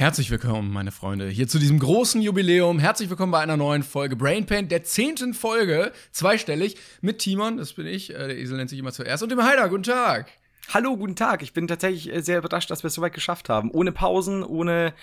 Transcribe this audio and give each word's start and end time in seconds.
Herzlich 0.00 0.30
willkommen, 0.30 0.72
meine 0.72 0.92
Freunde, 0.92 1.28
hier 1.28 1.46
zu 1.46 1.58
diesem 1.58 1.78
großen 1.78 2.22
Jubiläum. 2.22 2.78
Herzlich 2.78 3.10
willkommen 3.10 3.32
bei 3.32 3.40
einer 3.40 3.58
neuen 3.58 3.82
Folge 3.82 4.16
Brain 4.16 4.46
Pain, 4.46 4.66
der 4.66 4.82
zehnten 4.82 5.34
Folge, 5.34 5.92
zweistellig, 6.10 6.78
mit 7.02 7.18
Timon, 7.18 7.58
das 7.58 7.74
bin 7.74 7.86
ich, 7.86 8.08
äh, 8.08 8.28
der 8.28 8.38
Esel 8.38 8.56
nennt 8.56 8.70
sich 8.70 8.78
immer 8.78 8.92
zuerst, 8.92 9.22
und 9.22 9.28
dem 9.28 9.44
Heider, 9.44 9.68
guten 9.68 9.82
Tag. 9.82 10.32
Hallo, 10.72 10.96
guten 10.96 11.16
Tag. 11.16 11.42
Ich 11.42 11.52
bin 11.52 11.68
tatsächlich 11.68 12.10
äh, 12.10 12.22
sehr 12.22 12.38
überrascht, 12.38 12.70
dass 12.70 12.82
wir 12.82 12.88
es 12.88 12.94
so 12.94 13.02
weit 13.02 13.12
geschafft 13.12 13.50
haben. 13.50 13.70
Ohne 13.72 13.92
Pausen, 13.92 14.42
ohne 14.42 14.94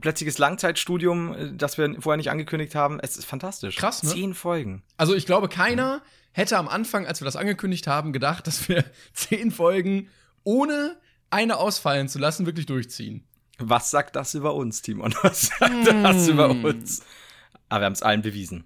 plötzliches 0.00 0.38
Langzeitstudium, 0.38 1.34
äh, 1.34 1.52
das 1.52 1.76
wir 1.76 2.00
vorher 2.00 2.16
nicht 2.16 2.30
angekündigt 2.30 2.74
haben. 2.74 3.00
Es 3.00 3.18
ist 3.18 3.26
fantastisch. 3.26 3.76
Krass, 3.76 4.02
ne? 4.02 4.12
Zehn 4.12 4.32
Folgen. 4.32 4.82
Also 4.96 5.14
ich 5.14 5.26
glaube, 5.26 5.50
keiner 5.50 6.00
hätte 6.32 6.56
am 6.56 6.68
Anfang, 6.68 7.06
als 7.06 7.20
wir 7.20 7.26
das 7.26 7.36
angekündigt 7.36 7.86
haben, 7.86 8.14
gedacht, 8.14 8.46
dass 8.46 8.66
wir 8.66 8.82
zehn 9.12 9.50
Folgen 9.50 10.08
ohne 10.42 10.96
eine 11.28 11.58
ausfallen 11.58 12.08
zu 12.08 12.18
lassen, 12.18 12.46
wirklich 12.46 12.64
durchziehen. 12.64 13.27
Was 13.58 13.90
sagt 13.90 14.16
das 14.16 14.34
über 14.34 14.54
uns, 14.54 14.82
Timon? 14.82 15.14
Was 15.22 15.48
sagt 15.48 15.86
das 15.86 16.28
über 16.28 16.50
uns? 16.50 17.02
Aber 17.68 17.80
wir 17.80 17.86
haben 17.86 17.92
es 17.92 18.02
allen 18.02 18.22
bewiesen. 18.22 18.64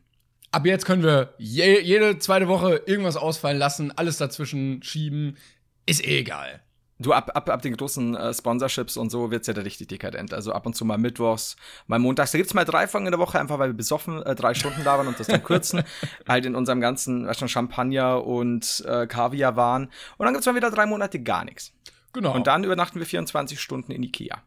Ab 0.52 0.66
jetzt 0.66 0.84
können 0.84 1.02
wir 1.02 1.34
je, 1.38 1.80
jede 1.80 2.18
zweite 2.18 2.46
Woche 2.46 2.82
irgendwas 2.86 3.16
ausfallen 3.16 3.58
lassen, 3.58 3.90
alles 3.96 4.18
dazwischen 4.18 4.82
schieben. 4.82 5.38
Ist 5.86 6.04
eh 6.04 6.18
egal. 6.18 6.62
Du, 6.98 7.12
ab, 7.12 7.32
ab, 7.34 7.48
ab 7.48 7.62
den 7.62 7.76
großen 7.76 8.14
äh, 8.14 8.32
Sponsorships 8.32 8.96
und 8.96 9.10
so 9.10 9.30
wird's 9.30 9.48
ja 9.48 9.54
da 9.54 9.62
richtig 9.62 9.88
dekadent. 9.88 10.32
Also 10.32 10.52
ab 10.52 10.66
und 10.66 10.76
zu 10.76 10.84
mal 10.84 10.98
mittwochs, 10.98 11.56
mal 11.86 11.98
montags. 11.98 12.30
Da 12.30 12.38
gibt's 12.38 12.54
mal 12.54 12.64
drei 12.64 12.86
Folgen 12.86 13.06
in 13.06 13.12
der 13.12 13.18
Woche, 13.18 13.40
einfach 13.40 13.58
weil 13.58 13.70
wir 13.70 13.76
besoffen 13.76 14.22
äh, 14.22 14.34
drei 14.34 14.54
Stunden 14.54 14.84
da 14.84 14.98
waren 14.98 15.08
und 15.08 15.18
das 15.18 15.26
dann 15.26 15.42
kürzen. 15.42 15.82
halt 16.28 16.46
in 16.46 16.54
unserem 16.54 16.80
ganzen, 16.80 17.26
weißt 17.26 17.40
schon, 17.40 17.48
Champagner 17.48 18.24
und 18.24 18.84
äh, 18.86 19.06
Kaviar 19.06 19.56
waren. 19.56 19.84
Und 20.18 20.26
dann 20.26 20.34
gibt's 20.34 20.46
mal 20.46 20.54
wieder 20.54 20.70
drei 20.70 20.86
Monate 20.86 21.20
gar 21.20 21.44
nichts. 21.44 21.72
Genau. 22.12 22.34
Und 22.34 22.46
dann 22.46 22.62
übernachten 22.62 22.98
wir 22.98 23.06
24 23.06 23.58
Stunden 23.58 23.90
in 23.90 24.02
Ikea. 24.02 24.42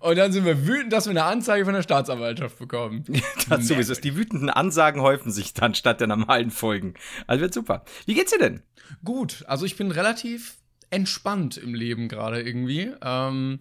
Und 0.00 0.16
dann 0.16 0.32
sind 0.32 0.44
wir 0.44 0.66
wütend, 0.66 0.92
dass 0.92 1.06
wir 1.06 1.10
eine 1.10 1.24
Anzeige 1.24 1.64
von 1.64 1.74
der 1.74 1.82
Staatsanwaltschaft 1.82 2.58
bekommen. 2.58 3.04
Das 3.48 3.68
sowieso. 3.68 3.94
Die 3.94 4.16
wütenden 4.16 4.50
Ansagen 4.50 5.00
häufen 5.00 5.30
sich 5.30 5.54
dann 5.54 5.74
statt 5.74 6.00
der 6.00 6.08
normalen 6.08 6.50
Folgen. 6.50 6.94
Also 7.26 7.42
wird 7.42 7.54
super. 7.54 7.84
Wie 8.04 8.14
geht's 8.14 8.32
dir 8.32 8.38
denn? 8.38 8.62
Gut, 9.04 9.44
also 9.46 9.64
ich 9.64 9.76
bin 9.76 9.90
relativ 9.92 10.56
entspannt 10.90 11.56
im 11.56 11.74
Leben 11.74 12.08
gerade 12.08 12.42
irgendwie. 12.42 12.92
Ähm, 13.02 13.60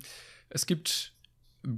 es 0.49 0.65
gibt 0.65 1.13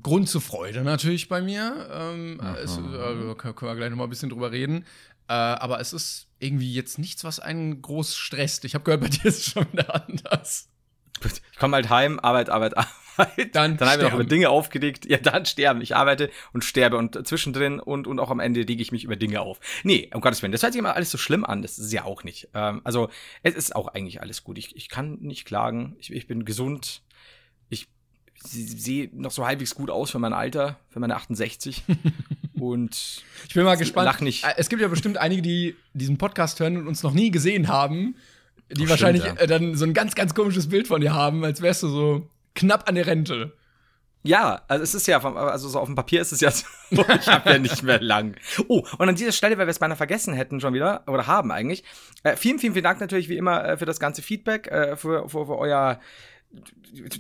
Grund 0.04 0.30
zur 0.30 0.42
Freude 0.42 0.84
natürlich 0.84 1.28
bei 1.28 1.42
mir. 1.42 1.90
Ähm, 1.92 2.40
es, 2.62 2.78
äh, 2.78 3.36
können 3.36 3.56
wir 3.60 3.76
gleich 3.76 3.90
noch 3.90 3.98
mal 3.98 4.06
ein 4.06 4.10
bisschen 4.10 4.30
drüber 4.30 4.52
reden. 4.52 4.86
Äh, 5.28 5.34
aber 5.34 5.80
es 5.82 5.92
ist 5.92 6.28
irgendwie 6.40 6.74
jetzt 6.74 7.00
nichts, 7.00 7.24
was 7.24 7.40
einen 7.40 7.82
groß 7.82 8.16
stresst. 8.16 8.64
Ich 8.66 8.76
habe 8.76 8.86
gehört, 8.86 9.02
bei 9.02 9.10
dir 9.10 9.26
ist 9.26 9.40
es 9.40 9.52
schon 9.52 9.72
wieder 9.72 9.94
anders. 10.08 10.70
Ich 11.24 11.58
komme 11.58 11.76
halt 11.76 11.90
heim, 11.90 12.20
Arbeit, 12.20 12.50
Arbeit, 12.50 12.78
Arbeit. 12.78 12.94
Dann, 13.52 13.78
dann 13.78 13.90
habe 13.90 14.04
ich 14.04 14.08
noch 14.08 14.14
über 14.16 14.24
Dinge 14.24 14.50
aufgelegt. 14.50 15.06
Ja, 15.10 15.18
dann 15.18 15.46
sterben. 15.46 15.82
Ich 15.82 15.96
arbeite 15.96 16.30
und 16.54 16.64
sterbe 16.64 16.98
und 16.98 17.28
zwischendrin 17.28 17.80
und, 17.80 18.08
und 18.08 18.20
auch 18.20 18.30
am 18.30 18.40
Ende 18.40 18.62
lege 18.62 18.82
ich 18.82 18.92
mich 18.92 19.04
über 19.04 19.16
Dinge 19.16 19.42
auf. 19.42 19.60
Nee, 19.84 20.10
um 20.14 20.22
Gottes 20.22 20.42
Willen. 20.42 20.52
Das 20.52 20.62
hört 20.64 20.74
sich 20.74 20.80
immer 20.80 20.96
alles 20.96 21.12
so 21.12 21.18
schlimm 21.18 21.44
an. 21.46 21.62
Das 21.62 21.78
ist 21.80 21.92
ja 21.92 22.04
auch 22.06 22.24
nicht. 22.24 22.50
Ähm, 22.54 22.82
also, 22.84 23.10
es 23.44 23.56
ist 23.56 23.76
auch 23.76 23.88
eigentlich 23.88 24.22
alles 24.22 24.44
gut. 24.44 24.58
Ich, 24.58 24.76
ich 24.76 24.90
kann 24.90 25.18
nicht 25.22 25.46
klagen. 25.46 25.96
Ich, 26.00 26.12
ich 26.12 26.28
bin 26.28 26.46
gesund. 26.46 27.02
Ich 27.70 27.88
sehe 28.44 29.10
noch 29.14 29.32
so 29.32 29.46
halbwegs 29.46 29.74
gut 29.76 29.90
aus 29.90 30.12
für 30.12 30.20
mein 30.20 30.34
Alter, 30.34 30.80
für 30.90 31.00
meine 31.00 31.16
68. 31.16 31.84
und 32.60 33.24
ich 33.48 33.54
bin 33.54 33.64
mal 33.64 33.76
gespannt. 33.78 34.06
Lach 34.06 34.22
nicht. 34.22 34.44
Äh, 34.46 34.54
Es 34.58 34.70
gibt 34.70 34.82
ja 34.82 34.88
bestimmt 34.88 35.18
einige, 35.18 35.42
die 35.42 35.76
diesen 35.94 36.18
Podcast 36.18 36.60
hören 36.60 36.78
und 36.78 36.88
uns 36.88 37.04
noch 37.04 37.14
nie 37.14 37.32
gesehen 37.32 37.68
haben, 37.68 38.16
die 38.70 38.86
Oh, 38.86 38.90
wahrscheinlich 38.90 39.24
stimmt, 39.24 39.38
ja. 39.40 39.44
äh, 39.46 39.48
dann 39.48 39.76
so 39.76 39.86
ein 39.86 39.94
ganz, 39.94 40.14
ganz 40.14 40.34
komisches 40.36 40.68
Bild 40.68 40.88
von 40.88 41.00
dir 41.02 41.14
haben, 41.14 41.44
als 41.46 41.62
wärst 41.62 41.84
du 41.84 41.88
so 41.88 42.30
knapp 42.58 42.90
an 42.90 42.96
der 42.96 43.08
Rente. 43.08 43.54
Ja, 44.24 44.64
also 44.68 44.84
es 44.84 44.94
ist 44.94 45.08
ja, 45.08 45.24
also 45.24 45.70
so 45.70 45.80
auf 45.80 45.88
dem 45.88 45.96
Papier 45.96 46.20
ist 46.20 46.34
es 46.34 46.42
ja 46.42 46.52
so, 46.52 46.66
ich 46.92 47.28
habe 47.28 47.52
ja 47.52 47.60
nicht 47.60 47.84
mehr 47.84 48.02
lang. 48.02 48.36
Oh, 48.68 48.84
und 48.98 49.08
an 49.08 49.16
dieser 49.16 49.32
Stelle, 49.32 49.58
weil 49.58 49.68
wir 49.68 49.72
es 49.72 49.80
beinahe 49.80 49.96
vergessen 49.96 50.34
hätten 50.34 50.60
schon 50.60 50.74
wieder, 50.74 51.04
oder 51.08 51.28
haben 51.28 51.52
eigentlich, 51.52 51.84
äh, 52.24 52.36
vielen, 52.36 52.60
vielen, 52.60 52.74
vielen 52.74 52.84
Dank 52.84 53.00
natürlich 53.00 53.30
wie 53.30 53.38
immer 53.38 53.64
äh, 53.64 53.78
für 53.78 53.86
das 53.86 54.00
ganze 54.00 54.22
Feedback, 54.22 54.68
äh, 54.68 54.98
für, 54.98 55.30
für, 55.30 55.46
für 55.46 55.58
euer 55.58 56.00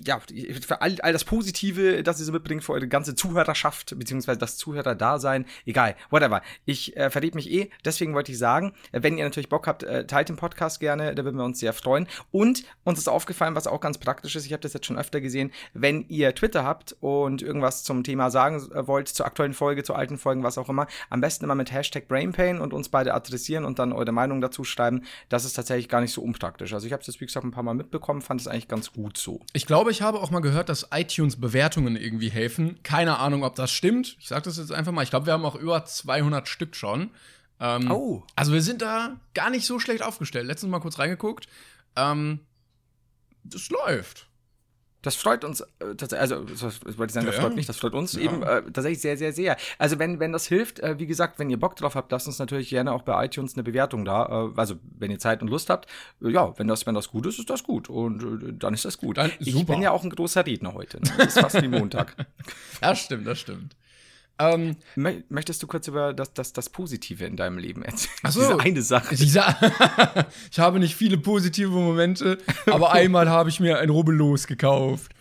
ja, 0.06 0.20
für 0.66 0.82
all, 0.82 0.96
all 1.02 1.14
das 1.14 1.26
Positive, 1.26 2.02
das 2.04 2.20
ihr 2.20 2.26
so 2.26 2.32
mitbringt, 2.32 2.64
für 2.64 2.74
eure 2.74 2.88
ganze 2.88 3.16
Zuhörerschaft, 3.16 3.98
beziehungsweise 3.98 4.40
das 4.40 4.58
Zuhörerdasein, 4.58 5.46
egal, 5.66 5.96
whatever. 6.10 6.42
Ich 6.66 6.96
äh, 6.96 7.10
verrät 7.10 7.36
mich 7.36 7.52
eh, 7.52 7.70
deswegen 7.84 8.14
wollte 8.14 8.32
ich 8.32 8.38
sagen, 8.38 8.74
wenn 8.92 9.18
ihr 9.18 9.26
natürlich 9.26 9.50
Bock 9.50 9.68
habt, 9.68 9.84
äh, 9.84 10.08
teilt 10.08 10.30
den 10.30 10.38
Podcast 10.38 10.80
gerne, 10.80 11.14
da 11.16 11.24
würden 11.24 11.38
wir 11.38 11.44
uns 11.44 11.60
sehr 11.60 11.74
freuen. 11.74 12.08
Und 12.32 12.64
uns 12.84 13.00
ist 13.00 13.10
aufgefallen, 13.10 13.56
was 13.56 13.68
auch 13.68 13.82
ganz 13.82 13.98
praktisch 13.98 14.36
ist, 14.36 14.46
ich 14.46 14.54
habe 14.54 14.62
das 14.62 14.74
jetzt 14.74 14.86
schon 14.86 14.98
öfter 14.98 15.22
gesehen, 15.22 15.52
wenn 15.74 16.06
ihr 16.08 16.34
Twitter 16.34 16.64
habt 16.64 16.96
und 17.00 17.42
irgendwas 17.42 17.84
zum 17.84 18.04
Thema 18.04 18.32
sagen 18.32 18.58
äh, 18.72 18.88
wollt, 18.88 19.10
zur 19.10 19.26
aktuellen 19.26 19.54
Folge, 19.54 19.84
zu 19.84 19.94
alten 19.94 20.18
Folgen, 20.18 20.44
was 20.44 20.58
auch 20.58 20.70
immer, 20.70 20.88
am 21.10 21.22
besten 21.22 21.44
immer 21.44 21.56
mit 21.56 21.72
Hashtag 21.72 22.08
BrainPain 22.08 22.60
und 22.60 22.74
uns 22.74 22.90
beide 22.90 23.14
adressieren 23.14 23.66
und 23.66 23.80
dann 23.80 23.92
eure 23.92 24.12
Meinung 24.12 24.42
dazu 24.42 24.64
schreiben. 24.64 25.04
Das 25.30 25.46
ist 25.46 25.54
tatsächlich 25.54 25.90
gar 25.90 26.02
nicht 26.02 26.14
so 26.14 26.22
unpraktisch. 26.22 26.74
Also 26.74 26.88
ich 26.88 26.94
habe 26.94 27.02
es 27.02 27.08
jetzt, 27.08 27.22
wie 27.22 27.26
gesagt, 27.26 27.46
ein 27.46 27.52
paar 27.52 27.64
Mal 27.64 27.74
mitbekommen, 27.74 28.22
fand 28.22 28.40
es 28.42 28.48
eigentlich 28.48 28.68
ganz 28.68 28.94
gut 28.94 29.17
so. 29.18 29.42
Ich 29.54 29.66
glaube, 29.66 29.92
ich 29.92 30.02
habe 30.02 30.20
auch 30.20 30.32
mal 30.32 30.40
gehört, 30.42 30.70
dass 30.70 30.88
iTunes-Bewertungen 30.92 31.96
irgendwie 31.96 32.30
helfen. 32.30 32.80
Keine 32.84 33.18
Ahnung, 33.20 33.44
ob 33.44 33.56
das 33.56 33.72
stimmt. 33.72 34.16
Ich 34.20 34.28
sage 34.28 34.44
das 34.44 34.58
jetzt 34.58 34.72
einfach 34.72 34.92
mal. 34.92 35.04
Ich 35.04 35.10
glaube, 35.10 35.26
wir 35.26 35.34
haben 35.34 35.46
auch 35.46 35.56
über 35.56 35.84
200 35.86 36.48
Stück 36.48 36.76
schon. 36.76 37.12
Ähm, 37.60 37.90
Oh. 37.92 38.24
Also 38.36 38.54
wir 38.54 38.62
sind 38.62 38.82
da 38.82 39.18
gar 39.34 39.50
nicht 39.50 39.66
so 39.66 39.80
schlecht 39.80 40.04
aufgestellt. 40.04 40.46
Letztens 40.48 40.72
mal 40.72 40.80
kurz 40.80 41.00
reingeguckt. 41.00 41.48
Ähm, 41.96 42.40
das 43.44 43.70
läuft. 43.70 44.27
Das 45.04 45.16
freut 45.16 45.44
uns 45.46 45.62
äh, 45.62 45.66
tatsächlich, 45.96 46.20
also 46.20 46.44
das, 46.44 46.62
wollte 46.98 47.06
ich 47.06 47.14
sagen, 47.14 47.28
das 47.28 47.36
Ja, 47.36 47.42
freut 47.44 47.56
mich, 47.56 47.66
das 47.68 47.78
freut 47.78 47.94
uns 47.94 48.14
Ja. 48.14 48.22
eben 48.22 48.42
äh, 48.42 48.64
tatsächlich 48.64 49.00
sehr, 49.00 49.16
sehr, 49.16 49.32
sehr. 49.32 49.56
Also 49.78 50.00
wenn, 50.00 50.20
wenn 50.20 50.32
das 50.34 50.48
hilft, 50.48 50.80
äh, 50.80 50.98
wie 50.98 51.06
gesagt, 51.06 51.38
wenn 51.40 51.50
ihr 51.50 51.60
Bock 51.60 51.76
drauf 51.76 51.94
habt, 51.96 52.12
lasst 52.12 52.26
uns 52.28 52.40
natürlich 52.40 52.70
gerne 52.70 52.92
auch 52.92 53.04
bei 53.04 53.26
iTunes 53.26 53.54
eine 53.54 53.64
Bewertung 53.64 54.06
da. 54.06 54.50
Äh, 54.56 54.60
also 54.60 54.76
wenn 54.98 55.12
ihr 55.12 55.20
Zeit 55.20 55.42
und 55.42 55.50
Lust 55.50 55.70
habt, 55.70 55.88
äh, 56.24 56.30
ja, 56.30 56.58
wenn 56.58 56.68
das, 56.68 56.86
wenn 56.88 56.96
das 56.96 57.10
gut 57.10 57.26
ist, 57.28 57.38
ist 57.40 57.50
das 57.50 57.64
gut. 57.64 57.90
Und 57.90 58.24
äh, 58.44 58.54
dann 58.54 58.74
ist 58.74 58.86
das 58.86 58.98
gut. 58.98 59.18
Dann 59.18 59.32
ich 59.40 59.66
bin 59.66 59.82
ja 59.82 59.92
auch 59.92 60.04
ein 60.04 60.10
großer 60.10 60.46
Redner 60.46 60.74
heute. 60.74 60.98
Ne? 61.00 61.12
Das 61.18 61.28
ist 61.28 61.40
fast 61.40 61.62
wie 61.62 61.68
Montag. 61.68 62.16
Das 62.82 63.00
stimmt, 63.00 63.26
das 63.28 63.40
stimmt. 63.40 63.76
Ähm, 64.40 64.76
Mö- 64.96 65.24
Möchtest 65.30 65.64
du 65.64 65.68
kurz 65.68 65.88
über 65.88 66.14
das, 66.14 66.34
das, 66.34 66.54
das 66.54 66.70
Positive 66.70 67.26
in 67.26 67.36
deinem 67.38 67.58
Leben 67.58 67.82
erzählen? 67.84 68.14
Ach 68.24 68.32
so. 68.32 68.42
Diese 68.42 68.60
eine 68.60 68.82
Sache. 68.84 69.16
dieser 69.16 69.56
ich 70.52 70.60
habe 70.60 70.80
nicht 70.80 70.96
viele 70.96 71.18
positive 71.18 71.70
Momente, 71.72 72.38
aber 72.68 72.92
einmal 72.92 73.30
habe 73.30 73.50
ich 73.50 73.60
mir 73.60 73.80
ein 73.80 73.90
Rubbellos 73.90 74.48
gekauft. 74.48 75.12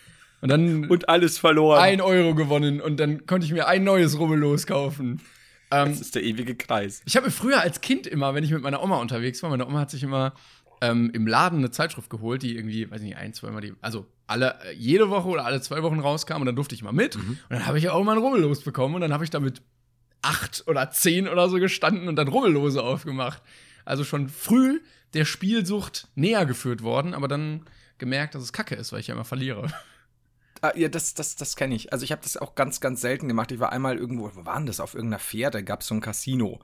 Und 0.42 0.50
dann 0.50 0.84
Und 0.90 1.08
alles 1.08 1.38
verloren. 1.38 1.80
ein 1.80 2.00
Euro 2.02 2.34
gewonnen 2.34 2.80
und 2.82 2.98
dann 3.00 3.24
konnte 3.26 3.46
ich 3.46 3.52
mir 3.52 3.66
ein 3.68 3.84
neues 3.84 4.18
Rubbellos 4.18 4.66
kaufen. 4.66 5.22
Ähm, 5.70 5.88
das 5.88 6.00
ist 6.02 6.14
der 6.14 6.22
ewige 6.22 6.54
Kreis. 6.54 7.00
ich 7.06 7.16
habe 7.16 7.26
mir 7.26 7.32
früher 7.32 7.60
als 7.62 7.80
Kind 7.80 8.06
immer, 8.06 8.34
wenn 8.34 8.44
ich 8.44 8.50
mit 8.50 8.62
meiner 8.62 8.82
Oma 8.82 8.98
unterwegs 8.98 9.42
war, 9.42 9.50
meine 9.50 9.66
Oma 9.66 9.80
hat 9.80 9.90
sich 9.90 10.02
immer 10.02 10.34
ähm, 10.82 11.10
im 11.14 11.26
Laden 11.26 11.58
eine 11.60 11.70
Zeitschrift 11.70 12.10
geholt, 12.10 12.42
die 12.42 12.54
irgendwie, 12.54 12.88
weiß 12.90 13.00
nicht, 13.00 13.16
ein, 13.16 13.32
zweimal 13.32 13.62
die, 13.62 13.72
also 13.80 14.06
alle, 14.26 14.58
äh, 14.64 14.72
jede 14.72 15.10
Woche 15.10 15.28
oder 15.28 15.44
alle 15.44 15.60
zwei 15.60 15.82
Wochen 15.82 16.00
rauskam 16.00 16.36
und 16.40 16.46
dann 16.46 16.56
durfte 16.56 16.74
ich 16.74 16.82
mal 16.82 16.92
mit. 16.92 17.16
Und 17.16 17.38
dann 17.50 17.66
habe 17.66 17.78
ich 17.78 17.88
auch 17.88 18.02
mal 18.04 18.12
ein 18.16 18.22
Rubbellos 18.22 18.62
bekommen 18.62 18.94
und 18.94 19.00
dann 19.00 19.12
habe 19.12 19.24
ich 19.24 19.30
damit 19.30 19.62
acht 20.22 20.64
oder 20.66 20.90
zehn 20.90 21.28
oder 21.28 21.48
so 21.48 21.58
gestanden 21.58 22.08
und 22.08 22.16
dann 22.16 22.28
Rubbellose 22.28 22.82
aufgemacht. 22.82 23.42
Also 23.84 24.04
schon 24.04 24.28
früh 24.28 24.80
der 25.14 25.24
Spielsucht 25.24 26.08
näher 26.14 26.46
geführt 26.46 26.82
worden, 26.82 27.14
aber 27.14 27.28
dann 27.28 27.64
gemerkt, 27.98 28.34
dass 28.34 28.42
es 28.42 28.52
Kacke 28.52 28.74
ist, 28.74 28.92
weil 28.92 29.00
ich 29.00 29.06
ja 29.06 29.14
immer 29.14 29.24
verliere. 29.24 29.72
Ah, 30.62 30.72
ja, 30.74 30.88
das, 30.88 31.12
das, 31.12 31.36
das 31.36 31.54
kenne 31.54 31.74
ich. 31.74 31.92
Also 31.92 32.04
ich 32.04 32.12
habe 32.12 32.22
das 32.22 32.38
auch 32.38 32.54
ganz, 32.54 32.80
ganz 32.80 33.02
selten 33.02 33.28
gemacht. 33.28 33.52
Ich 33.52 33.60
war 33.60 33.72
einmal 33.72 33.98
irgendwo, 33.98 34.34
wo 34.34 34.46
war 34.46 34.56
denn 34.56 34.64
das? 34.64 34.80
Auf 34.80 34.94
irgendeiner 34.94 35.18
Fähre 35.18 35.62
gab 35.62 35.82
es 35.82 35.88
so 35.88 35.94
ein 35.94 36.00
Casino. 36.00 36.60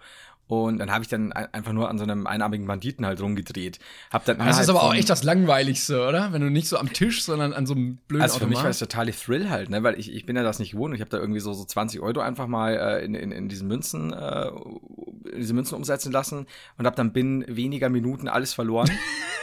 Und 0.48 0.78
dann 0.78 0.91
habe 0.91 1.03
ich 1.03 1.08
dann 1.08 1.32
ein- 1.32 1.53
einfach 1.54 1.72
nur 1.72 1.88
an 1.88 1.97
so 1.97 2.04
einem 2.04 2.26
einarmigen 2.26 2.66
Banditen 2.66 3.06
halt 3.06 3.22
rumgedreht. 3.22 3.78
Hab 4.10 4.25
dann 4.26 4.38
Das 4.38 4.60
ist 4.60 4.69
aber 4.69 4.82
auch 4.82 4.92
echt 4.94 5.08
das 5.08 5.22
Langweiligste, 5.22 6.06
oder? 6.06 6.32
Wenn 6.32 6.42
du 6.42 6.50
nicht 6.50 6.69
so 6.69 6.76
am 6.76 6.92
Tisch, 6.92 7.22
sondern 7.25 7.54
an 7.54 7.64
so 7.64 7.72
einem 7.75 7.97
blöden 8.08 8.22
Also 8.22 8.38
für 8.38 8.47
mich 8.47 8.56
war 8.56 8.62
Automat. 8.64 8.70
es 8.75 8.78
totale 8.80 9.12
Thrill 9.12 9.48
halt, 9.48 9.70
ne? 9.70 9.82
Weil 9.82 9.98
ich, 9.98 10.12
ich 10.12 10.26
bin 10.26 10.36
ja 10.36 10.42
das 10.42 10.58
nicht 10.58 10.72
gewohnt. 10.72 10.94
Ich 10.94 11.00
habe 11.00 11.10
da 11.10 11.16
irgendwie 11.18 11.41
so, 11.41 11.54
so 11.54 11.65
20 11.65 12.00
Euro 12.00 12.21
einfach 12.21 12.48
mal 12.48 12.74
äh, 12.74 13.04
in, 13.04 13.15
in, 13.15 13.33
in 13.33 13.48
diesen 13.48 13.66
Münzen, 13.66 14.12
äh, 14.12 14.48
in 15.33 15.39
diese 15.41 15.54
Münzen 15.54 15.74
umsetzen 15.74 16.12
lassen 16.12 16.47
und 16.77 16.86
habe 16.86 16.97
dann 16.97 17.12
binnen 17.15 17.44
weniger 17.48 17.89
Minuten 17.89 18.28
alles 18.28 18.53
verloren. 18.53 18.91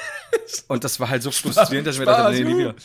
und 0.67 0.83
das 0.83 0.99
war 0.99 1.09
halt 1.09 1.23
so 1.23 1.31
frustrierend, 1.31 1.87
dass 1.87 1.95
ich 1.95 1.99
mir 1.99 2.05
dachte, 2.05 2.33
nee, 2.33 2.43
nie 2.43 2.57
wieder. 2.59 2.75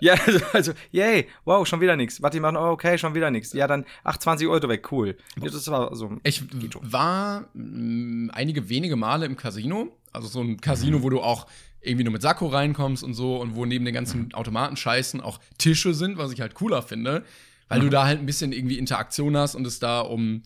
Ja, 0.00 0.14
also, 0.26 0.40
also, 0.52 0.72
yay, 0.92 1.26
wow, 1.44 1.66
schon 1.66 1.80
wieder 1.80 1.96
nichts. 1.96 2.20
Warte, 2.20 2.36
ich 2.36 2.42
mach 2.42 2.52
noch, 2.52 2.68
okay, 2.68 2.98
schon 2.98 3.14
wieder 3.14 3.30
nichts. 3.30 3.52
Ja, 3.52 3.66
dann, 3.66 3.84
ach, 4.04 4.16
20 4.16 4.46
Euro 4.48 4.68
weg, 4.68 4.90
cool. 4.92 5.16
Das 5.40 5.68
war 5.68 5.94
so. 5.96 6.18
Ich 6.22 6.42
war 6.82 7.48
mh, 7.54 8.32
einige 8.34 8.68
wenige 8.68 8.96
Male 8.96 9.26
im 9.26 9.36
Casino. 9.36 9.96
Also 10.12 10.28
so 10.28 10.40
ein 10.40 10.60
Casino, 10.60 11.02
wo 11.02 11.10
du 11.10 11.20
auch 11.20 11.46
irgendwie 11.80 12.04
nur 12.04 12.12
mit 12.12 12.22
Sakko 12.22 12.46
reinkommst 12.48 13.02
und 13.04 13.14
so 13.14 13.40
und 13.40 13.54
wo 13.54 13.64
neben 13.64 13.84
den 13.84 13.94
ganzen 13.94 14.34
Automatenscheißen 14.34 15.20
auch 15.20 15.38
Tische 15.58 15.94
sind, 15.94 16.18
was 16.18 16.32
ich 16.32 16.40
halt 16.40 16.54
cooler 16.54 16.82
finde, 16.82 17.24
weil 17.68 17.80
du 17.80 17.88
da 17.88 18.06
halt 18.06 18.18
ein 18.18 18.26
bisschen 18.26 18.52
irgendwie 18.52 18.78
Interaktion 18.78 19.36
hast 19.36 19.54
und 19.54 19.66
es 19.66 19.78
da 19.78 20.00
um 20.00 20.42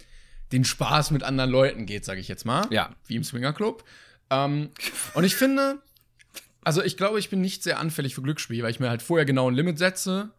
den 0.52 0.64
Spaß 0.64 1.12
mit 1.12 1.22
anderen 1.22 1.50
Leuten 1.50 1.86
geht, 1.86 2.04
sage 2.04 2.20
ich 2.20 2.28
jetzt 2.28 2.44
mal. 2.44 2.66
Ja. 2.70 2.90
Wie 3.06 3.16
im 3.16 3.24
Swingerclub. 3.24 3.84
Ähm, 4.30 4.70
und 5.14 5.24
ich 5.24 5.34
finde, 5.36 5.80
also 6.62 6.82
ich 6.82 6.96
glaube, 6.96 7.18
ich 7.18 7.30
bin 7.30 7.40
nicht 7.40 7.62
sehr 7.62 7.78
anfällig 7.78 8.14
für 8.14 8.22
Glücksspiel, 8.22 8.62
weil 8.62 8.70
ich 8.70 8.80
mir 8.80 8.90
halt 8.90 9.02
vorher 9.02 9.24
genau 9.24 9.50
ein 9.50 9.54
Limit 9.54 9.78
setze 9.78 10.30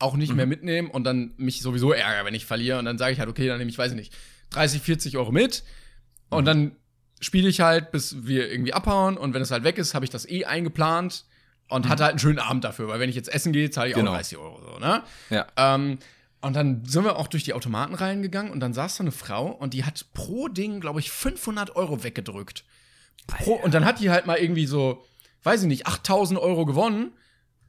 auch 0.00 0.14
nicht 0.14 0.32
mehr 0.34 0.46
mitnehmen 0.46 0.90
und 0.90 1.04
dann 1.04 1.34
mich 1.38 1.60
sowieso 1.60 1.92
ärgere, 1.92 2.24
wenn 2.24 2.34
ich 2.34 2.46
verliere. 2.46 2.78
Und 2.78 2.84
dann 2.84 2.98
sage 2.98 3.12
ich 3.12 3.18
halt, 3.18 3.28
okay, 3.28 3.48
dann 3.48 3.58
nehme 3.58 3.70
ich, 3.70 3.78
weiß 3.78 3.90
ich 3.90 3.96
nicht, 3.96 4.14
30, 4.50 4.80
40 4.80 5.16
Euro 5.16 5.32
mit. 5.32 5.64
Und 6.30 6.44
dann 6.44 6.76
spiele 7.20 7.48
ich 7.48 7.60
halt, 7.60 7.90
bis 7.90 8.24
wir 8.26 8.50
irgendwie 8.50 8.72
abhauen. 8.72 9.16
Und 9.16 9.34
wenn 9.34 9.42
es 9.42 9.50
halt 9.50 9.64
weg 9.64 9.76
ist, 9.78 9.94
habe 9.94 10.04
ich 10.04 10.10
das 10.10 10.28
eh 10.28 10.44
eingeplant 10.44 11.24
und 11.68 11.88
hatte 11.88 12.04
halt 12.04 12.12
einen 12.12 12.18
schönen 12.20 12.38
Abend 12.38 12.62
dafür. 12.62 12.86
Weil 12.88 13.00
wenn 13.00 13.10
ich 13.10 13.16
jetzt 13.16 13.32
essen 13.32 13.52
gehe, 13.52 13.70
zahle 13.70 13.88
ich 13.90 13.96
Genau. 13.96 14.12
auch 14.12 14.16
30 14.16 14.38
Euro 14.38 14.60
so, 14.72 14.78
ne? 14.78 15.02
Ja. 15.30 15.46
Ähm, 15.56 15.98
und 16.42 16.54
dann 16.54 16.84
sind 16.84 17.02
wir 17.02 17.16
auch 17.16 17.26
durch 17.26 17.42
die 17.42 17.54
Automaten 17.54 17.94
reingegangen 17.94 18.52
und 18.52 18.60
dann 18.60 18.72
saß 18.72 18.98
da 18.98 19.00
eine 19.02 19.10
Frau 19.10 19.46
und 19.48 19.74
die 19.74 19.84
hat 19.84 20.06
pro 20.14 20.46
Ding, 20.46 20.78
glaube 20.80 21.00
ich, 21.00 21.10
500 21.10 21.74
Euro 21.74 22.04
weggedrückt. 22.04 22.62
Pro, 23.26 23.54
und 23.54 23.74
dann 23.74 23.84
hat 23.84 23.98
die 23.98 24.10
halt 24.10 24.26
mal 24.26 24.36
irgendwie 24.38 24.66
so, 24.66 25.04
weiß 25.42 25.62
ich 25.62 25.68
nicht, 25.68 25.86
8000 25.86 26.38
Euro 26.38 26.64
gewonnen. 26.66 27.12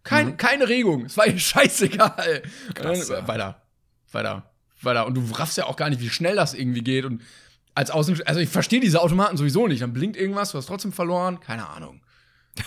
Kein, 0.04 0.38
Keine 0.38 0.68
Regung. 0.70 1.06
Es 1.06 1.18
war 1.18 1.28
ihr 1.28 1.38
scheißegal. 1.40 2.44
Mhm. 2.70 2.74
Krass, 2.74 3.10
ja. 3.10 3.28
Weiter, 3.28 3.62
weiter, 4.12 4.52
weiter. 4.82 5.06
Und 5.06 5.16
du 5.16 5.24
raffst 5.34 5.58
ja 5.58 5.66
auch 5.66 5.76
gar 5.76 5.90
nicht, 5.90 6.02
wie 6.02 6.10
schnell 6.10 6.36
das 6.36 6.54
irgendwie 6.54 6.82
geht. 6.82 7.06
Und 7.06 7.22
als 7.76 7.92
Außen, 7.92 8.22
also 8.26 8.40
ich 8.40 8.50
verstehe 8.50 8.80
diese 8.80 9.02
Automaten 9.02 9.38
sowieso 9.38 9.68
nicht. 9.68 9.82
Dann 9.82 9.94
blinkt 9.94 10.18
irgendwas, 10.18 10.52
du 10.52 10.58
hast 10.58 10.68
trotzdem 10.68 10.92
verloren. 10.92 11.40
Keine 11.40 11.68
Ahnung. 11.68 12.02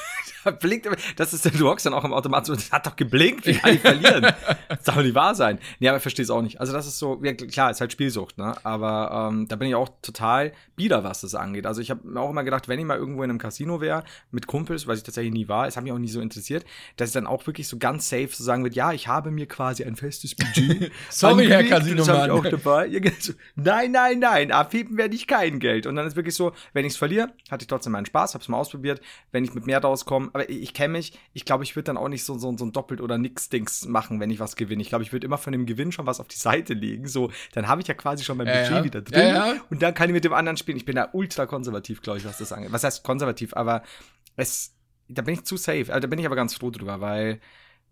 Blinkt, 0.61 0.89
das 1.17 1.33
ist, 1.33 1.45
du 1.59 1.69
hockst 1.69 1.87
dann 1.87 1.95
auch 1.95 2.05
im 2.05 2.13
Automat 2.13 2.47
so, 2.47 2.55
das 2.55 2.71
hat 2.73 2.87
doch 2.87 2.97
geblinkt, 2.97 3.47
wie 3.47 3.55
kann 3.55 3.75
ich 3.75 3.81
verlieren? 3.81 4.27
Das 4.69 4.85
darf 4.85 4.97
doch 4.97 5.03
nicht 5.03 5.15
wahr 5.15 5.35
sein. 5.35 5.59
Nee, 5.81 5.89
aber 5.89 5.99
ich 5.99 6.03
verstehe 6.03 6.23
es 6.25 6.31
auch 6.31 6.41
nicht. 6.41 6.59
Also 6.59 6.73
das 6.73 6.87
ist 6.87 6.99
so, 6.99 7.21
ja, 7.23 7.35
klar, 7.35 7.71
ist 7.71 7.81
halt 7.83 7.93
Spielsucht, 7.93 8.39
ne? 8.39 8.55
Aber 8.65 9.29
ähm, 9.31 9.47
da 9.47 9.57
bin 9.57 9.69
ich 9.69 9.75
auch 9.75 9.91
total 10.01 10.53
bieder, 10.77 11.05
was 11.05 11.21
das 11.21 11.35
angeht. 11.35 11.67
Also 11.67 11.81
ich 11.83 11.91
habe 11.91 12.01
mir 12.09 12.19
auch 12.21 12.31
immer 12.31 12.43
gedacht, 12.43 12.69
wenn 12.69 12.79
ich 12.79 12.85
mal 12.87 12.97
irgendwo 12.97 13.23
in 13.23 13.31
einem 13.31 13.39
Casino 13.39 13.81
wäre, 13.83 14.03
mit 14.31 14.47
Kumpels, 14.47 14.87
was 14.87 14.99
ich 14.99 15.05
tatsächlich 15.05 15.33
nie 15.35 15.47
war, 15.47 15.67
es 15.67 15.77
hat 15.77 15.85
mich 15.85 15.93
auch 15.93 15.99
nie 15.99 16.09
so 16.09 16.21
interessiert, 16.21 16.65
dass 16.97 17.11
ich 17.11 17.13
dann 17.15 17.27
auch 17.27 17.47
wirklich 17.47 17.69
so 17.69 17.77
ganz 17.79 18.09
safe 18.09 18.29
so 18.33 18.43
sagen 18.43 18.63
würde, 18.65 18.75
ja, 18.75 18.93
ich 18.93 19.09
habe 19.09 19.31
mir 19.31 19.47
quasi 19.47 19.85
ein 19.85 19.95
festes 19.95 20.35
Budget. 20.35 20.91
Sorry, 21.11 21.47
Herr 21.47 21.59
das 21.63 21.87
ich 21.87 21.97
Casinomann. 21.97 22.31
auch 22.31 22.45
dabei. 22.45 22.91
So, 23.21 23.35
Nein, 23.55 23.93
nein, 23.93 24.19
nein, 24.21 24.51
abheben 24.53 24.97
werde 24.97 25.15
ich 25.15 25.27
kein 25.27 25.61
Geld. 25.61 25.87
Und 25.87 25.97
dann 25.97 26.07
ist 26.07 26.17
wirklich 26.17 26.35
so, 26.35 26.53
wenn 26.73 26.87
ich 26.87 26.93
es 26.95 26.97
verliere, 26.97 27.29
hatte 27.51 27.63
ich 27.65 27.69
trotzdem 27.69 27.93
meinen 27.93 28.07
Spaß, 28.07 28.35
hab's 28.35 28.49
mal 28.49 28.57
ausprobiert. 28.59 29.01
Wenn 29.31 29.45
ich 29.45 29.53
mit 29.55 29.67
mehr 29.67 29.81
rauskomme, 29.83 30.31
aber 30.33 30.49
ich, 30.49 30.75
kenne 30.75 30.93
mich, 30.93 31.19
ich 31.33 31.45
glaube, 31.45 31.65
ich 31.65 31.77
würde 31.77 31.85
dann 31.85 31.97
auch 31.97 32.09
nicht 32.09 32.25
so, 32.25 32.39
so, 32.39 32.57
so 32.57 32.65
ein 32.65 32.73
Doppelt- 32.73 33.01
oder 33.01 33.19
Nix-Dings 33.19 33.87
machen, 33.87 34.21
wenn 34.21 34.31
ich 34.31 34.41
was 34.41 34.57
gewinne. 34.57 34.83
Ich 34.83 34.89
glaube, 34.89 35.05
ich 35.05 35.13
würde 35.13 35.27
immer 35.27 35.39
von 35.39 35.53
dem 35.53 35.67
Gewinn 35.67 35.93
schon 35.93 36.07
was 36.07 36.21
auf 36.21 36.29
die 36.29 36.37
Seite 36.37 36.75
legen. 36.75 37.07
So, 37.07 37.31
dann 37.53 37.69
habe 37.69 37.81
ich 37.81 37.89
ja 37.89 37.95
quasi 37.95 38.25
schon 38.25 38.37
mein 38.37 38.47
Ja, 38.47 38.55
Budget 38.55 38.71
ja. 38.71 38.85
wieder 38.85 39.03
drin. 39.03 39.29
Ja. 39.29 39.55
Und 39.71 39.83
dann 39.83 39.95
kann 39.95 40.09
ich 40.09 40.15
mit 40.15 40.25
dem 40.25 40.33
anderen 40.33 40.57
spielen. 40.57 40.77
Ich 40.77 40.85
bin 40.85 40.97
da 40.97 41.11
ultra 41.13 41.47
konservativ, 41.47 42.03
glaube 42.03 42.19
ich, 42.19 42.25
was 42.25 42.39
das 42.39 42.53
angeht. 42.53 42.73
Was 42.73 42.85
heißt 42.85 43.03
konservativ? 43.05 43.55
Aber 43.55 43.83
es, 44.37 44.75
da 45.09 45.23
bin 45.23 45.35
ich 45.35 45.45
zu 45.45 45.57
safe. 45.57 45.93
Also, 45.93 46.01
da 46.01 46.07
bin 46.07 46.19
ich 46.19 46.27
aber 46.27 46.37
ganz 46.37 46.55
froh 46.55 46.71
drüber, 46.71 47.01
weil 47.01 47.41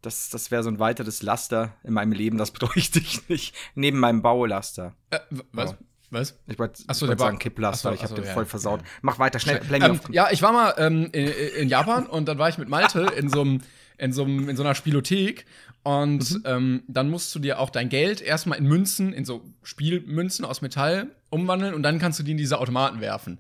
das, 0.03 0.31
das 0.31 0.51
wäre 0.51 0.63
so 0.63 0.71
ein 0.71 0.79
weiteres 0.79 1.23
Laster 1.23 1.77
in 1.85 1.93
meinem 1.93 2.13
Leben, 2.13 2.39
das 2.39 2.51
bräuchte 2.53 2.99
ich 2.99 3.29
nicht. 3.29 3.55
Neben 3.75 3.99
meinem 3.99 4.23
Baulaster. 4.23 4.95
Äh, 5.11 5.21
was? 5.53 5.73
Ja. 5.73 5.79
Was? 6.11 6.37
Ich 6.49 6.59
wollte 6.59 6.83
so, 6.93 7.07
wollt 7.09 7.19
sagen 7.19 7.39
Kipplaster, 7.39 7.91
so, 7.91 7.95
ich 7.95 8.01
habe 8.03 8.09
so, 8.11 8.15
den 8.17 8.25
ja, 8.25 8.33
voll 8.33 8.45
versaut. 8.47 8.81
ja. 8.81 8.87
Mach 9.03 9.19
weiter, 9.19 9.39
schnell, 9.39 9.61
me 9.71 9.77
Ähm, 9.87 10.01
ja, 10.11 10.29
ich 10.31 10.43
war 10.43 10.53
mal 10.53 10.75
ähm, 10.79 11.09
in, 11.13 11.29
in 11.29 11.69
Japan 11.69 12.07
und 12.07 12.27
dann 12.27 12.39
war 12.39 12.49
ich 12.49 12.59
mit 12.59 12.69
Malte 12.69 13.07
in 13.17 13.29
so 13.29 13.41
einem 13.43 13.61
in 13.99 14.15
so, 14.15 14.25
in 14.25 14.57
so 14.57 14.63
einer 14.63 14.75
Spielothek 14.75 15.45
und 15.83 16.31
Mhm. 16.31 16.43
ähm, 16.47 16.83
dann 16.89 17.11
musst 17.11 17.35
du 17.35 17.39
dir 17.39 17.59
auch 17.61 17.69
dein 17.69 17.91
Geld 17.91 18.23
erstmal 18.23 18.57
in 18.59 18.65
Münzen, 18.67 19.13
in 19.13 19.27
so 19.27 19.45
Spielmünzen 19.63 20.45
aus 20.47 20.63
Metall 20.63 21.09
umwandeln 21.29 21.75
und 21.75 21.83
dann 21.83 21.99
kannst 21.99 22.19
du 22.19 22.23
die 22.23 22.31
in 22.31 22.39
diese 22.39 22.59
Automaten 22.59 23.01
werfen. 23.03 23.39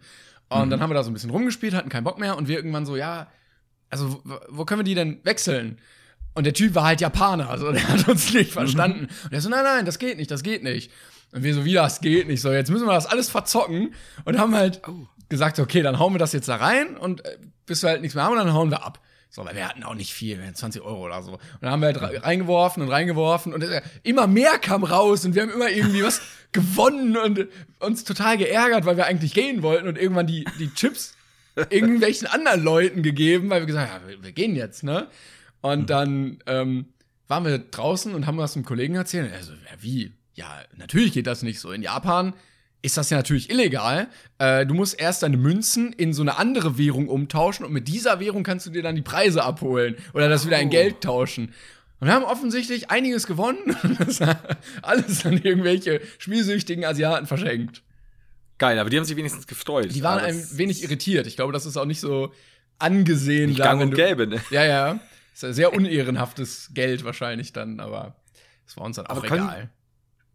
Und 0.50 0.66
Mhm. 0.66 0.70
dann 0.70 0.80
haben 0.82 0.90
wir 0.90 0.94
da 0.94 1.02
so 1.02 1.10
ein 1.10 1.14
bisschen 1.14 1.30
rumgespielt, 1.30 1.72
hatten 1.74 1.88
keinen 1.88 2.04
Bock 2.04 2.18
mehr 2.18 2.36
und 2.36 2.46
wir 2.46 2.56
irgendwann 2.56 2.84
so, 2.84 2.94
ja, 2.96 3.28
also 3.88 4.22
wo, 4.50 4.64
können 4.66 4.80
wir 4.80 4.84
die 4.84 4.94
denn 4.94 5.20
wechseln? 5.24 5.78
Und 6.34 6.44
der 6.44 6.52
Typ 6.54 6.74
war 6.74 6.84
halt 6.84 7.00
Japaner, 7.00 7.48
also 7.50 7.72
der 7.72 7.88
hat 7.88 8.06
uns 8.08 8.32
nicht 8.34 8.52
verstanden. 8.52 9.08
Und 9.24 9.32
er 9.32 9.40
so, 9.40 9.48
nein, 9.48 9.64
nein, 9.64 9.84
das 9.86 9.98
geht 9.98 10.16
nicht, 10.18 10.30
das 10.30 10.42
geht 10.42 10.62
nicht. 10.62 10.92
Und 11.32 11.42
wir 11.44 11.54
so, 11.54 11.64
wie 11.64 11.74
das 11.74 12.00
geht 12.00 12.26
nicht, 12.26 12.40
so, 12.40 12.50
jetzt 12.52 12.70
müssen 12.70 12.86
wir 12.86 12.94
das 12.94 13.06
alles 13.06 13.28
verzocken 13.30 13.94
und 14.24 14.38
haben 14.38 14.54
halt 14.54 14.82
gesagt, 15.28 15.58
okay, 15.60 15.82
dann 15.82 15.98
hauen 15.98 16.12
wir 16.14 16.18
das 16.18 16.32
jetzt 16.32 16.48
da 16.48 16.56
rein 16.56 16.96
und 16.96 17.24
äh, 17.24 17.38
bis 17.66 17.82
wir 17.82 17.90
halt 17.90 18.00
nichts 18.00 18.14
mehr 18.16 18.24
haben, 18.24 18.34
dann 18.36 18.52
hauen 18.52 18.70
wir 18.70 18.84
ab. 18.84 19.00
So, 19.32 19.44
weil 19.44 19.54
wir 19.54 19.68
hatten 19.68 19.84
auch 19.84 19.94
nicht 19.94 20.12
viel, 20.12 20.38
wir 20.38 20.44
hatten 20.46 20.56
20 20.56 20.82
Euro 20.82 21.06
oder 21.06 21.22
so. 21.22 21.34
Und 21.34 21.40
dann 21.60 21.70
haben 21.70 21.80
wir 21.82 21.86
halt 21.86 22.00
re- 22.02 22.24
reingeworfen 22.24 22.82
und 22.82 22.88
reingeworfen 22.88 23.54
und 23.54 23.64
immer 24.02 24.26
mehr 24.26 24.58
kam 24.58 24.82
raus 24.82 25.24
und 25.24 25.36
wir 25.36 25.42
haben 25.42 25.52
immer 25.52 25.70
irgendwie 25.70 26.02
was 26.02 26.20
gewonnen 26.52 27.16
und 27.16 27.46
uns 27.78 28.02
total 28.02 28.36
geärgert, 28.38 28.84
weil 28.86 28.96
wir 28.96 29.06
eigentlich 29.06 29.32
gehen 29.32 29.62
wollten 29.62 29.86
und 29.86 29.96
irgendwann 29.96 30.26
die, 30.26 30.44
die 30.58 30.74
Chips 30.74 31.14
irgendwelchen 31.70 32.26
anderen 32.26 32.64
Leuten 32.64 33.02
gegeben, 33.04 33.50
weil 33.50 33.60
wir 33.62 33.66
gesagt 33.66 33.88
haben, 33.92 34.02
ja, 34.02 34.08
wir, 34.08 34.22
wir 34.24 34.32
gehen 34.32 34.56
jetzt, 34.56 34.82
ne? 34.82 35.06
Und 35.60 35.90
dann 35.90 36.42
ähm, 36.46 36.86
waren 37.28 37.44
wir 37.44 37.58
draußen 37.58 38.14
und 38.14 38.26
haben 38.26 38.38
das 38.38 38.56
einem 38.56 38.64
Kollegen 38.64 38.96
erzählt. 38.96 39.32
Also, 39.32 39.52
ja, 39.52 39.58
wie? 39.78 40.12
Ja, 40.40 40.62
natürlich 40.76 41.12
geht 41.12 41.26
das 41.26 41.42
nicht 41.42 41.60
so. 41.60 41.70
In 41.70 41.82
Japan 41.82 42.32
ist 42.80 42.96
das 42.96 43.10
ja 43.10 43.18
natürlich 43.18 43.50
illegal. 43.50 44.08
Äh, 44.38 44.64
du 44.64 44.72
musst 44.72 44.98
erst 44.98 45.22
deine 45.22 45.36
Münzen 45.36 45.92
in 45.92 46.14
so 46.14 46.22
eine 46.22 46.38
andere 46.38 46.78
Währung 46.78 47.08
umtauschen 47.08 47.66
und 47.66 47.72
mit 47.74 47.88
dieser 47.88 48.20
Währung 48.20 48.42
kannst 48.42 48.64
du 48.64 48.70
dir 48.70 48.82
dann 48.82 48.96
die 48.96 49.02
Preise 49.02 49.44
abholen 49.44 49.96
oder 50.14 50.30
das 50.30 50.46
wieder 50.46 50.58
in 50.58 50.68
Oh. 50.68 50.70
Geld 50.70 51.02
tauschen. 51.02 51.52
Und 52.00 52.06
wir 52.06 52.14
haben 52.14 52.24
offensichtlich 52.24 52.90
einiges 52.90 53.26
gewonnen. 53.26 53.76
Das 53.98 54.22
hat 54.22 54.56
alles 54.80 55.26
an 55.26 55.36
irgendwelche 55.36 56.00
spielsüchtigen 56.16 56.86
Asiaten 56.86 57.26
verschenkt. 57.26 57.82
Geil, 58.56 58.78
aber 58.78 58.88
die 58.88 58.96
haben 58.96 59.04
sich 59.04 59.16
wenigstens 59.16 59.46
gefreut. 59.46 59.94
Die 59.94 60.02
waren 60.02 60.20
ein 60.20 60.38
das 60.40 60.56
wenig 60.56 60.82
irritiert. 60.82 61.26
Ich 61.26 61.36
glaube, 61.36 61.52
das 61.52 61.66
ist 61.66 61.76
auch 61.76 61.84
nicht 61.84 62.00
so 62.00 62.32
angesehen. 62.78 63.50
nicht 63.50 63.60
da, 63.60 63.64
gang 63.64 63.82
und 63.82 63.94
gäbe, 63.94 64.26
ne? 64.26 64.40
Ja, 64.50 64.64
ja. 64.64 65.00
Ist 65.34 65.42
ja 65.42 65.52
sehr 65.52 65.74
unehrenhaftes 65.74 66.70
Geld 66.72 67.04
wahrscheinlich 67.04 67.52
dann, 67.52 67.78
aber 67.80 68.16
das 68.64 68.78
war 68.78 68.84
uns 68.84 68.96
dann 68.96 69.06
auch 69.06 69.18
Aber 69.18 69.26
egal. 69.26 69.70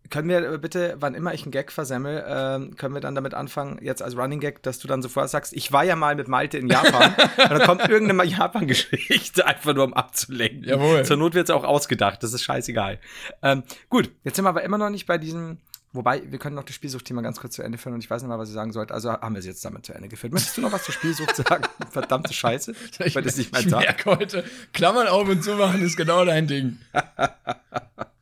Können 0.09 0.29
wir 0.29 0.53
äh, 0.53 0.57
bitte, 0.57 0.95
wann 0.99 1.15
immer 1.15 1.33
ich 1.33 1.43
einen 1.43 1.51
Gag 1.51 1.71
versemmel, 1.71 2.23
ähm, 2.27 2.75
können 2.75 2.93
wir 2.93 3.01
dann 3.01 3.15
damit 3.15 3.33
anfangen, 3.33 3.79
jetzt 3.81 4.01
als 4.01 4.15
Running 4.15 4.39
Gag, 4.39 4.61
dass 4.63 4.79
du 4.79 4.87
dann 4.87 5.01
sofort 5.01 5.29
sagst, 5.29 5.53
ich 5.53 5.71
war 5.71 5.83
ja 5.83 5.95
mal 5.95 6.15
mit 6.15 6.27
Malte 6.27 6.57
in 6.57 6.67
Japan 6.67 7.15
und 7.37 7.49
dann 7.49 7.61
kommt 7.61 7.87
irgendeine 7.89 8.23
Japan-Geschichte, 8.23 9.45
einfach 9.45 9.73
nur 9.73 9.83
um 9.83 9.93
abzulenken. 9.93 10.63
Jawohl. 10.63 11.05
Zur 11.05 11.17
Not 11.17 11.33
wird 11.33 11.49
es 11.49 11.55
auch 11.55 11.63
ausgedacht, 11.63 12.21
das 12.23 12.33
ist 12.33 12.43
scheißegal. 12.43 12.99
Ähm, 13.41 13.63
gut, 13.89 14.11
jetzt 14.23 14.35
sind 14.35 14.45
wir 14.45 14.49
aber 14.49 14.63
immer 14.63 14.77
noch 14.77 14.89
nicht 14.89 15.05
bei 15.07 15.17
diesem, 15.17 15.57
wobei, 15.91 16.21
wir 16.29 16.37
können 16.37 16.55
noch 16.55 16.65
das 16.65 16.75
Spielsuchtthema 16.75 17.21
ganz 17.21 17.39
kurz 17.39 17.55
zu 17.55 17.63
Ende 17.63 17.77
führen 17.77 17.93
und 17.93 18.03
ich 18.03 18.09
weiß 18.09 18.21
nicht 18.21 18.29
mal, 18.29 18.37
was 18.37 18.49
ich 18.49 18.55
sagen 18.55 18.73
sollte, 18.73 18.93
also 18.93 19.11
haben 19.11 19.33
wir 19.33 19.39
es 19.39 19.45
jetzt 19.45 19.65
damit 19.65 19.85
zu 19.85 19.93
Ende 19.93 20.07
geführt. 20.07 20.33
Möchtest 20.33 20.57
du 20.57 20.61
noch 20.61 20.71
was 20.71 20.83
zur 20.83 20.93
Spielsucht 20.93 21.35
sagen? 21.35 21.63
Verdammte 21.89 22.33
Scheiße, 22.33 22.75
weil 23.13 23.23
das 23.23 23.37
nicht 23.37 23.51
mein 23.51 23.65
ich 23.65 23.71
Tag. 23.71 24.05
heute, 24.05 24.43
Klammern 24.73 25.07
auf 25.07 25.27
und 25.27 25.43
zu 25.43 25.55
machen 25.55 25.81
ist 25.81 25.97
genau 25.97 26.25
dein 26.25 26.47
Ding. 26.47 26.77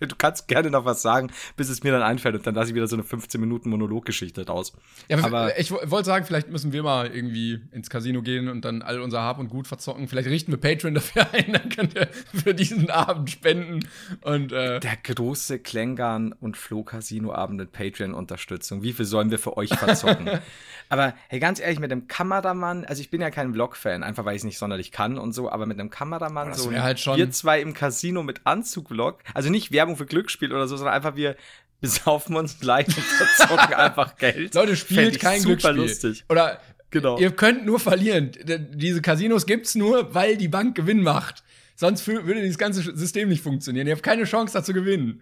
Du 0.00 0.14
kannst 0.16 0.48
gerne 0.48 0.70
noch 0.70 0.84
was 0.84 1.02
sagen, 1.02 1.30
bis 1.56 1.68
es 1.68 1.82
mir 1.82 1.92
dann 1.92 2.02
einfällt 2.02 2.34
und 2.34 2.46
dann 2.46 2.54
lasse 2.54 2.70
ich 2.70 2.74
wieder 2.74 2.86
so 2.86 2.96
eine 2.96 3.02
15 3.04 3.40
Minuten 3.40 3.70
Monologgeschichte 3.70 4.46
raus. 4.46 4.72
Ja, 5.08 5.22
aber 5.24 5.58
ich 5.58 5.70
wo- 5.70 5.80
wollte 5.84 6.06
sagen, 6.06 6.24
vielleicht 6.26 6.50
müssen 6.50 6.72
wir 6.72 6.82
mal 6.82 7.06
irgendwie 7.06 7.60
ins 7.72 7.88
Casino 7.90 8.20
gehen 8.22 8.48
und 8.48 8.64
dann 8.64 8.82
all 8.82 9.00
unser 9.00 9.22
Hab 9.22 9.38
und 9.38 9.48
Gut 9.48 9.66
verzocken. 9.66 10.08
Vielleicht 10.08 10.28
richten 10.28 10.52
wir 10.52 10.58
Patreon 10.58 10.94
dafür 10.94 11.26
ein, 11.32 11.52
dann 11.52 11.68
könnt 11.70 11.94
ihr 11.94 12.08
für 12.34 12.54
diesen 12.54 12.90
Abend 12.90 13.30
spenden. 13.30 13.88
Und 14.22 14.52
äh, 14.52 14.80
Der 14.80 14.96
große 15.02 15.58
Klängern 15.60 16.32
und 16.32 16.56
Flo 16.56 16.82
Casino 16.82 17.32
Abend 17.32 17.56
mit 17.58 17.72
Patreon-Unterstützung. 17.72 18.82
Wie 18.82 18.92
viel 18.92 19.04
sollen 19.06 19.30
wir 19.30 19.38
für 19.38 19.56
euch 19.56 19.70
verzocken? 19.74 20.28
aber 20.88 21.14
hey, 21.28 21.40
ganz 21.40 21.58
ehrlich, 21.60 21.78
mit 21.80 21.90
einem 21.90 22.06
Kameramann, 22.08 22.84
also 22.84 23.00
ich 23.00 23.10
bin 23.10 23.20
ja 23.20 23.30
kein 23.30 23.52
Vlog-Fan, 23.52 24.02
einfach 24.02 24.24
weil 24.24 24.34
ich 24.36 24.40
es 24.40 24.44
nicht 24.44 24.58
sonderlich 24.58 24.92
kann 24.92 25.18
und 25.18 25.32
so, 25.32 25.50
aber 25.50 25.66
mit 25.66 25.78
einem 25.80 25.90
Kameramann, 25.90 26.48
das 26.50 26.62
so 26.62 26.72
halt 26.72 27.00
schon- 27.00 27.16
wir 27.16 27.30
zwei 27.30 27.60
im 27.60 27.72
Casino 27.74 28.22
mit 28.22 28.42
Anzug-Vlog, 28.44 29.18
also 29.34 29.50
nicht 29.50 29.70
Werbung 29.86 29.96
für 29.96 30.06
Glücksspiel 30.06 30.52
oder 30.52 30.66
so, 30.68 30.76
sondern 30.76 30.94
einfach 30.94 31.16
wir 31.16 31.36
besaufen 31.80 32.36
uns 32.36 32.62
leicht 32.62 32.88
und 32.88 33.04
verzocken 33.04 33.74
einfach 33.76 34.16
Geld. 34.16 34.54
Leute, 34.54 34.76
spielt 34.76 35.20
kein 35.20 35.40
super 35.40 35.72
Glücksspiel. 35.74 36.10
lustig. 36.10 36.24
Oder 36.28 36.60
Genau. 36.90 37.18
ihr 37.18 37.32
könnt 37.32 37.66
nur 37.66 37.80
verlieren. 37.80 38.30
Diese 38.72 39.02
Casinos 39.02 39.44
gibt's 39.44 39.74
nur, 39.74 40.14
weil 40.14 40.36
die 40.36 40.48
Bank 40.48 40.76
Gewinn 40.76 41.02
macht. 41.02 41.42
Sonst 41.74 42.06
würde 42.06 42.40
dieses 42.40 42.58
ganze 42.58 42.80
System 42.96 43.28
nicht 43.28 43.42
funktionieren. 43.42 43.86
Ihr 43.88 43.92
habt 43.94 44.04
keine 44.04 44.24
Chance, 44.24 44.52
da 44.54 44.62
zu 44.64 44.72
gewinnen. 44.72 45.20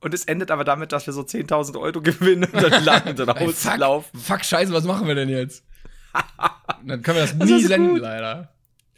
Und 0.00 0.12
es 0.12 0.24
endet 0.24 0.50
aber 0.50 0.64
damit, 0.64 0.92
dass 0.92 1.06
wir 1.06 1.14
so 1.14 1.22
10.000 1.22 1.80
Euro 1.80 2.02
gewinnen 2.02 2.44
und 2.52 2.60
dann 2.62 2.84
landen 2.84 3.18
und 3.20 3.28
Ey, 3.36 3.48
fuck, 3.52 4.04
fuck, 4.14 4.44
scheiße, 4.44 4.72
was 4.72 4.84
machen 4.84 5.06
wir 5.06 5.14
denn 5.14 5.28
jetzt? 5.30 5.64
dann 6.84 7.02
können 7.02 7.18
wir 7.18 7.22
das 7.26 7.38
Das 7.38 7.48
nie 7.48 7.62
senden, 7.62 7.90
gut. 7.90 8.00
leider. 8.00 8.52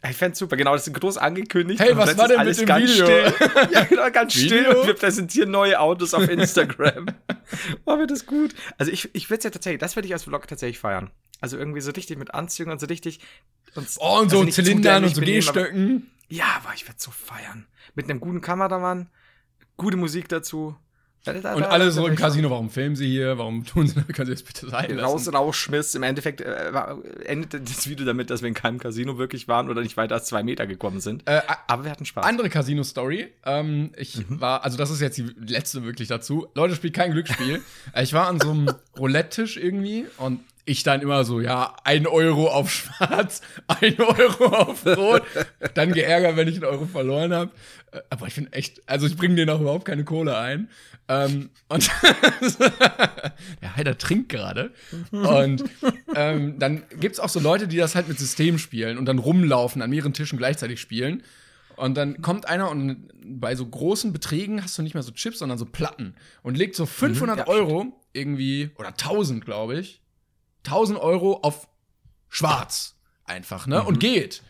Ich 0.07 0.15
fände 0.15 0.37
super, 0.37 0.55
genau, 0.55 0.73
das 0.73 0.87
ist 0.87 0.93
groß 0.93 1.17
angekündigt. 1.17 1.81
Hey, 1.81 1.95
was 1.97 2.17
war 2.17 2.29
denn 2.29 2.45
mit 2.45 2.57
dem 2.57 2.65
ganz 2.65 2.89
Video? 2.91 3.05
Still. 3.05 3.33
Ja, 3.71 3.83
genau, 3.83 4.09
ganz 4.11 4.33
still 4.33 4.61
Video? 4.61 4.79
und 4.81 4.87
wir 4.87 4.93
präsentieren 4.93 5.51
neue 5.51 5.79
Autos 5.79 6.13
auf 6.13 6.27
Instagram. 6.29 7.07
oh, 7.85 7.97
wird 7.97 8.11
das 8.11 8.25
gut. 8.25 8.55
Also 8.77 8.91
ich, 8.91 9.13
ich 9.13 9.29
würde 9.29 9.39
es 9.39 9.43
ja 9.43 9.49
tatsächlich, 9.49 9.79
das 9.79 9.97
würde 9.97 10.07
ich 10.07 10.13
als 10.13 10.23
Vlog 10.23 10.47
tatsächlich 10.47 10.79
feiern. 10.79 11.11
Also 11.41 11.57
irgendwie 11.57 11.81
so 11.81 11.91
richtig 11.91 12.17
mit 12.17 12.33
Anzügen 12.33 12.71
und 12.71 12.79
so 12.79 12.87
richtig. 12.87 13.19
Und, 13.75 13.87
Oh, 13.99 14.19
und 14.19 14.29
so 14.29 14.39
also 14.39 14.51
Zylindern 14.51 15.03
und 15.03 15.15
so 15.15 15.21
Gehstöcken. 15.21 16.09
Ja, 16.29 16.61
aber 16.63 16.73
ich 16.75 16.87
würde 16.87 16.99
so 16.99 17.11
feiern. 17.11 17.67
Mit 17.95 18.09
einem 18.09 18.19
guten 18.19 18.41
Kameramann, 18.41 19.09
gute 19.75 19.97
Musik 19.97 20.29
dazu. 20.29 20.75
Da- 21.33 21.53
Und 21.55 21.61
da- 21.63 21.69
alle 21.69 21.91
so 21.91 22.05
im 22.07 22.15
Casino, 22.15 22.49
warum 22.49 22.69
filmen 22.69 22.95
sie 22.95 23.07
hier? 23.07 23.37
Warum 23.37 23.65
tun 23.65 23.87
sie, 23.87 23.95
können 24.01 24.25
sie 24.27 24.33
das 24.33 24.43
bitte 24.43 24.69
sein 24.69 24.95
lassen? 24.95 24.99
Raus, 25.05 25.33
rausschmiss. 25.33 25.95
Im 25.95 26.03
Endeffekt 26.03 26.41
äh, 26.41 26.71
endete 27.25 27.61
das 27.61 27.87
Video 27.89 28.05
damit, 28.05 28.29
dass 28.29 28.41
wir 28.41 28.47
in 28.47 28.53
keinem 28.53 28.79
Casino 28.79 29.17
wirklich 29.17 29.47
waren 29.47 29.69
oder 29.69 29.81
nicht 29.81 29.97
weiter 29.97 30.15
als 30.15 30.25
zwei 30.25 30.43
Meter 30.43 30.67
gekommen 30.67 30.99
sind. 30.99 31.23
Äh, 31.27 31.41
Aber 31.67 31.83
wir 31.83 31.91
hatten 31.91 32.05
Spaß. 32.05 32.25
Andere 32.25 32.49
Casino-Story. 32.49 33.27
Ähm, 33.45 33.91
ich 33.97 34.23
war, 34.29 34.63
also 34.63 34.77
das 34.77 34.89
ist 34.91 35.01
jetzt 35.01 35.17
die 35.17 35.29
letzte 35.47 35.83
wirklich 35.83 36.07
dazu. 36.07 36.47
Leute, 36.55 36.75
spielt 36.75 36.93
kein 36.93 37.11
Glücksspiel. 37.11 37.61
Äh, 37.93 38.03
ich 38.03 38.13
war 38.13 38.27
an 38.27 38.39
so 38.39 38.51
einem 38.51 38.71
Roulette-Tisch 38.97 39.57
irgendwie 39.57 40.05
und 40.17 40.39
ich 40.65 40.83
dann 40.83 41.01
immer 41.01 41.23
so, 41.25 41.41
ja, 41.41 41.75
ein 41.83 42.07
Euro 42.07 42.47
auf 42.47 42.71
schwarz, 42.71 43.41
ein 43.67 43.99
Euro 43.99 44.45
auf 44.45 44.85
rot. 44.85 45.23
Dann 45.73 45.91
geärgert, 45.91 46.35
wenn 46.35 46.47
ich 46.47 46.55
einen 46.55 46.65
Euro 46.65 46.85
verloren 46.85 47.33
habe. 47.33 47.51
Aber 48.09 48.27
ich 48.27 48.33
finde 48.33 48.53
echt, 48.53 48.81
also 48.87 49.07
ich 49.07 49.17
bringe 49.17 49.35
denen 49.35 49.49
auch 49.49 49.61
überhaupt 49.61 49.85
keine 49.85 50.03
Kohle 50.03 50.37
ein. 50.37 50.69
Ähm, 51.07 51.49
und 51.69 51.89
der 53.61 53.75
Heider 53.75 53.97
trinkt 53.97 54.29
gerade. 54.29 54.71
Und 55.11 55.63
ähm, 56.15 56.59
dann 56.59 56.83
gibt's 56.99 57.19
auch 57.19 57.29
so 57.29 57.39
Leute, 57.39 57.67
die 57.67 57.77
das 57.77 57.95
halt 57.95 58.07
mit 58.07 58.19
System 58.19 58.59
spielen 58.59 58.99
und 58.99 59.05
dann 59.05 59.17
rumlaufen, 59.17 59.81
an 59.81 59.89
mehreren 59.89 60.13
Tischen 60.13 60.37
gleichzeitig 60.37 60.79
spielen. 60.79 61.23
Und 61.77 61.95
dann 61.95 62.21
kommt 62.21 62.47
einer 62.47 62.69
und 62.69 63.09
bei 63.23 63.55
so 63.55 63.65
großen 63.65 64.11
Beträgen 64.13 64.61
hast 64.61 64.77
du 64.77 64.81
nicht 64.83 64.93
mehr 64.93 65.03
so 65.03 65.11
Chips, 65.11 65.39
sondern 65.39 65.57
so 65.57 65.65
Platten. 65.65 66.13
Und 66.43 66.57
legt 66.57 66.75
so 66.75 66.85
500 66.85 67.39
ja, 67.39 67.47
Euro 67.47 67.99
irgendwie, 68.13 68.69
oder 68.77 68.89
1000, 68.89 69.45
glaube 69.45 69.79
ich, 69.79 70.01
1000 70.65 70.99
Euro 70.99 71.39
auf 71.41 71.67
schwarz 72.27 72.95
einfach, 73.25 73.67
ne? 73.67 73.83
Und 73.83 73.99
geht. 73.99 74.43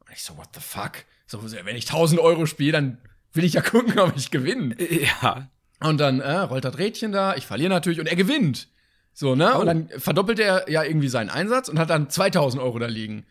Und 0.00 0.12
ich 0.12 0.22
so, 0.22 0.36
what 0.36 0.48
the 0.54 0.60
fuck? 0.60 1.04
So, 1.26 1.42
wenn 1.42 1.76
ich 1.76 1.86
1000 1.86 2.20
Euro 2.20 2.46
spiele, 2.46 2.72
dann 2.72 2.98
will 3.32 3.44
ich 3.44 3.54
ja 3.54 3.60
gucken, 3.62 3.98
ob 3.98 4.16
ich 4.16 4.30
gewinne. 4.30 4.76
ja. 5.22 5.48
Und 5.80 5.98
dann 5.98 6.20
äh, 6.20 6.38
rollt 6.38 6.64
das 6.64 6.78
Rädchen 6.78 7.12
da, 7.12 7.34
ich 7.36 7.46
verliere 7.46 7.70
natürlich 7.70 8.00
und 8.00 8.06
er 8.06 8.16
gewinnt. 8.16 8.68
So, 9.12 9.34
ne? 9.34 9.52
Oh. 9.54 9.60
Und 9.60 9.66
dann 9.66 9.88
verdoppelt 9.88 10.38
er 10.38 10.68
ja 10.70 10.82
irgendwie 10.82 11.08
seinen 11.08 11.30
Einsatz 11.30 11.68
und 11.68 11.78
hat 11.78 11.90
dann 11.90 12.10
2000 12.10 12.62
Euro 12.62 12.78
da 12.78 12.86
liegen. 12.86 13.26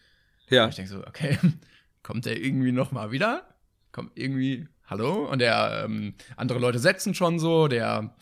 Ja. 0.49 0.63
Und 0.63 0.69
ich 0.69 0.75
denke 0.75 0.91
so, 0.91 1.05
okay, 1.05 1.37
kommt 2.03 2.25
der 2.25 2.39
irgendwie 2.39 2.71
noch 2.71 2.91
mal 2.91 3.11
wieder? 3.11 3.47
Kommt 3.91 4.11
irgendwie, 4.15 4.67
hallo? 4.85 5.25
Und 5.25 5.39
der, 5.39 5.83
ähm, 5.85 6.15
andere 6.35 6.59
Leute 6.59 6.79
setzen 6.79 7.13
schon 7.13 7.39
so, 7.39 7.67
der, 7.67 8.15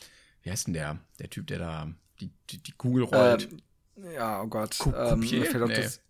wie 0.43 0.51
heißt 0.51 0.67
denn 0.67 0.73
der? 0.73 0.99
Der 1.19 1.29
Typ, 1.29 1.47
der 1.47 1.59
da 1.59 1.87
die, 2.19 2.31
die, 2.49 2.63
die 2.63 2.73
Kugel 2.73 3.03
rollt. 3.03 3.49
Ähm, 3.51 3.61
ja, 4.15 4.41
oh 4.41 4.48
Gott. 4.48 4.77
Ähm, 4.86 5.20
mir 5.20 5.46
fällt 5.46 5.63
auch 5.63 5.67
Nee. 5.67 5.75
das 5.75 6.01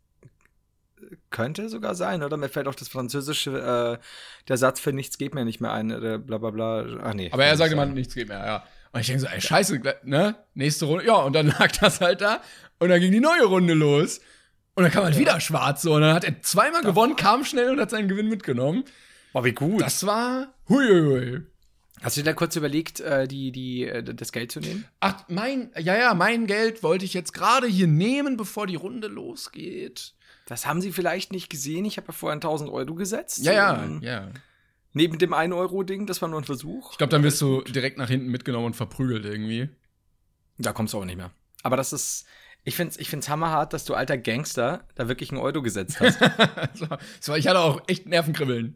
könnte 1.30 1.70
sogar 1.70 1.96
sein, 1.96 2.24
oder? 2.24 2.38
Mir 2.38 2.50
fällt 2.50 2.68
auch 2.68 2.76
das 2.76 2.88
französische, 2.88 4.00
äh, 4.00 4.04
der 4.48 4.58
Satz 4.58 4.80
für 4.80 4.94
nichts 4.94 5.18
geht 5.18 5.34
mir 5.34 5.46
nicht 5.46 5.60
mehr 5.62 5.72
ein, 5.72 5.92
oder 5.92 6.18
bla 6.20 6.38
bla 6.38 6.52
bla. 6.52 6.86
Ach 7.04 7.14
nee. 7.14 7.30
Aber 7.32 7.46
er 7.46 7.58
sagt 7.58 7.72
immer, 7.72 7.86
nichts 7.86 8.14
geht 8.14 8.28
mehr, 8.30 8.46
ja. 8.46 8.64
Und 8.94 9.00
ich 9.02 9.08
denke 9.08 9.22
so, 9.22 9.28
ey, 9.28 9.40
scheiße, 9.42 9.82
ne? 10.04 10.36
Nächste 10.54 10.86
Runde. 10.86 11.06
Ja, 11.06 11.16
und 11.16 11.34
dann 11.34 11.48
lag 11.60 11.72
das 11.80 12.02
halt 12.02 12.22
da. 12.22 12.42
Und 12.80 12.90
dann 12.90 13.00
ging 13.00 13.12
die 13.12 13.20
neue 13.20 13.46
Runde 13.46 13.74
los. 13.74 14.20
Und 14.76 14.84
dann 14.84 14.92
kam 14.92 15.04
halt 15.04 15.18
wieder 15.18 15.40
schwarz 15.40 15.82
so. 15.82 15.96
Und 15.96 16.02
dann 16.02 16.14
hat 16.14 16.24
er 16.24 16.42
zweimal 16.42 16.82
gewonnen, 16.82 17.16
kam 17.16 17.44
schnell 17.46 17.72
und 17.72 17.80
hat 17.80 17.90
seinen 17.90 18.08
Gewinn 18.08 18.28
mitgenommen. 18.30 18.84
Boah, 19.34 19.44
wie 19.46 19.54
gut. 19.54 19.82
Das 19.82 20.06
war 20.06 20.54
huiuiui. 20.68 21.42
Hast 22.02 22.18
du 22.18 22.22
dir 22.22 22.26
da 22.26 22.34
kurz 22.34 22.56
überlegt, 22.56 23.00
äh, 23.00 23.28
die, 23.28 23.52
die, 23.52 23.86
äh, 23.86 24.04
das 24.04 24.32
Geld 24.32 24.52
zu 24.52 24.60
nehmen? 24.60 24.86
Ach, 25.00 25.24
mein, 25.28 25.72
ja, 25.78 25.96
ja, 25.96 26.14
mein 26.14 26.48
Geld 26.48 26.84
wollte 26.84 27.06
ich 27.06 27.14
jetzt 27.14 27.34
gerade 27.34 27.68
hier 27.68 27.88
nehmen, 27.88 28.38
bevor 28.38 28.68
die 28.68 28.76
Runde 28.76 29.08
losgeht. 29.08 30.14
Das 30.48 30.66
haben 30.66 30.82
sie 30.82 30.92
vielleicht 30.92 31.32
nicht 31.32 31.50
gesehen. 31.50 31.86
Ich 31.86 31.98
habe 31.98 32.08
ja 32.08 32.14
vorhin 32.14 32.38
1000 32.38 32.70
Euro 32.72 32.96
gesetzt. 32.96 33.46
Ja, 33.46 33.54
ja, 33.54 33.84
Ähm, 33.84 34.02
ja. 34.02 34.30
Neben 34.94 35.18
dem 35.18 35.34
1-Euro-Ding, 35.34 36.06
das 36.06 36.22
war 36.22 36.28
nur 36.28 36.42
ein 36.42 36.44
Versuch. 36.44 36.92
Ich 36.92 36.98
glaube, 36.98 37.12
dann 37.12 37.24
wirst 37.24 37.40
du 37.40 37.62
direkt 37.62 37.98
nach 37.98 38.10
hinten 38.10 38.28
mitgenommen 38.28 38.66
und 38.66 38.76
verprügelt 38.76 39.24
irgendwie. 39.24 39.70
Da 40.58 40.74
kommst 40.74 40.94
du 40.94 41.00
auch 41.00 41.06
nicht 41.06 41.16
mehr. 41.16 41.32
Aber 41.64 41.78
das 41.78 41.94
ist, 41.94 42.26
ich 42.64 42.76
find's, 42.76 42.98
ich 42.98 43.10
find's 43.10 43.30
hammerhart, 43.30 43.72
dass 43.74 43.86
du 43.86 43.94
alter 43.94 44.18
Gangster 44.18 44.86
da 44.96 45.08
wirklich 45.08 45.32
einen 45.32 45.40
Euro 45.40 45.62
gesetzt 45.62 46.00
hast. 46.02 46.20
so, 46.74 46.88
so, 47.22 47.36
ich 47.36 47.48
hatte 47.48 47.60
auch 47.60 47.82
echt 47.88 48.06
Nervenkribbeln. 48.06 48.76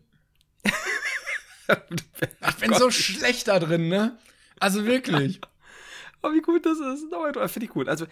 ich 2.50 2.56
bin 2.56 2.74
so 2.74 2.90
schlecht 2.92 3.48
da 3.48 3.60
drin, 3.60 3.88
ne? 3.90 4.18
Also 4.60 4.86
wirklich. 4.86 5.42
Oh, 6.24 6.34
wie 6.34 6.42
gut 6.42 6.66
das 6.66 6.80
ist. 6.80 7.06
No, 7.12 7.22
Finde 7.48 7.66
ich 7.68 7.72
gut. 7.72 7.88
Also, 7.88 8.08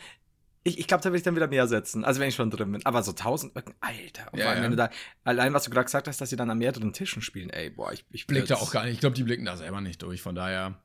ich, 0.63 0.77
ich 0.77 0.85
glaube, 0.87 1.01
da 1.01 1.09
will 1.11 1.17
ich 1.17 1.23
dann 1.23 1.35
wieder 1.35 1.47
mehr 1.47 1.67
setzen. 1.67 2.05
Also, 2.05 2.21
wenn 2.21 2.29
ich 2.29 2.35
schon 2.35 2.51
drin 2.51 2.71
bin. 2.71 2.85
Aber 2.85 3.01
so 3.01 3.09
1000, 3.09 3.53
Alter. 3.55 4.31
Und 4.31 4.37
Ja, 4.37 4.45
vor 4.45 4.51
allem, 4.51 4.57
ja. 4.59 4.63
wenn 4.65 4.69
du 4.69 4.77
da, 4.77 4.91
allein 5.23 5.51
was 5.55 5.63
du 5.63 5.71
gerade 5.71 5.85
gesagt 5.85 6.07
hast, 6.07 6.21
dass 6.21 6.29
sie 6.29 6.35
dann 6.35 6.51
an 6.51 6.59
mehreren 6.59 6.93
Tischen 6.93 7.23
spielen, 7.23 7.49
ey, 7.49 7.71
boah, 7.71 7.91
ich, 7.91 8.05
ich 8.11 8.27
Blickt 8.27 8.51
da 8.51 8.57
auch 8.57 8.71
gar 8.71 8.83
nicht. 8.83 8.93
Ich 8.93 8.99
glaube, 8.99 9.15
die 9.15 9.23
blicken 9.23 9.45
da 9.45 9.57
selber 9.57 9.81
nicht 9.81 9.99
durch, 10.03 10.21
von 10.21 10.35
daher. 10.35 10.79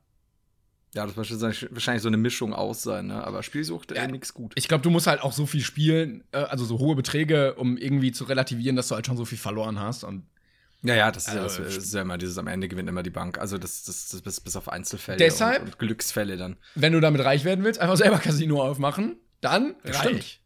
Ja, 0.95 1.05
das 1.05 1.15
wird 1.17 1.29
wahrscheinlich 1.71 2.01
so 2.01 2.07
eine 2.07 2.17
Mischung 2.17 2.51
aus 2.55 2.81
sein, 2.81 3.05
ne? 3.07 3.23
Aber 3.23 3.43
Spielsucht, 3.43 3.95
Ja. 3.95 4.07
nix 4.07 4.33
gut. 4.33 4.53
Ich 4.55 4.67
glaube, 4.67 4.81
du 4.81 4.89
musst 4.89 5.05
halt 5.05 5.21
auch 5.21 5.33
so 5.33 5.45
viel 5.45 5.61
spielen, 5.61 6.23
äh, 6.31 6.37
also 6.37 6.65
so 6.65 6.79
hohe 6.79 6.95
Beträge, 6.95 7.53
um 7.55 7.77
irgendwie 7.77 8.11
zu 8.11 8.23
relativieren, 8.23 8.75
dass 8.75 8.87
du 8.87 8.95
halt 8.95 9.05
schon 9.05 9.17
so 9.17 9.25
viel 9.25 9.37
verloren 9.37 9.77
hast. 9.79 10.03
Und 10.03 10.25
Ja, 10.81 10.95
ja, 10.95 11.11
das 11.11 11.27
ist, 11.27 11.33
ja, 11.33 11.41
Also, 11.41 11.63
das 11.63 11.75
ist 11.77 11.93
ja 11.93 12.01
immer 12.03 12.17
dieses, 12.17 12.37
am 12.37 12.47
Ende 12.47 12.67
gewinnt 12.69 12.87
immer 12.87 13.03
die 13.03 13.09
Bank. 13.09 13.37
Also, 13.37 13.57
das, 13.57 13.83
das, 13.83 14.07
das 14.09 14.21
bis, 14.21 14.39
bis 14.39 14.55
auf 14.55 14.69
Einzelfälle 14.69 15.17
Deshalb- 15.17 15.61
und, 15.61 15.67
und 15.69 15.79
Glücksfälle 15.79 16.37
dann. 16.37 16.57
wenn 16.75 16.93
du 16.93 16.99
damit 17.01 17.23
reich 17.23 17.43
werden 17.43 17.65
willst, 17.65 17.79
einfach 17.81 17.97
selber 17.97 18.17
Casino 18.19 18.61
aufmachen, 18.63 19.17
dann 19.41 19.75
Ja, 19.83 19.99
reich. 19.99 20.41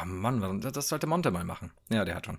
Oh 0.00 0.04
Mann, 0.04 0.40
warum, 0.42 0.60
das- 0.60 0.72
das 0.74 0.88
sollte 0.88 1.06
Monte 1.06 1.30
mal 1.30 1.44
machen. 1.44 1.70
Ja, 1.88 2.04
der 2.04 2.14
hat 2.16 2.26
schon. 2.26 2.38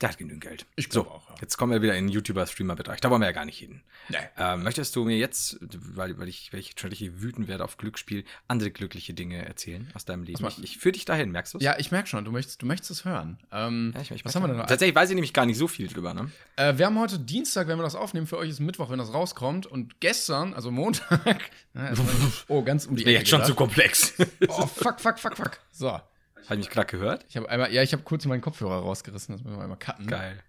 Der 0.00 0.08
hat 0.08 0.18
genügend 0.18 0.42
Geld. 0.42 0.66
Ich 0.74 0.88
so, 0.90 1.04
glaub 1.04 1.14
auch, 1.14 1.28
ja. 1.30 1.36
jetzt 1.40 1.56
kommen 1.56 1.72
wir 1.72 1.80
wieder 1.80 1.96
in 1.96 2.06
den 2.06 2.12
YouTuber-Streamer-Bereich. 2.12 3.00
Da 3.00 3.10
wollen 3.10 3.22
wir 3.22 3.26
ja 3.26 3.32
gar 3.32 3.44
nicht 3.44 3.58
hin. 3.58 3.82
Nee. 4.08 4.16
Ähm, 4.36 4.64
möchtest 4.64 4.96
du 4.96 5.04
mir 5.04 5.16
jetzt, 5.16 5.58
weil, 5.60 6.18
weil, 6.18 6.28
ich, 6.28 6.52
weil 6.52 6.60
ich 6.60 6.74
schon 6.76 6.90
richtig 6.90 7.22
wütend 7.22 7.46
werde 7.46 7.62
auf 7.62 7.76
Glücksspiel, 7.76 8.24
andere 8.48 8.72
glückliche 8.72 9.14
Dinge 9.14 9.46
erzählen 9.46 9.88
aus 9.94 10.04
deinem 10.04 10.24
Leben? 10.24 10.44
Ich, 10.46 10.62
ich 10.64 10.78
führe 10.78 10.92
dich 10.92 11.04
dahin, 11.04 11.30
merkst 11.30 11.54
du 11.54 11.58
Ja, 11.58 11.78
ich 11.78 11.92
merke 11.92 12.08
schon, 12.08 12.24
du 12.24 12.32
möchtest, 12.32 12.60
du 12.60 12.66
möchtest 12.66 12.90
es 12.90 13.04
hören. 13.04 13.38
Ähm, 13.52 13.92
Ja, 13.94 14.02
ich, 14.02 14.10
ich 14.10 14.24
was 14.24 14.34
haben 14.34 14.42
wir 14.42 14.48
denn 14.48 14.56
noch? 14.56 14.66
Tatsächlich 14.66 14.96
weiß 14.96 15.10
ich 15.10 15.14
nämlich 15.14 15.32
gar 15.32 15.46
nicht 15.46 15.58
so 15.58 15.68
viel 15.68 15.86
drüber, 15.86 16.12
ne? 16.12 16.30
Äh, 16.56 16.76
wir 16.76 16.86
haben 16.86 16.98
heute 16.98 17.20
Dienstag, 17.20 17.68
wenn 17.68 17.78
wir 17.78 17.84
das 17.84 17.94
aufnehmen. 17.94 18.26
Für 18.26 18.38
euch 18.38 18.50
ist 18.50 18.60
Mittwoch, 18.60 18.90
wenn 18.90 18.98
das 18.98 19.14
rauskommt. 19.14 19.66
Und 19.66 20.00
gestern, 20.00 20.54
also 20.54 20.72
Montag. 20.72 21.38
Jetzt 21.74 22.02
oh, 22.48 22.62
ganz 22.62 22.86
um 22.86 22.96
die 22.96 23.04
Ecke. 23.06 23.24
gedacht. 23.24 23.54
komplex. 23.54 24.14
Oh, 24.48 24.66
fuck, 24.66 25.00
fuck, 25.00 25.20
fuck, 25.20 25.36
fuck. 25.36 25.60
So. 25.70 26.00
Habe 26.44 26.54
ich 26.54 26.66
mich 26.66 26.70
gerade 26.70 26.86
gehört? 26.86 27.24
Ich 27.28 27.36
habe 27.36 27.48
einmal, 27.48 27.72
ja, 27.72 27.82
ich 27.82 27.92
habe 27.92 28.02
kurz 28.02 28.24
meinen 28.26 28.40
Kopfhörer 28.40 28.80
rausgerissen. 28.80 29.34
Das 29.34 29.44
müssen 29.44 29.56
wir 29.56 29.62
einmal 29.62 29.78
cutten. 29.78 30.06
Geil. 30.06 30.42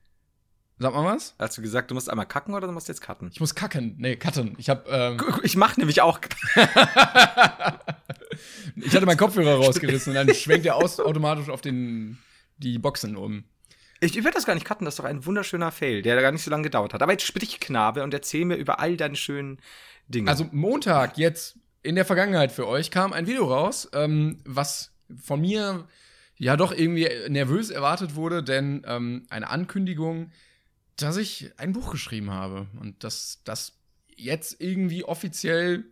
Sag 0.77 0.93
mal 0.93 1.05
was? 1.05 1.35
Hast 1.39 1.57
du 1.57 1.61
gesagt, 1.61 1.89
du 1.89 1.95
musst 1.95 2.09
einmal 2.09 2.25
kacken 2.25 2.53
oder 2.53 2.67
du 2.67 2.73
musst 2.73 2.89
jetzt 2.89 3.01
cutten? 3.01 3.29
Ich 3.31 3.39
muss 3.39 3.55
kacken. 3.55 3.95
Nee, 3.97 4.17
cutten. 4.17 4.55
Ich 4.57 4.69
habe, 4.69 4.89
ähm, 4.89 5.17
Ich 5.43 5.55
mach 5.55 5.77
nämlich 5.77 6.01
auch. 6.01 6.19
ich 8.75 8.93
hatte 8.93 9.05
meinen 9.05 9.17
Kopfhörer 9.17 9.55
rausgerissen 9.55 10.11
und 10.11 10.15
dann 10.15 10.35
schwenkt 10.35 10.65
er 10.65 10.75
aus, 10.75 10.99
automatisch 10.99 11.49
auf 11.49 11.61
den, 11.61 12.17
die 12.57 12.77
Boxen 12.77 13.15
um. 13.15 13.45
Ich, 14.01 14.17
ich 14.17 14.23
werde 14.25 14.35
das 14.35 14.45
gar 14.45 14.53
nicht 14.53 14.65
cutten, 14.65 14.83
das 14.83 14.95
ist 14.95 14.99
doch 14.99 15.05
ein 15.05 15.25
wunderschöner 15.25 15.71
Fail, 15.71 16.01
der 16.01 16.21
gar 16.21 16.33
nicht 16.33 16.43
so 16.43 16.51
lange 16.51 16.63
gedauert 16.63 16.93
hat. 16.93 17.01
Aber 17.01 17.13
jetzt 17.13 17.25
sprich, 17.25 17.61
Knabe, 17.61 18.03
und 18.03 18.13
erzähl 18.13 18.43
mir 18.43 18.55
über 18.55 18.79
all 18.79 18.97
deine 18.97 19.15
schönen 19.15 19.61
Dinge. 20.09 20.29
Also 20.29 20.49
Montag, 20.51 21.17
jetzt 21.17 21.57
in 21.83 21.95
der 21.95 22.03
Vergangenheit 22.03 22.51
für 22.51 22.67
euch, 22.67 22.91
kam 22.91 23.13
ein 23.13 23.27
Video 23.27 23.45
raus, 23.45 23.87
ähm, 23.93 24.41
was 24.43 24.91
von 25.15 25.41
mir 25.41 25.87
ja 26.37 26.57
doch 26.57 26.71
irgendwie 26.71 27.09
nervös 27.29 27.69
erwartet 27.69 28.15
wurde, 28.15 28.43
denn 28.43 28.83
ähm, 28.85 29.25
eine 29.29 29.49
Ankündigung, 29.49 30.31
dass 30.97 31.17
ich 31.17 31.51
ein 31.57 31.73
Buch 31.73 31.91
geschrieben 31.91 32.31
habe 32.31 32.67
und 32.79 33.03
dass 33.03 33.41
das 33.43 33.77
jetzt 34.15 34.61
irgendwie 34.61 35.03
offiziell 35.03 35.85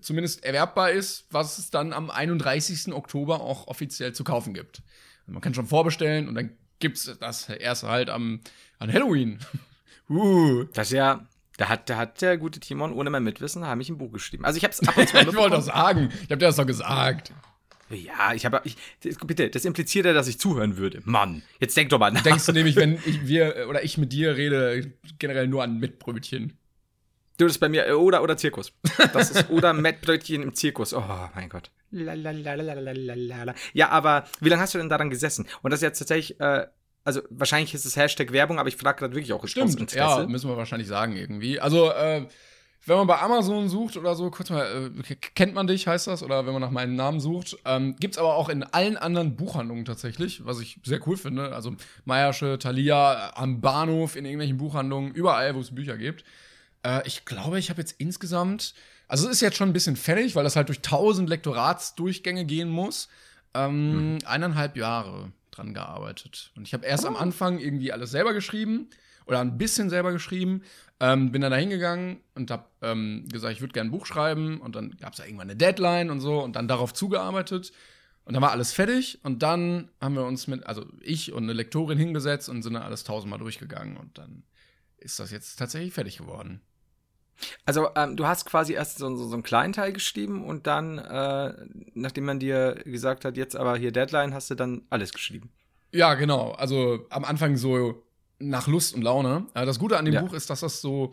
zumindest 0.00 0.44
erwerbbar 0.44 0.90
ist, 0.92 1.26
was 1.30 1.58
es 1.58 1.70
dann 1.70 1.92
am 1.92 2.10
31. 2.10 2.92
Oktober 2.92 3.40
auch 3.40 3.66
offiziell 3.66 4.12
zu 4.12 4.24
kaufen 4.24 4.54
gibt. 4.54 4.82
Also 5.22 5.32
man 5.32 5.40
kann 5.40 5.54
schon 5.54 5.66
vorbestellen 5.66 6.28
und 6.28 6.34
dann 6.34 6.50
gibt's 6.78 7.10
das 7.20 7.48
erst 7.48 7.82
halt 7.82 8.08
am 8.08 8.40
an 8.78 8.92
Halloween. 8.92 9.38
uh. 10.08 10.64
Das 10.72 10.88
ist 10.88 10.92
ja, 10.94 11.26
da 11.56 11.68
hat, 11.68 11.90
da 11.90 11.96
hat 11.96 12.22
der 12.22 12.38
gute 12.38 12.60
Timon 12.60 12.92
ohne 12.92 13.10
mein 13.10 13.24
Mitwissen 13.24 13.66
heimlich 13.66 13.88
ein 13.90 13.98
Buch 13.98 14.12
geschrieben. 14.12 14.44
Also 14.44 14.56
ich 14.56 14.64
habe 14.64 14.72
es 14.72 14.80
ab 14.86 14.96
und 14.96 15.08
zu 15.08 15.16
Ich 15.18 15.26
wollte 15.26 15.36
mitbekommen. 15.36 15.62
sagen. 15.62 16.08
Ich 16.24 16.30
hab 16.30 16.38
dir 16.38 16.46
das 16.46 16.56
doch 16.56 16.66
gesagt. 16.66 17.32
Ja, 17.90 18.32
ich 18.34 18.46
habe, 18.46 18.62
bitte, 19.26 19.50
das 19.50 19.64
impliziert 19.64 20.06
ja, 20.06 20.12
dass 20.12 20.28
ich 20.28 20.38
zuhören 20.38 20.76
würde. 20.76 21.00
Mann, 21.04 21.42
jetzt 21.58 21.76
denk 21.76 21.90
doch 21.90 21.98
mal 21.98 22.12
nach. 22.12 22.22
Denkst 22.22 22.46
du 22.46 22.52
nämlich, 22.52 22.76
wenn 22.76 22.94
ich, 23.04 23.26
wir 23.26 23.66
oder 23.68 23.82
ich 23.82 23.98
mit 23.98 24.12
dir 24.12 24.36
rede, 24.36 24.92
generell 25.18 25.48
nur 25.48 25.62
an 25.62 25.78
Mitbrötchen? 25.78 26.56
Du, 27.40 27.46
das 27.46 27.54
ist 27.54 27.58
bei 27.58 27.68
mir, 27.68 27.86
äh, 27.86 27.92
oder, 27.92 28.22
oder 28.22 28.36
Zirkus. 28.36 28.72
Das 29.12 29.30
ist, 29.30 29.50
oder 29.50 29.72
Mettbrötchen 29.72 30.42
im 30.42 30.54
Zirkus. 30.54 30.92
Oh, 30.92 31.02
mein 31.34 31.48
Gott. 31.48 31.70
Ja, 33.72 33.88
aber 33.88 34.26
wie 34.40 34.50
lange 34.50 34.62
hast 34.62 34.74
du 34.74 34.78
denn 34.78 34.90
daran 34.90 35.10
gesessen? 35.10 35.48
Und 35.62 35.70
das 35.70 35.78
ist 35.78 35.84
jetzt 35.84 35.98
tatsächlich, 35.98 36.38
äh, 36.38 36.66
also 37.02 37.22
wahrscheinlich 37.30 37.72
ist 37.72 37.86
es 37.86 37.96
Hashtag 37.96 38.32
Werbung, 38.32 38.58
aber 38.58 38.68
ich 38.68 38.76
frage 38.76 38.98
gerade 38.98 39.14
wirklich 39.14 39.32
auch 39.32 39.46
Stimmt, 39.46 39.92
ja, 39.92 40.26
müssen 40.26 40.50
wir 40.50 40.56
wahrscheinlich 40.56 40.86
sagen 40.86 41.16
irgendwie. 41.16 41.58
Also, 41.58 41.90
äh, 41.90 42.26
wenn 42.86 42.96
man 42.96 43.06
bei 43.06 43.20
Amazon 43.20 43.68
sucht 43.68 43.96
oder 43.96 44.14
so, 44.14 44.30
kurz 44.30 44.50
mal, 44.50 44.90
äh, 44.98 45.14
kennt 45.34 45.54
man 45.54 45.66
dich, 45.66 45.86
heißt 45.86 46.06
das, 46.06 46.22
oder 46.22 46.46
wenn 46.46 46.52
man 46.52 46.62
nach 46.62 46.70
meinem 46.70 46.96
Namen 46.96 47.20
sucht, 47.20 47.58
ähm, 47.64 47.96
gibt's 48.00 48.16
aber 48.18 48.34
auch 48.34 48.48
in 48.48 48.62
allen 48.62 48.96
anderen 48.96 49.36
Buchhandlungen 49.36 49.84
tatsächlich, 49.84 50.44
was 50.46 50.60
ich 50.60 50.80
sehr 50.82 51.06
cool 51.06 51.16
finde. 51.16 51.54
Also 51.54 51.74
Meiersche, 52.04 52.58
Thalia, 52.58 53.32
am 53.34 53.60
Bahnhof, 53.60 54.16
in 54.16 54.24
irgendwelchen 54.24 54.56
Buchhandlungen, 54.56 55.12
überall, 55.12 55.54
wo 55.54 55.60
es 55.60 55.74
Bücher 55.74 55.98
gibt. 55.98 56.24
Äh, 56.82 57.06
ich 57.06 57.24
glaube, 57.26 57.58
ich 57.58 57.68
habe 57.68 57.80
jetzt 57.80 57.96
insgesamt, 57.98 58.74
also 59.08 59.26
es 59.26 59.34
ist 59.34 59.40
jetzt 59.40 59.56
schon 59.56 59.68
ein 59.68 59.74
bisschen 59.74 59.96
fertig, 59.96 60.34
weil 60.34 60.44
das 60.44 60.56
halt 60.56 60.68
durch 60.68 60.80
tausend 60.80 61.28
Lektoratsdurchgänge 61.28 62.46
gehen 62.46 62.70
muss. 62.70 63.08
Ähm, 63.52 64.14
mhm. 64.14 64.18
Eineinhalb 64.24 64.76
Jahre 64.76 65.32
dran 65.50 65.74
gearbeitet. 65.74 66.52
Und 66.56 66.66
ich 66.66 66.72
habe 66.72 66.86
erst 66.86 67.04
am 67.04 67.16
Anfang 67.16 67.58
irgendwie 67.58 67.92
alles 67.92 68.10
selber 68.10 68.32
geschrieben 68.32 68.88
oder 69.26 69.40
ein 69.40 69.58
bisschen 69.58 69.90
selber 69.90 70.12
geschrieben. 70.12 70.62
Ähm, 71.00 71.32
bin 71.32 71.40
dann 71.40 71.50
da 71.50 71.56
hingegangen 71.56 72.20
und 72.34 72.50
habe 72.50 72.66
ähm, 72.82 73.26
gesagt, 73.32 73.54
ich 73.54 73.60
würde 73.62 73.72
gerne 73.72 73.88
ein 73.88 73.92
Buch 73.92 74.04
schreiben. 74.06 74.60
Und 74.60 74.76
dann 74.76 74.96
gab 74.98 75.14
es 75.14 75.18
ja 75.18 75.24
irgendwann 75.24 75.48
eine 75.48 75.56
Deadline 75.56 76.10
und 76.10 76.20
so 76.20 76.42
und 76.42 76.56
dann 76.56 76.68
darauf 76.68 76.92
zugearbeitet. 76.92 77.72
Und 78.24 78.34
dann 78.34 78.42
war 78.42 78.52
alles 78.52 78.72
fertig 78.72 79.18
und 79.24 79.42
dann 79.42 79.90
haben 80.00 80.14
wir 80.14 80.24
uns 80.24 80.46
mit, 80.46 80.64
also 80.66 80.86
ich 81.00 81.32
und 81.32 81.44
eine 81.44 81.52
Lektorin 81.52 81.98
hingesetzt 81.98 82.48
und 82.48 82.62
sind 82.62 82.74
dann 82.74 82.82
alles 82.82 83.02
tausendmal 83.02 83.38
durchgegangen 83.38 83.96
und 83.96 84.18
dann 84.18 84.44
ist 84.98 85.18
das 85.18 85.30
jetzt 85.30 85.56
tatsächlich 85.56 85.94
fertig 85.94 86.18
geworden. 86.18 86.60
Also 87.64 87.88
ähm, 87.96 88.16
du 88.16 88.26
hast 88.26 88.44
quasi 88.44 88.74
erst 88.74 88.98
so, 88.98 89.16
so, 89.16 89.26
so, 89.26 89.34
einen 89.34 89.42
kleinen 89.42 89.72
Teil 89.72 89.92
geschrieben 89.92 90.44
und 90.44 90.66
dann, 90.66 90.98
äh, 90.98 91.54
nachdem 91.94 92.24
man 92.26 92.38
dir 92.38 92.74
gesagt 92.84 93.24
hat, 93.24 93.36
jetzt 93.36 93.56
aber 93.56 93.76
hier 93.76 93.92
Deadline, 93.92 94.34
hast 94.34 94.50
du 94.50 94.54
dann 94.54 94.82
alles 94.90 95.12
geschrieben. 95.12 95.50
Ja, 95.92 96.14
genau. 96.14 96.52
Also 96.52 97.06
am 97.10 97.24
Anfang 97.24 97.56
so 97.56 98.02
nach 98.40 98.66
Lust 98.66 98.94
und 98.94 99.02
Laune. 99.02 99.46
Äh, 99.54 99.66
das 99.66 99.78
Gute 99.78 99.98
an 99.98 100.04
dem 100.04 100.14
ja. 100.14 100.22
Buch 100.22 100.32
ist, 100.32 100.50
dass 100.50 100.60
das 100.60 100.80
so 100.80 101.12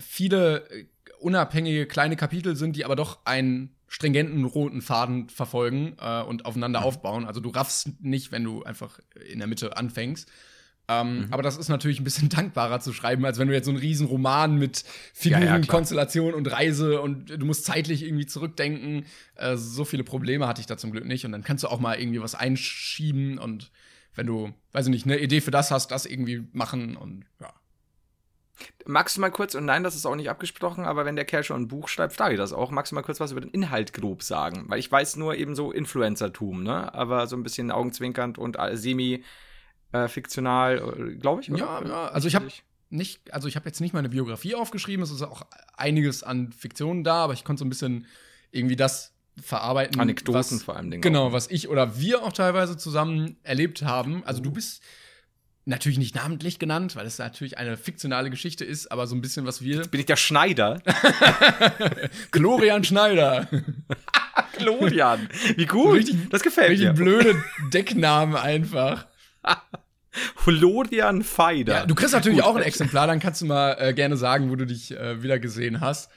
viele 0.00 0.68
äh, 0.70 0.86
unabhängige 1.20 1.86
kleine 1.86 2.16
Kapitel 2.16 2.56
sind, 2.56 2.76
die 2.76 2.84
aber 2.84 2.96
doch 2.96 3.24
einen 3.24 3.74
stringenten 3.86 4.44
roten 4.44 4.82
Faden 4.82 5.28
verfolgen 5.28 5.96
äh, 6.00 6.22
und 6.22 6.44
aufeinander 6.44 6.80
mhm. 6.80 6.86
aufbauen. 6.86 7.24
Also 7.24 7.40
du 7.40 7.48
raffst 7.50 8.00
nicht, 8.00 8.32
wenn 8.32 8.44
du 8.44 8.62
einfach 8.62 9.00
in 9.28 9.38
der 9.38 9.48
Mitte 9.48 9.76
anfängst. 9.76 10.28
Ähm, 10.90 11.26
mhm. 11.26 11.32
Aber 11.32 11.42
das 11.42 11.56
ist 11.56 11.68
natürlich 11.68 12.00
ein 12.00 12.04
bisschen 12.04 12.28
dankbarer 12.30 12.80
zu 12.80 12.92
schreiben, 12.92 13.24
als 13.24 13.38
wenn 13.38 13.48
du 13.48 13.54
jetzt 13.54 13.66
so 13.66 13.70
einen 13.70 13.80
riesen 13.80 14.06
Roman 14.06 14.56
mit 14.56 14.84
Figuren, 15.12 15.42
ja, 15.42 15.58
ja, 15.58 15.66
Konstellation 15.66 16.34
und 16.34 16.50
Reise 16.50 17.00
und 17.00 17.30
du 17.30 17.44
musst 17.44 17.64
zeitlich 17.64 18.02
irgendwie 18.02 18.26
zurückdenken. 18.26 19.04
Äh, 19.36 19.56
so 19.56 19.84
viele 19.84 20.04
Probleme 20.04 20.46
hatte 20.46 20.60
ich 20.60 20.66
da 20.66 20.76
zum 20.76 20.90
Glück 20.90 21.06
nicht. 21.06 21.24
Und 21.24 21.32
dann 21.32 21.42
kannst 21.42 21.64
du 21.64 21.68
auch 21.68 21.80
mal 21.80 21.98
irgendwie 21.98 22.22
was 22.22 22.34
einschieben 22.34 23.38
und 23.38 23.70
wenn 24.18 24.26
du, 24.26 24.52
weiß 24.72 24.86
ich 24.86 24.90
nicht, 24.90 25.06
eine 25.06 25.16
Idee 25.18 25.40
für 25.40 25.52
das 25.52 25.70
hast, 25.70 25.92
das 25.92 26.04
irgendwie 26.04 26.44
machen 26.52 26.96
und 26.96 27.24
ja. 27.40 27.54
Magst 28.84 29.16
du 29.16 29.20
mal 29.20 29.30
kurz, 29.30 29.54
und 29.54 29.64
nein, 29.64 29.84
das 29.84 29.94
ist 29.94 30.06
auch 30.06 30.16
nicht 30.16 30.28
abgesprochen, 30.28 30.84
aber 30.84 31.04
wenn 31.04 31.14
der 31.14 31.24
Kerl 31.24 31.44
schon 31.44 31.62
ein 31.62 31.68
Buch 31.68 31.86
schreibt, 31.86 32.14
frage 32.14 32.34
ich 32.34 32.38
das 32.40 32.52
auch. 32.52 32.72
Magst 32.72 32.90
du 32.90 32.96
mal 32.96 33.02
kurz 33.02 33.20
was 33.20 33.30
über 33.30 33.40
den 33.40 33.52
Inhalt 33.52 33.92
grob 33.92 34.24
sagen? 34.24 34.64
Weil 34.66 34.80
ich 34.80 34.90
weiß 34.90 35.14
nur 35.14 35.36
eben 35.36 35.54
so 35.54 35.70
Influencertum, 35.70 36.64
ne? 36.64 36.92
Aber 36.92 37.28
so 37.28 37.36
ein 37.36 37.44
bisschen 37.44 37.70
augenzwinkernd 37.70 38.38
und 38.38 38.58
semi 38.72 39.22
äh, 39.92 40.06
äh, 40.06 41.14
glaube 41.14 41.42
ich. 41.42 41.52
Oder? 41.52 41.60
Ja, 41.60 41.86
ja, 41.86 42.08
also 42.08 42.26
ich 42.26 42.34
habe 42.34 42.48
nicht, 42.90 43.32
also 43.32 43.46
ich 43.46 43.54
habe 43.54 43.66
jetzt 43.66 43.80
nicht 43.80 43.94
meine 43.94 44.08
Biografie 44.08 44.56
aufgeschrieben, 44.56 45.04
es 45.04 45.12
ist 45.12 45.22
auch 45.22 45.42
einiges 45.76 46.24
an 46.24 46.50
Fiktionen 46.50 47.04
da, 47.04 47.22
aber 47.22 47.34
ich 47.34 47.44
konnte 47.44 47.60
so 47.60 47.64
ein 47.64 47.70
bisschen 47.70 48.06
irgendwie 48.50 48.74
das 48.74 49.14
verarbeiten. 49.42 50.00
Anekdoten 50.00 50.38
was, 50.38 50.62
vor 50.62 50.76
allem. 50.76 51.00
Genau, 51.00 51.32
was 51.32 51.50
ich 51.50 51.68
oder 51.68 51.98
wir 51.98 52.22
auch 52.22 52.32
teilweise 52.32 52.76
zusammen 52.76 53.36
erlebt 53.42 53.82
haben. 53.82 54.22
Also 54.24 54.40
du 54.42 54.50
bist 54.50 54.82
natürlich 55.64 55.98
nicht 55.98 56.14
namentlich 56.14 56.58
genannt, 56.58 56.96
weil 56.96 57.06
es 57.06 57.18
natürlich 57.18 57.58
eine 57.58 57.76
fiktionale 57.76 58.30
Geschichte 58.30 58.64
ist, 58.64 58.90
aber 58.90 59.06
so 59.06 59.14
ein 59.14 59.20
bisschen 59.20 59.46
was 59.46 59.62
wir. 59.62 59.76
Jetzt 59.76 59.90
bin 59.90 60.00
ich 60.00 60.06
der 60.06 60.16
Schneider. 60.16 60.80
Glorian 62.30 62.84
Schneider. 62.84 63.48
Glorian. 64.58 65.28
Wie 65.56 65.66
gut. 65.66 65.96
Richtig, 65.98 66.30
das 66.30 66.42
gefällt 66.42 66.70
richtig 66.70 66.88
mir. 66.88 66.94
blöde 66.94 67.34
Decknamen 67.72 68.34
einfach. 68.36 69.06
Florian 70.36 71.22
Feider. 71.22 71.74
Ja, 71.74 71.86
du 71.86 71.94
kriegst 71.94 72.14
natürlich 72.14 72.38
Gut. 72.38 72.46
auch 72.46 72.56
ein 72.56 72.62
Exemplar, 72.62 73.06
dann 73.06 73.20
kannst 73.20 73.42
du 73.42 73.46
mal 73.46 73.76
äh, 73.78 73.94
gerne 73.94 74.16
sagen, 74.16 74.50
wo 74.50 74.56
du 74.56 74.66
dich 74.66 74.90
äh, 74.90 75.22
wieder 75.22 75.38
gesehen 75.38 75.80
hast. 75.80 76.10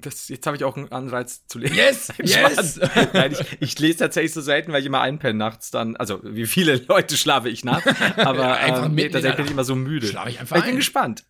Das, 0.00 0.28
jetzt 0.28 0.46
habe 0.46 0.56
ich 0.56 0.62
auch 0.62 0.76
einen 0.76 0.92
Anreiz 0.92 1.44
zu 1.46 1.58
lesen. 1.58 1.76
Yes! 1.76 2.12
yes! 2.22 2.80
Nein, 3.12 3.32
ich, 3.32 3.56
ich, 3.60 3.78
lese 3.80 3.98
tatsächlich 3.98 4.32
so 4.32 4.40
selten, 4.40 4.72
weil 4.72 4.80
ich 4.80 4.86
immer 4.86 5.00
einpenne 5.00 5.36
nachts 5.36 5.72
dann. 5.72 5.96
Also, 5.96 6.20
wie 6.22 6.46
viele 6.46 6.76
Leute 6.88 7.16
schlafe 7.16 7.48
ich 7.48 7.64
nachts. 7.64 7.92
Aber 8.16 8.60
ähm, 8.60 8.94
nee, 8.94 9.08
tatsächlich 9.08 9.36
bin 9.36 9.46
ich 9.46 9.52
immer 9.52 9.64
so 9.64 9.74
müde. 9.74 10.06
Schlafe 10.06 10.30
ich 10.30 10.40
einfach 10.40 10.56
Ich 10.56 10.64
bin 10.64 10.76
gespannt. 10.76 11.24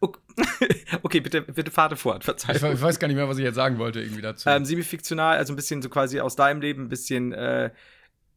Okay, 1.03 1.21
bitte, 1.21 1.43
bitte 1.43 1.71
fahre 1.71 1.97
fort. 1.97 2.25
Verzeihung. 2.25 2.57
Ich, 2.57 2.79
ich, 2.79 2.83
weiß 2.83 2.99
gar 2.99 3.09
nicht 3.09 3.17
mehr, 3.17 3.29
was 3.29 3.39
ich 3.39 3.45
jetzt 3.45 3.55
sagen 3.55 3.79
wollte 3.79 4.01
irgendwie 4.01 4.23
dazu. 4.23 4.49
Ähm, 4.49 4.67
semi-fiktional, 4.67 5.39
also 5.39 5.55
ein 5.55 5.57
bisschen 5.57 5.81
so 5.81 5.89
quasi 5.89 6.21
aus 6.21 6.37
deinem 6.37 6.61
Leben, 6.61 6.85
ein 6.85 6.89
bisschen 6.89 7.33
äh, 7.33 7.71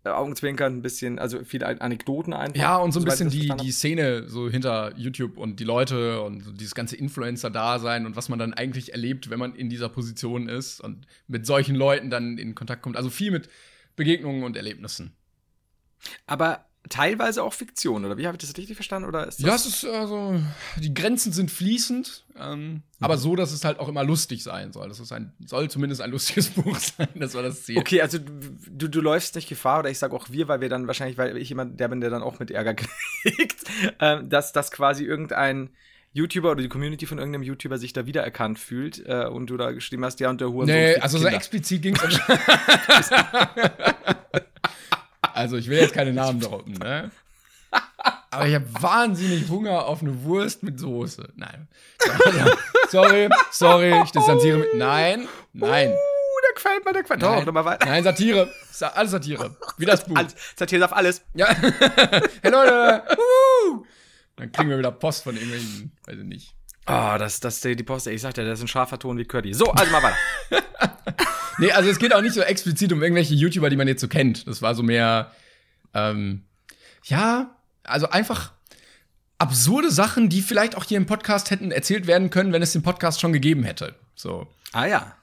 Augenzwinkern 0.03 0.77
ein 0.77 0.81
bisschen, 0.81 1.19
also 1.19 1.43
viele 1.43 1.79
Anekdoten 1.79 2.33
einfach. 2.33 2.55
Ja, 2.59 2.77
und 2.77 2.91
so 2.91 2.99
ein 2.99 3.05
bisschen 3.05 3.29
die, 3.29 3.51
die 3.61 3.71
Szene 3.71 4.27
so 4.27 4.49
hinter 4.49 4.97
YouTube 4.97 5.37
und 5.37 5.59
die 5.59 5.63
Leute 5.63 6.21
und 6.21 6.43
so 6.43 6.51
dieses 6.51 6.73
ganze 6.73 6.95
Influencer-Dasein 6.95 8.05
und 8.07 8.15
was 8.15 8.27
man 8.27 8.39
dann 8.39 8.53
eigentlich 8.53 8.93
erlebt, 8.93 9.29
wenn 9.29 9.37
man 9.37 9.53
in 9.53 9.69
dieser 9.69 9.89
Position 9.89 10.49
ist 10.49 10.81
und 10.81 11.05
mit 11.27 11.45
solchen 11.45 11.75
Leuten 11.75 12.09
dann 12.09 12.39
in 12.39 12.55
Kontakt 12.55 12.81
kommt. 12.81 12.97
Also 12.97 13.11
viel 13.11 13.31
mit 13.31 13.47
Begegnungen 13.95 14.43
und 14.43 14.57
Erlebnissen. 14.57 15.15
Aber 16.25 16.65
teilweise 16.89 17.43
auch 17.43 17.53
Fiktion, 17.53 18.05
oder 18.05 18.17
wie 18.17 18.27
habe 18.27 18.35
ich 18.35 18.41
das 18.41 18.57
richtig 18.57 18.75
verstanden? 18.75 19.07
Oder 19.07 19.27
ist 19.27 19.39
das 19.39 19.45
ja, 19.45 19.55
es 19.55 19.65
ist 19.65 19.85
also, 19.85 20.39
die 20.77 20.93
Grenzen 20.93 21.31
sind 21.31 21.51
fließend, 21.51 22.25
ähm, 22.39 22.67
mhm. 22.67 22.81
aber 22.99 23.17
so, 23.17 23.35
dass 23.35 23.51
es 23.51 23.63
halt 23.63 23.79
auch 23.79 23.87
immer 23.87 24.03
lustig 24.03 24.43
sein 24.43 24.73
soll. 24.73 24.89
Das 24.89 24.99
ist 24.99 25.11
ein, 25.11 25.33
soll 25.45 25.69
zumindest 25.69 26.01
ein 26.01 26.11
lustiges 26.11 26.49
Buch 26.49 26.77
sein, 26.77 27.07
das 27.15 27.33
war 27.33 27.43
das 27.43 27.63
Ziel. 27.63 27.77
Okay, 27.77 28.01
also 28.01 28.17
du, 28.19 28.87
du 28.87 29.01
läufst 29.01 29.35
nicht 29.35 29.47
Gefahr, 29.47 29.79
oder 29.79 29.89
ich 29.89 29.99
sage 29.99 30.15
auch 30.15 30.29
wir, 30.29 30.47
weil 30.47 30.61
wir 30.61 30.69
dann 30.69 30.87
wahrscheinlich, 30.87 31.17
weil 31.17 31.37
ich 31.37 31.49
jemand 31.49 31.79
der 31.79 31.87
bin, 31.87 32.01
der 32.01 32.09
dann 32.09 32.23
auch 32.23 32.39
mit 32.39 32.51
Ärger 32.51 32.73
kriegt, 32.75 33.63
ähm, 33.99 34.29
dass 34.29 34.53
das 34.53 34.71
quasi 34.71 35.03
irgendein 35.03 35.69
YouTuber 36.13 36.51
oder 36.51 36.61
die 36.61 36.67
Community 36.67 37.05
von 37.05 37.19
irgendeinem 37.19 37.43
YouTuber 37.43 37.77
sich 37.77 37.93
da 37.93 38.05
wiedererkannt 38.05 38.59
fühlt 38.59 39.01
äh, 39.05 39.27
und 39.27 39.49
du 39.49 39.55
da 39.55 39.71
geschrieben 39.71 40.03
hast, 40.03 40.19
ja, 40.19 40.29
und 40.29 40.41
der 40.41 40.51
Hurensohn. 40.51 40.75
Nee, 40.75 40.95
also 40.95 41.17
so 41.17 41.27
explizit 41.27 41.81
ging 41.81 41.95
es 41.95 42.01
Also 45.41 45.57
ich 45.57 45.67
will 45.67 45.79
jetzt 45.79 45.95
keine 45.95 46.13
Namen 46.13 46.39
droppen, 46.39 46.73
ne? 46.73 47.09
Aber 48.29 48.47
ich 48.47 48.53
habe 48.53 48.65
wahnsinnig 48.79 49.49
Hunger 49.49 49.87
auf 49.87 50.03
eine 50.03 50.23
Wurst 50.23 50.61
mit 50.61 50.79
Soße. 50.79 51.33
Nein. 51.35 51.67
sorry, 52.89 53.27
sorry, 53.51 54.03
ich 54.03 54.11
distanziere 54.11 54.59
mich. 54.59 54.67
Nein, 54.75 55.27
nein. 55.51 55.89
Uh, 55.89 56.41
der 56.45 56.53
gefällt 56.53 56.85
mir, 56.85 56.93
der 56.93 57.03
mir. 57.09 57.43
Doch, 57.45 57.65
weiter. 57.65 57.87
Nein, 57.87 58.03
Satire. 58.03 58.51
Alles 58.93 59.11
Satire. 59.11 59.57
Wie 59.77 59.85
das 59.85 60.05
Buch. 60.05 60.15
Alles, 60.15 60.35
Satire 60.55 60.81
darf 60.81 60.93
alles. 60.93 61.23
Ja. 61.33 61.47
hey 62.41 62.51
Leute. 62.51 63.03
Uh. 63.17 63.83
Dann 64.35 64.51
kriegen 64.51 64.69
wir 64.69 64.77
wieder 64.77 64.91
Post 64.91 65.23
von 65.23 65.35
irgendwelchen, 65.35 65.91
weiß 66.05 66.17
ich 66.19 66.23
nicht. 66.23 66.55
Ah, 66.85 67.15
oh, 67.15 67.17
das, 67.17 67.39
das, 67.39 67.61
die 67.61 67.75
Post, 67.83 68.05
ich 68.07 68.21
sagte, 68.21 68.45
das 68.45 68.59
ist 68.59 68.65
ein 68.65 68.67
scharfer 68.67 68.99
Ton 68.99 69.17
wie 69.17 69.25
Curdy. 69.25 69.53
So, 69.53 69.65
also 69.71 69.91
mal 69.91 70.03
weiter. 70.03 70.17
nee, 71.61 71.71
also 71.71 71.89
es 71.89 71.99
geht 71.99 72.13
auch 72.13 72.21
nicht 72.21 72.33
so 72.33 72.41
explizit 72.41 72.91
um 72.91 73.01
irgendwelche 73.01 73.33
YouTuber, 73.33 73.69
die 73.69 73.77
man 73.77 73.87
jetzt 73.87 74.01
so 74.01 74.07
kennt. 74.07 74.47
Das 74.47 74.61
war 74.61 74.75
so 74.75 74.83
mehr, 74.83 75.31
ähm, 75.93 76.43
ja, 77.05 77.55
also 77.83 78.09
einfach 78.09 78.51
absurde 79.37 79.91
Sachen, 79.91 80.29
die 80.29 80.41
vielleicht 80.41 80.75
auch 80.75 80.83
hier 80.83 80.97
im 80.97 81.05
Podcast 81.05 81.51
hätten 81.51 81.71
erzählt 81.71 82.05
werden 82.07 82.29
können, 82.29 82.51
wenn 82.51 82.61
es 82.61 82.73
den 82.73 82.83
Podcast 82.83 83.21
schon 83.21 83.33
gegeben 83.33 83.63
hätte. 83.63 83.95
So. 84.15 84.47
Ah 84.73 84.85
ja. 84.85 85.15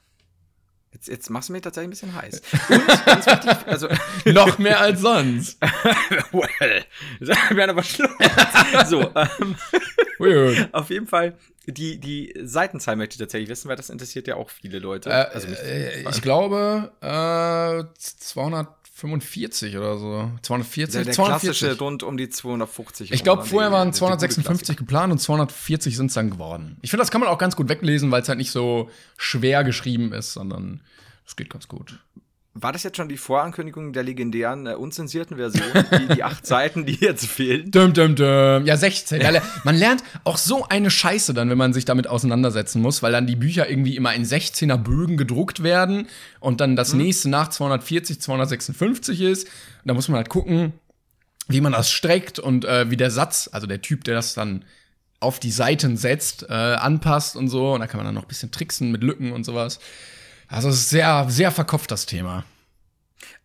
Jetzt, 0.99 1.09
jetzt 1.09 1.31
machst 1.31 1.49
du 1.49 1.53
mich 1.53 1.63
tatsächlich 1.63 1.87
ein 1.87 1.91
bisschen 1.91 2.15
heiß. 2.15 2.43
Und 2.71 3.07
ganz 3.07 3.27
wichtig, 3.27 3.67
also 3.67 3.89
noch 4.33 4.59
mehr 4.59 4.81
als 4.81 5.01
sonst. 5.01 5.57
well, 6.33 6.85
wäre 7.21 7.71
aber 7.71 7.85
schlimm. 7.85 8.11
so, 8.87 9.09
ähm, 9.15 9.57
auf 10.73 10.91
jeden 10.91 11.07
Fall 11.07 11.39
die, 11.67 12.01
die 12.01 12.35
Seitenzahl 12.43 12.97
möchte 12.97 13.15
ich 13.15 13.19
tatsächlich 13.19 13.49
wissen, 13.49 13.69
weil 13.69 13.77
das 13.77 13.91
interessiert 13.91 14.27
ja 14.27 14.37
auch 14.37 14.51
viele 14.51 14.79
Leute. 14.79 15.11
Äh, 15.11 15.27
also 15.33 15.49
mich, 15.49 15.59
äh, 15.61 16.09
ich 16.09 16.23
glaube 16.23 16.91
äh, 17.01 17.85
245 18.99 19.77
oder 19.77 19.97
so. 19.97 20.31
240, 20.43 20.93
der, 20.93 21.05
der 21.05 21.15
240. 21.15 21.59
klassische 21.61 21.79
rund 21.79 22.03
um 22.03 22.17
die 22.17 22.29
250. 22.29 23.13
Ich 23.13 23.23
glaube, 23.23 23.45
vorher 23.45 23.71
waren 23.71 23.93
256 23.93 24.77
geplant 24.77 25.13
und 25.13 25.19
240 25.19 25.97
sind 25.97 26.07
es 26.07 26.15
dann 26.15 26.31
geworden. 26.31 26.79
Ich 26.83 26.91
finde, 26.91 27.03
das 27.03 27.13
kann 27.13 27.21
man 27.21 27.31
auch 27.31 27.39
ganz 27.39 27.55
gut 27.55 27.69
weglesen, 27.69 28.11
weil 28.11 28.23
es 28.23 28.29
halt 28.29 28.39
nicht 28.39 28.51
so 28.51 28.91
schwer 29.17 29.63
geschrieben 29.63 30.13
ist, 30.13 30.33
sondern 30.33 30.81
es 31.25 31.37
geht 31.37 31.49
ganz 31.49 31.69
gut. 31.69 32.01
War 32.61 32.73
das 32.73 32.83
jetzt 32.83 32.97
schon 32.97 33.09
die 33.09 33.16
Vorankündigung 33.16 33.92
der 33.92 34.03
legendären, 34.03 34.66
äh, 34.66 34.75
unzensierten 34.75 35.37
Version? 35.37 35.68
Die, 35.92 36.14
die 36.16 36.25
acht 36.25 36.47
Seiten, 36.47 36.87
die 36.87 36.94
jetzt 36.94 37.27
fehlen? 37.27 37.71
Dum, 37.71 37.92
dum, 37.92 38.16
dum. 38.16 38.66
Ja, 38.66 38.77
16. 38.77 39.21
Ja, 39.21 39.40
man 39.64 39.77
lernt 39.77 40.03
auch 40.25 40.38
so 40.38 40.66
eine 40.68 40.90
Scheiße 40.90 41.35
dann, 41.35 41.51
wenn 41.51 41.59
man 41.59 41.73
sich 41.73 41.85
damit 41.85 42.09
auseinandersetzen 42.09 42.83
muss, 42.83 43.03
weil 43.03 43.12
dann 43.12 43.27
die 43.27 43.37
Bücher 43.37 43.68
irgendwie 43.68 43.97
immer 43.97 44.14
in 44.14 44.25
16er 44.25 44.77
Bögen 44.77 45.16
gedruckt 45.16 45.62
werden 45.62 46.09
und 46.40 46.61
dann 46.61 46.75
das 46.75 46.92
hm. 46.92 46.99
nächste 46.99 47.29
nach 47.29 47.49
240, 47.49 48.21
256 48.21 49.21
ist. 49.21 49.44
Und 49.44 49.53
da 49.85 49.94
muss 49.94 50.09
man 50.09 50.16
halt 50.16 50.29
gucken, 50.29 50.73
wie 51.47 51.61
man 51.61 51.73
das 51.73 51.90
streckt 51.90 52.38
und 52.38 52.64
äh, 52.64 52.90
wie 52.90 52.97
der 52.97 53.11
Satz, 53.11 53.49
also 53.53 53.66
der 53.66 53.83
Typ, 53.83 54.05
der 54.05 54.14
das 54.14 54.35
dann 54.35 54.64
auf 55.21 55.38
die 55.40 55.51
Seiten 55.51 55.97
setzt, 55.97 56.44
äh, 56.49 56.53
anpasst 56.53 57.37
und 57.37 57.49
so. 57.49 57.75
Und 57.75 57.81
da 57.81 57.87
kann 57.87 57.99
man 57.99 58.07
dann 58.07 58.14
noch 58.14 58.23
ein 58.23 58.29
bisschen 58.29 58.51
tricksen 58.51 58.90
mit 58.90 59.03
Lücken 59.03 59.33
und 59.33 59.44
sowas. 59.44 59.81
Also 60.49 60.69
es 60.69 60.77
ist 60.77 60.91
sehr, 60.91 61.27
sehr 61.29 61.51
verkopft, 61.53 61.91
das 61.91 62.07
Thema. 62.07 62.45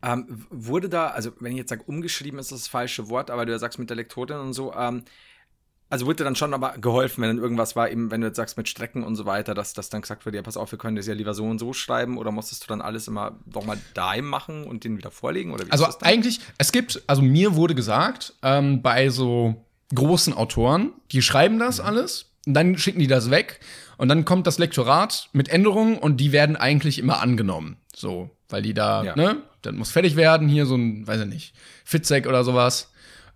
Ähm, 0.02 0.46
wurde 0.50 0.90
da, 0.90 1.08
also 1.08 1.32
wenn 1.40 1.52
ich 1.54 1.58
jetzt 1.60 1.70
sage, 1.70 1.84
umgeschrieben 1.86 2.40
ist 2.40 2.52
das, 2.52 2.68
falsche 2.68 3.10
Wort, 3.10 3.30
aber 3.32 3.46
du 3.46 3.52
ja 3.52 3.60
sagst 3.60 3.80
mit 3.80 3.90
der 3.90 3.98
Lektorin 3.98 4.38
und 4.38 4.54
so, 4.54 4.74
ähm, 4.74 5.04
Also 5.90 6.08
wurde 6.08 6.18
dir 6.18 6.24
dann 6.24 6.36
schon 6.36 6.54
aber 6.56 6.72
geholfen, 6.80 7.22
wenn 7.22 7.30
dann 7.36 7.44
irgendwas 7.44 7.76
war, 7.76 7.88
eben 7.90 8.10
wenn 8.10 8.22
du 8.22 8.28
jetzt 8.28 8.38
sagst 8.38 8.58
mit 8.58 8.68
Strecken 8.68 9.04
und 9.04 9.16
so 9.16 9.26
weiter, 9.26 9.54
dass 9.54 9.74
das 9.74 9.90
dann 9.90 10.02
gesagt 10.02 10.26
wird, 10.26 10.34
ja, 10.34 10.42
pass 10.42 10.58
auf, 10.58 10.72
wir 10.72 10.80
können 10.80 10.96
das 10.96 11.06
ja 11.06 11.14
lieber 11.14 11.36
so 11.36 11.44
und 11.46 11.60
so 11.60 11.72
schreiben 11.72 12.18
oder 12.18 12.32
musstest 12.32 12.64
du 12.64 12.68
dann 12.68 12.82
alles 12.82 13.08
immer 13.08 13.38
nochmal 13.46 13.78
daheim 13.94 14.26
machen 14.26 14.64
und 14.66 14.84
den 14.86 14.98
wieder 14.98 15.12
vorlegen? 15.12 15.52
Oder 15.54 15.66
Also 15.70 15.86
eigentlich, 16.02 16.40
es 16.58 16.72
gibt, 16.72 17.04
also 17.06 17.22
mir 17.22 17.56
wurde 17.56 17.76
gesagt, 17.76 18.34
ähm, 18.42 18.82
bei 18.82 19.10
so 19.10 19.64
großen 19.94 20.34
Autoren, 20.34 20.94
die 21.12 21.22
schreiben 21.22 21.60
das 21.60 21.78
Mhm. 21.80 21.86
alles, 21.86 22.26
und 22.48 22.56
dann 22.56 22.78
schicken 22.78 23.00
die 23.00 23.08
das 23.08 23.30
weg 23.30 23.60
und 23.98 24.08
dann 24.10 24.26
kommt 24.26 24.48
das 24.48 24.58
Lektorat 24.60 25.30
mit 25.34 25.50
Änderungen 25.50 25.98
und 25.98 26.18
die 26.18 26.32
werden 26.32 26.56
eigentlich 26.56 27.00
immer 27.00 27.22
angenommen. 27.22 27.78
So, 27.96 28.30
weil 28.50 28.62
die 28.62 28.74
da, 28.74 29.04
Ja. 29.04 29.16
ne, 29.16 29.38
dann 29.62 29.76
muss 29.78 29.92
fertig 29.92 30.16
werden, 30.16 30.48
hier 30.48 30.66
so 30.66 30.76
ein, 30.76 31.06
weiß 31.08 31.22
ich 31.22 31.28
nicht, 31.28 31.54
Fitzek 31.86 32.28
oder 32.28 32.44
sowas. 32.44 32.92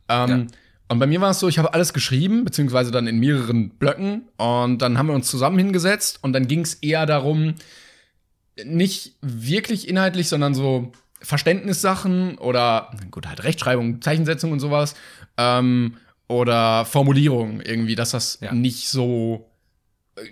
Ähm, 0.09 0.47
Und 0.89 0.99
bei 0.99 1.05
mir 1.07 1.19
war 1.19 1.31
es 1.31 1.39
so, 1.39 1.49
ich 1.49 1.57
habe 1.59 1.73
alles 1.73 1.91
geschrieben, 1.91 2.45
beziehungsweise 2.45 2.91
dann 2.91 3.07
in 3.07 3.19
mehreren 3.19 3.71
Blöcken 3.71 4.29
und 4.37 4.81
dann 4.81 4.97
haben 4.97 5.07
wir 5.07 5.15
uns 5.15 5.29
zusammen 5.29 5.57
hingesetzt 5.57 6.19
und 6.21 6.31
dann 6.31 6.47
ging 6.47 6.61
es 6.61 6.75
eher 6.75 7.05
darum, 7.05 7.55
nicht 8.63 9.15
wirklich 9.21 9.87
inhaltlich, 9.87 10.29
sondern 10.29 10.53
so 10.55 10.91
Verständnissachen 11.21 12.37
oder 12.37 12.91
gut, 13.11 13.27
halt 13.27 13.43
Rechtschreibung, 13.43 14.01
Zeichensetzung 14.01 14.51
und 14.51 14.59
sowas. 14.59 14.95
Ähm, 15.37 15.97
oder 16.29 16.83
Formulierung 16.85 17.61
irgendwie, 17.61 17.95
dass 17.95 18.11
das 18.11 18.39
Ja. 18.41 18.51
nicht 18.53 18.89
so 18.89 19.46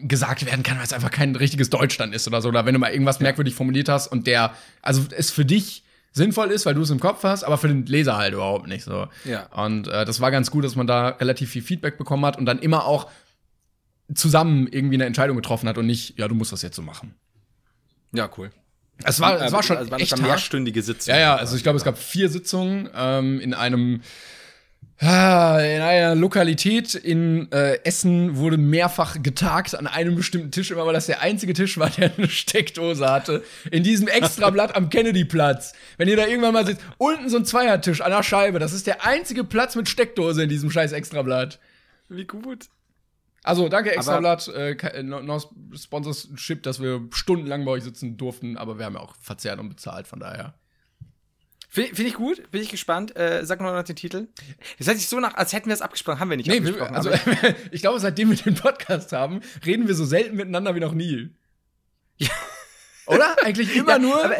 gesagt 0.01 0.45
werden 0.45 0.63
kann, 0.63 0.77
weil 0.77 0.85
es 0.85 0.93
einfach 0.93 1.11
kein 1.11 1.35
richtiges 1.35 1.69
Deutsch 1.69 1.97
dann 1.97 2.13
ist 2.13 2.27
oder 2.27 2.41
so. 2.41 2.49
Oder 2.49 2.65
wenn 2.65 2.73
du 2.73 2.79
mal 2.79 2.91
irgendwas 2.91 3.19
merkwürdig 3.19 3.55
formuliert 3.55 3.89
hast 3.89 4.07
und 4.07 4.27
der, 4.27 4.53
also 4.81 5.05
es 5.15 5.31
für 5.31 5.45
dich 5.45 5.83
sinnvoll 6.11 6.51
ist, 6.51 6.65
weil 6.65 6.73
du 6.73 6.81
es 6.81 6.89
im 6.89 6.99
Kopf 6.99 7.23
hast, 7.23 7.43
aber 7.43 7.57
für 7.57 7.67
den 7.67 7.85
Leser 7.85 8.17
halt 8.17 8.33
überhaupt 8.33 8.67
nicht 8.67 8.83
so. 8.83 9.07
Ja. 9.25 9.47
Und 9.47 9.87
äh, 9.87 10.05
das 10.05 10.21
war 10.21 10.31
ganz 10.31 10.49
gut, 10.49 10.63
dass 10.63 10.75
man 10.75 10.87
da 10.87 11.09
relativ 11.09 11.51
viel 11.51 11.61
Feedback 11.61 11.97
bekommen 11.97 12.25
hat 12.25 12.37
und 12.37 12.45
dann 12.45 12.59
immer 12.59 12.85
auch 12.85 13.09
zusammen 14.13 14.67
irgendwie 14.67 14.95
eine 14.95 15.05
Entscheidung 15.05 15.35
getroffen 15.35 15.67
hat 15.67 15.77
und 15.77 15.85
nicht, 15.85 16.17
ja, 16.17 16.27
du 16.27 16.35
musst 16.35 16.51
das 16.51 16.61
jetzt 16.61 16.75
so 16.75 16.81
machen. 16.81 17.15
Ja, 18.13 18.29
cool. 18.37 18.51
Es 19.03 19.19
war, 19.19 19.41
es 19.41 19.51
war 19.51 19.61
schon 19.61 19.77
also 19.77 19.91
war 19.91 19.99
das 19.99 20.11
echt 20.11 20.21
mehrstündige 20.21 20.81
Sitzung. 20.81 21.13
Ja, 21.13 21.19
ja, 21.19 21.35
also 21.35 21.57
ich 21.57 21.63
glaube, 21.63 21.77
es 21.77 21.83
gab 21.83 21.97
vier 21.97 22.29
Sitzungen 22.29 22.89
ähm, 22.95 23.41
in 23.41 23.53
einem 23.53 24.01
in 24.97 25.07
einer 25.07 26.15
Lokalität 26.15 26.95
in 26.95 27.51
äh, 27.51 27.83
Essen 27.83 28.37
wurde 28.37 28.57
mehrfach 28.57 29.21
getagt 29.21 29.75
an 29.75 29.87
einem 29.87 30.15
bestimmten 30.15 30.51
Tisch, 30.51 30.71
immer 30.71 30.85
weil 30.85 30.93
das 30.93 31.07
der 31.07 31.21
einzige 31.21 31.53
Tisch 31.53 31.77
war, 31.77 31.89
der 31.89 32.13
eine 32.17 32.29
Steckdose 32.29 33.09
hatte. 33.09 33.43
In 33.71 33.83
diesem 33.83 34.07
Extrablatt 34.07 34.73
am 34.73 34.89
Kennedy-Platz. 34.89 35.73
Wenn 35.97 36.07
ihr 36.07 36.15
da 36.15 36.25
irgendwann 36.25 36.53
mal 36.53 36.65
sitzt, 36.65 36.81
unten 36.97 37.29
so 37.29 37.35
ein 37.35 37.43
Zweiertisch 37.43 37.99
an 37.99 38.11
der 38.11 38.23
Scheibe, 38.23 38.57
das 38.59 38.71
ist 38.71 38.87
der 38.87 39.05
einzige 39.05 39.43
Platz 39.43 39.75
mit 39.75 39.89
Steckdose 39.89 40.43
in 40.43 40.49
diesem 40.49 40.71
scheiß 40.71 40.93
Extrablatt. 40.93 41.59
Wie 42.07 42.25
gut. 42.25 42.69
Also, 43.43 43.67
danke 43.67 43.91
Extrablatt, 43.91 44.47
äh, 44.47 45.03
no 45.03 45.39
Sponsorship, 45.75 46.63
dass 46.63 46.81
wir 46.81 47.01
stundenlang 47.11 47.65
bei 47.65 47.71
euch 47.71 47.83
sitzen 47.83 48.15
durften, 48.15 48.57
aber 48.57 48.79
wir 48.79 48.85
haben 48.85 48.95
ja 48.95 49.01
auch 49.01 49.15
verzehrt 49.19 49.59
und 49.59 49.67
bezahlt, 49.69 50.07
von 50.07 50.21
daher. 50.21 50.55
Finde 51.75 51.93
find 51.93 52.07
ich 52.07 52.13
gut, 52.15 52.49
bin 52.51 52.61
ich 52.61 52.69
gespannt. 52.69 53.17
Äh, 53.17 53.45
sag 53.45 53.59
mal 53.59 53.75
noch 53.75 53.83
den 53.83 53.97
Titel. 53.97 54.27
Das 54.77 54.87
hört 54.87 54.97
sich 54.97 55.09
so 55.09 55.19
nach, 55.19 55.33
als 55.35 55.51
hätten 55.51 55.67
wir 55.67 55.73
es 55.73 55.81
abgesprochen. 55.81 56.19
Haben 56.21 56.29
wir 56.29 56.37
nicht 56.37 56.47
Nee, 56.47 56.63
wir, 56.63 56.69
abgesprochen. 56.81 56.95
also 56.95 57.09
aber- 57.11 57.55
ich 57.71 57.81
glaube, 57.81 57.99
seitdem 57.99 58.29
wir 58.29 58.37
den 58.37 58.55
Podcast 58.55 59.11
haben, 59.11 59.41
reden 59.65 59.85
wir 59.87 59.93
so 59.95 60.05
selten 60.05 60.37
miteinander 60.37 60.73
wie 60.73 60.79
noch 60.79 60.93
nie. 60.93 61.29
Ja. 62.17 62.29
Oder? 63.07 63.35
Eigentlich 63.43 63.75
immer 63.75 63.91
ja, 63.93 63.99
nur. 63.99 64.23
Aber, 64.23 64.37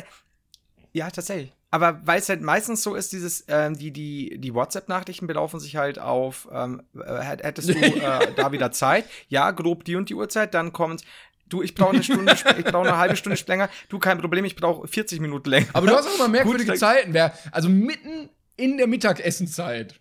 ja, 0.94 1.10
tatsächlich. 1.12 1.52
Aber 1.72 2.00
weil 2.06 2.20
es 2.20 2.30
halt 2.30 2.42
meistens 2.42 2.82
so 2.84 2.96
ist, 2.96 3.12
dieses, 3.12 3.44
ähm, 3.50 3.78
die, 3.78 3.92
die, 3.92 4.38
die 4.40 4.54
WhatsApp-Nachrichten 4.54 5.28
belaufen 5.28 5.60
sich 5.60 5.76
halt 5.76 6.00
auf, 6.00 6.48
ähm, 6.54 6.82
äh, 6.96 7.00
hätt- 7.20 7.44
hättest 7.44 7.68
du 7.68 7.74
äh, 7.78 8.32
da 8.34 8.54
wieder 8.54 8.72
Zeit? 8.72 9.04
Ja, 9.28 9.52
grob 9.52 9.84
die 9.84 9.98
und 9.98 10.08
die 10.10 10.14
Uhrzeit, 10.16 10.54
dann 10.54 10.72
kommt, 10.72 11.04
du, 11.50 11.62
ich 11.62 11.76
brauche 11.76 11.94
eine 11.94 12.04
Stunde, 12.04 12.34
ich 12.58 12.66
brauche 12.66 12.88
eine 12.88 12.98
halbe 12.98 13.16
Stunde 13.16 13.40
länger, 13.48 13.70
du, 13.90 14.00
kein 14.00 14.20
Problem, 14.20 14.46
ich 14.46 14.56
brauche 14.56 14.88
40 14.88 15.20
Minuten 15.20 15.50
länger. 15.50 15.68
aber 15.74 15.88
du 15.88 15.96
hast 15.96 16.08
auch 16.08 16.16
immer 16.16 16.28
merkwürdige 16.28 16.72
Gut, 16.72 16.80
Zeiten. 16.80 17.14
Wer, 17.14 17.38
also 17.52 17.70
mitten 17.70 18.30
in 18.58 18.78
der 18.78 18.88
Mittagessenzeit. 18.88 20.00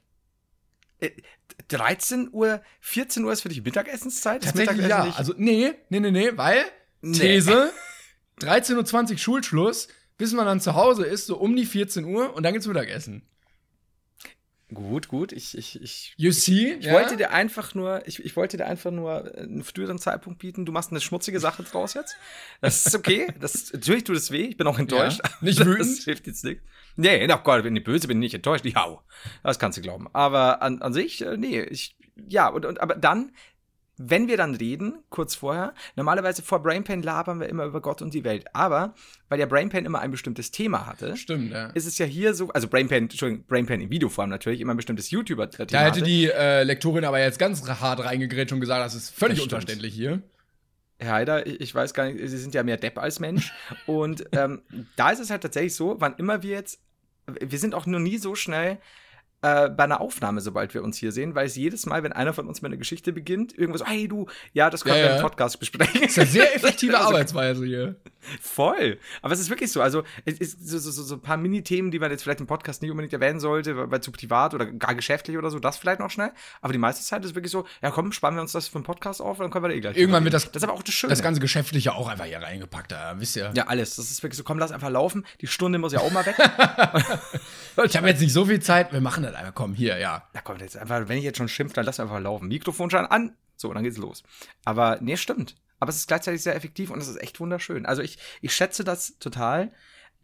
13 1.68 2.30
Uhr, 2.32 2.62
14 2.80 3.24
Uhr 3.24 3.32
ist 3.32 3.42
für 3.42 3.48
dich 3.48 3.62
Mittagessenszeit? 3.62 4.42
Tatsächlich 4.42 4.76
Mittagessen 4.76 4.90
ja. 4.90 5.04
nicht- 5.06 5.18
Also, 5.18 5.34
nee, 5.36 5.72
nee, 5.90 6.00
nee, 6.00 6.10
nee, 6.10 6.30
weil 6.36 6.64
Nee. 7.02 7.18
These, 7.18 7.70
13.20 8.40 9.12
Uhr 9.12 9.18
Schulschluss, 9.18 9.88
bis 10.16 10.32
man 10.32 10.46
dann 10.46 10.60
zu 10.60 10.74
Hause 10.74 11.04
ist, 11.04 11.26
so 11.26 11.36
um 11.36 11.54
die 11.54 11.66
14 11.66 12.04
Uhr 12.04 12.34
und 12.34 12.42
dann 12.44 12.54
geht's 12.54 12.66
Mittagessen. 12.66 13.22
Gut, 14.72 15.08
gut, 15.08 15.32
ich, 15.32 15.56
ich, 15.58 15.80
ich 15.82 16.14
You 16.16 16.32
see? 16.32 16.72
Ich 16.80 16.90
wollte 16.90 17.16
dir 17.16 17.30
einfach 17.30 17.74
nur, 17.74 18.06
ich, 18.08 18.24
ich 18.24 18.34
wollte 18.34 18.56
dir 18.56 18.66
einfach 18.66 18.90
nur 18.90 19.36
einen 19.36 19.62
früheren 19.62 19.98
Zeitpunkt 19.98 20.38
bieten. 20.38 20.64
Du 20.64 20.72
machst 20.72 20.90
eine 20.90 21.00
schmutzige 21.02 21.38
Sache 21.38 21.62
draus 21.64 21.94
jetzt. 21.94 22.16
Das 22.60 22.86
ist 22.86 22.94
okay. 22.94 23.28
Das, 23.40 23.72
natürlich 23.72 24.04
tut 24.04 24.16
es 24.16 24.30
weh. 24.30 24.46
Ich 24.46 24.56
bin 24.56 24.66
auch 24.66 24.78
enttäuscht. 24.78 25.20
Ja. 25.22 25.30
Nicht 25.42 25.60
Das 25.60 25.66
wütend? 25.66 25.98
hilft 26.04 26.26
jetzt 26.26 26.44
nicht. 26.44 26.62
Nee, 26.96 27.30
oh 27.30 27.38
Gott, 27.44 27.62
bin 27.62 27.76
ich 27.76 27.84
böse, 27.84 28.08
bin 28.08 28.18
ich 28.18 28.26
nicht 28.32 28.34
enttäuscht. 28.34 28.64
Ja, 28.64 28.98
das 29.42 29.58
kannst 29.58 29.76
du 29.76 29.82
glauben. 29.82 30.08
Aber 30.12 30.62
an, 30.62 30.80
an 30.80 30.92
sich, 30.92 31.20
äh, 31.22 31.36
nee, 31.36 31.60
ich, 31.60 31.96
ja, 32.28 32.48
und, 32.48 32.64
und, 32.64 32.80
aber 32.80 32.94
dann, 32.94 33.32
wenn 33.96 34.28
wir 34.28 34.36
dann 34.36 34.54
reden, 34.54 34.98
kurz 35.08 35.34
vorher, 35.36 35.74
normalerweise 35.96 36.42
vor 36.42 36.62
Brainpain 36.62 37.02
labern 37.02 37.40
wir 37.40 37.48
immer 37.48 37.64
über 37.64 37.80
Gott 37.80 38.02
und 38.02 38.12
die 38.12 38.24
Welt. 38.24 38.44
Aber, 38.52 38.94
weil 39.28 39.38
ja 39.38 39.46
Brainpain 39.46 39.84
immer 39.84 40.00
ein 40.00 40.10
bestimmtes 40.10 40.50
Thema 40.50 40.86
hatte, 40.86 41.16
Stimmt, 41.16 41.52
ja. 41.52 41.66
ist 41.68 41.86
es 41.86 41.98
ja 41.98 42.06
hier 42.06 42.34
so, 42.34 42.48
also 42.48 42.68
Brainpain, 42.68 43.04
Entschuldigung, 43.04 43.44
Brainpain 43.46 43.80
in 43.80 43.90
Videoform 43.90 44.30
natürlich, 44.30 44.60
immer 44.60 44.74
ein 44.74 44.76
bestimmtes 44.76 45.10
YouTuber-Thema 45.10 45.66
Da 45.66 45.80
hätte 45.84 46.02
die 46.02 46.30
äh, 46.30 46.64
Lektorin 46.64 47.04
aber 47.04 47.20
jetzt 47.20 47.38
ganz 47.38 47.66
hart 47.68 48.04
reingegrätscht 48.04 48.52
und 48.52 48.60
gesagt, 48.60 48.84
das 48.84 48.94
ist 48.94 49.10
völlig 49.10 49.38
Das 49.38 49.44
unverständlich 49.44 49.94
hier. 49.94 50.22
Herr 50.98 51.12
Heider, 51.12 51.46
ich 51.46 51.74
weiß 51.74 51.94
gar 51.94 52.06
nicht, 52.06 52.28
Sie 52.28 52.38
sind 52.38 52.54
ja 52.54 52.62
mehr 52.62 52.76
Depp 52.76 52.98
als 52.98 53.20
Mensch. 53.20 53.52
Und 53.86 54.24
ähm, 54.32 54.62
da 54.96 55.10
ist 55.10 55.20
es 55.20 55.30
halt 55.30 55.42
tatsächlich 55.42 55.74
so, 55.74 55.96
wann 55.98 56.14
immer 56.16 56.42
wir 56.42 56.52
jetzt, 56.52 56.80
wir 57.26 57.58
sind 57.58 57.74
auch 57.74 57.86
nur 57.86 58.00
nie 58.00 58.18
so 58.18 58.34
schnell 58.34 58.78
äh, 59.44 59.68
bei 59.68 59.84
einer 59.84 60.00
Aufnahme, 60.00 60.40
sobald 60.40 60.72
wir 60.72 60.82
uns 60.82 60.96
hier 60.96 61.12
sehen, 61.12 61.34
weil 61.34 61.46
es 61.46 61.54
jedes 61.54 61.84
Mal, 61.84 62.02
wenn 62.02 62.12
einer 62.14 62.32
von 62.32 62.48
uns 62.48 62.62
mit 62.62 62.70
einer 62.70 62.78
Geschichte 62.78 63.12
beginnt, 63.12 63.56
irgendwo 63.56 63.76
so, 63.78 63.84
hey 63.84 64.08
du, 64.08 64.26
ja, 64.54 64.70
das 64.70 64.84
können 64.84 64.96
Ja, 64.96 65.02
wir 65.02 65.10
ja. 65.10 65.16
im 65.16 65.22
Podcast 65.22 65.60
besprechen. 65.60 66.00
Das 66.00 66.12
ist 66.12 66.18
eine 66.18 66.26
sehr 66.28 66.56
effektive 66.56 66.94
Also, 66.98 67.08
Arbeitsweise 67.08 67.66
hier. 67.66 67.96
Voll. 68.40 68.98
Aber 69.20 69.34
es 69.34 69.40
ist 69.40 69.50
wirklich 69.50 69.70
so. 69.70 69.82
Also, 69.82 70.02
es 70.24 70.38
ist 70.38 70.66
so, 70.66 70.78
so, 70.78 70.90
so, 70.90 71.14
ein 71.16 71.20
paar 71.20 71.36
Mini-Themen, 71.36 71.90
die 71.90 71.98
man 71.98 72.10
jetzt 72.10 72.22
vielleicht 72.22 72.40
im 72.40 72.46
Podcast 72.46 72.80
nicht 72.80 72.90
unbedingt 72.90 73.12
erwähnen 73.12 73.38
sollte, 73.38 73.90
weil 73.90 74.00
zu 74.00 74.12
privat 74.12 74.54
oder 74.54 74.64
gar 74.64 74.94
geschäftlich 74.94 75.36
oder 75.36 75.50
so, 75.50 75.58
das 75.58 75.76
vielleicht 75.76 76.00
noch 76.00 76.10
schnell. 76.10 76.30
Aber 76.62 76.72
die 76.72 76.78
meiste 76.78 77.04
Zeit 77.04 77.22
ist 77.24 77.34
wirklich 77.34 77.52
so, 77.52 77.66
ja 77.82 77.90
komm, 77.90 78.12
spannen 78.12 78.38
wir 78.38 78.42
uns 78.42 78.52
das 78.52 78.68
für 78.68 78.76
einen 78.76 78.84
Podcast 78.84 79.20
auf, 79.20 79.36
dann 79.36 79.50
können 79.50 79.64
wir 79.64 79.68
da 79.68 79.74
eh 79.74 79.80
gleich. 79.80 79.96
Irgendwann 79.98 80.24
wird 80.24 80.32
das-. 80.32 80.50
Das 80.50 80.62
ist 80.62 80.64
aber 80.68 80.72
auch 80.72 80.82
das 80.82 80.94
Schöne. 80.94 81.10
Das 81.10 81.22
ganze 81.22 81.40
Geschäftliche 81.42 81.94
auch 81.94 82.08
einfach 82.08 82.24
hier 82.24 82.40
reingepackt, 82.40 82.92
da 82.92 83.14
wisst 83.18 83.36
ihr. 83.36 83.52
Ja, 83.54 83.66
alles. 83.66 83.96
Das 83.96 84.10
ist 84.10 84.22
wirklich 84.22 84.38
so, 84.38 84.44
komm, 84.44 84.58
lass 84.58 84.72
einfach 84.72 84.90
laufen. 84.90 85.26
Die 85.42 85.46
Stunde 85.46 85.78
muss 85.78 85.92
ja 85.92 86.00
auch 86.00 86.10
mal 86.12 86.24
weg. 86.24 86.36
Ich 87.84 87.96
habe 87.96 88.08
jetzt 88.08 88.20
nicht 88.20 88.32
so 88.32 88.44
viel 88.44 88.60
Zeit, 88.60 88.92
wir 88.92 89.00
machen 89.00 89.24
das 89.24 89.33
einfach. 89.34 89.54
Komm, 89.54 89.74
hier, 89.74 89.98
ja. 89.98 90.28
Na 90.32 90.40
komm, 90.40 90.58
jetzt 90.58 90.76
einfach, 90.76 91.08
wenn 91.08 91.18
ich 91.18 91.24
jetzt 91.24 91.38
schon 91.38 91.48
schimpfe, 91.48 91.74
dann 91.74 91.86
lass 91.86 92.00
einfach 92.00 92.20
laufen. 92.20 92.48
Mikrofon 92.48 92.90
schon 92.90 93.06
an. 93.06 93.36
So, 93.56 93.72
dann 93.72 93.84
geht's 93.84 93.98
los. 93.98 94.22
Aber 94.64 94.98
nee, 95.00 95.16
stimmt. 95.16 95.56
Aber 95.78 95.90
es 95.90 95.96
ist 95.96 96.08
gleichzeitig 96.08 96.42
sehr 96.42 96.56
effektiv 96.56 96.90
und 96.90 97.00
es 97.00 97.08
ist 97.08 97.20
echt 97.20 97.40
wunderschön. 97.40 97.86
Also 97.86 98.02
ich, 98.02 98.18
ich 98.40 98.54
schätze 98.54 98.84
das 98.84 99.18
total. 99.18 99.72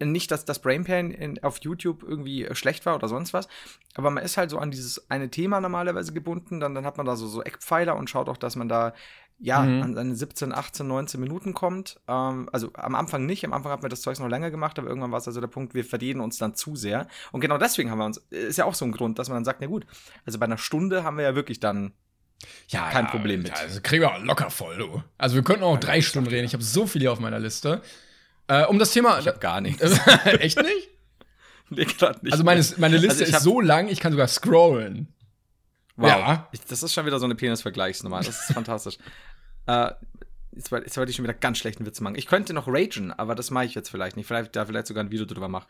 Nicht, 0.02 0.30
dass 0.30 0.46
das 0.46 0.60
Brainpan 0.60 1.10
in, 1.10 1.42
auf 1.42 1.58
YouTube 1.60 2.02
irgendwie 2.02 2.46
äh, 2.46 2.54
schlecht 2.54 2.86
war 2.86 2.94
oder 2.94 3.06
sonst 3.06 3.34
was, 3.34 3.48
aber 3.94 4.10
man 4.10 4.24
ist 4.24 4.38
halt 4.38 4.48
so 4.48 4.56
an 4.56 4.70
dieses 4.70 5.10
eine 5.10 5.28
Thema 5.28 5.60
normalerweise 5.60 6.14
gebunden, 6.14 6.58
dann, 6.58 6.74
dann 6.74 6.86
hat 6.86 6.96
man 6.96 7.04
da 7.04 7.16
so, 7.16 7.26
so 7.26 7.42
Eckpfeiler 7.42 7.96
und 7.96 8.08
schaut 8.08 8.30
auch, 8.30 8.38
dass 8.38 8.56
man 8.56 8.70
da 8.70 8.94
ja 9.42 9.62
Mhm. 9.62 9.82
an 9.82 9.94
seine 9.94 10.14
17, 10.14 10.52
18, 10.52 10.86
19 10.86 11.20
Minuten 11.20 11.54
kommt. 11.54 11.98
Ähm, 12.08 12.48
also 12.52 12.70
am 12.74 12.94
Anfang 12.94 13.26
nicht, 13.26 13.44
am 13.44 13.52
Anfang 13.52 13.72
hat 13.72 13.82
man 13.82 13.90
das 13.90 14.02
Zeug 14.02 14.18
noch 14.20 14.28
länger 14.28 14.50
gemacht, 14.50 14.78
aber 14.78 14.88
irgendwann 14.88 15.12
war 15.12 15.18
es 15.18 15.26
also 15.26 15.40
der 15.40 15.48
Punkt, 15.48 15.74
wir 15.74 15.84
verdienen 15.84 16.20
uns 16.20 16.38
dann 16.38 16.54
zu 16.54 16.76
sehr. 16.76 17.06
Und 17.32 17.40
genau 17.40 17.56
deswegen 17.58 17.90
haben 17.90 17.98
wir 17.98 18.04
uns, 18.06 18.18
ist 18.30 18.58
ja 18.58 18.64
auch 18.66 18.74
so 18.74 18.84
ein 18.84 18.92
Grund, 18.92 19.18
dass 19.18 19.28
man 19.28 19.36
dann 19.36 19.44
sagt, 19.44 19.60
na 19.60 19.66
gut, 19.66 19.86
also 20.26 20.38
bei 20.38 20.44
einer 20.46 20.58
Stunde 20.58 21.04
haben 21.04 21.16
wir 21.16 21.24
ja 21.24 21.34
wirklich 21.34 21.58
dann 21.60 21.92
Ja, 22.68 22.88
Kein 22.90 23.04
ja, 23.06 23.10
Problem 23.10 23.40
mit. 23.42 23.48
Ja, 23.48 23.56
also 23.56 23.80
kriegen 23.82 24.02
wir 24.02 24.14
auch 24.14 24.22
locker 24.22 24.50
voll, 24.50 24.78
du. 24.78 25.02
Also 25.18 25.34
wir 25.36 25.42
könnten 25.42 25.62
auch 25.64 25.78
drei 25.78 26.00
Stunden 26.00 26.28
reden. 26.30 26.44
Ich 26.46 26.54
habe 26.54 26.62
so 26.64 26.86
viel 26.86 27.00
hier 27.02 27.12
auf 27.12 27.20
meiner 27.20 27.38
Liste. 27.38 27.82
Äh, 28.46 28.64
um 28.64 28.78
das 28.78 28.92
Thema. 28.92 29.18
Ich 29.18 29.28
hab 29.28 29.40
gar 29.40 29.60
nichts. 29.60 29.82
Echt 30.24 30.56
nicht? 30.60 30.88
nee, 31.70 31.84
grad 31.84 32.22
nicht. 32.22 32.32
Also 32.32 32.42
meine, 32.44 32.64
meine 32.78 32.96
Liste 32.96 33.24
Also 33.24 33.36
ist 33.36 33.42
so 33.42 33.60
lang, 33.60 33.88
ich 33.88 34.00
kann 34.00 34.12
sogar 34.12 34.26
scrollen. 34.28 35.08
Wow. 36.00 36.08
ja. 36.10 36.48
Ich, 36.52 36.60
das 36.66 36.82
ist 36.82 36.92
schon 36.92 37.06
wieder 37.06 37.18
so 37.18 37.24
eine 37.26 37.34
Penis-Vergleichsnummer. 37.34 38.18
Das 38.18 38.28
ist 38.28 38.52
fantastisch. 38.54 38.98
Äh, 39.66 39.90
jetzt, 40.52 40.72
wollte- 40.72 40.86
jetzt 40.86 40.96
wollte 40.96 41.10
ich 41.10 41.16
schon 41.16 41.24
wieder 41.24 41.34
ganz 41.34 41.58
schlechten 41.58 41.86
Witz 41.86 42.00
machen. 42.00 42.14
Ich 42.16 42.26
könnte 42.26 42.52
noch 42.52 42.66
ragen, 42.68 43.12
aber 43.12 43.34
das 43.34 43.50
mache 43.50 43.66
ich 43.66 43.74
jetzt 43.74 43.88
vielleicht 43.90 44.16
nicht. 44.16 44.26
Vielleicht 44.26 44.56
da 44.56 44.64
vielleicht 44.66 44.86
sogar 44.86 45.04
ein 45.04 45.10
Video 45.10 45.26
drüber 45.26 45.48
mache. 45.48 45.66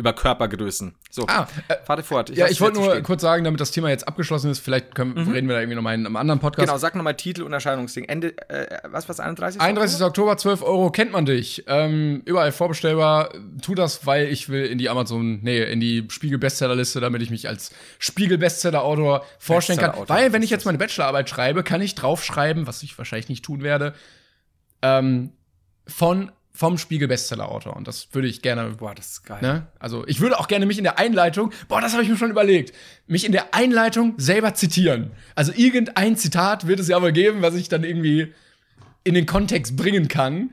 Über 0.00 0.12
Körpergrößen. 0.12 0.94
So, 1.10 1.26
Ah, 1.28 1.46
äh, 1.68 1.76
fahre 1.84 2.02
fort. 2.02 2.30
ja, 2.30 2.44
lass 2.44 2.50
ich 2.52 2.60
wollte 2.60 2.78
nur 2.80 2.90
stehen. 2.90 3.02
kurz 3.04 3.22
sagen, 3.22 3.44
damit 3.44 3.60
das 3.60 3.70
Thema 3.70 3.88
jetzt 3.90 4.08
abgeschlossen 4.08 4.50
ist, 4.50 4.58
vielleicht 4.58 4.94
können, 4.94 5.16
reden 5.30 5.46
wir 5.46 5.54
da 5.54 5.60
irgendwie 5.60 5.76
nochmal 5.76 5.94
in 5.94 6.06
einem 6.06 6.16
anderen 6.16 6.40
Podcast. 6.40 6.66
Genau, 6.66 6.78
sag 6.78 6.94
nochmal 6.96 7.14
Titel 7.16 7.42
und 7.42 7.52
Erscheinungsding. 7.52 8.04
Ende, 8.06 8.36
äh, 8.48 8.78
was 8.88 9.08
was 9.08 9.20
31? 9.20 9.60
31. 9.60 10.02
Oktober, 10.02 10.36
12 10.36 10.62
Euro, 10.62 10.90
kennt 10.90 11.12
man 11.12 11.26
dich. 11.26 11.64
Ähm, 11.68 12.22
überall 12.24 12.50
vorbestellbar. 12.52 13.30
Tu 13.62 13.74
das, 13.74 14.06
weil 14.06 14.26
ich 14.28 14.48
will 14.48 14.64
in 14.66 14.78
die 14.78 14.88
Amazon, 14.88 15.40
nee, 15.42 15.62
in 15.62 15.80
die 15.80 16.06
Spiegel-Bestsellerliste, 16.08 17.00
damit 17.00 17.22
ich 17.22 17.30
mich 17.30 17.48
als 17.48 17.70
Spiegel-Bestseller-Autor 17.98 19.24
vorstellen 19.38 19.78
kann. 19.78 19.92
Weil, 20.06 20.32
wenn 20.32 20.42
ich 20.42 20.50
jetzt 20.50 20.64
meine 20.66 20.78
Bachelorarbeit 20.78 21.28
schreibe, 21.28 21.62
kann 21.62 21.82
ich 21.82 21.94
draufschreiben, 21.94 22.66
was 22.66 22.82
ich 22.82 22.96
wahrscheinlich 22.98 23.28
nicht 23.28 23.44
tun 23.44 23.62
werde, 23.62 23.94
ähm, 24.82 25.32
von, 25.86 26.32
vom 26.52 26.78
Spiegel-Bestseller-Autor. 26.78 27.76
Und 27.76 27.86
das 27.88 28.08
würde 28.12 28.28
ich 28.28 28.42
gerne 28.42 28.70
Boah, 28.78 28.94
das 28.94 29.12
ist 29.12 29.24
geil. 29.24 29.38
Ne? 29.40 29.66
Also 29.78 30.06
ich 30.06 30.20
würde 30.20 30.38
auch 30.38 30.48
gerne 30.48 30.66
mich 30.66 30.78
in 30.78 30.84
der 30.84 30.98
Einleitung, 30.98 31.52
boah, 31.68 31.80
das 31.80 31.92
habe 31.92 32.02
ich 32.02 32.08
mir 32.08 32.16
schon 32.16 32.30
überlegt, 32.30 32.74
mich 33.06 33.24
in 33.24 33.32
der 33.32 33.54
Einleitung 33.54 34.14
selber 34.18 34.54
zitieren. 34.54 35.12
Also 35.34 35.52
irgendein 35.54 36.16
Zitat 36.16 36.66
wird 36.66 36.80
es 36.80 36.88
ja 36.88 37.00
wohl 37.00 37.12
geben, 37.12 37.42
was 37.42 37.54
ich 37.54 37.68
dann 37.68 37.84
irgendwie 37.84 38.34
in 39.04 39.14
den 39.14 39.26
Kontext 39.26 39.76
bringen 39.76 40.08
kann. 40.08 40.50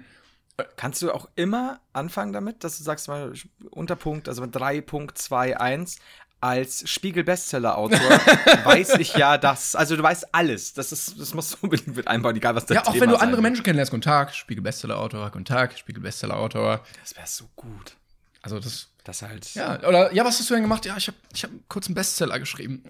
Kannst 0.76 1.02
du 1.04 1.12
auch 1.12 1.30
immer 1.36 1.80
anfangen 1.94 2.34
damit, 2.34 2.64
dass 2.64 2.78
du 2.78 2.84
sagst 2.84 3.08
mal 3.08 3.34
Unterpunkt, 3.70 4.28
also 4.28 4.44
3.21 4.44 5.98
als 6.40 6.90
Spiegel-Bestseller-Autor 6.90 8.00
weiß 8.64 8.96
ich 9.00 9.16
ja 9.16 9.38
das. 9.38 9.76
Also 9.76 9.96
du 9.96 10.04
weißt 10.04 10.34
alles. 10.34 10.74
Das 10.74 10.92
ist, 10.92 11.20
das 11.20 11.34
musst 11.34 11.54
du 11.54 11.58
unbedingt 11.62 11.96
mit 11.96 12.08
einbauen, 12.08 12.36
egal 12.36 12.56
was 12.56 12.66
das 12.66 12.76
Ja, 12.76 12.82
auch 12.86 12.92
Thema 12.92 13.02
wenn 13.02 13.10
du 13.10 13.16
andere. 13.18 13.42
Menschen 13.42 13.64
kennenlernst. 13.64 13.92
Guten 13.92 14.02
Tag, 14.02 14.34
Spiegel-Bestseller-Autor, 14.34 15.32
guten 15.32 15.46
Tag, 15.46 15.78
Spiegel-Bestseller-Autor. 15.78 16.84
Das 17.02 17.16
wäre 17.16 17.28
so 17.28 17.50
gut. 17.56 17.96
Also 18.42 18.60
das, 18.60 18.90
Das 19.04 19.22
halt. 19.22 19.54
ja, 19.56 19.80
oder, 19.88 20.14
ja, 20.14 20.24
was 20.24 20.40
hast 20.40 20.50
du 20.50 20.54
denn 20.54 20.64
gemacht? 20.64 20.86
Ja, 20.86 20.96
ich 20.98 21.08
habe 21.08 21.18
ich 21.34 21.44
hab 21.44 21.52
kurz 21.68 21.88
einen 21.88 21.96
Bestseller 21.96 22.40
geschrieben. 22.40 22.84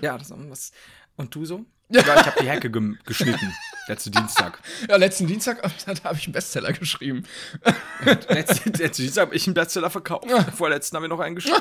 Ja, 0.00 0.16
das 0.16 0.30
was. 0.30 0.72
Und 1.16 1.34
du 1.34 1.44
so? 1.44 1.64
Ja, 1.88 2.00
ich 2.02 2.08
habe 2.08 2.40
die 2.40 2.48
Hecke 2.48 2.70
gem- 2.70 2.98
geschnitten. 3.04 3.52
Letzten 3.88 4.10
Dienstag. 4.10 4.58
Ja, 4.88 4.96
letzten 4.96 5.26
Dienstag, 5.26 5.62
da 5.86 5.94
habe 6.04 6.18
ich 6.18 6.24
einen 6.24 6.32
Bestseller 6.32 6.72
geschrieben. 6.72 7.24
Letzten, 8.28 8.72
letzten 8.72 9.02
Dienstag 9.02 9.22
habe 9.26 9.36
ich 9.36 9.46
einen 9.46 9.54
Bestseller 9.54 9.90
verkauft. 9.90 10.26
Vorletzten 10.56 10.96
haben 10.96 11.04
wir 11.04 11.08
noch 11.08 11.20
einen 11.20 11.36
geschrieben. 11.36 11.56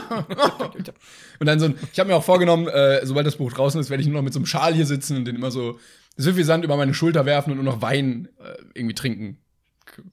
Und 1.40 1.46
dann 1.46 1.60
so 1.60 1.68
ein, 1.68 1.80
ich 1.94 2.00
habe 2.00 2.10
mir 2.10 2.16
auch 2.16 2.24
vorgenommen, 2.24 2.68
äh, 2.68 3.06
sobald 3.06 3.28
das 3.28 3.36
Buch 3.38 3.54
draußen 3.54 3.80
ist, 3.80 3.90
werde 3.90 4.02
ich 4.02 4.08
nur 4.08 4.16
noch 4.18 4.24
mit 4.24 4.34
so 4.34 4.40
einem 4.40 4.46
Schal 4.48 4.74
hier 4.74 4.86
sitzen 4.86 5.18
und 5.18 5.26
den 5.26 5.36
immer 5.36 5.52
so 5.52 5.80
Sand 6.18 6.64
über 6.64 6.78
meine 6.78 6.94
Schulter 6.94 7.26
werfen 7.26 7.52
und 7.52 7.58
nur 7.58 7.66
noch 7.66 7.82
Wein 7.82 8.30
äh, 8.40 8.56
irgendwie 8.74 8.96
trinken. 8.96 9.38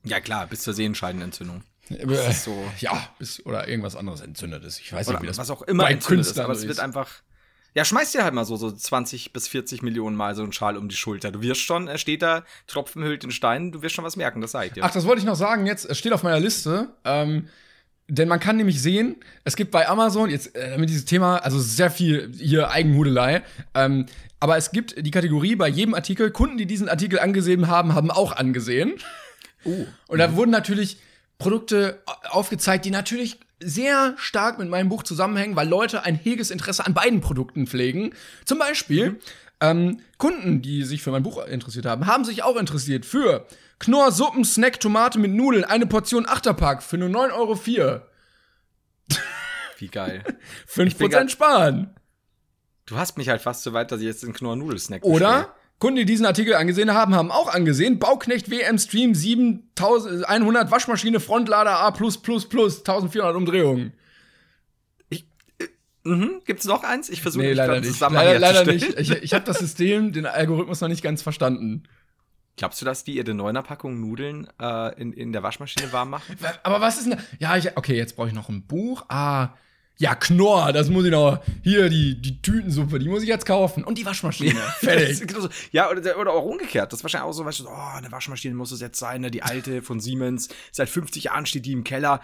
ja, 0.04 0.20
klar, 0.20 0.46
bis 0.46 0.60
zur 0.62 0.74
Sehenscheidenentzündung. 0.74 1.62
Äh, 1.88 2.32
so. 2.32 2.56
Ja, 2.78 3.08
bis, 3.18 3.44
oder 3.46 3.68
irgendwas 3.68 3.96
anderes 3.96 4.20
entzündet 4.20 4.64
ist. 4.64 4.80
Ich 4.80 4.92
weiß 4.92 5.08
Oder 5.08 5.16
nicht, 5.18 5.22
wie 5.22 5.26
das 5.28 5.38
was 5.38 5.50
auch 5.50 5.62
immer 5.62 5.84
bei 5.84 5.92
entzündet 5.92 6.20
ist, 6.26 6.34
Künstlern 6.34 6.44
aber 6.44 6.54
es 6.54 6.66
wird 6.66 6.78
einfach. 6.80 7.08
Ja, 7.74 7.84
schmeiß 7.84 8.12
dir 8.12 8.24
halt 8.24 8.34
mal 8.34 8.44
so, 8.44 8.56
so 8.56 8.70
20 8.70 9.32
bis 9.32 9.48
40 9.48 9.82
Millionen 9.82 10.14
Mal 10.14 10.34
so 10.34 10.42
einen 10.42 10.52
Schal 10.52 10.76
um 10.76 10.88
die 10.88 10.96
Schulter. 10.96 11.30
Du 11.30 11.40
wirst 11.40 11.62
schon, 11.62 11.88
er 11.88 11.98
steht 11.98 12.20
da, 12.22 12.44
Tropfen 12.66 13.02
hüllt 13.02 13.24
in 13.24 13.30
Stein, 13.30 13.72
du 13.72 13.82
wirst 13.82 13.94
schon 13.94 14.04
was 14.04 14.16
merken, 14.16 14.40
das 14.40 14.52
sag 14.52 14.66
ich 14.66 14.72
dir. 14.72 14.84
Ach, 14.84 14.90
das 14.90 15.06
wollte 15.06 15.20
ich 15.20 15.26
noch 15.26 15.36
sagen 15.36 15.66
jetzt. 15.66 15.86
Es 15.86 15.98
steht 15.98 16.12
auf 16.12 16.22
meiner 16.22 16.40
Liste. 16.40 16.90
Ähm, 17.04 17.48
denn 18.08 18.28
man 18.28 18.40
kann 18.40 18.56
nämlich 18.58 18.82
sehen, 18.82 19.16
es 19.44 19.56
gibt 19.56 19.70
bei 19.70 19.88
Amazon, 19.88 20.28
jetzt 20.28 20.54
äh, 20.54 20.72
damit 20.72 20.90
dieses 20.90 21.06
Thema, 21.06 21.38
also 21.38 21.58
sehr 21.58 21.90
viel 21.90 22.30
hier 22.36 22.70
Eigenhudelei, 22.70 23.42
ähm, 23.74 24.06
aber 24.38 24.58
es 24.58 24.72
gibt 24.72 24.94
die 24.98 25.10
Kategorie 25.10 25.56
bei 25.56 25.68
jedem 25.68 25.94
Artikel, 25.94 26.30
Kunden, 26.30 26.58
die 26.58 26.66
diesen 26.66 26.88
Artikel 26.90 27.20
angesehen 27.20 27.68
haben, 27.68 27.94
haben 27.94 28.10
auch 28.10 28.32
angesehen. 28.36 28.94
Uh. 29.64 29.86
Und 30.08 30.18
da 30.18 30.34
wurden 30.34 30.50
natürlich 30.50 30.98
Produkte 31.38 32.02
aufgezeigt, 32.30 32.84
die 32.84 32.90
natürlich 32.90 33.38
sehr 33.60 34.14
stark 34.16 34.58
mit 34.58 34.68
meinem 34.68 34.88
Buch 34.88 35.02
zusammenhängen, 35.02 35.54
weil 35.56 35.68
Leute 35.68 36.04
ein 36.04 36.16
heges 36.16 36.50
Interesse 36.50 36.84
an 36.86 36.94
beiden 36.94 37.20
Produkten 37.20 37.66
pflegen. 37.66 38.12
Zum 38.44 38.58
Beispiel 38.58 39.20
ähm, 39.60 40.00
Kunden, 40.18 40.62
die 40.62 40.82
sich 40.82 41.02
für 41.02 41.10
mein 41.12 41.22
Buch 41.22 41.44
interessiert 41.46 41.86
haben, 41.86 42.06
haben 42.06 42.24
sich 42.24 42.42
auch 42.42 42.56
interessiert 42.56 43.06
für 43.06 43.46
Knorr 43.78 44.10
Suppen 44.12 44.44
Snack 44.44 44.80
Tomate 44.80 45.18
mit 45.18 45.32
Nudeln, 45.32 45.64
eine 45.64 45.86
Portion 45.86 46.26
Achterpack 46.26 46.82
für 46.82 46.98
nur 46.98 47.08
9,04 47.08 47.32
Euro. 47.34 48.00
Wie 49.78 49.88
geil. 49.88 50.22
5% 50.72 50.98
bin 50.98 51.10
grad- 51.10 51.30
sparen. 51.30 51.94
Du 52.86 52.96
hast 52.96 53.16
mich 53.16 53.28
halt 53.28 53.40
fast 53.40 53.62
so 53.62 53.72
weit, 53.72 53.92
dass 53.92 54.00
ich 54.00 54.06
jetzt 54.06 54.22
den 54.22 54.32
Knorr 54.32 54.56
Nudelsnack 54.56 55.04
Oder 55.04 55.54
Kunden, 55.82 55.96
die 55.96 56.04
diesen 56.04 56.26
Artikel 56.26 56.54
angesehen 56.54 56.94
haben, 56.94 57.16
haben 57.16 57.32
auch 57.32 57.52
angesehen, 57.52 57.98
Bauknecht 57.98 58.48
WM 58.52 58.78
Stream 58.78 59.16
7100 59.16 60.70
Waschmaschine 60.70 61.18
Frontlader 61.18 61.80
A+++, 61.80 61.96
1400 61.96 63.34
Umdrehungen. 63.34 63.92
Mhm. 66.04 66.40
Gibt's 66.44 66.66
noch 66.66 66.84
eins? 66.84 67.10
Ich 67.10 67.20
versuche 67.20 67.42
Nee, 67.42 67.52
leider 67.54 67.80
nicht. 67.80 67.98
Leider, 67.98 68.38
leider 68.38 68.64
nicht. 68.64 68.96
Ich, 68.96 69.10
ich 69.10 69.34
habe 69.34 69.44
das 69.44 69.58
System, 69.58 70.12
den 70.12 70.24
Algorithmus 70.24 70.80
noch 70.80 70.88
nicht 70.88 71.02
ganz 71.02 71.20
verstanden. 71.20 71.82
Glaubst 72.56 72.80
du, 72.80 72.84
dass 72.84 73.02
die 73.02 73.16
ihre 73.16 73.34
neuner 73.34 73.64
Packung 73.64 74.00
Nudeln 74.00 74.46
äh, 74.60 75.00
in, 75.00 75.12
in 75.12 75.32
der 75.32 75.42
Waschmaschine 75.42 75.92
warm 75.92 76.10
machen? 76.10 76.36
Aber 76.62 76.80
was 76.80 76.98
ist 76.98 77.10
denn? 77.10 77.18
Ja, 77.40 77.56
ich, 77.56 77.76
okay, 77.76 77.96
jetzt 77.96 78.14
brauche 78.14 78.28
ich 78.28 78.34
noch 78.34 78.48
ein 78.48 78.68
Buch. 78.68 79.04
Ah, 79.08 79.48
ja, 80.02 80.16
Knorr, 80.16 80.72
das 80.72 80.88
muss 80.88 81.04
ich 81.04 81.12
noch. 81.12 81.40
Hier, 81.62 81.88
die, 81.88 82.20
die 82.20 82.42
Tütensuppe, 82.42 82.98
die 82.98 83.08
muss 83.08 83.22
ich 83.22 83.28
jetzt 83.28 83.46
kaufen. 83.46 83.84
Und 83.84 83.98
die 83.98 84.04
Waschmaschine. 84.04 84.52
Das 84.62 84.78
Fertig. 84.78 85.32
Ja, 85.70 85.90
oder, 85.90 86.18
oder 86.18 86.32
auch 86.32 86.42
umgekehrt. 86.44 86.92
Das 86.92 86.98
ist 86.98 87.04
wahrscheinlich 87.04 87.28
auch 87.28 87.32
so, 87.32 87.44
weißt 87.44 87.60
du, 87.60 87.68
oh, 87.68 87.96
eine 87.96 88.10
Waschmaschine 88.10 88.52
muss 88.56 88.72
es 88.72 88.80
jetzt 88.80 88.98
sein, 88.98 89.20
ne? 89.20 89.30
die 89.30 89.44
alte 89.44 89.80
von 89.80 90.00
Siemens. 90.00 90.48
Seit 90.72 90.88
50 90.88 91.24
Jahren 91.24 91.46
steht 91.46 91.66
die 91.66 91.72
im 91.72 91.84
Keller. 91.84 92.20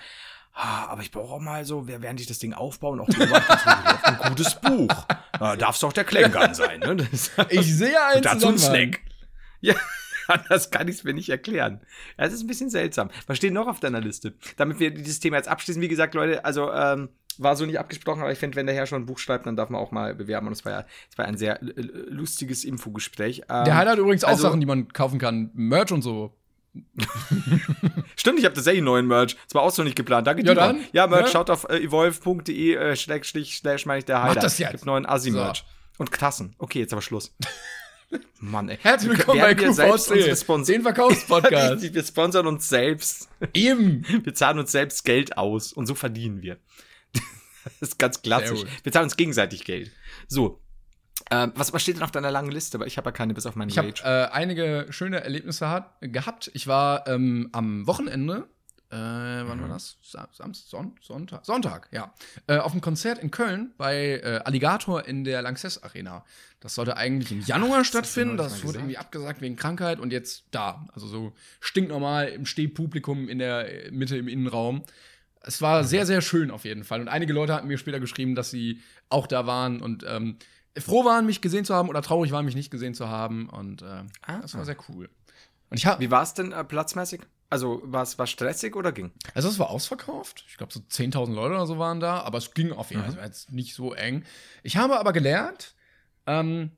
Ah, 0.55 0.87
aber 0.87 1.03
ich 1.03 1.13
brauche 1.13 1.35
auch 1.35 1.41
mal 1.41 1.65
so, 1.65 1.87
während 1.87 2.21
ich 2.21 2.27
das 2.27 2.41
Ding 2.41 2.53
aufbaue 2.53 2.95
und 2.95 3.01
auch 3.01 3.07
beobachte, 3.07 4.07
ein 4.09 4.29
gutes 4.29 4.57
Buch. 4.57 5.07
Da 5.39 5.55
darf 5.55 5.77
es 5.77 5.81
doch 5.81 5.93
der 5.93 6.05
Klängern 6.05 6.55
sein. 6.55 6.81
Ne? 6.81 6.97
Das, 6.97 7.31
Ich 7.51 7.77
sehe 7.77 8.05
einen 8.07 8.23
dazu 8.23 8.49
ein. 8.49 8.59
Snack. 8.59 9.01
Ja, 9.61 9.77
anders 10.27 10.73
kann 10.73 10.89
ich 10.89 11.05
mir 11.05 11.15
nicht 11.15 11.29
erklären. 11.29 11.81
Das 12.17 12.33
ist 12.33 12.43
ein 12.43 12.49
bisschen 12.49 12.71
seltsam. 12.71 13.11
Was 13.29 13.37
steht 13.37 13.53
noch 13.53 13.69
auf 13.69 13.79
deiner 13.79 14.01
Liste? 14.01 14.35
Damit 14.57 14.81
wir 14.81 14.91
dieses 14.91 15.21
Thema 15.21 15.37
jetzt 15.37 15.49
abschließen, 15.49 15.81
wie 15.81 15.89
gesagt, 15.89 16.15
Leute, 16.15 16.45
also 16.45 16.73
ähm, 16.73 17.11
war 17.43 17.57
so 17.57 17.67
nicht 17.67 17.79
abgesprochen, 17.79 18.21
aber 18.23 18.33
ich 18.33 18.39
finde, 18.39 18.57
wenn 18.57 18.67
der 18.67 18.75
Herr 18.75 18.87
schon 18.87 19.03
ein 19.03 19.07
Buch 19.07 19.19
schreibt, 19.19 19.47
dann 19.47 19.57
darf 19.57 19.71
man 19.71 19.81
auch 19.81 19.91
mal 19.93 20.15
bewerben. 20.15 20.47
Und 20.47 20.53
es 20.53 20.65
war 20.65 20.73
ja 20.73 20.85
es 21.11 21.19
war 21.19 21.25
ein 21.27 21.37
sehr 21.37 21.63
äh, 21.63 21.71
lustiges 22.09 22.65
Infogespräch. 22.65 23.43
Ähm, 23.49 23.65
Der 23.65 23.77
hat 23.77 23.99
übrigens 23.99 24.25
auch 24.25 24.29
also- 24.31 24.43
Sachen, 24.43 24.61
die 24.61 24.67
man 24.67 24.89
kaufen 24.93 25.19
kann. 25.19 25.51
Merch 25.55 25.93
und 25.93 26.03
so. 26.03 26.35
Stimmt, 28.17 28.39
ich 28.39 28.45
habe 28.45 28.55
tatsächlich 28.55 28.83
neuen 28.83 29.07
Merch. 29.07 29.37
Das 29.47 29.55
war 29.55 29.63
auch 29.63 29.71
so 29.71 29.83
nicht 29.83 29.97
geplant. 29.97 30.27
Danke 30.27 30.45
Ja, 30.45 30.55
dir. 30.73 30.81
Ja, 30.93 31.07
Merch, 31.07 31.27
Ja. 31.27 31.29
schaut 31.33 31.51
auf 31.51 31.65
äh, 31.69 31.79
evolve.de 31.79 32.75
äh, 32.75 32.97
schrägstrich 32.97 33.57
slash 33.57 33.87
meine 33.87 34.01
ich 34.01 34.05
der 34.05 34.23
Heiler. 34.23 34.41
das 34.41 34.59
jetzt. 34.59 34.73
Gibt 34.73 34.87
neuen 34.87 35.07
Assi-Merch. 35.07 35.65
Und 35.99 36.13
Tassen. 36.13 36.55
Okay, 36.59 36.81
jetzt 36.81 36.93
aber 36.93 37.03
Schluss. 37.03 37.35
Mann, 38.41 38.69
ey. 38.69 38.79
Herzlich 38.81 39.19
willkommen 39.19 39.41
bei 39.41 39.55
QVC, 39.55 40.67
den 40.67 40.83
Verkaufspodcast. 40.83 41.83
Wir 41.95 42.05
sponsern 42.05 42.47
uns 42.47 42.69
selbst. 42.69 43.29
Eben. 43.53 44.05
Wir 44.25 44.33
zahlen 44.35 44.59
uns 44.59 44.73
selbst 44.73 45.05
Geld 45.05 45.37
aus 45.37 45.73
und 45.73 45.87
so 45.87 45.95
verdienen 45.95 46.41
wir. 46.43 46.57
Das 47.81 47.83
ist 47.91 47.99
ganz 47.99 48.23
klassisch. 48.23 48.65
Wir 48.83 48.93
zahlen 48.93 49.05
uns 49.05 49.17
gegenseitig 49.17 49.65
Geld. 49.65 49.91
So. 50.27 50.61
Ähm, 51.31 51.53
was, 51.57 51.73
was 51.73 51.83
steht 51.83 51.97
denn 51.97 52.05
auf 52.05 52.13
deiner 52.13 52.31
langen 52.31 52.51
Liste? 52.53 52.79
Weil 52.81 52.87
ich 52.87 52.97
habe 52.97 53.09
ja 53.09 53.13
keine 53.13 53.35
bis 53.35 53.45
auf 53.45 53.57
meinen 53.57 53.69
Ich 53.71 53.77
habe 53.79 53.89
äh, 54.05 54.29
einige 54.33 54.87
schöne 54.91 55.21
Erlebnisse 55.21 55.69
hat, 55.69 55.97
gehabt. 56.01 56.51
Ich 56.55 56.67
war 56.69 57.07
ähm, 57.09 57.49
am 57.53 57.87
Wochenende, 57.87 58.49
äh, 58.91 58.95
wann 58.97 59.59
Mhm. 59.59 59.63
war 59.63 59.69
das? 59.69 59.99
Sa 60.01 60.29
Samstag, 60.33 60.69
Son 60.71 60.95
Sonntag, 61.03 61.45
Sonntag, 61.45 61.89
ja, 61.91 62.15
äh, 62.47 62.57
auf 62.59 62.73
einem 62.73 62.81
Konzert 62.81 63.19
in 63.19 63.31
Köln 63.31 63.75
bei 63.77 64.21
äh, 64.23 64.41
Alligator 64.45 65.05
in 65.07 65.25
der 65.25 65.43
Lanxess 65.43 65.83
Arena. 65.83 66.25
Das 66.61 66.75
sollte 66.77 66.97
eigentlich 66.97 67.31
im 67.33 67.41
Januar 67.43 67.85
stattfinden. 67.85 68.37
neulich 68.37 68.53
Das, 68.53 68.53
mal 68.53 68.59
wurde 68.59 68.67
gesagt. 68.69 68.83
irgendwie 68.85 68.99
abgesagt 68.99 69.41
wegen 69.43 69.57
Krankheit 69.57 69.99
und 70.01 70.13
jetzt 70.13 70.45
da. 70.53 70.87
Also 70.95 71.07
so 71.09 71.33
stinknormal 71.61 72.29
im 72.29 72.47
Stehpublikum 72.47 73.29
in 73.29 73.39
der 73.41 73.87
äh, 73.87 73.91
Mitte 73.91 74.17
im 74.17 74.29
Innenraum. 74.29 74.85
Es 75.49 75.63
war 75.63 75.83
sehr, 75.83 76.05
sehr 76.05 76.21
schön 76.21 76.51
auf 76.51 76.65
jeden 76.65 76.85
Fall. 76.85 77.01
Und 77.01 77.09
einige 77.09 77.33
Leute 77.33 77.55
hatten 77.55 77.69
mir 77.69 77.79
später 77.79 78.01
geschrieben, 78.01 78.35
dass 78.35 78.51
sie 78.51 78.83
auch 79.09 79.27
da 79.27 79.47
waren 79.47 79.81
und 79.81 80.05
ähm, 80.07 80.37
froh 80.79 81.07
waren, 81.07 81.25
mich 81.25 81.41
gesehen 81.41 81.65
zu 81.65 81.75
haben 81.75 81.89
oder 81.89 82.03
traurig 82.03 82.33
waren, 82.33 82.45
mich 82.45 82.55
nicht 82.55 82.71
gesehen 82.71 82.93
zu 82.95 83.09
haben. 83.09 83.49
Und 83.49 83.81
äh, 83.81 84.05
Ah. 84.27 84.41
das 84.43 84.55
war 84.55 84.67
sehr 84.67 84.77
cool. 84.91 85.09
Und 85.71 85.79
ich 85.79 85.87
habe, 85.87 86.01
Wie 86.03 86.11
war 86.11 86.23
es 86.23 86.35
denn 86.35 86.53
äh, 86.53 86.63
platzmäßig? 86.65 87.23
Also 87.51 87.81
war 87.85 88.03
es 88.03 88.19
war 88.19 88.27
stressig 88.27 88.77
oder 88.77 88.93
ging? 88.93 89.11
also 89.35 89.49
es 89.49 89.59
war 89.59 89.71
ausverkauft. 89.71 90.45
Ich 90.49 90.59
glaube, 90.59 90.71
so 90.73 90.81
10.000 90.81 91.33
Leute 91.33 91.55
oder 91.55 91.67
so 91.67 91.79
waren 91.79 91.99
da, 91.99 92.21
aber 92.21 92.37
es 92.37 92.53
ging 92.53 92.71
auf 92.73 92.91
jeden 92.91 93.01
Fall. 93.05 93.11
Es 93.13 93.17
war 93.17 93.25
jetzt 93.25 93.51
nicht 93.51 93.75
so 93.75 93.95
eng. 93.95 94.25
Ich 94.63 94.77
habe 94.77 94.99
aber 95.01 95.15
gelernt, 95.15 95.75
ähm, 96.27 96.73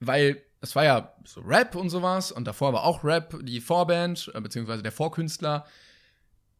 weil 0.00 0.42
es 0.60 0.74
war 0.74 0.82
ja 0.84 1.14
so 1.24 1.42
Rap 1.42 1.76
und 1.76 1.90
sowas 1.90 2.32
und 2.32 2.44
davor 2.44 2.72
war 2.72 2.82
auch 2.82 3.04
Rap, 3.04 3.36
die 3.42 3.60
Vorband, 3.60 4.32
äh, 4.34 4.40
beziehungsweise 4.40 4.82
der 4.82 4.90
Vorkünstler. 4.90 5.64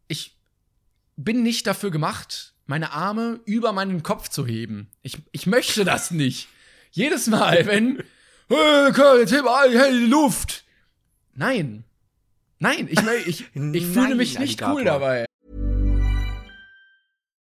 Ich 0.07 0.37
bin 1.17 1.43
nicht 1.43 1.67
dafür 1.67 1.91
gemacht, 1.91 2.55
meine 2.67 2.93
Arme 2.93 3.41
über 3.45 3.73
meinen 3.73 4.03
Kopf 4.03 4.29
zu 4.29 4.47
heben. 4.47 4.89
Ich, 5.03 5.19
ich 5.33 5.47
möchte 5.47 5.85
das 5.85 6.11
nicht. 6.11 6.49
Jedes 6.91 7.27
Mal, 7.27 7.67
wenn, 7.67 8.03
hey, 8.49 8.93
Karl, 8.93 9.21
jetzt 9.21 9.33
heb 9.33 9.45
hey, 9.73 9.93
die 9.93 10.07
Luft. 10.07 10.65
Nein. 11.35 11.85
Nein, 12.59 12.89
ich, 12.91 13.01
mö- 13.01 13.27
ich, 13.27 13.45
ich 13.55 13.87
fühle 13.87 14.15
mich 14.15 14.39
nicht 14.39 14.63
cool 14.63 14.85
dabei. 14.85 15.27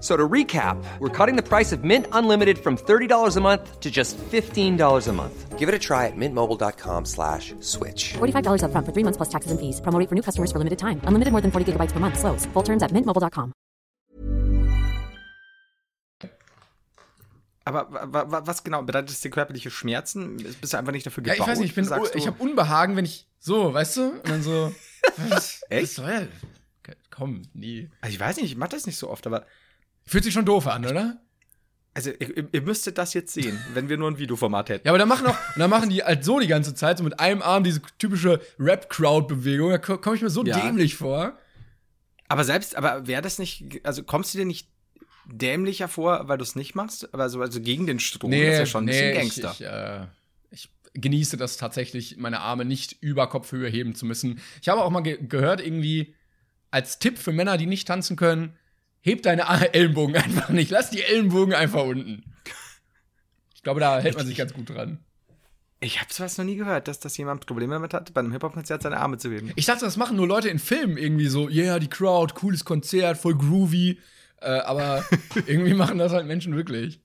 So 0.00 0.16
to 0.16 0.28
recap, 0.28 0.76
we're 1.00 1.08
cutting 1.10 1.34
the 1.34 1.42
price 1.42 1.72
of 1.72 1.82
Mint 1.82 2.06
Unlimited 2.12 2.58
from 2.58 2.76
$30 2.76 3.36
a 3.36 3.40
month 3.40 3.80
to 3.80 3.90
just 3.90 4.16
$15 4.30 5.08
a 5.08 5.12
month. 5.12 5.58
Give 5.58 5.68
it 5.68 5.74
a 5.74 5.78
try 5.78 6.06
at 6.06 6.14
mintmobile.com 6.16 7.04
slash 7.04 7.52
switch. 7.58 8.14
$45 8.14 8.62
upfront 8.62 8.86
for 8.86 8.92
three 8.94 9.02
months 9.02 9.16
plus 9.16 9.28
taxes 9.28 9.50
and 9.50 9.58
fees. 9.58 9.80
Promo 9.82 9.98
rate 9.98 10.08
for 10.08 10.14
new 10.14 10.22
customers 10.22 10.52
for 10.52 10.58
limited 10.62 10.78
time. 10.78 11.00
Unlimited 11.02 11.32
more 11.32 11.40
than 11.42 11.50
40 11.50 11.72
gigabytes 11.72 11.90
per 11.90 11.98
month. 11.98 12.16
Slows. 12.16 12.46
Full 12.54 12.62
terms 12.62 12.82
at 12.84 12.92
mintmobile.com. 12.92 13.52
Aber 17.64 17.88
wa- 17.90 18.30
wa- 18.30 18.46
was 18.46 18.62
genau 18.64 18.82
bedeutet 18.82 19.10
das 19.10 19.20
dir 19.20 19.30
körperliche 19.30 19.70
Schmerzen? 19.70 20.36
Bist 20.60 20.72
du 20.72 20.78
einfach 20.78 20.92
nicht 20.92 21.06
dafür 21.06 21.24
Ja, 21.26 21.34
gebaut? 21.34 21.46
ich 21.46 21.50
weiß 21.52 21.58
nicht, 21.58 21.70
ich 21.70 21.74
bin, 21.74 21.84
sagst 21.84 22.14
ich 22.14 22.26
habe 22.26 22.40
Unbehagen, 22.42 22.96
wenn 22.96 23.04
ich 23.04 23.26
so, 23.40 23.74
weißt 23.74 23.96
du? 23.98 24.02
Und 24.12 24.28
dann 24.28 24.42
so, 24.42 24.72
was, 25.28 25.60
Echt? 25.68 25.82
was 25.82 25.94
soll? 26.06 26.28
Komm, 27.10 27.42
nie. 27.52 27.90
Also 28.00 28.14
ich 28.14 28.20
weiß 28.20 28.36
nicht, 28.36 28.46
ich 28.52 28.56
mache 28.56 28.70
das 28.70 28.86
nicht 28.86 28.96
so 28.96 29.10
oft, 29.10 29.26
aber 29.26 29.44
Fühlt 30.08 30.24
sich 30.24 30.32
schon 30.34 30.44
doof 30.44 30.66
an, 30.66 30.84
oder? 30.86 31.20
also 31.94 32.10
ihr, 32.10 32.52
ihr- 32.54 32.62
müsstet 32.62 32.96
das 32.96 33.12
jetzt 33.14 33.32
sehen, 33.34 33.58
wenn 33.74 33.88
wir 33.88 33.96
nur 33.96 34.08
ein 34.08 34.18
Videoformat 34.18 34.68
hätten. 34.68 34.86
Ja, 34.86 34.92
aber 34.92 34.98
dann 34.98 35.08
machen 35.08 35.26
auch, 35.26 35.36
dann 35.56 35.68
machen 35.68 35.90
die 35.90 36.02
halt 36.04 36.24
so 36.24 36.38
die 36.38 36.46
ganze 36.46 36.72
Zeit, 36.74 36.98
so 36.98 37.02
mit 37.04 37.18
einem 37.18 37.42
Arm 37.42 37.64
diese 37.64 37.80
typische 37.98 38.40
Rap-Crowd-Bewegung. 38.60 39.70
Da 39.70 39.78
ko- 39.78 39.98
komme 39.98 40.14
ich 40.14 40.22
mir 40.22 40.30
so 40.30 40.44
Ja. 40.44 40.60
dämlich 40.60 40.94
vor. 40.94 41.36
Aber 42.28 42.44
selbst, 42.44 42.76
aber 42.76 43.08
wäre 43.08 43.20
das 43.22 43.38
nicht, 43.40 43.80
also 43.84 44.04
kommst 44.04 44.32
du 44.34 44.38
dir 44.38 44.44
nicht 44.44 44.68
dämlicher 45.26 45.88
vor, 45.88 46.28
weil 46.28 46.38
du 46.38 46.44
es 46.44 46.54
nicht 46.54 46.74
machst? 46.76 47.12
Aber 47.12 47.28
so, 47.30 47.40
also 47.40 47.60
gegen 47.60 47.86
den 47.86 47.98
Strom 47.98 48.30
das 48.30 48.40
ist 48.40 48.58
ja 48.58 48.66
schon 48.66 48.84
ein 48.84 48.86
bisschen 48.86 49.14
Gangster. 49.14 49.50
Ich, 49.52 49.60
ich, 49.60 49.66
äh, 49.66 50.06
ich 50.50 50.70
genieße 50.94 51.36
das 51.36 51.56
tatsächlich, 51.56 52.16
meine 52.16 52.40
Arme 52.40 52.64
nicht 52.64 52.96
über 53.00 53.26
Kopfhöhe 53.28 53.68
heben 53.68 53.94
zu 53.96 54.06
müssen. 54.06 54.40
Ich 54.62 54.68
habe 54.68 54.82
auch 54.82 54.90
mal 54.90 55.00
ge 55.00 55.18
gehört, 55.20 55.60
irgendwie 55.60 56.14
als 56.70 56.98
Tipp 57.00 57.18
für 57.18 57.32
Männer, 57.32 57.56
die 57.56 57.66
nicht 57.66 57.88
tanzen 57.88 58.16
können, 58.16 58.56
heb 59.08 59.22
deine 59.22 59.44
Ellenbogen 59.74 60.16
einfach 60.16 60.48
nicht. 60.50 60.70
Lass 60.70 60.90
die 60.90 61.02
Ellenbogen 61.02 61.54
einfach 61.54 61.84
unten. 61.84 62.24
Ich 63.54 63.62
glaube, 63.62 63.80
da 63.80 63.98
hält 63.98 64.16
man 64.16 64.26
sich 64.26 64.36
ganz 64.36 64.52
gut 64.52 64.70
dran. 64.70 64.98
Ich 65.80 66.00
habe 66.00 66.12
sowas 66.12 66.36
noch 66.38 66.44
nie 66.44 66.56
gehört, 66.56 66.88
dass 66.88 66.98
das 66.98 67.16
jemand 67.16 67.46
Probleme 67.46 67.74
damit 67.74 67.94
hat, 67.94 68.12
bei 68.12 68.20
einem 68.20 68.32
Hip-Hop-Konzert 68.32 68.82
seine 68.82 68.98
Arme 68.98 69.18
zu 69.18 69.30
heben. 69.30 69.52
Ich 69.54 69.66
dachte, 69.66 69.84
das 69.84 69.96
machen 69.96 70.16
nur 70.16 70.26
Leute 70.26 70.48
in 70.48 70.58
Filmen 70.58 70.96
irgendwie 70.96 71.28
so, 71.28 71.48
yeah, 71.48 71.78
die 71.78 71.88
Crowd, 71.88 72.34
cooles 72.34 72.64
Konzert, 72.64 73.16
voll 73.16 73.36
groovy. 73.36 74.00
Äh, 74.40 74.50
aber 74.60 75.04
irgendwie 75.46 75.74
machen 75.74 75.98
das 75.98 76.12
halt 76.12 76.26
Menschen 76.26 76.56
wirklich. 76.56 77.00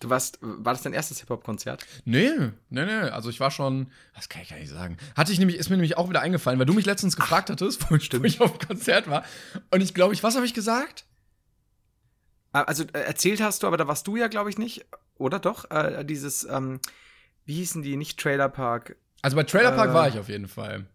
Du 0.00 0.10
warst, 0.10 0.38
war 0.42 0.74
das 0.74 0.82
dein 0.82 0.92
erstes 0.92 1.18
Hip-Hop-Konzert? 1.20 1.84
Nee, 2.04 2.30
nee, 2.68 2.84
nee. 2.84 2.92
Also 3.10 3.30
ich 3.30 3.40
war 3.40 3.50
schon, 3.50 3.90
das 4.14 4.28
kann 4.28 4.42
ich 4.42 4.50
gar 4.50 4.58
nicht 4.58 4.70
sagen. 4.70 4.96
Hatte 5.16 5.32
ich 5.32 5.38
nämlich, 5.38 5.56
ist 5.56 5.70
mir 5.70 5.76
nämlich 5.76 5.96
auch 5.96 6.08
wieder 6.08 6.20
eingefallen, 6.20 6.58
weil 6.58 6.66
du 6.66 6.74
mich 6.74 6.86
letztens 6.86 7.16
gefragt 7.16 7.50
hattest, 7.50 7.90
wo 7.90 7.96
ich, 7.96 8.12
wo 8.12 8.24
ich 8.24 8.40
auf 8.40 8.58
dem 8.58 8.68
Konzert 8.68 9.08
war. 9.08 9.24
Und 9.70 9.80
ich 9.80 9.94
glaube, 9.94 10.14
ich, 10.14 10.22
was 10.22 10.36
habe 10.36 10.46
ich 10.46 10.54
gesagt? 10.54 11.04
Ah, 12.52 12.62
Also 12.62 12.84
äh, 12.92 13.00
erzählt 13.00 13.40
hast 13.42 13.62
du, 13.62 13.66
aber 13.66 13.76
da 13.76 13.86
warst 13.88 14.06
du 14.06 14.16
ja, 14.16 14.28
glaube 14.28 14.50
ich, 14.50 14.58
nicht. 14.58 14.86
Oder 15.16 15.38
doch? 15.38 15.70
Äh, 15.70 16.04
dieses, 16.04 16.44
ähm, 16.44 16.80
wie 17.44 17.54
hießen 17.54 17.82
die? 17.82 17.96
Nicht 17.96 18.18
Trailer 18.20 18.48
Park. 18.48 18.96
Also 19.22 19.36
bei 19.36 19.42
Trailer 19.42 19.72
Park 19.72 19.90
Äh. 19.90 19.94
war 19.94 20.08
ich 20.08 20.18
auf 20.18 20.28
jeden 20.28 20.48
Fall. 20.48 20.86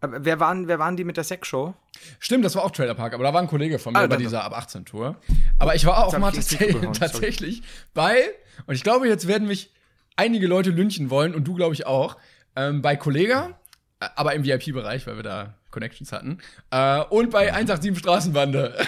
Aber 0.00 0.24
wer 0.24 0.38
waren, 0.38 0.68
wer 0.68 0.78
waren 0.78 0.96
die 0.96 1.02
mit 1.04 1.16
der 1.16 1.24
Sex-Show? 1.24 1.74
Stimmt, 2.20 2.44
das 2.44 2.54
war 2.54 2.62
auch 2.64 2.70
Trailer 2.70 2.94
Park, 2.94 3.14
aber 3.14 3.24
da 3.24 3.32
war 3.34 3.40
ein 3.42 3.48
Kollege 3.48 3.78
von 3.80 3.92
mir 3.92 3.98
Ah, 4.00 4.06
bei 4.06 4.16
dieser 4.16 4.44
Ab 4.44 4.56
18 4.56 4.84
Tour. 4.84 5.16
Aber 5.58 5.74
ich 5.74 5.84
war 5.86 6.04
auch 6.06 6.16
mal 6.18 6.30
tatsächlich 6.32 7.62
bei, 7.94 8.22
und 8.66 8.74
ich 8.76 8.84
glaube, 8.84 9.08
jetzt 9.08 9.26
werden 9.26 9.48
mich 9.48 9.72
einige 10.14 10.46
Leute 10.46 10.70
lynchen 10.70 11.10
wollen 11.10 11.34
und 11.34 11.44
du, 11.44 11.54
glaube 11.54 11.74
ich, 11.74 11.86
auch, 11.86 12.16
ähm, 12.54 12.80
bei 12.80 12.94
Kollega, 12.96 13.58
äh, 14.00 14.06
aber 14.14 14.34
im 14.34 14.44
VIP-Bereich, 14.44 15.04
weil 15.08 15.16
wir 15.16 15.22
da 15.24 15.54
Connections 15.72 16.12
hatten, 16.12 16.38
äh, 16.70 17.00
und 17.04 17.30
bei 17.30 17.52
187 17.52 17.98
Straßenbande. 17.98 18.74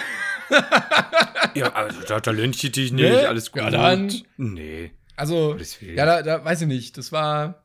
Ja, 1.55 1.73
also 1.73 2.01
da, 2.07 2.19
ich 2.65 2.71
dich 2.71 2.91
nicht, 2.91 3.01
Nee? 3.09 3.25
alles 3.25 3.51
gut. 3.51 3.61
Ja, 3.61 3.69
dann- 3.69 4.11
Nee. 4.37 4.91
Also, 5.15 5.57
ja, 5.81 6.05
da, 6.05 6.21
da 6.23 6.43
weiß 6.45 6.61
ich 6.61 6.67
nicht, 6.67 6.97
das 6.97 7.11
war. 7.11 7.63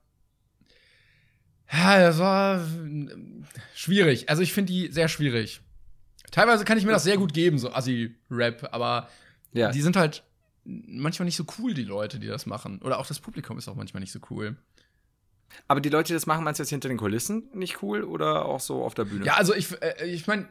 Ja, 1.72 1.99
das 2.01 2.18
war 2.18 2.59
mm, 2.59 3.44
schwierig. 3.75 4.29
Also, 4.29 4.42
ich 4.42 4.53
finde 4.53 4.72
die 4.72 4.88
sehr 4.92 5.09
schwierig. 5.09 5.61
Teilweise 6.31 6.64
kann 6.64 6.77
ich 6.79 6.85
mir 6.85 6.92
das 6.92 7.05
sehr 7.05 7.16
gut 7.16 7.33
geben, 7.33 7.59
so 7.59 7.72
Assi-Rap, 7.72 8.68
aber 8.72 9.09
Ja. 9.53 9.70
die 9.70 9.81
sind 9.83 9.96
halt 9.96 10.22
manchmal 10.64 11.25
nicht 11.27 11.37
so 11.37 11.44
cool, 11.59 11.72
die 11.75 11.85
Leute, 11.85 12.18
die 12.18 12.27
das 12.27 12.44
machen. 12.46 12.81
Oder 12.83 12.99
auch 12.99 13.07
das 13.07 13.20
Publikum 13.20 13.57
ist 13.59 13.68
auch 13.68 13.77
manchmal 13.77 14.01
nicht 14.01 14.12
so 14.12 14.18
cool. 14.31 14.57
Aber 15.68 15.81
die 15.81 15.88
Leute, 15.88 16.09
die 16.09 16.14
das 16.14 16.27
machen, 16.27 16.44
meinst 16.44 16.59
du 16.59 16.64
jetzt 16.64 16.70
hinter 16.70 16.88
den 16.88 16.99
Kulissen 16.99 17.49
nicht 17.55 17.83
cool 17.83 18.03
oder 18.03 18.44
auch 18.44 18.61
so 18.61 18.83
auf 18.85 18.94
der 18.94 19.05
Bühne? 19.05 19.25
Ja, 19.25 19.35
also 19.35 19.55
ich, 19.55 19.81
äh, 19.81 20.05
ich 20.05 20.27
meine, 20.27 20.49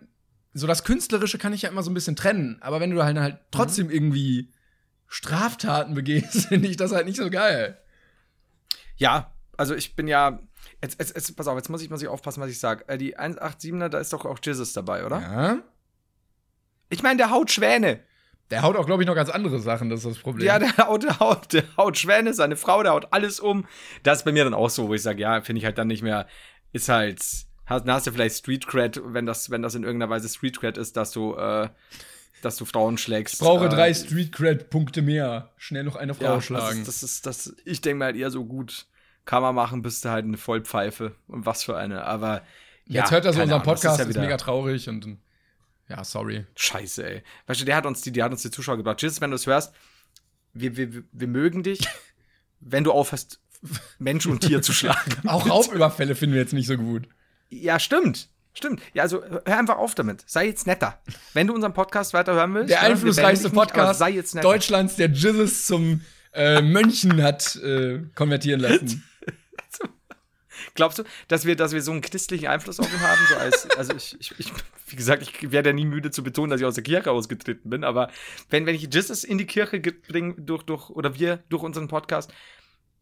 so 0.55 0.67
das 0.67 0.85
Künstlerische 0.85 1.37
kann 1.37 1.51
ich 1.51 1.63
ja 1.63 1.69
immer 1.69 1.83
so 1.83 1.91
ein 1.91 1.93
bisschen 1.93 2.15
trennen, 2.15 2.57
aber 2.61 2.79
wenn 2.79 2.89
du 2.89 3.03
halt, 3.03 3.19
halt 3.19 3.39
trotzdem 3.51 3.89
irgendwie 3.89 4.53
Straftaten 5.07 5.93
begehst, 5.93 6.45
finde 6.47 6.69
ich 6.69 6.77
das 6.77 6.93
halt 6.93 7.05
nicht 7.05 7.17
so 7.17 7.29
geil. 7.29 7.77
Ja, 8.95 9.33
also 9.57 9.75
ich 9.75 9.95
bin 9.95 10.07
ja. 10.07 10.39
Jetzt, 10.81 10.97
jetzt, 10.99 11.13
jetzt, 11.13 11.35
pass 11.35 11.47
auf, 11.47 11.57
jetzt 11.57 11.69
muss 11.69 11.81
ich, 11.81 11.89
muss 11.89 12.01
ich 12.01 12.07
aufpassen, 12.07 12.41
was 12.41 12.49
ich 12.49 12.59
sage. 12.59 12.87
Äh, 12.87 12.97
die 12.97 13.17
187er, 13.17 13.89
da 13.89 13.99
ist 13.99 14.13
doch 14.13 14.25
auch 14.25 14.39
Jesus 14.41 14.73
dabei, 14.73 15.05
oder? 15.05 15.19
Ja. 15.19 15.57
Ich 16.89 17.03
meine, 17.03 17.17
der 17.17 17.31
haut 17.31 17.51
Schwäne. 17.51 17.99
Der 18.49 18.61
haut 18.61 18.77
auch, 18.77 18.85
glaube 18.85 19.03
ich, 19.03 19.07
noch 19.07 19.15
ganz 19.15 19.29
andere 19.29 19.59
Sachen, 19.59 19.89
das 19.89 20.05
ist 20.05 20.15
das 20.15 20.19
Problem. 20.19 20.47
Ja, 20.47 20.59
der 20.59 20.77
haut, 20.77 21.03
der 21.03 21.19
haut, 21.19 21.51
der 21.51 21.63
haut 21.77 21.97
Schwäne, 21.97 22.33
seine 22.33 22.55
Frau, 22.55 22.81
der 22.81 22.93
haut 22.93 23.11
alles 23.11 23.39
um. 23.39 23.65
Das 24.03 24.19
ist 24.19 24.23
bei 24.23 24.31
mir 24.31 24.45
dann 24.45 24.53
auch 24.53 24.69
so, 24.69 24.87
wo 24.87 24.93
ich 24.93 25.01
sage, 25.01 25.21
ja, 25.21 25.41
finde 25.41 25.59
ich 25.59 25.65
halt 25.65 25.77
dann 25.77 25.87
nicht 25.87 26.03
mehr, 26.03 26.27
ist 26.71 26.87
halt, 26.87 27.21
hast, 27.65 27.87
hast 27.87 28.07
du 28.07 28.11
vielleicht 28.11 28.37
Street 28.37 28.67
Cred, 28.67 29.01
wenn 29.05 29.25
das, 29.25 29.49
wenn 29.49 29.61
das 29.61 29.75
in 29.75 29.83
irgendeiner 29.83 30.09
Weise 30.09 30.29
Street 30.29 30.59
Cred 30.59 30.77
ist, 30.77 30.97
dass 30.97 31.11
du, 31.11 31.35
äh, 31.35 31.69
dass 32.41 32.57
du 32.57 32.65
Frauen 32.65 32.97
schlägst. 32.97 33.35
Ich 33.35 33.39
brauche 33.39 33.65
äh, 33.65 33.69
drei 33.69 33.93
Street 33.93 34.31
Cred 34.31 34.69
Punkte 34.69 35.01
mehr. 35.01 35.51
Schnell 35.57 35.83
noch 35.83 35.95
eine 35.95 36.13
Frau 36.13 36.35
ja, 36.35 36.41
schlagen. 36.41 36.85
Das 36.85 37.03
ist, 37.03 37.25
das 37.25 37.45
ist, 37.47 37.49
das, 37.49 37.65
ich 37.65 37.81
denke 37.81 37.99
mal 37.99 38.05
halt 38.05 38.17
eher 38.17 38.31
so 38.31 38.45
gut, 38.45 38.85
kann 39.25 39.41
man 39.41 39.55
machen, 39.55 39.81
bist 39.81 40.05
du 40.05 40.09
halt 40.09 40.25
eine 40.25 40.37
Vollpfeife. 40.37 41.15
Und 41.27 41.45
was 41.45 41.63
für 41.63 41.77
eine, 41.77 42.03
aber. 42.05 42.41
Jetzt 42.85 43.09
ja, 43.09 43.11
hört 43.11 43.25
er 43.25 43.33
so 43.33 43.41
unseren 43.41 43.61
Ahnung, 43.61 43.73
Podcast, 43.73 43.99
ja 43.99 44.05
ist, 44.05 44.15
mega 44.15 44.37
traurig 44.37 44.87
und 44.89 45.17
ja, 45.89 46.03
sorry. 46.03 46.45
Scheiße, 46.55 47.07
ey. 47.07 47.23
Weißt 47.47 47.61
du, 47.61 47.65
der 47.65 47.75
hat 47.75 47.85
uns 47.85 48.01
die, 48.01 48.11
der 48.11 48.25
hat 48.25 48.31
uns 48.31 48.41
die 48.41 48.51
Zuschauer 48.51 48.77
gebracht. 48.77 49.01
Jesus, 49.01 49.21
wenn 49.21 49.29
du 49.29 49.35
es 49.35 49.45
hörst, 49.45 49.73
wir, 50.53 50.77
wir, 50.77 51.03
wir 51.11 51.27
mögen 51.27 51.63
dich, 51.63 51.79
wenn 52.59 52.83
du 52.83 52.91
aufhörst, 52.91 53.39
Mensch 53.99 54.25
und 54.25 54.41
Tier 54.41 54.61
zu 54.61 54.73
schlagen. 54.73 55.27
Auch 55.27 55.47
Raubüberfälle 55.49 56.15
finden 56.15 56.35
wir 56.35 56.41
jetzt 56.41 56.53
nicht 56.53 56.67
so 56.67 56.77
gut. 56.77 57.07
Ja, 57.49 57.79
stimmt. 57.79 58.29
Stimmt. 58.53 58.81
Ja, 58.93 59.03
also 59.03 59.21
hör 59.23 59.57
einfach 59.59 59.77
auf 59.77 59.95
damit. 59.95 60.23
Sei 60.27 60.47
jetzt 60.47 60.65
netter. 60.65 61.01
Wenn 61.33 61.47
du 61.47 61.53
unseren 61.53 61.73
Podcast 61.73 62.13
weiter 62.13 62.33
hören 62.33 62.53
willst. 62.53 62.69
Der 62.69 62.81
ne, 62.81 62.87
einflussreichste 62.87 63.47
nicht, 63.47 63.55
Podcast 63.55 63.99
sei 63.99 64.11
jetzt 64.11 64.33
netter. 64.33 64.47
Deutschlands, 64.47 64.95
der 64.95 65.09
Jesus 65.09 65.65
zum 65.65 66.01
äh, 66.33 66.61
Mönchen 66.61 67.21
hat 67.21 67.57
äh, 67.57 67.99
konvertieren 68.15 68.61
lassen. 68.61 69.03
Glaubst 70.73 70.99
du, 70.99 71.03
dass 71.27 71.45
wir, 71.45 71.55
dass 71.55 71.73
wir 71.73 71.81
so 71.81 71.91
einen 71.91 72.01
christlichen 72.01 72.47
Einfluss 72.47 72.79
auf 72.79 72.91
ihn 72.91 72.99
haben? 72.99 73.19
So 73.29 73.35
als, 73.35 73.69
also 73.77 73.93
ich, 73.93 74.15
ich, 74.19 74.33
ich, 74.37 74.51
wie 74.87 74.95
gesagt, 74.95 75.21
ich 75.21 75.51
werde 75.51 75.69
ja 75.69 75.73
nie 75.73 75.85
müde 75.85 76.11
zu 76.11 76.23
betonen, 76.23 76.49
dass 76.49 76.59
ich 76.59 76.65
aus 76.65 76.75
der 76.75 76.83
Kirche 76.83 77.11
ausgetreten 77.11 77.69
bin, 77.69 77.83
aber 77.83 78.09
wenn, 78.49 78.65
wenn 78.65 78.75
ich 78.75 78.87
Jesus 78.91 79.23
in 79.23 79.37
die 79.37 79.45
Kirche 79.45 79.79
bringe, 79.79 80.35
durch, 80.35 80.63
durch, 80.63 80.89
oder 80.89 81.15
wir 81.15 81.43
durch 81.49 81.63
unseren 81.63 81.87
Podcast, 81.87 82.33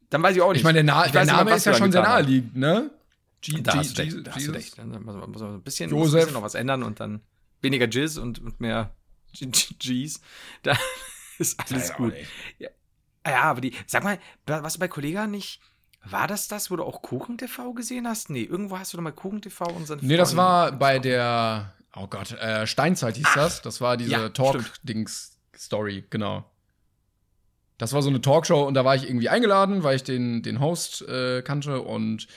dann 0.10 0.22
weiß 0.22 0.36
ich 0.36 0.42
auch 0.42 0.52
nicht. 0.52 0.60
Ich 0.60 0.64
meine, 0.64 0.84
der, 0.84 0.94
Na 0.94 1.06
Ich 1.06 1.12
der 1.12 1.22
nicht 1.22 1.34
Name 1.34 1.52
was 1.52 1.58
ist 1.58 1.66
ja 1.66 1.74
schon 1.74 1.92
sehr 1.92 2.04
naheliegend, 2.04 2.56
ne? 2.56 2.92
G 3.44 3.62
Da 3.62 3.74
G- 3.74 3.78
hast 3.80 3.98
du 3.98 4.02
recht, 4.02 4.18
da 4.28 4.36
hast 4.36 4.48
du 4.48 4.52
recht. 4.52 4.78
Dann 4.78 4.90
muss 5.04 5.16
man, 5.16 5.30
muss 5.32 5.42
man 5.42 5.54
ein 5.56 5.62
bisschen, 5.62 5.90
Josef. 5.90 6.14
ein 6.14 6.20
bisschen 6.22 6.34
noch 6.34 6.42
was 6.44 6.56
ändern 6.56 6.82
und 6.84 7.00
dann 7.00 7.22
weniger 7.62 7.88
Jizz 7.88 8.18
und, 8.18 8.40
und 8.40 8.60
mehr 8.62 8.96
G- 9.34 9.46
Gs. 9.48 10.22
Da 10.64 10.78
ist 11.38 11.60
alles 11.60 11.90
Ja, 11.90 11.96
gut. 11.96 12.14
Ah 13.24 13.30
Ja, 13.32 13.42
aber 13.44 13.62
die, 13.62 13.74
sag 13.88 14.04
mal, 14.04 14.20
was 14.46 14.78
bei 14.78 14.88
Kollega 14.88 15.28
nicht, 15.28 15.60
war 16.06 16.28
das 16.28 16.48
das, 16.50 16.70
wo 16.72 16.76
du 16.76 16.84
auch 16.84 17.02
Kuchen 17.02 17.38
TV 17.38 17.72
gesehen 17.74 18.08
hast? 18.08 18.30
Nee, 18.30 18.44
irgendwo 18.44 18.78
hast 18.78 18.92
du 18.94 18.98
doch 18.98 19.04
mal 19.04 19.12
Kuchen 19.12 19.42
TV 19.42 19.66
unseren 19.68 20.00
Nee, 20.02 20.18
das 20.18 20.30
Freunden- 20.34 20.38
war 20.38 20.72
bei 20.74 21.00
der, 21.00 21.74
oh 21.96 22.08
Gott, 22.08 22.32
äh, 22.34 22.68
Steinzeit 22.68 23.16
hieß 23.16 23.28
das. 23.36 23.62
Das 23.62 23.80
war 23.80 23.96
diese 23.98 24.12
ja, 24.12 24.30
Talk-Dings-Story, 24.30 26.06
genau. 26.10 26.50
Das 27.78 27.94
war 27.94 28.02
so 28.02 28.10
eine 28.10 28.22
Talkshow 28.22 28.64
und 28.68 28.76
da 28.76 28.86
war 28.86 28.96
ich 28.96 29.04
irgendwie 29.08 29.30
eingeladen, 29.30 29.84
weil 29.84 29.96
ich 29.96 30.04
den, 30.04 30.42
den 30.44 30.60
Host 30.60 31.02
äh, 31.04 31.42
kannte 31.42 31.82
und 31.82 32.28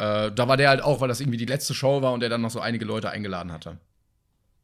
äh, 0.00 0.32
da 0.32 0.48
war 0.48 0.56
der 0.56 0.70
halt 0.70 0.82
auch, 0.82 1.00
weil 1.00 1.08
das 1.08 1.20
irgendwie 1.20 1.36
die 1.36 1.46
letzte 1.46 1.74
Show 1.74 2.00
war 2.00 2.12
und 2.12 2.20
der 2.20 2.30
dann 2.30 2.40
noch 2.40 2.50
so 2.50 2.58
einige 2.58 2.86
Leute 2.86 3.10
eingeladen 3.10 3.52
hatte. 3.52 3.76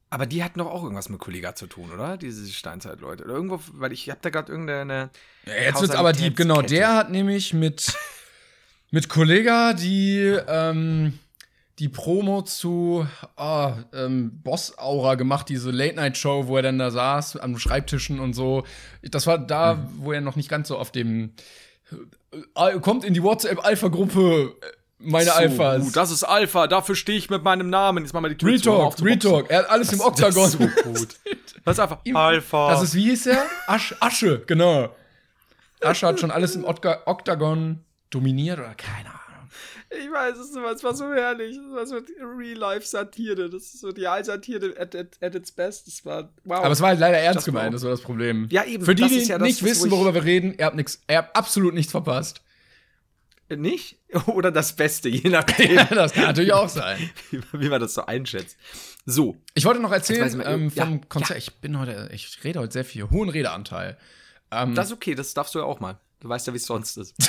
Aber 0.08 0.24
die 0.24 0.42
hatten 0.42 0.60
doch 0.60 0.66
auch 0.66 0.82
irgendwas 0.82 1.10
mit 1.10 1.18
Kollega 1.18 1.54
zu 1.54 1.66
tun, 1.66 1.92
oder? 1.92 2.16
Diese 2.16 2.48
Steinzeit-Leute. 2.50 3.24
Oder 3.24 3.34
irgendwo, 3.34 3.60
weil 3.72 3.92
ich 3.92 4.08
hab 4.08 4.22
da 4.22 4.30
gerade 4.30 4.50
irgendeine. 4.50 5.10
Ja, 5.44 5.52
jetzt 5.52 5.80
wird's 5.82 5.94
aber 5.94 6.14
deep, 6.14 6.36
genau. 6.36 6.62
Der 6.62 6.94
hat 6.94 7.10
nämlich 7.10 7.52
mit, 7.52 7.94
mit 8.90 9.10
Kollega 9.10 9.74
die, 9.74 10.20
ähm, 10.48 11.18
die 11.78 11.90
Promo 11.90 12.40
zu 12.40 13.06
oh, 13.36 13.72
ähm, 13.92 14.40
Boss 14.42 14.78
Aura 14.78 15.16
gemacht, 15.16 15.50
diese 15.50 15.70
Late-Night-Show, 15.70 16.46
wo 16.46 16.56
er 16.56 16.62
dann 16.62 16.78
da 16.78 16.90
saß, 16.90 17.36
am 17.36 17.58
Schreibtischen 17.58 18.20
und 18.20 18.32
so. 18.32 18.64
Das 19.02 19.26
war 19.26 19.36
da, 19.36 19.74
mhm. 19.74 19.88
wo 19.98 20.12
er 20.12 20.22
noch 20.22 20.36
nicht 20.36 20.48
ganz 20.48 20.68
so 20.68 20.78
auf 20.78 20.92
dem 20.92 21.34
äh, 22.54 22.78
kommt 22.80 23.04
in 23.04 23.14
die 23.14 23.22
WhatsApp-Alpha-Gruppe, 23.22 24.54
äh, 24.60 24.66
meine 24.98 25.26
so, 25.26 25.32
Alphas. 25.32 25.82
Uh, 25.82 25.90
das 25.90 26.10
ist 26.10 26.24
Alpha, 26.24 26.66
dafür 26.66 26.94
stehe 26.94 27.18
ich 27.18 27.30
mit 27.30 27.42
meinem 27.42 27.70
Namen. 27.70 28.04
Jetzt 28.04 28.12
mal 28.12 28.20
mal 28.20 28.28
die 28.28 28.36
Tür 28.36 28.50
Retalk, 28.50 29.02
Retalk. 29.02 29.50
Er 29.50 29.60
hat 29.60 29.70
alles 29.70 29.88
das, 29.88 29.98
im 29.98 30.04
Oktagon. 30.04 30.44
Das 30.44 30.54
ist 30.54 30.84
so 30.84 30.90
gut. 30.90 31.08
Das 31.64 31.76
ist 31.76 31.80
einfach 31.80 31.98
Alpha. 32.14 32.70
Das 32.70 32.82
ist, 32.82 32.94
wie 32.94 33.10
hieß 33.10 33.26
er? 33.26 33.44
Asch, 33.66 33.94
Asche, 34.00 34.42
genau. 34.46 34.94
Asche 35.80 36.06
hat 36.06 36.20
schon 36.20 36.30
alles 36.30 36.56
im 36.56 36.64
Oktagon 36.64 37.84
dominiert 38.10 38.58
oder 38.58 38.74
keine 38.74 39.08
Ahnung. 39.08 39.26
Ich 39.90 40.10
weiß, 40.10 40.36
es 40.38 40.54
war, 40.54 40.72
es 40.72 40.82
war 40.82 40.94
so 40.94 41.12
herrlich. 41.12 41.56
Es 41.56 41.72
war 41.72 41.86
so 41.86 41.96
Real-Life-Satire. 42.20 43.48
Das 43.48 43.62
ist 43.62 43.80
so 43.80 43.92
die 43.92 44.06
Satire 44.22 44.74
at, 44.78 44.94
at, 44.96 45.18
at, 45.20 45.34
its 45.34 45.52
best. 45.52 45.86
Das 45.86 46.04
war, 46.04 46.30
wow. 46.44 46.58
Aber 46.58 46.72
es 46.72 46.80
war 46.80 46.88
halt 46.88 47.00
leider 47.00 47.18
ernst 47.18 47.38
das 47.38 47.44
gemeint, 47.44 47.72
das 47.72 47.82
war 47.82 47.90
das 47.90 48.00
Problem. 48.00 48.48
Ja, 48.50 48.64
eben. 48.64 48.84
Für 48.84 48.94
die, 48.94 49.06
die 49.06 49.24
ja 49.24 49.38
nicht 49.38 49.60
das, 49.60 49.68
wissen, 49.68 49.90
worüber 49.90 50.14
wir 50.14 50.24
reden, 50.24 50.54
ihr 50.58 50.64
habt, 50.64 50.76
nix, 50.76 51.00
ihr 51.08 51.18
habt 51.18 51.36
absolut 51.36 51.74
nichts 51.74 51.92
verpasst. 51.92 52.42
Nicht? 53.48 53.98
Oder 54.26 54.50
das 54.50 54.74
Beste, 54.74 55.08
je 55.08 55.30
nachdem. 55.30 55.74
ja, 55.74 55.84
das 55.84 56.12
kann 56.12 56.24
natürlich 56.24 56.52
auch 56.52 56.68
sein. 56.68 56.98
Wie, 57.30 57.40
wie, 57.52 57.68
man 57.68 57.80
das 57.80 57.94
so 57.94 58.04
einschätzt. 58.04 58.56
So. 59.04 59.36
Ich 59.54 59.64
wollte 59.64 59.80
noch 59.80 59.92
erzählen 59.92 60.42
ähm, 60.44 60.70
vom 60.70 60.92
ja, 60.92 61.00
Konzert. 61.08 61.30
Ja. 61.30 61.36
Ich 61.36 61.54
bin 61.60 61.78
heute, 61.78 62.08
ich 62.12 62.42
rede 62.42 62.58
heute 62.58 62.72
sehr 62.72 62.84
viel. 62.84 63.08
Hohen 63.10 63.28
Redeanteil. 63.28 63.96
Ähm, 64.50 64.74
das 64.74 64.86
ist 64.86 64.92
okay, 64.92 65.14
das 65.14 65.32
darfst 65.34 65.54
du 65.54 65.60
ja 65.60 65.64
auch 65.64 65.80
mal. 65.80 65.98
Du 66.20 66.28
weißt 66.28 66.46
ja, 66.46 66.52
wie 66.54 66.56
es 66.56 66.66
sonst 66.66 66.96
ist. 66.96 67.14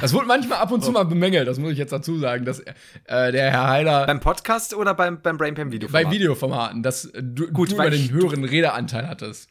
das 0.00 0.12
wurde 0.12 0.26
manchmal 0.26 0.58
ab 0.58 0.70
und 0.70 0.84
zu 0.84 0.90
oh. 0.90 0.92
mal 0.92 1.04
bemängelt, 1.04 1.48
das 1.48 1.58
muss 1.58 1.72
ich 1.72 1.78
jetzt 1.78 1.92
dazu 1.92 2.18
sagen, 2.18 2.44
dass 2.44 2.60
äh, 2.60 3.32
der 3.32 3.50
Herr 3.50 3.68
Heiler. 3.68 4.06
Beim 4.06 4.20
Podcast 4.20 4.74
oder 4.74 4.94
beim, 4.94 5.22
beim 5.22 5.38
Brainpam 5.38 5.72
Video? 5.72 5.88
Bei 5.88 6.10
Videoformaten, 6.10 6.82
dass 6.82 7.10
du, 7.14 7.50
Gut, 7.50 7.70
du 7.70 7.74
über 7.74 7.90
den 7.90 8.10
höheren 8.10 8.44
Redeanteil 8.44 9.08
hattest. 9.08 9.48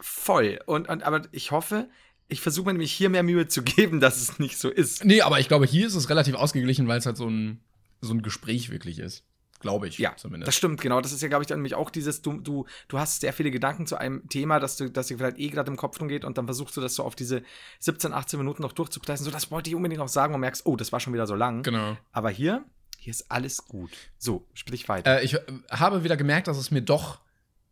Voll. 0.00 0.60
Und, 0.64 0.88
und 0.88 1.02
aber 1.02 1.22
ich 1.32 1.50
hoffe, 1.50 1.88
ich 2.30 2.40
versuche 2.40 2.66
mir 2.66 2.72
nämlich 2.72 2.92
hier 2.92 3.10
mehr 3.10 3.22
Mühe 3.22 3.48
zu 3.48 3.62
geben, 3.62 4.00
dass 4.00 4.20
es 4.20 4.38
nicht 4.38 4.58
so 4.58 4.70
ist. 4.70 5.04
Nee, 5.04 5.20
aber 5.22 5.40
ich 5.40 5.48
glaube, 5.48 5.66
hier 5.66 5.86
ist 5.86 5.94
es 5.94 6.08
relativ 6.08 6.34
ausgeglichen, 6.34 6.88
weil 6.88 6.98
es 6.98 7.06
halt 7.06 7.16
so 7.16 7.28
ein, 7.28 7.60
so 8.00 8.14
ein 8.14 8.22
Gespräch 8.22 8.70
wirklich 8.70 8.98
ist. 8.98 9.24
Glaube 9.60 9.88
ich, 9.88 9.98
ja, 9.98 10.16
zumindest. 10.16 10.48
Das 10.48 10.56
stimmt, 10.56 10.80
genau. 10.80 11.02
Das 11.02 11.12
ist 11.12 11.20
ja, 11.20 11.28
glaube 11.28 11.42
ich, 11.42 11.46
dann 11.46 11.58
nämlich 11.58 11.74
auch 11.74 11.90
dieses, 11.90 12.22
du, 12.22 12.40
du, 12.40 12.64
du 12.88 12.98
hast 12.98 13.20
sehr 13.20 13.34
viele 13.34 13.50
Gedanken 13.50 13.86
zu 13.86 13.98
einem 13.98 14.26
Thema, 14.30 14.58
dass 14.58 14.78
du, 14.78 14.88
dass 14.88 15.08
dir 15.08 15.18
vielleicht 15.18 15.38
eh 15.38 15.48
gerade 15.48 15.70
im 15.70 15.76
Kopf 15.76 16.00
rumgeht 16.00 16.24
und 16.24 16.38
dann 16.38 16.46
versuchst 16.46 16.78
du 16.78 16.80
das 16.80 16.94
so 16.94 17.04
auf 17.04 17.14
diese 17.14 17.42
17, 17.80 18.14
18 18.14 18.38
Minuten 18.38 18.62
noch 18.62 18.72
durchzupressen. 18.72 19.26
So, 19.26 19.30
das 19.30 19.50
wollte 19.50 19.68
ich 19.68 19.76
unbedingt 19.76 19.98
noch 19.98 20.08
sagen 20.08 20.32
und 20.32 20.40
merkst, 20.40 20.64
oh, 20.64 20.76
das 20.76 20.92
war 20.92 21.00
schon 21.00 21.12
wieder 21.12 21.26
so 21.26 21.34
lang. 21.34 21.62
Genau. 21.62 21.98
Aber 22.10 22.30
hier, 22.30 22.64
hier 22.96 23.10
ist 23.10 23.30
alles 23.30 23.66
gut. 23.66 23.90
So, 24.16 24.46
sprich 24.54 24.88
weiter. 24.88 25.20
Äh, 25.20 25.24
ich 25.24 25.34
äh, 25.34 25.40
habe 25.70 26.04
wieder 26.04 26.16
gemerkt, 26.16 26.48
dass 26.48 26.56
es 26.56 26.70
mir 26.70 26.82
doch 26.82 27.20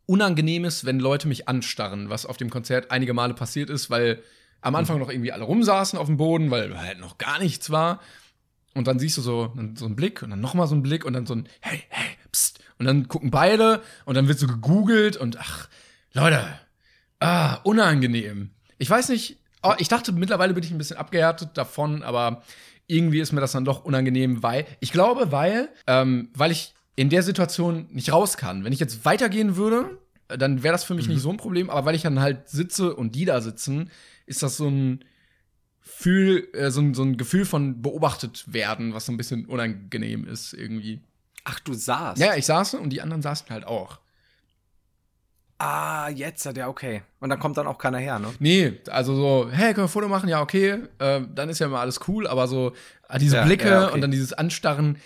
unangenehm 0.04 0.66
ist, 0.66 0.84
wenn 0.84 1.00
Leute 1.00 1.26
mich 1.26 1.48
anstarren, 1.48 2.11
was 2.11 2.26
auf 2.26 2.36
dem 2.36 2.50
Konzert 2.50 2.90
einige 2.90 3.14
Male 3.14 3.32
passiert 3.32 3.70
ist, 3.70 3.88
weil 3.88 4.22
am 4.61 4.74
Anfang 4.74 4.98
noch 4.98 5.11
irgendwie 5.11 5.32
alle 5.32 5.44
rumsaßen 5.44 5.98
auf 5.98 6.06
dem 6.06 6.16
Boden, 6.16 6.50
weil 6.50 6.78
halt 6.78 6.98
noch 6.98 7.18
gar 7.18 7.38
nichts 7.38 7.70
war. 7.70 8.00
Und 8.74 8.86
dann 8.86 8.98
siehst 8.98 9.16
du 9.16 9.22
so, 9.22 9.52
so 9.74 9.86
einen 9.86 9.96
Blick 9.96 10.22
und 10.22 10.30
dann 10.30 10.40
nochmal 10.40 10.66
so 10.66 10.74
einen 10.74 10.82
Blick 10.82 11.04
und 11.04 11.12
dann 11.12 11.26
so 11.26 11.34
ein 11.34 11.48
Hey, 11.61 11.82
hey, 11.88 12.16
pst. 12.32 12.61
Und 12.78 12.86
dann 12.86 13.09
gucken 13.09 13.30
beide 13.30 13.82
und 14.04 14.16
dann 14.16 14.28
wird 14.28 14.38
so 14.38 14.46
gegoogelt 14.46 15.16
und 15.16 15.38
ach, 15.38 15.68
Leute, 16.12 16.44
ah, 17.18 17.54
unangenehm. 17.64 18.50
Ich 18.78 18.88
weiß 18.88 19.09
nicht, 19.09 19.38
oh, 19.62 19.74
ich 19.78 19.88
dachte, 19.88 20.12
mittlerweile 20.12 20.54
bin 20.54 20.62
ich 20.62 20.70
ein 20.70 20.78
bisschen 20.78 20.96
abgehärtet 20.96 21.50
davon, 21.54 22.02
aber 22.02 22.42
irgendwie 22.86 23.20
ist 23.20 23.32
mir 23.32 23.40
das 23.40 23.52
dann 23.52 23.64
doch 23.64 23.84
unangenehm, 23.84 24.42
weil, 24.42 24.66
ich 24.80 24.92
glaube, 24.92 25.32
weil, 25.32 25.68
ähm, 25.86 26.30
weil 26.34 26.52
ich 26.52 26.74
in 26.96 27.11
der 27.11 27.22
Situation 27.22 27.86
nicht 27.90 28.12
raus 28.12 28.36
kann. 28.36 28.64
Wenn 28.64 28.72
ich 28.72 28.80
jetzt 28.80 29.04
weitergehen 29.04 29.56
würde, 29.56 29.98
dann 30.28 30.62
wäre 30.62 30.72
das 30.72 30.84
für 30.84 30.94
mich 30.94 31.06
mhm. 31.06 31.14
nicht 31.14 31.22
so 31.22 31.30
ein 31.30 31.36
Problem, 31.36 31.70
aber 31.70 31.84
weil 31.84 31.94
ich 31.94 32.02
dann 32.02 32.20
halt 32.20 32.48
sitze 32.48 32.94
und 32.94 33.14
die 33.14 33.24
da 33.24 33.40
sitzen, 33.40 33.90
ist 34.29 34.43
das 34.43 34.57
so 34.57 34.68
ein, 34.68 35.05
Gefühl, 35.99 36.49
äh, 36.53 36.70
so, 36.70 36.95
so 36.95 37.03
ein 37.03 37.16
Gefühl 37.16 37.45
von 37.45 37.83
beobachtet 37.83 38.45
werden, 38.53 38.95
was 38.95 39.07
so 39.07 39.12
ein 39.12 39.16
bisschen 39.16 39.47
unangenehm 39.47 40.29
ist 40.29 40.53
irgendwie. 40.53 41.01
Ach, 41.45 41.59
du 41.61 41.72
saßt? 41.72 42.20
Ja, 42.20 42.37
ich 42.37 42.47
saß 42.47 42.74
und 42.74 42.91
die 42.91 43.01
anderen 43.01 43.20
saßen 43.20 43.49
halt 43.51 43.66
auch. 43.66 43.99
Ah, 45.59 46.09
jetzt 46.11 46.47
hat 46.47 46.57
ja 46.57 46.68
okay. 46.68 47.03
Und 47.18 47.31
dann 47.31 47.41
kommt 47.41 47.57
dann 47.57 47.66
auch 47.66 47.79
keiner 47.79 47.99
her, 47.99 48.20
ne? 48.20 48.33
Nee, 48.39 48.81
also 48.89 49.16
so, 49.16 49.51
hey, 49.51 49.74
können 49.74 49.79
wir 49.79 49.83
ein 49.85 49.89
Foto 49.89 50.09
machen? 50.09 50.29
Ja, 50.29 50.41
okay. 50.41 50.85
Äh, 50.99 51.22
dann 51.35 51.49
ist 51.49 51.59
ja 51.59 51.66
immer 51.66 51.81
alles 51.81 51.99
cool, 52.07 52.29
aber 52.29 52.47
so 52.47 52.74
ah, 53.09 53.18
diese 53.18 53.37
ja, 53.37 53.45
Blicke 53.45 53.68
ja, 53.68 53.87
okay. 53.87 53.95
und 53.95 54.01
dann 54.01 54.12
dieses 54.12 54.33
Anstarren, 54.33 54.99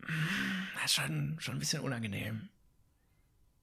das 0.76 0.84
ist 0.86 0.94
schon, 0.94 1.36
schon 1.40 1.56
ein 1.56 1.58
bisschen 1.58 1.82
unangenehm. 1.82 2.48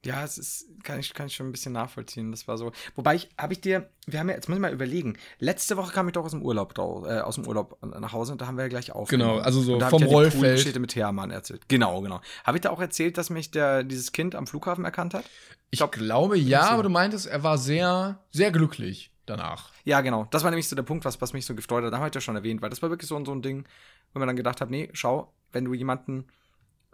Ja, 0.06 0.24
es 0.24 0.38
ist, 0.38 0.66
kann 0.84 1.00
ich, 1.00 1.14
kann 1.14 1.28
ich 1.28 1.36
schon 1.36 1.50
ein 1.50 1.52
bisschen 1.52 1.74
nachvollziehen. 1.74 2.32
Das 2.32 2.48
war 2.48 2.58
so. 2.58 2.72
Wobei 2.96 3.16
ich, 3.16 3.30
habe 3.38 3.52
ich 3.52 3.60
dir, 3.60 3.90
wir 4.08 4.20
haben 4.20 4.30
ja, 4.30 4.36
jetzt 4.36 4.48
muss 4.48 4.56
ich 4.56 4.62
mal 4.62 4.72
überlegen. 4.72 5.18
Letzte 5.40 5.76
Woche 5.76 5.92
kam 5.92 6.08
ich 6.08 6.14
doch 6.14 6.24
aus 6.24 6.32
dem 6.32 6.42
Urlaub, 6.42 6.78
äh, 6.78 7.20
aus 7.20 7.36
dem 7.36 7.46
Urlaub 7.46 7.78
nach 7.84 8.14
Hause 8.14 8.32
und 8.32 8.40
da 8.40 8.48
haben 8.48 8.56
wir 8.56 8.64
ja 8.64 8.70
gleich 8.70 8.94
aufgenommen. 8.94 9.32
Genau, 9.34 9.44
also 9.44 9.62
so 9.62 9.78
vom 9.78 10.02
ja 10.02 10.08
Rollfeld. 10.08 10.80
mit 10.80 10.96
Hermann 10.96 11.32
erzählt. 11.32 11.68
Genau, 11.68 12.00
genau. 12.02 12.22
Habe 12.46 12.58
ich 12.58 12.62
da 12.62 12.70
auch 12.70 12.80
erzählt, 12.80 13.18
dass 13.18 13.30
mich 13.30 13.52
der, 13.52 13.84
dieses 13.84 14.14
Kind 14.14 14.36
am 14.36 14.48
Flughafen 14.48 14.86
erkannt 14.86 15.14
hat? 15.14 15.26
Ich, 15.70 15.82
ich 15.82 15.92
glaube 15.92 16.38
ja, 16.38 16.70
aber 16.70 16.84
du 16.84 16.90
meintest, 16.90 17.28
er 17.28 17.44
war 17.44 17.58
sehr, 17.58 18.24
sehr 18.32 18.52
glücklich 18.52 19.12
danach. 19.26 19.72
Ja, 19.84 20.00
genau. 20.00 20.28
Das 20.32 20.44
war 20.44 20.50
nämlich 20.50 20.70
so 20.70 20.78
der 20.78 20.84
Punkt, 20.84 21.04
was, 21.04 21.20
was 21.22 21.34
mich 21.34 21.46
so 21.46 21.56
gefreut 21.56 21.84
hat. 21.84 21.92
Da 21.92 21.98
habe 21.98 22.08
ich 22.08 22.16
ja 22.16 22.22
schon 22.22 22.38
erwähnt, 22.38 22.62
weil 22.62 22.70
das 22.70 22.82
war 22.82 22.90
wirklich 22.90 23.10
so, 23.10 23.24
so 23.26 23.34
ein 23.34 23.42
Ding, 23.42 23.66
wo 24.14 24.20
man 24.20 24.28
dann 24.28 24.38
gedacht 24.38 24.62
hat, 24.62 24.70
nee, 24.70 24.90
schau, 24.94 25.34
wenn 25.52 25.66
du 25.66 25.74
jemanden 25.74 26.26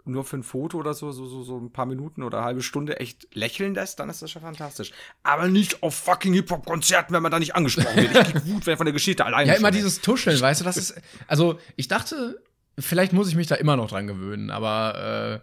nur 0.06 0.24
für 0.24 0.36
ein 0.36 0.42
Foto 0.42 0.78
oder 0.78 0.94
so, 0.94 1.12
so, 1.12 1.26
so, 1.26 1.42
so 1.42 1.58
ein 1.58 1.72
paar 1.72 1.86
Minuten 1.86 2.22
oder 2.22 2.38
eine 2.38 2.46
halbe 2.46 2.62
Stunde 2.62 3.00
echt 3.00 3.28
lächeln 3.34 3.74
lässt, 3.74 3.98
dann 4.00 4.08
ist 4.08 4.22
das 4.22 4.30
schon 4.30 4.42
fantastisch. 4.42 4.92
Aber 5.22 5.48
nicht 5.48 5.82
auf 5.82 5.94
fucking 5.94 6.32
Hip-Hop-Konzerten, 6.34 7.14
wenn 7.14 7.22
man 7.22 7.32
da 7.32 7.38
nicht 7.38 7.54
angesprochen 7.54 7.96
wird. 7.96 8.14
Ich 8.14 8.32
krieg 8.32 8.46
Wut, 8.46 8.66
wenn 8.66 8.76
von 8.76 8.86
der 8.86 8.92
Geschichte 8.92 9.24
alleine. 9.24 9.50
Ja, 9.50 9.54
immer 9.56 9.70
dieses 9.70 10.00
Tuscheln, 10.00 10.40
weißt 10.40 10.60
du, 10.60 10.64
das 10.64 10.76
ist, 10.76 10.94
also 11.26 11.58
ich 11.76 11.88
dachte, 11.88 12.42
vielleicht 12.78 13.12
muss 13.12 13.28
ich 13.28 13.36
mich 13.36 13.46
da 13.46 13.54
immer 13.56 13.76
noch 13.76 13.88
dran 13.88 14.06
gewöhnen, 14.06 14.50
aber 14.50 15.42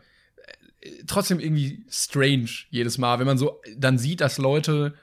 äh, 0.81 0.93
trotzdem 1.07 1.39
irgendwie 1.39 1.85
strange 1.89 2.49
jedes 2.69 2.97
Mal, 2.97 3.19
wenn 3.19 3.27
man 3.27 3.37
so 3.37 3.61
dann 3.77 3.97
sieht, 3.97 4.21
dass 4.21 4.37
Leute 4.37 4.95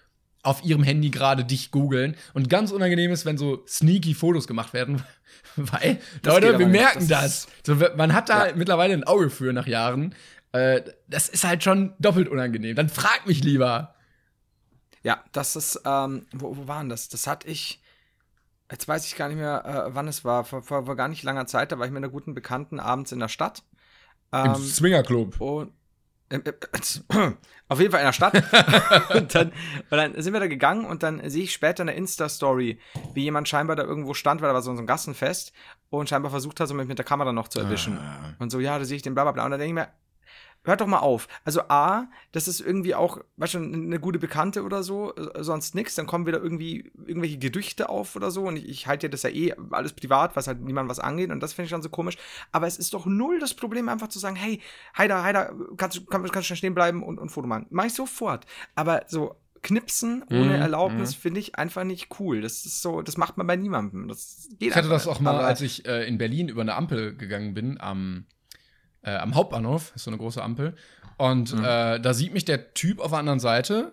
auf 0.43 0.65
ihrem 0.65 0.83
Handy 0.83 1.11
gerade 1.11 1.45
dich 1.45 1.71
googeln 1.71 2.17
und 2.33 2.49
ganz 2.49 2.71
unangenehm 2.71 3.11
ist, 3.11 3.27
wenn 3.27 3.37
so 3.37 3.65
sneaky 3.67 4.15
Fotos 4.15 4.47
gemacht 4.47 4.73
werden, 4.73 5.03
weil 5.57 6.01
das 6.23 6.35
Leute, 6.35 6.59
wir 6.59 6.67
merken 6.67 7.09
das. 7.09 7.47
das. 7.47 7.79
So, 7.79 7.87
man 7.97 8.15
hat 8.15 8.29
da 8.29 8.49
ja. 8.49 8.55
mittlerweile 8.55 8.95
ein 8.95 9.05
Auge 9.05 9.31
für 9.31 9.53
nach 9.53 9.67
Jahren. 9.67 10.15
Äh, 10.53 10.83
das 11.09 11.29
ist 11.29 11.45
halt 11.45 11.63
schon 11.63 11.95
doppelt 11.99 12.29
unangenehm. 12.29 12.75
Dann 12.75 12.89
frag 12.89 13.27
mich 13.27 13.45
lieber. 13.45 13.95
Ja, 15.03 15.23
das 15.33 15.57
ist, 15.57 15.81
ähm, 15.85 16.27
wo, 16.33 16.57
wo 16.57 16.69
waren 16.69 16.89
das? 16.89 17.09
Das 17.09 17.27
hatte 17.27 17.49
ich, 17.49 17.83
jetzt 18.71 18.89
weiß 18.89 19.07
ich 19.07 19.17
gar 19.17 19.29
nicht 19.29 19.39
mehr, 19.39 19.65
äh, 19.65 19.95
wann 19.95 20.09
es 20.09 20.25
war, 20.25 20.45
vor, 20.45 20.63
vor, 20.63 20.87
vor, 20.87 20.97
gar 20.97 21.09
nicht 21.09 21.23
langer 21.23 21.47
Zeit, 21.47 21.73
da 21.73 21.79
war 21.79 21.87
ich 21.87 21.93
mit 21.93 22.03
einer 22.03 22.13
guten 22.13 22.35
Bekannten 22.35 22.81
abends 22.81 23.13
in 23.13 23.19
der 23.19 23.29
Stadt. 23.29 23.63
Ähm, 24.33 24.55
Im 24.55 24.55
Swingerclub. 24.57 25.41
Und 25.41 25.73
auf 27.69 27.81
jeden 27.81 27.91
Fall 27.91 28.01
in 28.01 28.07
der 28.07 28.13
Stadt. 28.13 28.35
und, 29.15 29.35
dann, 29.35 29.49
und 29.49 29.97
dann 29.97 30.23
sind 30.23 30.33
wir 30.33 30.41
da 30.41 30.47
gegangen 30.47 30.85
und 30.85 31.03
dann 31.03 31.29
sehe 31.29 31.45
ich 31.45 31.53
später 31.53 31.83
in 31.83 31.89
der 31.89 31.97
Insta-Story, 31.97 32.79
wie 33.15 33.23
jemand 33.23 33.49
scheinbar 33.49 33.77
da 33.77 33.85
irgendwo 33.85 34.15
stand, 34.15 34.41
weil 34.41 34.49
da 34.49 34.55
war 34.55 34.63
so 34.63 34.71
ein 34.71 34.87
Gassenfest 34.87 35.53
und 35.91 36.09
scheinbar 36.09 36.31
versucht 36.31 36.61
hat, 36.61 36.69
so 36.69 36.75
mit, 36.75 36.89
mit 36.89 36.99
der 36.99 37.05
Kamera 37.05 37.33
noch 37.33 37.49
zu 37.49 37.61
erwischen. 37.61 37.99
Ah. 37.99 38.35
Und 38.39 38.51
so, 38.51 38.61
ja, 38.61 38.79
da 38.79 38.85
sehe 38.85 38.97
ich 38.97 39.03
den 39.03 39.15
Blablabla. 39.15 39.45
Und 39.45 39.51
dann 39.51 39.61
denke 39.61 39.81
ich 39.81 39.87
mir, 39.87 39.93
hört 40.65 40.81
doch 40.81 40.87
mal 40.87 40.99
auf. 40.99 41.29
Also 41.45 41.63
A, 41.69 42.09
das 42.33 42.49
ist 42.49 42.61
irgendwie 42.61 42.95
auch, 42.95 43.19
weißt 43.37 43.55
du, 43.55 43.59
eine 43.59 43.99
gute 43.99 44.19
Bekannte 44.19 44.63
oder 44.63 44.83
so, 44.83 45.15
äh, 45.15 45.43
sonst 45.43 45.75
nix, 45.75 45.95
dann 45.95 46.07
kommen 46.07 46.27
wieder 46.27 46.43
irgendwie 46.43 46.91
irgendwelche 47.07 47.39
Gerüchte 47.39 47.89
auf 47.89 48.17
oder 48.17 48.31
so 48.31 48.45
und 48.45 48.57
ich, 48.57 48.69
ich 48.69 48.87
halte 48.87 49.07
ja 49.07 49.11
das 49.11 49.23
ja 49.23 49.31
eh 49.31 49.55
alles 49.71 49.93
privat, 49.93 50.37
was 50.37 50.47
halt 50.47 50.61
niemand 50.61 50.89
was 50.89 51.01
angeht 51.01 51.31
und 51.31 51.41
das 51.41 51.53
finde 51.55 51.67
ich 51.67 51.71
dann 51.71 51.83
so 51.83 51.89
komisch. 51.89 52.17
Aber 52.53 52.67
es 52.67 52.79
ist 52.79 52.95
doch 52.95 53.07
null 53.07 53.39
das 53.39 53.55
Problem, 53.55 53.89
einfach 53.89 54.09
zu 54.09 54.19
sagen, 54.19 54.37
hey, 54.37 54.61
Heider, 54.97 55.23
Heider, 55.23 55.55
kannst 55.77 55.97
du 55.97 56.05
kannst, 56.05 56.33
kannst 56.33 56.51
du 56.51 56.57
stehen 56.57 56.75
bleiben 56.75 57.03
und, 57.03 57.19
und 57.19 57.31
Foto 57.31 57.47
machen. 57.47 57.67
Mach 57.71 57.87
ich 57.87 57.95
sofort. 57.95 58.47
Aber 58.75 59.05
so 59.07 59.37
Knipsen 59.63 60.25
ohne 60.31 60.57
mm, 60.57 60.63
Erlaubnis 60.63 61.17
mm. 61.17 61.21
finde 61.21 61.41
ich 61.41 61.57
einfach 61.57 61.85
nicht 61.85 62.19
cool. 62.19 62.41
Das 62.41 62.65
ist 62.65 62.81
so, 62.81 63.03
das 63.03 63.17
macht 63.19 63.37
man 63.37 63.47
bei 63.47 63.57
niemandem. 63.57 64.09
Das 64.09 64.49
geht 64.59 64.71
ich 64.71 64.75
hatte 64.75 64.89
das 64.89 65.07
auch 65.07 65.21
mal, 65.21 65.39
als 65.39 65.61
ich 65.61 65.87
äh, 65.87 66.07
in 66.07 66.17
Berlin 66.17 66.49
über 66.49 66.63
eine 66.63 66.75
Ampel 66.75 67.15
gegangen 67.15 67.53
bin, 67.53 67.79
am 67.79 68.25
äh, 69.03 69.15
am 69.15 69.35
Hauptbahnhof, 69.35 69.93
ist 69.95 70.05
so 70.05 70.11
eine 70.11 70.19
große 70.19 70.43
Ampel. 70.43 70.75
Und 71.17 71.55
mhm. 71.55 71.65
äh, 71.65 72.01
da 72.01 72.15
sieht 72.15 72.33
mich 72.33 72.45
der 72.45 72.75
Typ 72.75 73.01
auf 73.01 73.11
der 73.11 73.19
anderen 73.19 73.41
Seite, 73.41 73.93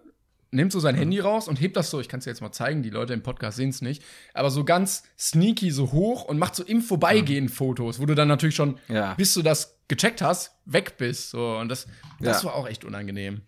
nimmt 0.51 0.71
so 0.71 0.79
sein 0.79 0.95
mhm. 0.95 0.99
Handy 0.99 1.19
raus 1.19 1.47
und 1.47 1.59
hebt 1.59 1.75
das 1.75 1.89
so, 1.89 1.99
ich 1.99 2.07
kann 2.07 2.19
es 2.19 2.23
dir 2.23 2.31
jetzt 2.31 2.41
mal 2.41 2.51
zeigen, 2.51 2.83
die 2.83 2.89
Leute 2.89 3.13
im 3.13 3.21
Podcast 3.21 3.57
sehen 3.57 3.69
es 3.69 3.81
nicht, 3.81 4.03
aber 4.33 4.49
so 4.49 4.63
ganz 4.63 5.03
sneaky 5.19 5.71
so 5.71 5.91
hoch 5.91 6.23
und 6.23 6.37
macht 6.37 6.55
so 6.55 6.63
im 6.63 6.81
Vorbeigehen 6.81 7.45
mhm. 7.45 7.49
Fotos, 7.49 7.99
wo 7.99 8.05
du 8.05 8.15
dann 8.15 8.27
natürlich 8.27 8.55
schon, 8.55 8.79
ja. 8.87 9.13
bis 9.15 9.33
du 9.33 9.41
das 9.41 9.77
gecheckt 9.87 10.21
hast, 10.21 10.55
weg 10.65 10.97
bist. 10.97 11.31
So. 11.31 11.57
Und 11.57 11.69
das, 11.69 11.87
das 12.19 12.43
ja. 12.43 12.49
war 12.49 12.55
auch 12.55 12.67
echt 12.67 12.85
unangenehm. 12.85 13.41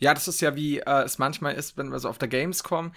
Ja, 0.00 0.14
das 0.14 0.28
ist 0.28 0.40
ja 0.40 0.56
wie 0.56 0.78
äh, 0.78 1.02
es 1.02 1.18
manchmal 1.18 1.54
ist, 1.54 1.76
wenn 1.76 1.90
wir 1.90 1.98
so 1.98 2.08
auf 2.08 2.18
der 2.18 2.28
Gamescom, 2.28 2.92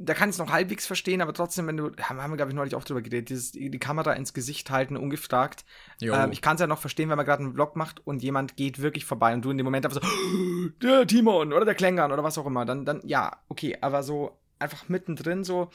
da 0.00 0.14
kann 0.14 0.28
ich 0.28 0.34
es 0.34 0.38
noch 0.38 0.52
halbwegs 0.52 0.86
verstehen, 0.86 1.20
aber 1.20 1.34
trotzdem, 1.34 1.66
wenn 1.66 1.76
du, 1.76 1.90
haben 2.00 2.30
wir, 2.30 2.36
glaube 2.36 2.52
ich, 2.52 2.54
neulich 2.54 2.76
auch 2.76 2.84
drüber 2.84 3.02
geredet, 3.02 3.30
dieses, 3.30 3.50
die 3.50 3.70
Kamera 3.78 4.12
ins 4.12 4.32
Gesicht 4.32 4.70
halten, 4.70 4.96
ungefragt. 4.96 5.64
Ähm, 6.00 6.30
ich 6.30 6.40
kann 6.40 6.54
es 6.54 6.60
ja 6.60 6.68
noch 6.68 6.78
verstehen, 6.78 7.10
wenn 7.10 7.16
man 7.16 7.26
gerade 7.26 7.42
einen 7.42 7.54
Vlog 7.54 7.74
macht 7.74 8.06
und 8.06 8.22
jemand 8.22 8.56
geht 8.56 8.80
wirklich 8.80 9.04
vorbei 9.04 9.34
und 9.34 9.44
du 9.44 9.50
in 9.50 9.58
dem 9.58 9.64
Moment 9.64 9.84
einfach 9.84 10.00
so, 10.00 10.08
der 10.82 11.06
Timon 11.06 11.52
oder 11.52 11.64
der 11.64 11.74
Klängern 11.74 12.12
oder 12.12 12.22
was 12.22 12.38
auch 12.38 12.46
immer, 12.46 12.64
dann, 12.64 12.84
dann, 12.84 13.00
ja, 13.04 13.38
okay, 13.48 13.76
aber 13.80 14.04
so 14.04 14.38
einfach 14.60 14.88
mittendrin 14.88 15.42
so, 15.42 15.70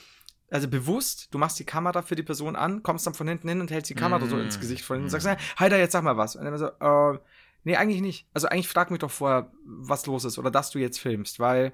also 0.50 0.70
bewusst, 0.70 1.34
du 1.34 1.38
machst 1.38 1.60
die 1.60 1.66
Kamera 1.66 2.02
für 2.02 2.16
die 2.16 2.24
Person 2.24 2.56
an, 2.56 2.82
kommst 2.82 3.06
dann 3.06 3.14
von 3.14 3.28
hinten 3.28 3.50
hin 3.50 3.60
und 3.60 3.72
hältst 3.72 3.90
die 3.90 3.96
Kamera 3.96 4.26
so 4.26 4.38
ins 4.38 4.60
Gesicht 4.60 4.86
von 4.86 4.96
hinten 4.96 5.08
und 5.08 5.10
sagst, 5.10 5.28
hey, 5.28 5.38
Heider, 5.60 5.80
jetzt 5.80 5.94
sag 5.94 6.04
mal 6.04 6.16
was. 6.16 6.36
Und 6.36 6.46
dann 6.46 6.58
so, 6.58 6.68
äh, 6.68 7.20
nee, 7.64 7.76
eigentlich 7.76 8.02
nicht. 8.02 8.28
Also 8.34 8.48
eigentlich 8.48 8.68
frag 8.68 8.92
mich 8.92 9.00
doch 9.00 9.12
vorher, 9.12 9.52
was 9.66 10.06
los 10.06 10.26
ist 10.26 10.38
oder 10.38 10.52
dass 10.52 10.70
du 10.70 10.80
jetzt 10.80 11.00
filmst, 11.00 11.40
weil 11.40 11.74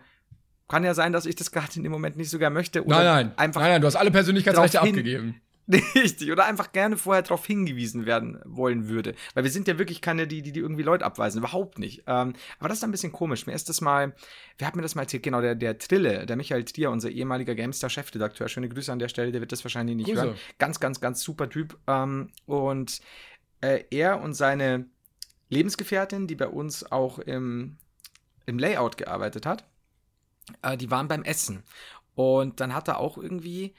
kann 0.69 0.83
ja 0.83 0.93
sein, 0.93 1.11
dass 1.11 1.25
ich 1.25 1.35
das 1.35 1.51
gerade 1.51 1.75
in 1.75 1.83
dem 1.83 1.91
Moment 1.91 2.15
nicht 2.15 2.29
so 2.29 2.39
gern 2.39 2.53
möchte. 2.53 2.85
Oder 2.85 2.97
Nein, 2.97 3.05
nein. 3.05 3.37
Einfach 3.37 3.61
nein, 3.61 3.71
nein, 3.71 3.81
du 3.81 3.87
hast 3.87 3.95
alle 3.95 4.11
Persönlichkeitsrechte 4.11 4.79
abgegeben. 4.81 5.41
Richtig, 5.95 6.31
oder 6.31 6.45
einfach 6.45 6.71
gerne 6.71 6.97
vorher 6.97 7.21
darauf 7.21 7.45
hingewiesen 7.45 8.07
werden 8.07 8.39
wollen 8.43 8.87
würde. 8.87 9.13
Weil 9.35 9.43
wir 9.43 9.51
sind 9.51 9.67
ja 9.67 9.77
wirklich 9.77 10.01
keine, 10.01 10.25
die, 10.25 10.41
die, 10.41 10.51
die 10.51 10.59
irgendwie 10.61 10.81
Leute 10.81 11.05
abweisen. 11.05 11.39
Überhaupt 11.39 11.77
nicht. 11.77 12.03
Ähm, 12.07 12.33
aber 12.57 12.69
das 12.69 12.79
ist 12.79 12.83
ein 12.83 12.89
bisschen 12.89 13.11
komisch. 13.11 13.45
Mir 13.45 13.53
ist 13.53 13.69
das 13.69 13.79
mal, 13.79 14.15
wer 14.57 14.67
hat 14.67 14.75
mir 14.75 14.81
das 14.81 14.95
mal 14.95 15.03
erzählt? 15.03 15.21
Genau, 15.21 15.41
der, 15.41 15.53
der 15.53 15.77
Trille, 15.77 16.25
der 16.25 16.35
Michael 16.37 16.65
Trier, 16.65 16.89
unser 16.89 17.11
ehemaliger 17.11 17.53
GameStar-Chefredakteur. 17.53 18.47
Schöne 18.47 18.67
Grüße 18.67 18.91
an 18.91 18.97
der 18.97 19.09
Stelle, 19.09 19.31
der 19.31 19.41
wird 19.41 19.51
das 19.51 19.63
wahrscheinlich 19.63 19.95
nicht 19.95 20.07
Grüße. 20.07 20.23
hören. 20.23 20.35
Ganz, 20.57 20.79
ganz, 20.79 21.01
ganz 21.01 21.21
super 21.21 21.49
Typ. 21.49 21.77
Ähm, 21.85 22.31
und 22.47 22.99
äh, 23.61 23.83
er 23.91 24.21
und 24.21 24.33
seine 24.33 24.85
Lebensgefährtin, 25.49 26.25
die 26.25 26.35
bei 26.35 26.47
uns 26.47 26.91
auch 26.91 27.19
im, 27.19 27.77
im 28.47 28.57
Layout 28.57 28.97
gearbeitet 28.97 29.45
hat, 29.45 29.65
äh, 30.61 30.77
die 30.77 30.91
waren 30.91 31.07
beim 31.07 31.23
Essen. 31.23 31.63
Und 32.15 32.59
dann 32.59 32.73
hat 32.73 32.87
er 32.87 32.97
auch 32.99 33.17
irgendwie, 33.17 33.73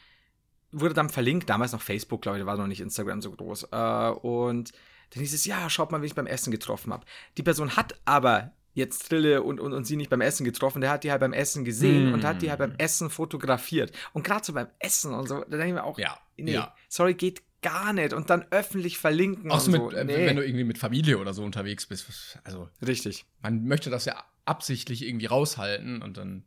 wurde 0.73 0.95
dann 0.95 1.11
verlinkt, 1.11 1.49
damals 1.51 1.73
noch 1.73 1.83
Facebook, 1.83 2.23
glaube 2.23 2.39
ich, 2.39 2.43
da 2.43 2.47
war 2.47 2.57
noch 2.57 2.67
nicht 2.67 2.81
Instagram 2.81 3.21
so 3.23 3.31
groß. 3.33 3.65
Äh, 3.73 4.11
und 4.11 4.73
dann 5.11 5.21
hieß 5.23 5.35
es, 5.35 5.45
ja, 5.45 5.69
schaut 5.69 5.91
mal, 5.93 6.03
wie 6.03 6.07
ich 6.07 6.15
beim 6.15 6.27
Essen 6.27 6.51
getroffen 6.51 6.93
habe. 6.93 7.05
Die 7.37 7.43
Person 7.43 7.77
hat 7.77 7.95
aber 8.05 8.53
jetzt 8.73 9.09
Trille 9.09 9.43
und, 9.43 9.59
und, 9.59 9.73
und 9.73 9.85
sie 9.85 9.97
nicht 9.97 10.11
beim 10.11 10.21
Essen 10.21 10.45
getroffen, 10.45 10.81
der 10.81 10.91
hat 10.91 11.03
die 11.05 11.11
halt 11.11 11.21
beim 11.21 11.33
Essen 11.33 11.65
gesehen 11.65 12.07
Hm. 12.09 12.15
und 12.15 12.25
hat 12.25 12.41
die 12.41 12.51
halt 12.51 12.61
beim 12.61 12.75
Essen 12.79 13.11
fotografiert. 13.11 13.91
Und 14.13 14.23
gerade 14.25 14.45
so 14.45 14.53
beim 14.53 14.69
Essen 14.79 15.13
und 15.13 15.27
so, 15.29 15.41
da 15.41 15.45
denke 15.57 15.67
ich 15.67 15.73
mir 15.75 15.83
auch, 15.85 15.99
Ja, 15.99 16.17
nee, 16.37 16.53
ja. 16.53 16.73
sorry, 16.89 17.15
geht 17.15 17.43
gar 17.63 17.93
nicht. 17.93 18.13
Und 18.15 18.31
dann 18.31 18.47
öffentlich 18.53 18.97
verlinken. 18.97 19.51
Auch 19.51 19.59
so 19.61 19.73
und 19.73 19.83
mit, 19.83 19.91
so. 19.91 19.97
äh, 19.99 20.05
Nee. 20.05 20.27
wenn 20.27 20.37
du 20.37 20.47
irgendwie 20.47 20.65
mit 20.65 20.79
Familie 20.79 21.19
oder 21.19 21.35
so 21.35 21.43
unterwegs 21.43 21.85
bist. 21.87 22.39
Also, 22.45 22.71
Richtig. 22.87 23.27
man 23.43 23.65
möchte 23.65 23.91
das 23.91 24.05
ja 24.07 24.25
absichtlich 24.47 25.05
irgendwie 25.05 25.27
raushalten 25.27 26.01
und 26.01 26.17
dann. 26.17 26.45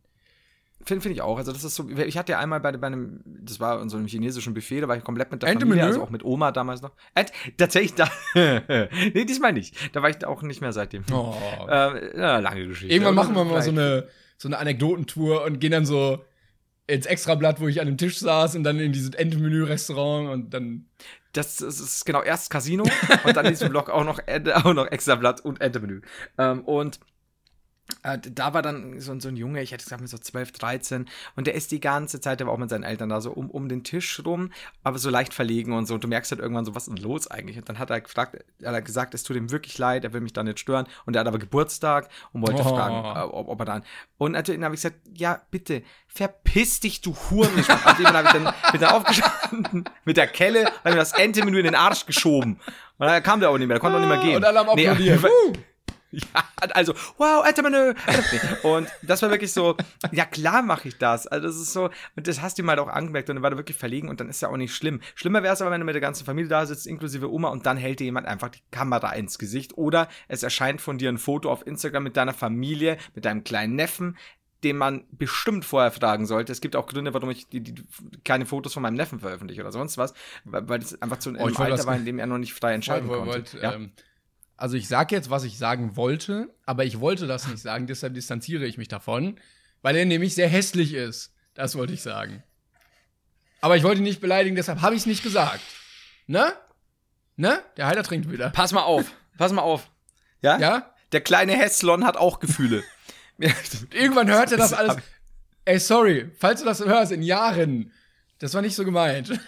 Finde 0.85 1.01
find 1.01 1.15
ich 1.15 1.21
auch. 1.21 1.37
Also, 1.37 1.51
das 1.51 1.63
ist 1.63 1.75
so. 1.75 1.89
Ich 1.89 2.17
hatte 2.17 2.33
ja 2.33 2.39
einmal 2.39 2.59
bei, 2.59 2.71
bei 2.73 2.87
einem, 2.87 3.21
das 3.25 3.59
war 3.59 3.81
in 3.81 3.89
so 3.89 3.97
einem 3.97 4.07
chinesischen 4.07 4.53
Buffet, 4.53 4.81
da 4.81 4.87
war 4.87 4.97
ich 4.97 5.03
komplett 5.03 5.31
mit 5.31 5.41
der 5.41 5.49
Ente 5.49 5.65
Familie, 5.65 5.85
also 5.85 6.01
auch 6.01 6.09
mit 6.09 6.23
Oma 6.23 6.51
damals 6.51 6.81
noch. 6.81 6.91
Ent, 7.15 7.31
tatsächlich 7.57 7.93
da. 7.93 8.09
nee, 9.13 9.25
diesmal 9.25 9.53
nicht. 9.53 9.95
Da 9.95 10.01
war 10.01 10.09
ich 10.09 10.25
auch 10.25 10.41
nicht 10.41 10.61
mehr 10.61 10.73
seitdem. 10.73 11.03
Oh. 11.11 11.35
Äh, 11.67 12.17
ja, 12.17 12.39
lange 12.39 12.67
Geschichte. 12.67 12.93
Irgendwann 12.93 13.15
machen 13.15 13.35
wir 13.35 13.45
mal 13.45 13.61
so 13.61 13.71
eine, 13.71 14.07
so 14.37 14.47
eine 14.47 14.57
Anekdotentour 14.57 15.43
und 15.43 15.59
gehen 15.59 15.71
dann 15.71 15.85
so 15.85 16.23
ins 16.87 17.05
Extrablatt, 17.05 17.61
wo 17.61 17.67
ich 17.67 17.79
an 17.79 17.87
dem 17.87 17.97
Tisch 17.97 18.19
saß 18.19 18.55
und 18.55 18.63
dann 18.63 18.79
in 18.79 18.91
dieses 18.91 19.13
Entenmenü-Restaurant 19.13 20.29
und 20.29 20.53
dann. 20.53 20.87
Das, 21.31 21.57
das 21.57 21.79
ist 21.79 22.05
genau 22.05 22.21
erst 22.21 22.51
Casino 22.51 22.83
und 23.23 23.35
dann 23.35 23.45
in 23.45 23.53
diesem 23.53 23.69
Blog 23.71 23.89
auch 23.89 24.03
noch, 24.03 24.19
auch 24.53 24.73
noch 24.73 24.85
Extrablatt 24.91 25.41
und 25.41 25.61
Entemenü. 25.61 26.01
Ähm, 26.37 26.61
und 26.61 26.99
da 28.31 28.53
war 28.53 28.61
dann 28.61 28.99
so, 29.01 29.17
so 29.19 29.27
ein 29.27 29.35
Junge, 29.35 29.61
ich 29.61 29.71
hätte 29.71 29.83
gesagt 29.83 30.01
mit 30.01 30.09
so 30.09 30.17
12, 30.17 30.53
13 30.53 31.09
und 31.35 31.47
der 31.47 31.53
ist 31.53 31.71
die 31.71 31.81
ganze 31.81 32.21
Zeit, 32.21 32.39
der 32.39 32.47
war 32.47 32.53
auch 32.53 32.57
mit 32.57 32.69
seinen 32.69 32.83
Eltern 32.83 33.09
da 33.09 33.19
so 33.19 33.31
um, 33.31 33.49
um 33.51 33.67
den 33.67 33.83
Tisch 33.83 34.21
rum, 34.25 34.51
aber 34.83 34.97
so 34.99 35.09
leicht 35.09 35.33
verlegen 35.33 35.73
und 35.73 35.85
so 35.85 35.93
und 35.95 36.03
du 36.03 36.07
merkst 36.07 36.31
halt 36.31 36.39
irgendwann 36.41 36.63
so, 36.63 36.75
was 36.75 36.87
ist 36.87 36.97
denn 36.97 37.03
los 37.03 37.27
eigentlich? 37.27 37.57
Und 37.57 37.67
dann 37.67 37.79
hat 37.79 37.89
er 37.89 37.99
gefragt, 37.99 38.35
hat 38.35 38.43
er 38.73 38.81
gesagt, 38.81 39.13
es 39.13 39.23
tut 39.23 39.35
ihm 39.35 39.51
wirklich 39.51 39.77
leid, 39.77 40.05
er 40.05 40.13
will 40.13 40.21
mich 40.21 40.31
da 40.33 40.43
nicht 40.43 40.59
stören 40.59 40.87
und 41.05 41.15
er 41.15 41.19
hat 41.21 41.27
aber 41.27 41.39
Geburtstag 41.39 42.09
und 42.31 42.41
wollte 42.47 42.61
Oh. 42.63 42.75
fragen, 42.75 42.95
äh, 43.19 43.23
ob, 43.33 43.49
ob 43.49 43.59
er 43.59 43.65
dann 43.65 43.83
und 44.17 44.31
natürlich 44.31 44.61
habe 44.63 44.75
ich 44.75 44.81
gesagt, 44.81 45.01
ja, 45.13 45.41
bitte, 45.51 45.83
verpiss 46.07 46.79
dich, 46.79 47.01
du 47.01 47.13
Hurenmischmann. 47.29 47.79
Und 47.97 48.03
dann 48.05 48.13
habe 48.15 48.27
ich 48.27 48.33
dann, 48.43 48.53
bin 48.71 48.81
dann 48.81 48.91
aufgestanden 48.91 49.83
mit 50.05 50.15
der 50.15 50.27
Kelle, 50.27 50.65
habe 50.65 50.91
mir 50.91 50.95
das 50.95 51.11
Entemenü 51.13 51.57
in 51.59 51.65
den 51.65 51.75
Arsch 51.75 52.05
geschoben. 52.05 52.59
Und 52.97 53.07
dann 53.07 53.21
kam 53.23 53.41
der 53.41 53.49
auch 53.49 53.57
nicht 53.57 53.67
mehr, 53.67 53.75
der 53.75 53.81
konnte 53.81 53.97
auch 53.97 54.01
nicht 54.01 54.09
mehr 54.09 54.21
gehen. 54.21 54.37
Und 54.37 54.45
alle 54.45 54.59
haben 54.59 54.69
Nee, 54.75 54.87
applaudiert. 54.87 55.25
auf- 55.25 55.31
ja, 56.13 56.43
also, 56.73 56.93
wow, 57.17 57.45
Entemenü. 57.45 57.93
Und 58.63 58.87
das 59.01 59.21
war 59.21 59.29
wirklich 59.31 59.51
so, 59.51 59.75
ja 60.11 60.25
klar 60.25 60.61
mache 60.61 60.87
ich 60.87 60.97
das. 60.97 61.27
Also 61.27 61.47
das 61.47 61.55
ist 61.57 61.73
so, 61.73 61.89
und 62.15 62.27
das 62.27 62.41
hast 62.41 62.57
du 62.57 62.61
ihm 62.61 62.69
halt 62.69 62.79
auch 62.79 62.87
angemerkt 62.87 63.29
und 63.29 63.35
dann 63.35 63.43
war 63.43 63.51
er 63.51 63.57
wirklich 63.57 63.77
verlegen 63.77 64.09
und 64.09 64.19
dann 64.19 64.29
ist 64.29 64.41
ja 64.41 64.49
auch 64.49 64.57
nicht 64.57 64.75
schlimm. 64.75 65.01
Schlimmer 65.15 65.43
wäre 65.43 65.53
es 65.53 65.61
aber, 65.61 65.71
wenn 65.71 65.79
du 65.81 65.85
mit 65.85 65.95
der 65.95 66.01
ganzen 66.01 66.25
Familie 66.25 66.49
da 66.49 66.65
sitzt, 66.65 66.87
inklusive 66.87 67.31
Oma, 67.31 67.49
und 67.49 67.65
dann 67.65 67.77
hält 67.77 67.99
dir 67.99 68.05
jemand 68.05 68.27
einfach 68.27 68.49
die 68.49 68.61
Kamera 68.71 69.11
ins 69.13 69.37
Gesicht 69.39 69.77
oder 69.77 70.07
es 70.27 70.43
erscheint 70.43 70.81
von 70.81 70.97
dir 70.97 71.09
ein 71.09 71.17
Foto 71.17 71.51
auf 71.51 71.65
Instagram 71.65 72.03
mit 72.03 72.15
deiner 72.17 72.33
Familie, 72.33 72.97
mit 73.15 73.25
deinem 73.25 73.43
kleinen 73.43 73.75
Neffen, 73.75 74.17
den 74.63 74.77
man 74.77 75.03
bestimmt 75.11 75.65
vorher 75.65 75.91
fragen 75.91 76.25
sollte. 76.25 76.51
Es 76.53 76.61
gibt 76.61 76.75
auch 76.77 76.87
Gründe, 76.87 77.13
warum 77.13 77.29
ich 77.29 77.49
die, 77.49 77.59
die 77.61 77.75
keine 78.23 78.45
Fotos 78.45 78.73
von 78.73 78.81
meinem 78.81 78.93
Neffen 78.93 79.19
veröffentliche 79.19 79.61
oder 79.61 79.73
sonst 79.73 79.97
was, 79.97 80.13
weil, 80.45 80.79
das 80.79 81.01
einfach 81.01 81.17
zu 81.19 81.29
einem 81.29 81.41
Oh, 81.41 81.49
ich 81.49 81.59
wollte 81.59 81.73
Alter 81.73 81.85
war, 81.85 81.97
in 81.97 82.05
dem 82.05 82.17
er 82.17 82.27
noch 82.27 82.37
nicht 82.37 82.53
frei 82.53 82.73
entscheiden 82.73 83.09
Wollt- 83.09 83.19
konnte. 83.25 83.33
wollt, 83.53 83.61
ja? 83.61 83.73
ähm, 83.73 83.91
also 84.57 84.75
ich 84.77 84.87
sage 84.87 85.15
jetzt, 85.15 85.29
was 85.29 85.43
ich 85.43 85.57
sagen 85.57 85.95
wollte, 85.95 86.53
aber 86.65 86.85
ich 86.85 86.99
wollte 86.99 87.27
das 87.27 87.47
nicht 87.47 87.59
sagen, 87.61 87.87
deshalb 87.87 88.13
distanziere 88.13 88.65
ich 88.65 88.77
mich 88.77 88.87
davon, 88.87 89.39
weil 89.81 89.95
er 89.95 90.05
nämlich 90.05 90.35
sehr 90.35 90.47
hässlich 90.47 90.93
ist. 90.93 91.33
Das 91.53 91.75
wollte 91.75 91.93
ich 91.93 92.01
sagen. 92.01 92.43
Aber 93.61 93.77
ich 93.77 93.83
wollte 93.83 93.99
ihn 94.01 94.03
nicht 94.05 94.21
beleidigen, 94.21 94.55
deshalb 94.55 94.81
habe 94.81 94.95
ich 94.95 95.01
es 95.01 95.05
nicht 95.05 95.23
gesagt. 95.23 95.61
Ne? 96.27 96.53
Ne? 97.35 97.59
Der 97.77 97.87
Heiler 97.87 98.03
trinkt 98.03 98.31
wieder. 98.31 98.49
Pass 98.49 98.71
mal 98.73 98.83
auf, 98.83 99.05
pass 99.37 99.51
mal 99.51 99.61
auf. 99.61 99.89
Ja? 100.41 100.57
Ja? 100.59 100.93
Der 101.11 101.21
kleine 101.21 101.53
Hesslon 101.53 102.05
hat 102.05 102.17
auch 102.17 102.39
Gefühle. 102.39 102.83
Irgendwann 103.91 104.29
hört 104.29 104.51
er 104.51 104.57
das 104.57 104.71
Das- 104.71 104.79
alles. 104.79 104.97
Ey, 105.65 105.79
sorry, 105.79 106.29
falls 106.37 106.59
du 106.59 106.65
das 106.65 106.83
hörst, 106.83 107.11
in 107.13 107.21
Jahren. 107.21 107.91
Das 108.39 108.53
war 108.53 108.61
nicht 108.61 108.75
so 108.75 108.83
gemeint. 108.83 109.39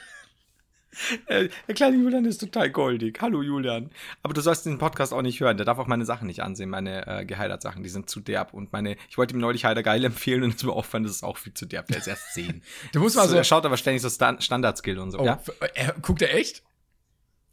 Äh, 1.28 1.50
Der 1.68 1.76
kleine 1.76 1.98
Julian 1.98 2.26
ist 2.26 2.40
total 2.40 2.70
goldig. 2.70 3.20
Hallo 3.22 3.42
Julian. 3.42 3.90
Aber 4.24 4.34
du 4.34 4.42
sollst 4.42 4.66
den 4.66 4.78
Podcast 4.78 5.14
auch 5.14 5.22
nicht 5.22 5.40
hören. 5.40 5.58
Der 5.58 5.66
darf 5.66 5.78
auch 5.80 5.88
meine 5.88 6.06
Sachen 6.06 6.28
nicht 6.28 6.42
ansehen, 6.42 6.70
meine 6.70 7.06
äh, 7.08 7.26
Geheiratssachen. 7.26 7.84
Die 7.84 7.90
sind 7.90 8.10
zu 8.10 8.20
derb. 8.20 8.54
Und 8.54 8.72
meine, 8.74 8.96
ich 9.10 9.18
wollte 9.18 9.34
ihm 9.34 9.40
neulich 9.40 9.66
Heider 9.66 9.84
Geil 9.84 10.04
empfehlen 10.06 10.44
und 10.44 10.56
es 10.56 10.64
mir 10.64 10.72
aufgefallen, 10.72 11.04
das 11.04 11.14
ist 11.14 11.24
auch 11.24 11.38
viel 11.38 11.54
zu 11.54 11.66
derb. 11.66 11.88
Der 11.88 11.98
ist 11.98 12.08
erst 12.08 12.34
10. 12.34 12.62
Du 12.94 13.00
musst 13.00 13.16
mal 13.16 13.24
so, 13.24 13.30
so. 13.32 13.38
er 13.38 13.44
schaut 13.44 13.66
aber 13.66 13.78
ständig 13.78 14.02
so 14.02 14.10
Stan 14.10 14.40
Standardskill 14.42 15.00
und 15.00 15.12
so. 15.12 15.20
Oh, 15.20 15.26
Ja, 15.26 15.34
f- 15.34 15.52
er, 15.76 15.94
guckt 16.02 16.22
er 16.22 16.34
echt? 16.36 16.64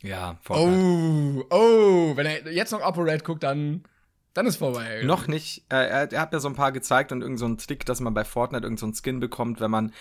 ja 0.02 0.36
voll. 0.42 0.58
Oh, 0.58 1.44
oh. 1.50 2.16
Wenn 2.16 2.26
er 2.26 2.52
jetzt 2.52 2.72
noch 2.72 2.80
ApoRed 2.82 3.24
guckt, 3.24 3.42
dann, 3.42 3.84
dann 4.34 4.46
ist 4.46 4.56
vorbei. 4.56 5.02
Noch 5.04 5.26
nicht. 5.26 5.64
Äh, 5.68 5.76
er, 5.76 6.12
er 6.12 6.20
hat 6.20 6.32
mir 6.32 6.40
so 6.40 6.48
ein 6.48 6.54
paar 6.54 6.72
gezeigt 6.72 7.12
und 7.12 7.22
irgend 7.22 7.38
so 7.38 7.44
einen 7.44 7.58
Trick, 7.58 7.84
dass 7.86 8.00
man 8.00 8.14
bei 8.14 8.24
Fortnite 8.24 8.64
irgend 8.64 8.78
so 8.80 8.90
Skin 8.92 9.20
bekommt, 9.20 9.60
wenn 9.60 9.70
man 9.70 9.92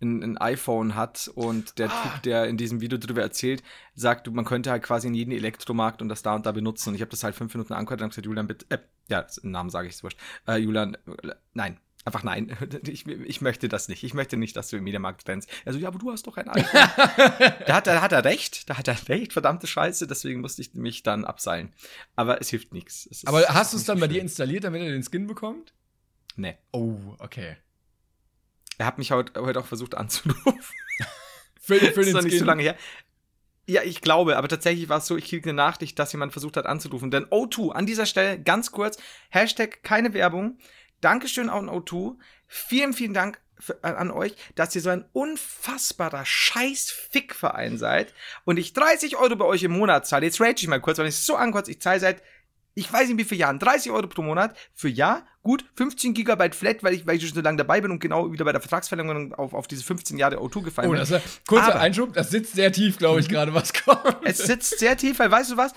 ein, 0.00 0.22
ein 0.22 0.38
iPhone 0.38 0.94
hat 0.94 1.30
und 1.34 1.78
der 1.78 1.90
Ah. 1.90 2.02
Typ, 2.02 2.22
der 2.22 2.46
in 2.46 2.56
diesem 2.56 2.80
Video 2.80 2.98
drüber 2.98 3.22
erzählt, 3.22 3.62
sagt, 3.94 4.30
man 4.32 4.44
könnte 4.44 4.70
halt 4.70 4.82
quasi 4.82 5.08
in 5.08 5.14
jeden 5.14 5.32
Elektromarkt 5.32 6.02
und 6.02 6.08
das 6.08 6.22
da 6.22 6.34
und 6.34 6.46
da 6.46 6.52
benutzen. 6.52 6.90
Und 6.90 6.94
ich 6.94 7.00
habe 7.00 7.10
das 7.10 7.24
halt 7.24 7.34
fünf 7.34 7.52
Minuten 7.54 7.72
angehört 7.72 8.00
und 8.00 8.04
habe 8.04 8.10
gesagt, 8.10 8.26
Julian, 8.26 8.46
bitte, 8.46 8.66
äh, 8.70 8.78
ja, 9.08 9.26
Namen 9.42 9.70
sage 9.70 9.88
ich, 9.88 9.94
ist 9.94 10.02
wurscht. 10.02 10.18
Äh, 10.46 10.58
Julian, 10.58 10.94
äh, 10.94 11.34
nein. 11.52 11.78
Einfach 12.04 12.22
nein. 12.22 12.56
Ich, 12.88 13.06
ich 13.06 13.40
möchte 13.40 13.68
das 13.68 13.88
nicht. 13.88 14.02
Ich 14.04 14.14
möchte 14.14 14.36
nicht, 14.36 14.56
dass 14.56 14.68
du 14.68 14.76
im 14.78 14.84
Mediamarkt 14.84 15.28
rennst. 15.28 15.50
Also, 15.66 15.78
ja, 15.78 15.88
aber 15.88 15.98
du 15.98 16.10
hast 16.10 16.26
doch 16.26 16.36
ein 16.38 16.48
iPhone. 16.48 16.72
da, 17.66 17.74
hat, 17.74 17.86
er- 17.86 17.94
da 17.94 18.00
hat 18.02 18.12
er 18.12 18.24
recht. 18.24 18.68
Da 18.70 18.78
hat 18.78 18.88
er 18.88 18.96
recht. 19.08 19.32
Verdammte 19.32 19.66
Scheiße. 19.66 20.06
Deswegen 20.06 20.40
musste 20.40 20.62
ich 20.62 20.72
mich 20.74 21.02
dann 21.02 21.24
abseilen. 21.24 21.74
Aber 22.16 22.40
es 22.40 22.48
hilft 22.48 22.72
nichts. 22.72 23.08
Aber 23.26 23.42
hast 23.48 23.72
du 23.72 23.76
es 23.76 23.84
dann 23.84 23.96
nicht 23.96 24.02
bei 24.02 24.06
dir 24.08 24.14
schlimm. 24.14 24.24
installiert, 24.26 24.64
damit 24.64 24.82
er 24.82 24.90
den 24.90 25.02
Skin 25.04 25.26
bekommt? 25.26 25.74
Nee. 26.36 26.56
Oh, 26.72 26.96
okay. 27.18 27.56
Er 28.78 28.86
hat 28.86 28.96
mich 28.96 29.10
heute, 29.12 29.38
heute 29.42 29.60
auch 29.60 29.66
versucht 29.66 29.94
anzurufen. 29.94 30.42
Für, 31.62 31.74
für 31.78 31.84
das 31.86 31.94
den 31.94 32.04
ist 32.06 32.12
noch 32.14 32.20
Skin. 32.22 32.30
nicht 32.30 32.38
so 32.38 32.44
lange 32.46 32.62
her. 32.62 32.76
Ja, 33.66 33.82
ich 33.82 34.00
glaube, 34.00 34.36
aber 34.38 34.48
tatsächlich 34.48 34.88
war 34.88 34.98
es 34.98 35.06
so, 35.06 35.16
ich 35.16 35.26
kriege 35.28 35.44
eine 35.48 35.52
Nachricht, 35.56 35.98
dass 35.98 36.10
jemand 36.12 36.32
versucht 36.32 36.56
hat 36.56 36.66
anzurufen. 36.66 37.10
Denn 37.12 37.26
O2, 37.26 37.70
an 37.72 37.86
dieser 37.86 38.06
Stelle 38.06 38.40
ganz 38.42 38.72
kurz, 38.72 38.98
Hashtag 39.28 39.82
keine 39.84 40.12
Werbung. 40.14 40.58
Dankeschön 41.00 41.48
an 41.48 41.68
O2. 41.68 42.16
Vielen, 42.46 42.92
vielen 42.92 43.14
Dank 43.14 43.40
für, 43.58 43.82
an, 43.84 43.94
an 43.96 44.10
euch, 44.10 44.34
dass 44.54 44.74
ihr 44.74 44.80
so 44.82 44.90
ein 44.90 45.04
unfassbarer 45.12 46.24
Scheiß-Fick-Verein 46.24 47.78
seid 47.78 48.14
und 48.44 48.56
ich 48.58 48.72
30 48.72 49.16
Euro 49.16 49.36
bei 49.36 49.44
euch 49.44 49.62
im 49.62 49.72
Monat 49.72 50.06
zahle. 50.06 50.26
Jetzt 50.26 50.40
rage 50.40 50.54
ich 50.58 50.68
mal 50.68 50.80
kurz, 50.80 50.98
weil 50.98 51.06
ich 51.06 51.14
es 51.14 51.26
so 51.26 51.36
ankotze. 51.36 51.70
Ich 51.70 51.80
zahle 51.80 52.00
seit, 52.00 52.22
ich 52.74 52.90
weiß 52.92 53.08
nicht 53.08 53.18
wie 53.18 53.24
viele 53.24 53.40
Jahren, 53.42 53.58
30 53.58 53.92
Euro 53.92 54.06
pro 54.06 54.22
Monat 54.22 54.56
für 54.74 54.88
Jahr. 54.88 55.26
Gut, 55.42 55.64
15 55.76 56.12
Gigabyte 56.14 56.54
Flat, 56.54 56.82
weil 56.82 56.94
ich, 56.94 57.06
weil 57.06 57.16
ich 57.16 57.26
schon 57.26 57.34
so 57.34 57.40
lange 57.40 57.56
dabei 57.58 57.80
bin 57.80 57.90
und 57.90 57.98
genau 58.00 58.30
wieder 58.32 58.44
bei 58.44 58.52
der 58.52 58.60
Vertragsverlängerung 58.60 59.34
auf, 59.34 59.54
auf 59.54 59.66
diese 59.66 59.84
15 59.84 60.18
Jahre 60.18 60.36
O2 60.36 60.62
gefallen 60.64 60.88
Oh, 60.88 60.92
bin. 60.92 61.00
das 61.00 61.10
ist 61.10 61.16
ein 61.16 61.22
kurzer 61.48 61.64
Aber- 61.66 61.74
Mhm. 61.76 61.80
Einschub. 61.80 62.12
Das 62.14 62.30
sitzt 62.30 62.54
sehr 62.54 62.72
tief, 62.72 62.98
glaube 62.98 63.20
ich, 63.20 63.28
gerade, 63.28 63.54
was 63.54 63.72
kommt. 63.72 64.16
Es 64.24 64.38
sitzt 64.38 64.78
sehr 64.78 64.96
tief, 64.96 65.18
weil 65.18 65.30
weißt 65.30 65.50
du 65.52 65.56
was? 65.56 65.72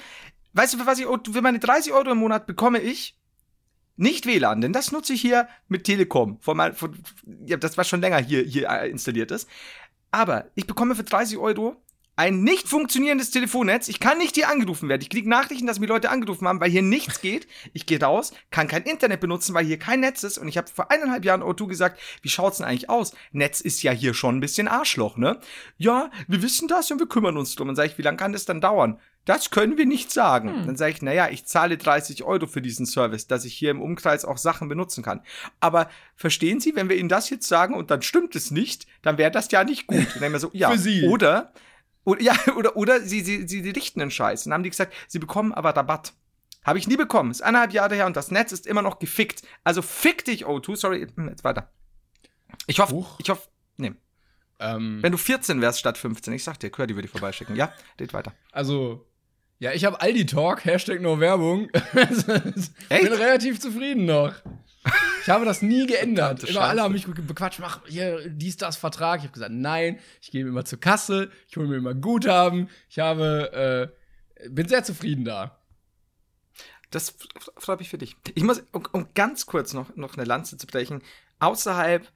Weißt 0.53 0.73
du, 0.73 0.77
für 0.77 0.85
was 0.85 0.99
ich 0.99 1.05
für 1.05 1.41
meine 1.41 1.59
30 1.59 1.93
Euro 1.93 2.11
im 2.11 2.17
Monat 2.19 2.45
bekomme 2.45 2.79
ich 2.79 3.15
Nicht 3.95 4.25
WLAN, 4.25 4.61
denn 4.61 4.73
das 4.73 4.91
nutze 4.91 5.13
ich 5.13 5.21
hier 5.21 5.47
mit 5.67 5.83
Telekom. 5.83 6.39
Von 6.41 6.57
mein, 6.57 6.73
von, 6.73 6.97
ja, 7.45 7.57
das 7.57 7.77
was 7.77 7.87
schon 7.87 8.01
länger 8.01 8.17
hier, 8.17 8.43
hier 8.43 8.69
äh, 8.69 8.89
installiert 8.89 9.31
ist. 9.31 9.47
Aber 10.11 10.45
ich 10.55 10.67
bekomme 10.67 10.95
für 10.95 11.03
30 11.03 11.37
Euro 11.37 11.83
ein 12.15 12.43
nicht 12.43 12.67
funktionierendes 12.67 13.31
Telefonnetz. 13.31 13.87
Ich 13.87 13.99
kann 13.99 14.19
nicht 14.19 14.35
hier 14.35 14.49
angerufen 14.49 14.87
werden. 14.87 15.01
Ich 15.01 15.09
kriege 15.09 15.27
Nachrichten, 15.27 15.65
dass 15.65 15.79
mir 15.79 15.87
Leute 15.87 16.11
angerufen 16.11 16.47
haben, 16.47 16.59
weil 16.59 16.69
hier 16.69 16.83
nichts 16.83 17.21
geht. 17.21 17.47
Ich 17.73 17.87
gehe 17.87 17.99
raus, 17.99 18.33
kann 18.51 18.67
kein 18.67 18.83
Internet 18.83 19.19
benutzen, 19.19 19.55
weil 19.55 19.65
hier 19.65 19.79
kein 19.79 20.01
Netz 20.01 20.23
ist. 20.23 20.37
Und 20.37 20.47
ich 20.47 20.57
habe 20.57 20.69
vor 20.69 20.91
eineinhalb 20.91 21.25
Jahren 21.25 21.41
O2 21.41 21.67
gesagt, 21.67 21.99
wie 22.21 22.29
schaut's 22.29 22.57
denn 22.57 22.67
eigentlich 22.67 22.89
aus? 22.89 23.15
Netz 23.31 23.61
ist 23.61 23.81
ja 23.81 23.91
hier 23.91 24.13
schon 24.13 24.37
ein 24.37 24.41
bisschen 24.41 24.67
Arschloch, 24.67 25.17
ne? 25.17 25.39
Ja, 25.77 26.11
wir 26.27 26.43
wissen 26.43 26.67
das 26.67 26.91
und 26.91 26.99
wir 26.99 27.07
kümmern 27.07 27.37
uns 27.37 27.55
drum. 27.55 27.69
Und 27.69 27.75
sage 27.75 27.89
ich, 27.89 27.97
wie 27.97 28.03
lange 28.03 28.17
kann 28.17 28.33
das 28.33 28.45
dann 28.45 28.61
dauern? 28.61 28.99
Das 29.25 29.51
können 29.51 29.77
wir 29.77 29.85
nicht 29.85 30.11
sagen. 30.11 30.53
Hm. 30.53 30.65
Dann 30.65 30.75
sage 30.75 30.91
ich, 30.91 31.01
naja, 31.01 31.29
ich 31.29 31.45
zahle 31.45 31.77
30 31.77 32.23
Euro 32.23 32.45
für 32.47 32.61
diesen 32.61 32.85
Service, 32.85 33.27
dass 33.27 33.45
ich 33.45 33.53
hier 33.53 33.71
im 33.71 33.81
Umkreis 33.81 34.25
auch 34.25 34.37
Sachen 34.37 34.67
benutzen 34.67 35.03
kann. 35.03 35.21
Aber 35.59 35.89
verstehen 36.15 36.59
Sie, 36.59 36.75
wenn 36.75 36.89
wir 36.89 36.97
Ihnen 36.97 37.09
das 37.09 37.29
jetzt 37.29 37.47
sagen 37.47 37.73
und 37.73 37.89
dann 37.89 38.01
stimmt 38.01 38.35
es 38.35 38.51
nicht, 38.51 38.85
dann 39.01 39.17
wäre 39.17 39.31
das 39.31 39.49
ja 39.51 39.63
nicht 39.63 39.87
gut. 39.87 40.13
Und 40.13 40.21
dann 40.21 40.31
wir 40.31 40.39
so, 40.39 40.49
ja, 40.53 40.71
Für 40.71 40.77
Sie. 40.77 41.07
oder 41.07 41.53
oder, 42.03 42.21
ja, 42.21 42.35
oder, 42.57 42.75
oder 42.75 43.01
sie, 43.01 43.21
sie, 43.21 43.47
sie, 43.47 43.61
sie 43.63 43.69
richten 43.69 44.01
einen 44.01 44.11
Scheiß. 44.11 44.43
Dann 44.43 44.53
haben 44.53 44.63
die 44.63 44.69
gesagt, 44.69 44.93
sie 45.07 45.19
bekommen 45.19 45.53
aber 45.53 45.75
Rabatt. 45.75 46.13
Habe 46.63 46.79
ich 46.79 46.87
nie 46.87 46.95
bekommen. 46.95 47.31
Ist 47.31 47.41
eineinhalb 47.41 47.73
Jahre 47.73 47.95
her 47.95 48.05
und 48.05 48.15
das 48.15 48.31
Netz 48.31 48.51
ist 48.51 48.67
immer 48.67 48.81
noch 48.81 48.99
gefickt. 48.99 49.43
Also 49.63 49.81
fick 49.81 50.23
dich, 50.25 50.45
O2. 50.45 50.75
Sorry, 50.77 51.07
hm, 51.13 51.29
jetzt 51.29 51.43
weiter. 51.43 51.69
Ich 52.67 52.79
hoffe, 52.79 52.93
Huch. 52.93 53.15
ich 53.19 53.29
hoffe, 53.29 53.49
nee. 53.77 53.93
Ähm, 54.59 54.99
Wenn 55.01 55.11
du 55.11 55.17
14 55.17 55.59
wärst 55.59 55.79
statt 55.79 55.97
15, 55.97 56.33
ich 56.33 56.43
sag 56.43 56.59
dir, 56.59 56.69
Curdy 56.69 56.95
würde 56.95 57.05
ich 57.05 57.11
vorbeischicken. 57.11 57.55
Ja, 57.55 57.73
geht 57.97 58.13
weiter. 58.13 58.33
also, 58.51 59.05
ja, 59.59 59.71
ich 59.71 59.85
habe 59.85 60.01
Aldi 60.01 60.25
Talk, 60.25 60.65
Hashtag 60.65 61.01
No 61.01 61.19
Werbung. 61.19 61.69
ich 61.93 62.71
Echt? 62.89 63.03
bin 63.03 63.13
relativ 63.13 63.59
zufrieden 63.59 64.05
noch. 64.05 64.33
Ich 65.21 65.29
habe 65.29 65.45
das 65.45 65.61
nie 65.61 65.87
geändert. 65.87 66.39
Verdammte 66.39 66.47
Immer 66.47 66.61
alle 66.61 66.81
haben 66.81 66.91
mich 66.93 67.07
bequatscht, 67.07 67.59
mach 67.59 67.87
hier 67.87 68.27
dies, 68.27 68.57
das 68.57 68.75
Vertrag. 68.75 69.19
Ich 69.19 69.23
habe 69.23 69.33
gesagt, 69.33 69.53
nein, 69.53 69.99
ich 70.21 70.31
gehe 70.31 70.45
immer 70.45 70.65
zur 70.65 70.79
Kasse, 70.79 71.31
ich 71.47 71.55
hole 71.55 71.67
mir 71.67 71.77
immer 71.77 71.93
Guthaben. 71.93 72.69
Ich 72.89 72.99
habe, 72.99 73.91
äh, 74.43 74.49
bin 74.49 74.67
sehr 74.67 74.83
zufrieden 74.83 75.23
da. 75.23 75.57
Das 76.91 77.15
freut 77.57 77.79
mich 77.79 77.89
für 77.89 77.97
dich. 77.97 78.17
Ich 78.35 78.43
muss, 78.43 78.63
um, 78.71 78.83
um 78.91 79.07
ganz 79.15 79.45
kurz 79.45 79.73
noch, 79.73 79.95
noch 79.95 80.15
eine 80.15 80.25
Lanze 80.25 80.57
zu 80.57 80.67
brechen, 80.67 81.01
außerhalb 81.39 82.07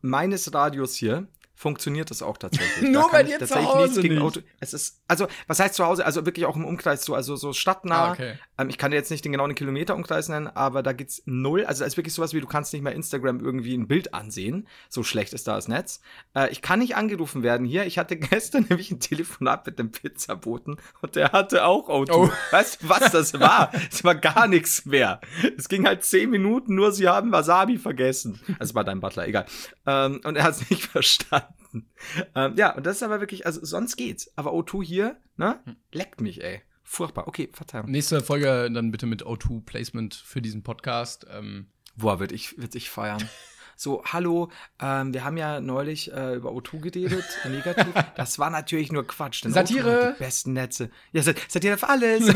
meines 0.00 0.52
Radios 0.52 0.94
hier 0.94 1.28
funktioniert 1.60 2.10
das 2.10 2.22
auch 2.22 2.38
tatsächlich. 2.38 2.88
Nur 2.90 3.02
Da 3.02 3.08
bei 3.08 3.22
dir 3.22 3.38
zu 3.38 3.54
Hause 3.54 4.00
nicht. 4.00 4.42
Es 4.60 4.72
ist, 4.72 5.02
also, 5.06 5.28
was 5.46 5.60
heißt 5.60 5.74
zu 5.74 5.84
Hause? 5.84 6.06
Also 6.06 6.24
wirklich 6.24 6.46
auch 6.46 6.56
im 6.56 6.64
Umkreis 6.64 7.04
so, 7.04 7.14
also 7.14 7.36
so 7.36 7.52
stadtnah. 7.52 8.06
Ah, 8.06 8.12
okay. 8.12 8.38
Ähm, 8.60 8.68
ich 8.68 8.78
kann 8.78 8.90
dir 8.90 8.96
jetzt 8.96 9.10
nicht 9.10 9.24
den 9.24 9.32
genauen 9.32 9.54
Kilometerumkreis 9.54 10.28
nennen, 10.28 10.48
aber 10.48 10.82
da 10.82 10.92
geht's 10.92 11.22
null. 11.24 11.64
Also, 11.64 11.84
es 11.84 11.92
ist 11.92 11.96
wirklich 11.96 12.14
sowas 12.14 12.34
wie, 12.34 12.40
du 12.40 12.46
kannst 12.46 12.72
nicht 12.72 12.82
mehr 12.82 12.94
Instagram 12.94 13.40
irgendwie 13.40 13.76
ein 13.76 13.88
Bild 13.88 14.12
ansehen. 14.12 14.68
So 14.88 15.02
schlecht 15.02 15.32
ist 15.32 15.48
da 15.48 15.56
das 15.56 15.68
Netz. 15.68 16.00
Äh, 16.34 16.50
ich 16.50 16.62
kann 16.62 16.80
nicht 16.80 16.96
angerufen 16.96 17.42
werden 17.42 17.66
hier. 17.66 17.86
Ich 17.86 17.98
hatte 17.98 18.16
gestern 18.16 18.66
nämlich 18.68 18.90
ein 18.90 19.00
Telefonat 19.00 19.66
mit 19.66 19.78
dem 19.78 19.90
Pizzaboten 19.90 20.76
und 21.00 21.16
der 21.16 21.32
hatte 21.32 21.64
auch 21.64 21.88
O2. 21.88 22.12
Oh. 22.12 22.30
Weißt 22.50 22.82
du, 22.82 22.88
was 22.88 23.12
das 23.12 23.38
war? 23.40 23.72
Es 23.90 24.04
war 24.04 24.14
gar 24.14 24.46
nichts 24.46 24.84
mehr. 24.84 25.20
Es 25.56 25.68
ging 25.68 25.86
halt 25.86 26.04
zehn 26.04 26.30
Minuten, 26.30 26.74
nur 26.74 26.92
sie 26.92 27.08
haben 27.08 27.32
Wasabi 27.32 27.78
vergessen. 27.78 28.40
Also 28.58 28.74
war 28.74 28.84
dein 28.84 29.00
Butler, 29.00 29.26
egal. 29.26 29.46
Ähm, 29.86 30.20
und 30.24 30.36
er 30.36 30.44
hat 30.44 30.54
es 30.54 30.70
nicht 30.70 30.84
verstanden. 30.84 31.88
Ähm, 32.34 32.54
ja, 32.56 32.74
und 32.74 32.84
das 32.84 32.96
ist 32.96 33.02
aber 33.02 33.20
wirklich, 33.20 33.46
also 33.46 33.64
sonst 33.64 33.96
geht's. 33.96 34.32
Aber 34.36 34.52
O2 34.52 34.84
hier, 34.84 35.16
ne? 35.36 35.60
Leckt 35.92 36.20
mich, 36.20 36.42
ey. 36.42 36.62
Furchtbar. 36.92 37.28
Okay, 37.28 37.48
Verzeihung. 37.52 37.88
Nächste 37.88 38.20
Folge 38.20 38.68
dann 38.72 38.90
bitte 38.90 39.06
mit 39.06 39.24
O2-Placement 39.24 40.12
für 40.12 40.42
diesen 40.42 40.64
Podcast. 40.64 41.24
Ähm, 41.32 41.68
Boah, 41.94 42.18
wird 42.18 42.32
ich, 42.32 42.58
wird 42.58 42.74
ich 42.74 42.90
feiern. 42.90 43.28
So, 43.76 44.02
hallo, 44.04 44.50
ähm, 44.82 45.14
wir 45.14 45.24
haben 45.24 45.38
ja 45.38 45.58
neulich 45.58 46.12
äh, 46.12 46.34
über 46.34 46.50
O2 46.50 46.80
geredet, 46.80 47.24
negativ. 47.48 47.86
Das 48.14 48.38
war 48.38 48.50
natürlich 48.50 48.92
nur 48.92 49.06
Quatsch. 49.06 49.42
Satire. 49.46 49.88
O2 49.88 50.04
hat 50.08 50.18
die 50.18 50.22
besten 50.22 50.52
Netze. 50.52 50.90
Ja, 51.12 51.22
Sat 51.22 51.36
Satire 51.48 51.78
für 51.78 51.88
alles. 51.88 52.26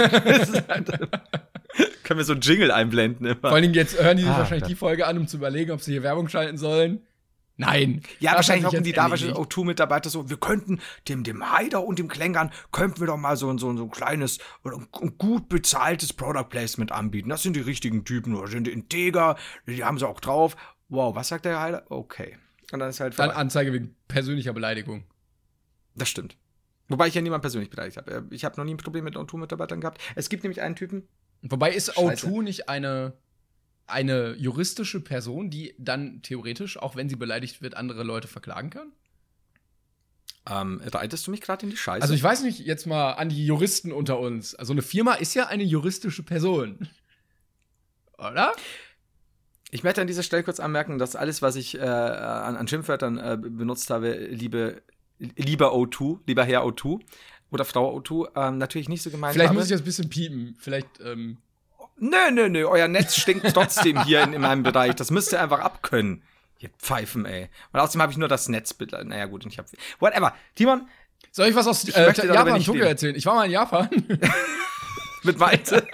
Können 2.03 2.19
wir 2.19 2.25
so 2.25 2.33
einen 2.33 2.41
Jingle 2.41 2.71
einblenden 2.71 3.27
immer. 3.27 3.37
vor 3.41 3.51
allen 3.51 3.61
Dingen 3.61 3.75
jetzt 3.75 4.01
hören 4.01 4.17
die 4.17 4.23
sich 4.23 4.33
Ah, 4.33 4.39
wahrscheinlich 4.39 4.63
ja. 4.63 4.69
die 4.69 4.75
Folge 4.75 5.07
an, 5.07 5.19
um 5.19 5.29
zu 5.29 5.37
überlegen, 5.37 5.71
ob 5.73 5.83
sie 5.83 5.93
hier 5.93 6.03
Werbung 6.03 6.31
schalten 6.31 6.57
sollen. 6.57 7.03
Nein. 7.57 8.03
Ja, 8.19 8.35
wahrscheinlich 8.35 8.67
hocken 8.67 8.83
die 8.83 8.93
da 8.93 9.11
wahrscheinlich 9.11 9.37
erledigt. 9.37 9.57
O2-Mitarbeiter 9.57 10.11
so, 10.11 10.29
wir 10.29 10.37
könnten 10.39 10.81
dem, 11.09 11.23
dem 11.23 11.53
Haider 11.53 11.85
und 11.85 11.99
dem 12.01 12.09
Klängern, 12.09 12.51
könnten 12.73 12.99
wir 13.01 13.07
doch 13.07 13.17
mal 13.17 13.37
so, 13.37 13.49
ein- 13.49 13.59
so, 13.59 13.71
ein- 13.71 13.77
so 13.77 13.85
ein 13.85 13.91
kleines, 13.93 14.39
oder 14.65 14.77
ein 14.79 14.89
gut 15.19 15.49
bezahltes 15.49 16.13
Product 16.13 16.49
Placement 16.51 16.91
anbieten. 16.91 17.29
Das 17.29 17.43
sind 17.43 17.55
die 17.55 17.61
richtigen 17.61 18.05
Typen, 18.05 18.35
oder 18.35 18.49
sind 18.49 18.67
die 18.67 18.73
integer, 18.73 19.37
die 19.69 19.85
haben 19.85 19.99
sie 19.99 20.09
auch 20.09 20.19
drauf. 20.21 20.57
Wow, 20.89 21.15
was 21.15 21.29
sagt 21.29 21.45
der 21.45 21.61
Haider? 21.61 21.85
Okay. 21.91 22.37
Und 22.73 22.81
dann 22.81 22.91
ist 22.91 22.99
halt 22.99 23.17
Dann. 23.19 23.31
Anzeige 23.31 23.73
wegen 23.73 23.95
persönlicher 24.09 24.53
Beleidigung. 24.53 25.05
Das 25.95 26.09
stimmt. 26.09 26.37
Wobei 26.89 27.07
ich 27.07 27.15
ja 27.15 27.23
niemand 27.23 27.43
persönlich 27.43 27.71
beleidigt 27.71 27.97
habe. 27.99 28.27
Ich 28.31 28.45
habe 28.45 28.57
noch 28.57 28.65
nie 28.65 28.75
ein 28.75 28.79
Problem 28.79 29.05
mit 29.05 29.17
O2-Mitarbeitern 29.17 29.81
gehabt. 29.81 30.01
Es 30.17 30.29
gibt 30.29 30.43
nämlich 30.43 30.61
einen 30.61 30.75
Typen, 30.77 31.07
Wobei 31.43 31.73
ist 31.73 31.95
Scheiße. 31.95 32.27
O2 32.27 32.43
nicht 32.43 32.69
eine, 32.69 33.13
eine 33.87 34.35
juristische 34.37 35.01
Person, 35.01 35.51
die 35.51 35.75
dann 35.79 36.23
theoretisch, 36.23 36.77
auch 36.79 36.97
wenn 36.97 37.09
sie 37.09 37.17
beleidigt 37.17 37.63
wird, 37.63 37.77
andere 37.77 38.03
Leute 38.03 38.29
verklagen 38.29 38.71
kann? 38.71 38.93
ähm, 40.51 40.81
reitest 40.85 41.27
du 41.27 41.31
mich 41.31 41.41
gerade 41.41 41.65
in 41.65 41.71
die 41.71 41.77
Scheiße? 41.77 42.03
Also 42.03 42.15
ich 42.15 42.23
weiß 42.23 42.43
nicht, 42.43 42.61
jetzt 42.61 42.87
mal 42.87 43.13
an 43.13 43.29
die 43.31 43.47
Juristen 43.47 43.93
unter 43.93 44.19
uns. 44.19 44.55
Also 44.55 44.73
eine 44.73 44.83
Firma 44.83 45.15
ist 45.15 45.35
ja 45.35 45.47
eine 45.47 45.65
juristische 45.65 46.23
Person. 46.23 46.89
Oder? 48.19 48.53
Ich 49.71 49.83
möchte 49.83 50.01
an 50.01 50.07
dieser 50.07 50.23
Stelle 50.23 50.43
kurz 50.43 50.61
anmerken, 50.61 50.99
dass 50.99 51.17
alles, 51.17 51.43
was 51.43 51.57
ich 51.57 51.77
äh, 51.77 51.81
an, 51.81 52.57
an 52.57 52.69
Schimpfwörtern 52.69 53.19
äh, 53.19 53.39
benutzt 53.41 53.91
habe, 53.91 54.13
liebe, 54.13 54.83
lieber 55.19 55.73
O2, 55.75 56.21
lieber 56.27 56.45
Herr 56.45 56.65
O2 56.65 57.01
oder 57.51 57.65
Frau 57.65 57.97
O2, 57.99 58.29
ähm, 58.37 58.59
natürlich 58.59 58.89
nicht 58.89 59.03
so 59.03 59.11
gemeint 59.11 59.35
Vielleicht 59.35 59.49
habe. 59.49 59.59
muss 59.59 59.67
ich 59.67 59.73
das 59.73 59.81
ein 59.81 59.85
bisschen 59.85 60.11
piepen. 60.11 60.57
Vielleicht, 60.59 61.01
ähm, 61.03 61.39
Nö, 61.97 62.31
nö, 62.33 62.49
nö, 62.49 62.65
euer 62.67 62.89
Netz 62.89 63.17
stinkt 63.17 63.53
trotzdem 63.55 64.03
hier 64.05 64.23
in, 64.23 64.33
in 64.33 64.41
meinem 64.43 64.63
Bereich. 64.63 64.95
Das 64.97 65.11
müsst 65.11 65.33
ihr 65.33 65.41
einfach 65.41 65.61
abkönnen. 65.61 66.23
Ihr 66.59 66.71
Pfeifen, 66.79 67.25
ey. 67.27 67.49
Und 67.73 67.81
außerdem 67.81 68.03
habe 68.03 68.13
ich 68.13 68.19
nur 68.19 68.29
das 68.29 68.49
Netz. 68.49 68.75
bitte- 68.75 69.05
Naja, 69.05 69.27
gut, 69.27 69.45
ich 69.47 69.59
habe. 69.59 69.69
Whatever. 70.01 70.35
Timon, 70.55 70.89
soll 71.31 71.49
ich 71.49 71.55
was 71.55 71.67
aus 71.67 71.85
Ich 71.85 71.97
äh, 71.97 72.13
Japan, 72.27 72.55
nicht 72.55 72.67
Tokio 72.67 72.85
erzählen? 72.85 73.15
Ich 73.15 73.27
war 73.27 73.35
mal 73.35 73.45
in 73.47 73.51
Japan. 73.53 73.89
mit 75.25 75.39
Weite. 75.41 75.87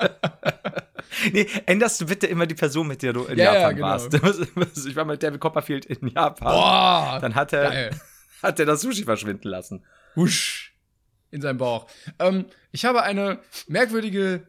nee, 1.32 1.46
änderst 1.66 2.00
du 2.00 2.06
bitte 2.06 2.26
immer 2.26 2.46
die 2.46 2.54
Person, 2.54 2.86
mit 2.88 3.02
der 3.02 3.12
du 3.12 3.24
in 3.24 3.38
Ja, 3.38 3.52
ja, 3.54 3.60
Japan 3.60 3.76
genau. 3.76 3.88
warst. 3.88 4.86
Ich 4.86 4.96
war 4.96 5.04
mit 5.04 5.22
David 5.22 5.40
Copperfield 5.40 5.86
in 5.86 6.08
Japan. 6.08 6.52
Boah! 6.52 7.18
Dann 7.20 7.34
hat 7.34 7.52
er, 7.52 7.62
Geil. 7.70 8.00
hat 8.42 8.58
er 8.60 8.66
das 8.66 8.80
Sushi 8.82 9.04
verschwinden 9.04 9.48
lassen. 9.48 9.84
Husch. 10.16 10.74
In 11.30 11.40
seinem 11.40 11.58
Bauch. 11.58 11.86
Ähm, 12.18 12.46
ich 12.72 12.84
habe 12.84 13.02
eine 13.02 13.38
merkwürdige 13.68 14.46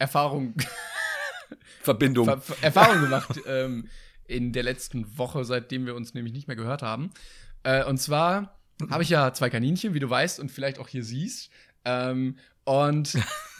Internet-Erfahrung 0.00 0.54
Verbindung. 1.82 2.26
Ver 2.26 2.40
Ver 2.40 2.56
Erfahrung 2.62 3.00
gemacht 3.00 3.40
ähm, 3.46 3.88
in 4.26 4.52
der 4.52 4.62
letzten 4.62 5.18
Woche, 5.18 5.44
seitdem 5.44 5.86
wir 5.86 5.94
uns 5.94 6.14
nämlich 6.14 6.32
nicht 6.32 6.48
mehr 6.48 6.56
gehört 6.56 6.82
haben. 6.82 7.10
Äh, 7.62 7.84
und 7.84 7.98
zwar 7.98 8.58
habe 8.90 9.02
ich 9.02 9.10
ja 9.10 9.32
zwei 9.34 9.50
Kaninchen, 9.50 9.92
wie 9.94 10.00
du 10.00 10.08
weißt 10.08 10.40
und 10.40 10.50
vielleicht 10.50 10.78
auch 10.78 10.88
hier 10.88 11.04
siehst. 11.04 11.50
Ähm, 11.84 12.36
und 12.64 13.18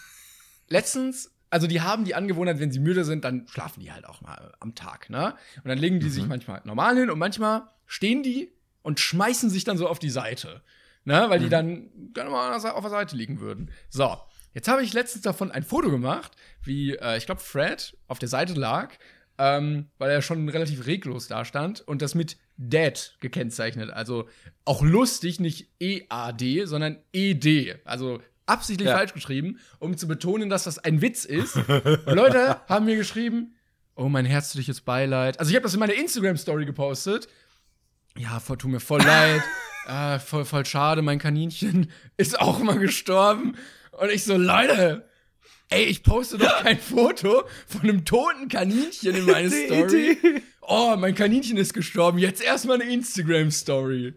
letztens, 0.68 1.32
also 1.50 1.66
die 1.66 1.80
haben 1.80 2.04
die 2.04 2.14
Angewohnheit, 2.14 2.58
wenn 2.60 2.72
sie 2.72 2.78
müde 2.78 3.04
sind, 3.04 3.24
dann 3.24 3.46
schlafen 3.48 3.80
die 3.80 3.92
halt 3.92 4.06
auch 4.06 4.20
mal 4.22 4.54
am 4.60 4.74
Tag, 4.74 5.10
ne? 5.10 5.34
Und 5.56 5.68
dann 5.68 5.78
legen 5.78 6.00
die 6.00 6.08
sich 6.08 6.26
manchmal 6.26 6.62
normal 6.64 6.96
hin 6.96 7.10
und 7.10 7.18
manchmal 7.18 7.62
stehen 7.86 8.22
die 8.22 8.52
und 8.82 9.00
schmeißen 9.00 9.50
sich 9.50 9.64
dann 9.64 9.76
so 9.76 9.88
auf 9.88 9.98
die 9.98 10.10
Seite, 10.10 10.62
ne? 11.04 11.26
Weil 11.28 11.40
die 11.40 11.48
dann 11.48 11.90
gerne 12.14 12.30
mal 12.30 12.54
auf 12.54 12.82
der 12.82 12.90
Seite 12.90 13.16
liegen 13.16 13.40
würden. 13.40 13.70
So. 13.88 14.16
Jetzt 14.54 14.68
habe 14.68 14.82
ich 14.82 14.92
letztens 14.92 15.22
davon 15.22 15.50
ein 15.50 15.62
Foto 15.62 15.90
gemacht, 15.90 16.32
wie, 16.62 16.94
äh, 16.96 17.16
ich 17.16 17.26
glaube, 17.26 17.40
Fred 17.40 17.96
auf 18.08 18.18
der 18.18 18.28
Seite 18.28 18.54
lag, 18.54 18.92
ähm, 19.38 19.86
weil 19.98 20.10
er 20.10 20.22
schon 20.22 20.48
relativ 20.48 20.86
reglos 20.86 21.28
da 21.28 21.44
stand 21.44 21.80
und 21.80 22.02
das 22.02 22.14
mit 22.14 22.36
Dead 22.56 23.16
gekennzeichnet. 23.20 23.90
Also 23.90 24.28
auch 24.64 24.82
lustig, 24.82 25.40
nicht 25.40 25.70
EAD, 25.80 26.66
sondern 26.66 26.98
ED. 27.12 27.76
Also 27.84 28.20
absichtlich 28.46 28.88
Ja. 28.88 28.96
falsch 28.96 29.14
geschrieben, 29.14 29.58
um 29.78 29.96
zu 29.96 30.08
betonen, 30.08 30.50
dass 30.50 30.64
das 30.64 30.78
ein 30.78 31.00
Witz 31.00 31.24
ist. 31.24 31.56
Und 31.56 32.06
Leute 32.16 32.60
haben 32.68 32.84
mir 32.86 32.96
geschrieben, 32.96 33.54
oh, 33.94 34.08
mein 34.08 34.26
herzliches 34.26 34.80
Beileid. 34.80 35.38
Also 35.38 35.50
ich 35.50 35.56
habe 35.56 35.62
das 35.62 35.74
in 35.74 35.80
meiner 35.80 35.94
Instagram-Story 35.94 36.66
gepostet. 36.66 37.28
Ja, 38.18 38.40
voll, 38.40 38.58
tut 38.58 38.70
mir 38.72 38.80
voll 38.80 39.00
leid. 39.06 39.42
äh, 39.86 40.18
voll, 40.18 40.44
voll 40.44 40.66
schade, 40.66 41.00
mein 41.00 41.18
Kaninchen 41.20 41.90
ist 42.16 42.38
auch 42.40 42.58
mal 42.58 42.78
gestorben. 42.78 43.56
Und 44.00 44.10
ich 44.10 44.24
so, 44.24 44.36
Leute, 44.36 45.08
ey, 45.68 45.84
ich 45.84 46.02
poste 46.02 46.38
doch 46.38 46.58
kein 46.62 46.78
Foto 46.78 47.44
von 47.66 47.82
einem 47.82 48.04
toten 48.04 48.48
Kaninchen 48.48 49.14
in 49.14 49.26
meine 49.26 49.50
Story. 49.66 50.18
Oh, 50.62 50.96
mein 50.96 51.14
Kaninchen 51.14 51.56
ist 51.58 51.74
gestorben. 51.74 52.18
Jetzt 52.18 52.42
erstmal 52.42 52.80
eine 52.80 52.90
Instagram-Story. 52.92 54.14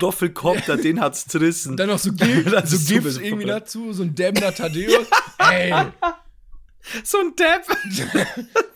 Roffelkopter, 0.00 0.76
den 0.76 1.00
hat's 1.00 1.26
zerrissen. 1.26 1.76
Dann 1.76 1.88
noch 1.88 1.98
so, 1.98 2.12
Gif, 2.14 2.48
so 2.64 2.76
sowieso 2.76 3.20
irgendwie 3.20 3.44
verrückt. 3.46 3.48
dazu, 3.66 3.92
so 3.92 4.04
ein 4.04 4.14
dämmender 4.14 4.54
Thaddeus. 4.54 5.06
ey, 5.38 5.74
So 7.02 7.18
ein 7.18 7.34
Depp. 7.36 7.66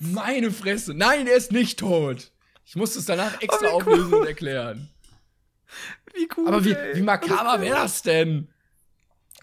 Meine 0.01 0.51
Fresse. 0.51 0.95
Nein, 0.95 1.27
er 1.27 1.37
ist 1.37 1.53
nicht 1.53 1.79
tot. 1.79 2.33
Ich 2.67 2.77
musste 2.77 2.99
es 2.99 3.07
danach 3.07 3.41
extra 3.41 3.69
cool. 3.69 3.73
auflösen 3.75 4.15
und 4.15 4.27
erklären. 4.27 4.89
Wie 6.15 6.29
cool. 6.37 6.49
Aber 6.49 6.65
wie, 6.65 6.73
ey. 6.73 6.97
wie 6.97 7.03
makaber 7.03 7.61
wäre 7.63 7.77
das 7.77 8.03
denn? 8.03 8.49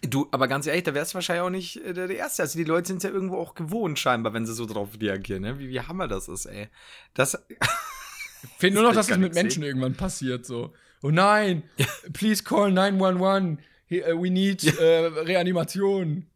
Du, 0.09 0.27
aber 0.31 0.47
ganz 0.47 0.67
ehrlich, 0.67 0.83
da 0.83 0.93
wärst 0.93 1.13
du 1.13 1.15
wahrscheinlich 1.15 1.41
auch 1.43 1.49
nicht 1.49 1.77
äh, 1.77 1.93
der, 1.93 2.07
der 2.07 2.17
Erste. 2.17 2.41
Also 2.43 2.57
die 2.57 2.63
Leute 2.63 2.87
sind 2.87 3.03
ja 3.03 3.09
irgendwo 3.09 3.37
auch 3.37 3.55
gewohnt, 3.55 3.97
scheinbar, 3.99 4.33
wenn 4.33 4.45
sie 4.45 4.53
so 4.53 4.65
drauf 4.65 4.89
reagieren, 4.99 5.41
ne? 5.43 5.59
Wie, 5.59 5.69
wie 5.69 5.79
hammer 5.81 6.07
das 6.07 6.27
ist, 6.27 6.45
ey. 6.45 6.69
Das. 7.13 7.37
Fehlt 8.57 8.73
nur 8.73 8.83
noch, 8.83 8.89
Das 8.93 8.97
dass 8.97 9.05
es 9.07 9.11
kann 9.11 9.21
mit 9.21 9.33
Menschen 9.33 9.63
irgendwann 9.63 9.95
passiert, 9.95 10.45
so. 10.45 10.73
Oh 11.01 11.09
nein, 11.11 11.63
please 12.13 12.43
call 12.43 12.71
911. 12.71 13.57
He- 13.87 14.03
uh, 14.03 14.21
We 14.21 14.29
need 14.31 14.63
äh, 14.79 15.05
Reanimation. 15.07 16.27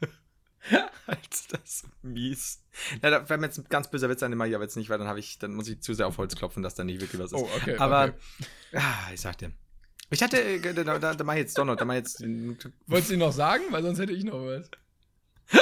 Als 1.06 1.46
das 1.48 1.84
mies. 2.02 2.62
Na, 3.02 3.10
da 3.10 3.28
wäre 3.28 3.38
mir 3.38 3.46
jetzt 3.46 3.58
ein 3.58 3.66
ganz 3.68 3.90
böser 3.90 4.08
Witz 4.08 4.22
an, 4.22 4.32
ich 4.32 4.54
aber 4.54 4.64
jetzt 4.64 4.76
nicht, 4.76 4.88
weil 4.88 4.98
dann 4.98 5.06
habe 5.08 5.18
ich, 5.18 5.38
dann 5.38 5.54
muss 5.54 5.68
ich 5.68 5.80
zu 5.82 5.92
sehr 5.92 6.06
auf 6.06 6.16
Holz 6.16 6.34
klopfen, 6.34 6.62
dass 6.62 6.74
da 6.74 6.84
nicht 6.84 7.00
wirklich 7.00 7.20
was 7.20 7.32
ist. 7.32 7.38
Oh, 7.38 7.48
okay, 7.56 7.76
Aber, 7.76 8.04
okay. 8.04 8.78
ah, 8.78 9.12
ich 9.12 9.20
sag 9.20 9.36
dir. 9.38 9.52
Ich 10.14 10.22
hatte, 10.22 10.40
äh, 10.42 10.60
da, 10.60 10.98
da, 10.98 11.14
da 11.14 11.24
mach 11.24 11.34
ich 11.34 11.40
jetzt 11.40 11.58
Donald, 11.58 11.80
da 11.80 11.84
mach 11.84 11.94
ich 11.94 11.98
jetzt. 12.00 12.22
Wolltest 12.86 13.10
du 13.10 13.14
ihn 13.14 13.20
noch 13.20 13.32
sagen? 13.32 13.64
Weil 13.70 13.82
sonst 13.82 13.98
hätte 13.98 14.12
ich 14.12 14.24
noch 14.24 14.44
was. 14.44 14.70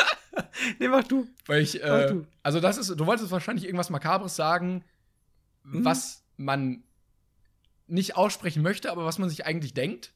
Nee, 0.78 0.88
mach 0.88 1.02
du. 1.04 1.26
Weil 1.46 1.62
ich, 1.62 1.80
Mach 1.82 1.88
äh, 2.02 2.06
du. 2.08 2.26
also 2.42 2.60
das 2.60 2.78
ist, 2.78 2.88
du 2.88 3.04
wolltest 3.06 3.30
wahrscheinlich 3.32 3.64
irgendwas 3.64 3.90
Makabres 3.90 4.36
sagen, 4.36 4.84
Mhm. 5.64 5.84
was 5.84 6.22
man 6.36 6.82
nicht 7.86 8.16
aussprechen 8.16 8.62
möchte, 8.62 8.90
aber 8.90 9.04
was 9.04 9.18
man 9.18 9.28
sich 9.28 9.44
eigentlich 9.46 9.74
denkt. 9.74 10.12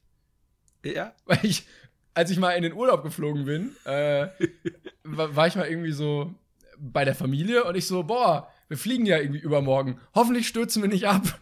Ja. 0.83 1.13
Weil 1.25 1.39
ich, 1.43 1.67
als 2.13 2.31
ich 2.31 2.37
mal 2.39 2.51
in 2.51 2.63
den 2.63 2.73
Urlaub 2.73 3.03
geflogen 3.03 3.45
bin, 3.45 3.75
äh, 3.85 4.27
war, 5.03 5.35
war 5.35 5.47
ich 5.47 5.55
mal 5.55 5.67
irgendwie 5.67 5.91
so 5.91 6.33
bei 6.77 7.05
der 7.05 7.15
Familie 7.15 7.63
und 7.65 7.75
ich 7.75 7.87
so, 7.87 8.03
boah, 8.03 8.51
wir 8.69 8.77
fliegen 8.77 9.05
ja 9.05 9.17
irgendwie 9.17 9.39
übermorgen. 9.39 9.99
Hoffentlich 10.13 10.47
stürzen 10.47 10.81
wir 10.81 10.89
nicht 10.89 11.07
ab. 11.07 11.39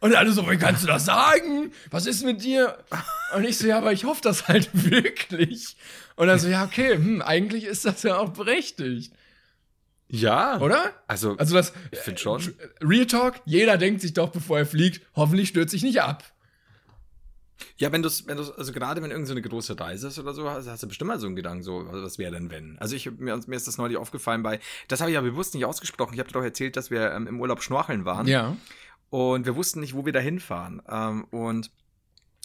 Und 0.00 0.14
alle 0.14 0.32
so, 0.32 0.48
wie 0.50 0.56
kannst 0.56 0.82
du 0.82 0.88
das 0.88 1.04
sagen? 1.04 1.72
Was 1.90 2.06
ist 2.06 2.24
mit 2.24 2.42
dir? 2.42 2.78
Und 3.34 3.44
ich 3.44 3.58
so, 3.58 3.66
ja, 3.66 3.78
aber 3.78 3.92
ich 3.92 4.04
hoffe 4.04 4.20
das 4.22 4.48
halt 4.48 4.70
wirklich. 4.90 5.76
Und 6.16 6.26
dann 6.26 6.38
so, 6.38 6.48
ja, 6.48 6.64
okay, 6.64 6.94
hm, 6.96 7.22
eigentlich 7.22 7.64
ist 7.64 7.84
das 7.84 8.02
ja 8.02 8.18
auch 8.18 8.30
berechtigt. 8.30 9.12
Ja. 10.08 10.60
Oder? 10.60 10.92
Also, 11.06 11.36
Also 11.36 11.54
das 11.54 11.72
ich 11.90 11.98
finde 12.00 12.20
schon. 12.20 12.54
Real 12.80 13.06
Talk, 13.06 13.40
jeder 13.44 13.76
denkt 13.78 14.00
sich 14.00 14.12
doch, 14.12 14.30
bevor 14.30 14.58
er 14.58 14.66
fliegt, 14.66 15.00
hoffentlich 15.14 15.48
stürzt 15.48 15.72
sich 15.72 15.82
nicht 15.82 16.02
ab. 16.02 16.24
Ja, 17.76 17.92
wenn 17.92 18.02
du 18.02 18.08
wenn 18.26 18.38
also 18.38 18.72
gerade 18.72 19.02
wenn 19.02 19.10
irgend 19.10 19.26
so 19.26 19.32
eine 19.32 19.42
große 19.42 19.78
Reise 19.78 20.08
ist 20.08 20.18
oder 20.18 20.34
so, 20.34 20.48
hast, 20.48 20.68
hast 20.68 20.82
du 20.82 20.88
bestimmt 20.88 21.08
mal 21.08 21.18
so 21.18 21.26
einen 21.26 21.36
Gedanken, 21.36 21.62
so, 21.62 21.86
was 21.88 22.18
wäre 22.18 22.32
denn 22.32 22.50
wenn? 22.50 22.78
Also 22.78 22.96
ich, 22.96 23.10
mir, 23.10 23.40
mir 23.46 23.56
ist 23.56 23.66
das 23.66 23.78
neulich 23.78 23.96
aufgefallen 23.96 24.42
bei, 24.42 24.60
das 24.88 25.00
habe 25.00 25.10
ich 25.10 25.14
ja 25.14 25.20
bewusst 25.20 25.54
nicht 25.54 25.64
ausgesprochen. 25.64 26.14
Ich 26.14 26.20
habe 26.20 26.28
dir 26.28 26.34
doch 26.34 26.44
erzählt, 26.44 26.76
dass 26.76 26.90
wir 26.90 27.12
ähm, 27.12 27.26
im 27.26 27.40
Urlaub 27.40 27.62
schnorcheln 27.62 28.04
waren. 28.04 28.26
Ja. 28.26 28.56
Und 29.10 29.46
wir 29.46 29.54
wussten 29.54 29.80
nicht, 29.80 29.94
wo 29.94 30.04
wir 30.04 30.12
da 30.12 30.20
hinfahren. 30.20 30.82
Ähm, 30.88 31.24
und 31.30 31.70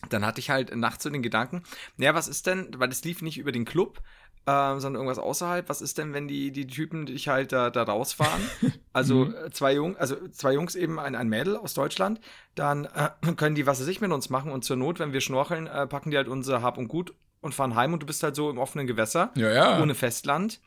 dann 0.10 0.26
hatte 0.26 0.40
ich 0.40 0.50
halt 0.50 0.76
nachts 0.76 1.04
so 1.04 1.10
den 1.10 1.22
Gedanken, 1.24 1.64
naja, 1.98 2.14
was 2.14 2.28
ist 2.28 2.48
denn, 2.48 2.70
weil 2.78 2.90
es 2.90 3.04
lief 3.04 3.22
nicht 3.22 3.38
über 3.38 3.52
den 3.52 3.66
Club, 3.66 4.02
ähm, 4.48 4.80
sondern 4.80 4.96
irgendwas 5.02 5.20
außerhalb, 5.20 5.70
was 5.70 5.82
ist 5.82 5.98
denn, 5.98 6.14
wenn 6.14 6.28
die, 6.28 6.52
die 6.52 6.68
Typen 6.68 7.06
dich 7.06 7.28
halt 7.28 7.52
da, 7.52 7.70
da 7.70 7.84
rausfahren? 7.84 8.42
Also 8.92 9.26
äh, 9.32 9.52
zwei 9.52 9.76
Jungs, 9.76 9.98
also 9.98 10.16
zwei 10.30 10.52
Jungs 10.54 10.76
eben, 10.76 11.00
ein, 11.00 11.16
ein 11.16 11.30
Mädel 11.30 11.56
aus 11.56 11.76
Deutschland, 11.76 12.20
dann 12.56 12.86
äh, 12.86 13.12
können 13.38 13.54
die, 13.56 13.68
was 13.68 13.80
weiß 13.80 13.88
ich, 13.88 14.02
mit 14.02 14.12
uns 14.12 14.30
machen 14.32 14.52
und 14.52 14.66
zur 14.66 14.78
Not, 14.78 15.00
wenn 15.00 15.14
wir 15.14 15.22
schnorcheln, 15.22 15.68
äh, 15.68 15.86
packen 15.86 16.10
die 16.10 16.18
halt 16.18 16.28
unser 16.28 16.64
Hab 16.64 16.78
und 16.80 16.88
Gut 16.88 17.14
und 17.40 17.54
fahren 17.54 17.76
heim 17.76 17.94
und 17.94 18.02
du 18.02 18.08
bist 18.08 18.24
halt 18.24 18.36
so 18.36 18.50
im 18.50 18.58
offenen 18.58 18.88
Gewässer, 18.88 19.32
Ja, 19.36 19.52
ja. 19.52 19.82
ohne 19.82 19.94
Festland, 19.94 20.60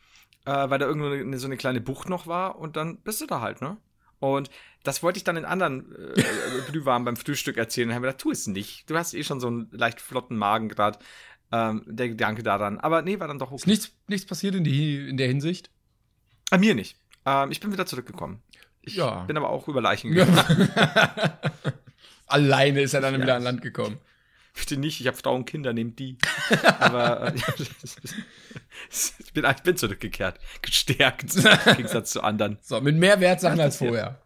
äh, 0.45 0.53
weil 0.71 0.79
da 0.79 0.87
irgendwo 0.87 1.09
eine, 1.09 1.39
so 1.39 1.47
eine 1.47 1.57
kleine 1.57 1.81
Bucht 1.81 2.09
noch 2.09 2.27
war 2.29 2.59
und 2.61 2.77
dann 2.77 2.99
bist 2.99 3.21
du 3.21 3.27
da 3.27 3.41
halt, 3.41 3.61
ne? 3.61 3.77
Und 4.21 4.51
das 4.85 5.03
wollte 5.03 5.17
ich 5.17 5.25
dann 5.25 5.37
in 5.37 5.45
anderen 5.45 5.93
äh, 6.15 6.23
Brühwarmen 6.71 7.05
beim 7.05 7.17
Frühstück 7.17 7.57
erzählen 7.57 7.89
und 7.89 7.97
haben 7.97 8.03
gedacht, 8.03 8.19
tu 8.21 8.31
es 8.31 8.47
nicht. 8.47 8.89
Du 8.89 8.97
hast 8.97 9.15
eh 9.15 9.25
schon 9.25 9.41
so 9.41 9.49
einen 9.49 9.69
leicht 9.73 10.01
flotten 10.01 10.37
Magen 10.37 10.69
gerade. 10.69 11.01
Ähm, 11.53 11.83
der 11.87 12.09
Gedanke 12.09 12.43
daran. 12.43 12.81
Aber 12.81 13.03
nee, 13.03 13.21
war 13.21 13.29
dann 13.29 13.39
doch 13.39 13.53
Ist 13.53 13.63
okay. 13.63 13.71
nichts, 13.71 13.93
nichts 14.09 14.27
passiert 14.27 14.55
in, 14.55 14.65
die, 14.65 15.09
in 15.09 15.17
der 15.19 15.29
Hinsicht? 15.29 15.71
An 16.51 16.61
mir 16.61 16.75
nicht. 16.75 16.97
Ähm, 17.27 17.51
ich 17.51 17.61
bin 17.61 17.71
wieder 17.73 17.87
zurückgekommen. 17.87 18.43
Ich 18.81 18.97
Ja. 18.97 19.25
bin 19.25 19.37
aber 19.37 19.51
auch 19.51 19.69
über 19.69 19.81
Leichen 19.83 20.13
gegangen. 20.13 20.35
Alleine 22.27 22.81
ist 22.81 22.95
er 22.95 23.01
dann 23.03 23.21
wieder 23.21 23.37
an 23.37 23.43
Land 23.43 23.63
gekommen. 23.63 23.99
Bitte 24.55 24.77
nicht, 24.77 25.01
ich 25.01 25.07
habe 25.07 25.17
Frauen 25.17 25.41
und 25.41 25.45
Kinder, 25.47 25.73
nehmt 25.73 25.99
die. 25.99 26.19
aber 26.79 27.29
äh, 27.29 27.37
ich, 28.91 29.33
bin, 29.33 29.45
ich 29.45 29.63
bin 29.63 29.77
zurückgekehrt. 29.77 30.39
Gestärkt. 30.61 31.35
Im 31.37 31.77
Gegensatz 31.77 32.11
zu 32.11 32.23
anderen. 32.23 32.59
So, 32.61 32.81
mit 32.81 32.97
mehr 32.97 33.21
Wertsachen 33.21 33.59
Ja, 33.59 33.65
als 33.65 33.77
vorher. 33.79 34.21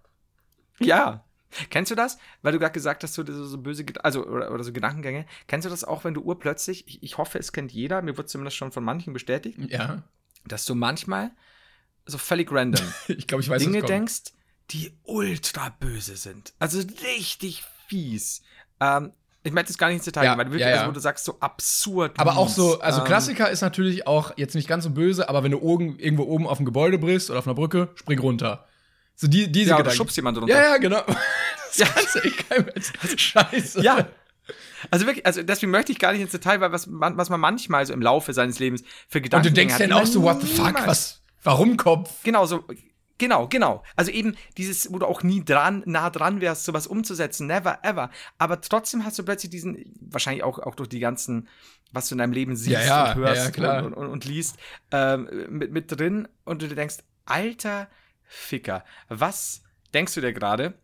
Ja. 0.80 1.24
Kennst 1.70 1.90
du 1.90 1.94
das? 1.94 2.18
Weil 2.42 2.53
du 2.53 2.59
gerade 2.59 2.72
gesagt 2.72 3.03
hast, 3.03 3.14
so, 3.14 3.24
so, 3.24 3.44
so 3.44 3.59
böse, 3.59 3.84
also, 4.03 4.26
oder, 4.26 4.53
oder 4.53 4.64
so 4.64 4.72
Gedankengänge. 4.72 5.26
Kennst 5.47 5.64
du 5.64 5.70
das 5.70 5.84
auch, 5.84 6.05
wenn 6.05 6.14
du 6.14 6.20
urplötzlich, 6.22 6.86
ich, 6.88 7.03
ich 7.03 7.18
hoffe, 7.18 7.38
es 7.38 7.53
kennt 7.53 7.72
jeder, 7.72 8.03
mir 8.03 8.16
wird 8.16 8.28
zumindest 8.28 8.57
schon 8.57 8.72
von 8.72 8.84
manchen 8.84 9.12
bestätigt, 9.12 9.59
Ja. 9.68 10.03
dass 10.47 10.64
du 10.64 10.74
manchmal 10.74 11.30
so 12.05 12.18
völlig 12.18 12.51
random 12.53 12.84
Ich 13.09 13.26
glaube, 13.26 13.42
ich 13.42 13.49
weiß, 13.49 13.62
Dinge 13.62 13.82
denkst, 13.82 14.32
die 14.70 14.92
ultra 15.05 15.68
böse 15.80 16.16
sind. 16.16 16.53
Also 16.59 16.80
richtig 17.05 17.64
fies. 17.88 18.42
Ähm, 18.80 19.12
ich 19.44 19.53
möchte 19.53 19.70
jetzt 19.70 19.78
gar 19.78 19.86
nicht 19.86 19.97
ins 19.99 20.05
Detail 20.07 20.24
Ja, 20.24 20.32
gehen, 20.32 20.38
weil 20.38 20.44
du 20.47 20.51
wirklich, 20.51 20.62
ja, 20.66 20.70
ja. 20.70 20.76
also, 20.78 20.88
wo 20.90 20.92
du 20.94 21.01
sagst, 21.01 21.24
so 21.24 21.38
absurd. 21.38 22.18
Aber 22.18 22.36
auch 22.36 22.47
mies. 22.47 22.57
so, 22.57 22.80
also 22.80 23.01
Ähm, 23.01 23.07
Klassiker 23.07 23.49
ist 23.49 23.61
natürlich 23.61 24.07
auch 24.09 24.36
jetzt 24.36 24.57
nicht 24.57 24.66
ganz 24.66 24.82
so 24.84 24.90
böse, 24.90 25.28
aber 25.28 25.44
wenn 25.44 25.53
du 25.53 25.59
irgendwo 25.59 26.24
oben 26.24 26.49
auf 26.49 26.57
dem 26.59 26.66
Gebäude 26.66 26.99
bist 26.99 27.30
oder 27.30 27.38
auf 27.38 27.47
einer 27.47 27.55
Brücke, 27.55 27.88
spring 27.94 28.18
runter. 28.18 28.66
So 29.16 29.26
die, 29.26 29.50
diese 29.50 29.70
Ja, 29.70 29.74
oder 29.76 29.84
Gedanken. 29.84 29.96
schubst 29.96 30.16
jemand 30.16 30.38
runter. 30.38 30.54
Ja, 30.54 30.62
ja, 30.72 30.76
genau. 30.76 31.02
Das 31.76 31.92
kannst 31.92 32.14
du 32.14 32.18
echt 32.20 32.48
keinem. 32.48 32.66
Scheiße. 33.16 33.82
Ja. 33.82 34.08
Also 34.90 35.06
wirklich, 35.06 35.26
also 35.26 35.42
deswegen 35.42 35.72
möchte 35.72 35.90
ich 35.90 35.98
gar 35.98 36.12
nicht 36.12 36.20
ins 36.22 36.30
Detail, 36.30 36.60
weil 36.60 36.70
was 36.70 36.86
man, 36.86 37.16
was 37.16 37.30
man 37.30 37.40
manchmal 37.40 37.84
so 37.84 37.92
im 37.92 38.02
Laufe 38.02 38.32
seines 38.32 38.58
Lebens 38.58 38.82
für 39.08 39.18
Und 39.18 39.24
Gedanken 39.24 39.48
du 39.48 39.54
denkst 39.54 39.74
hat, 39.74 39.80
dann 39.80 39.92
auch 39.92 40.06
so, 40.06 40.22
what 40.22 40.40
the 40.40 40.46
fuck, 40.46 40.86
was, 40.86 41.20
warum 41.42 41.76
Kopf? 41.76 42.22
Genau, 42.22 42.46
so, 42.46 42.62
genau, 43.18 43.48
genau. 43.48 43.82
Also 43.96 44.12
eben 44.12 44.36
dieses, 44.56 44.92
wo 44.92 44.98
du 44.98 45.06
auch 45.06 45.22
nie 45.24 45.44
dran, 45.44 45.82
nah 45.86 46.10
dran 46.10 46.40
wärst, 46.40 46.64
sowas 46.64 46.86
umzusetzen, 46.86 47.48
never 47.48 47.80
ever. 47.82 48.10
Aber 48.38 48.60
trotzdem 48.60 49.04
hast 49.04 49.18
du 49.18 49.24
plötzlich 49.24 49.50
diesen, 49.50 49.92
wahrscheinlich 50.00 50.44
auch, 50.44 50.60
auch 50.60 50.76
durch 50.76 50.88
die 50.90 51.00
ganzen, 51.00 51.48
was 51.90 52.08
du 52.08 52.14
in 52.14 52.18
deinem 52.18 52.32
Leben 52.32 52.54
siehst 52.54 52.70
Ja, 52.70 52.82
ja, 52.84 53.12
und 53.12 53.14
hörst 53.16 53.56
ja, 53.56 53.64
ja. 53.64 53.80
Und, 53.80 53.94
und, 53.94 54.06
und 54.08 54.24
liest, 54.24 54.56
ähm, 54.92 55.28
mit, 55.48 55.72
mit 55.72 55.90
drin 55.98 56.28
und 56.44 56.62
du 56.62 56.68
denkst, 56.68 56.98
alter 57.24 57.88
Ficker, 58.28 58.84
was 59.08 59.62
denkst 59.94 60.14
du 60.14 60.20
dir 60.20 60.32
gerade? 60.32 60.74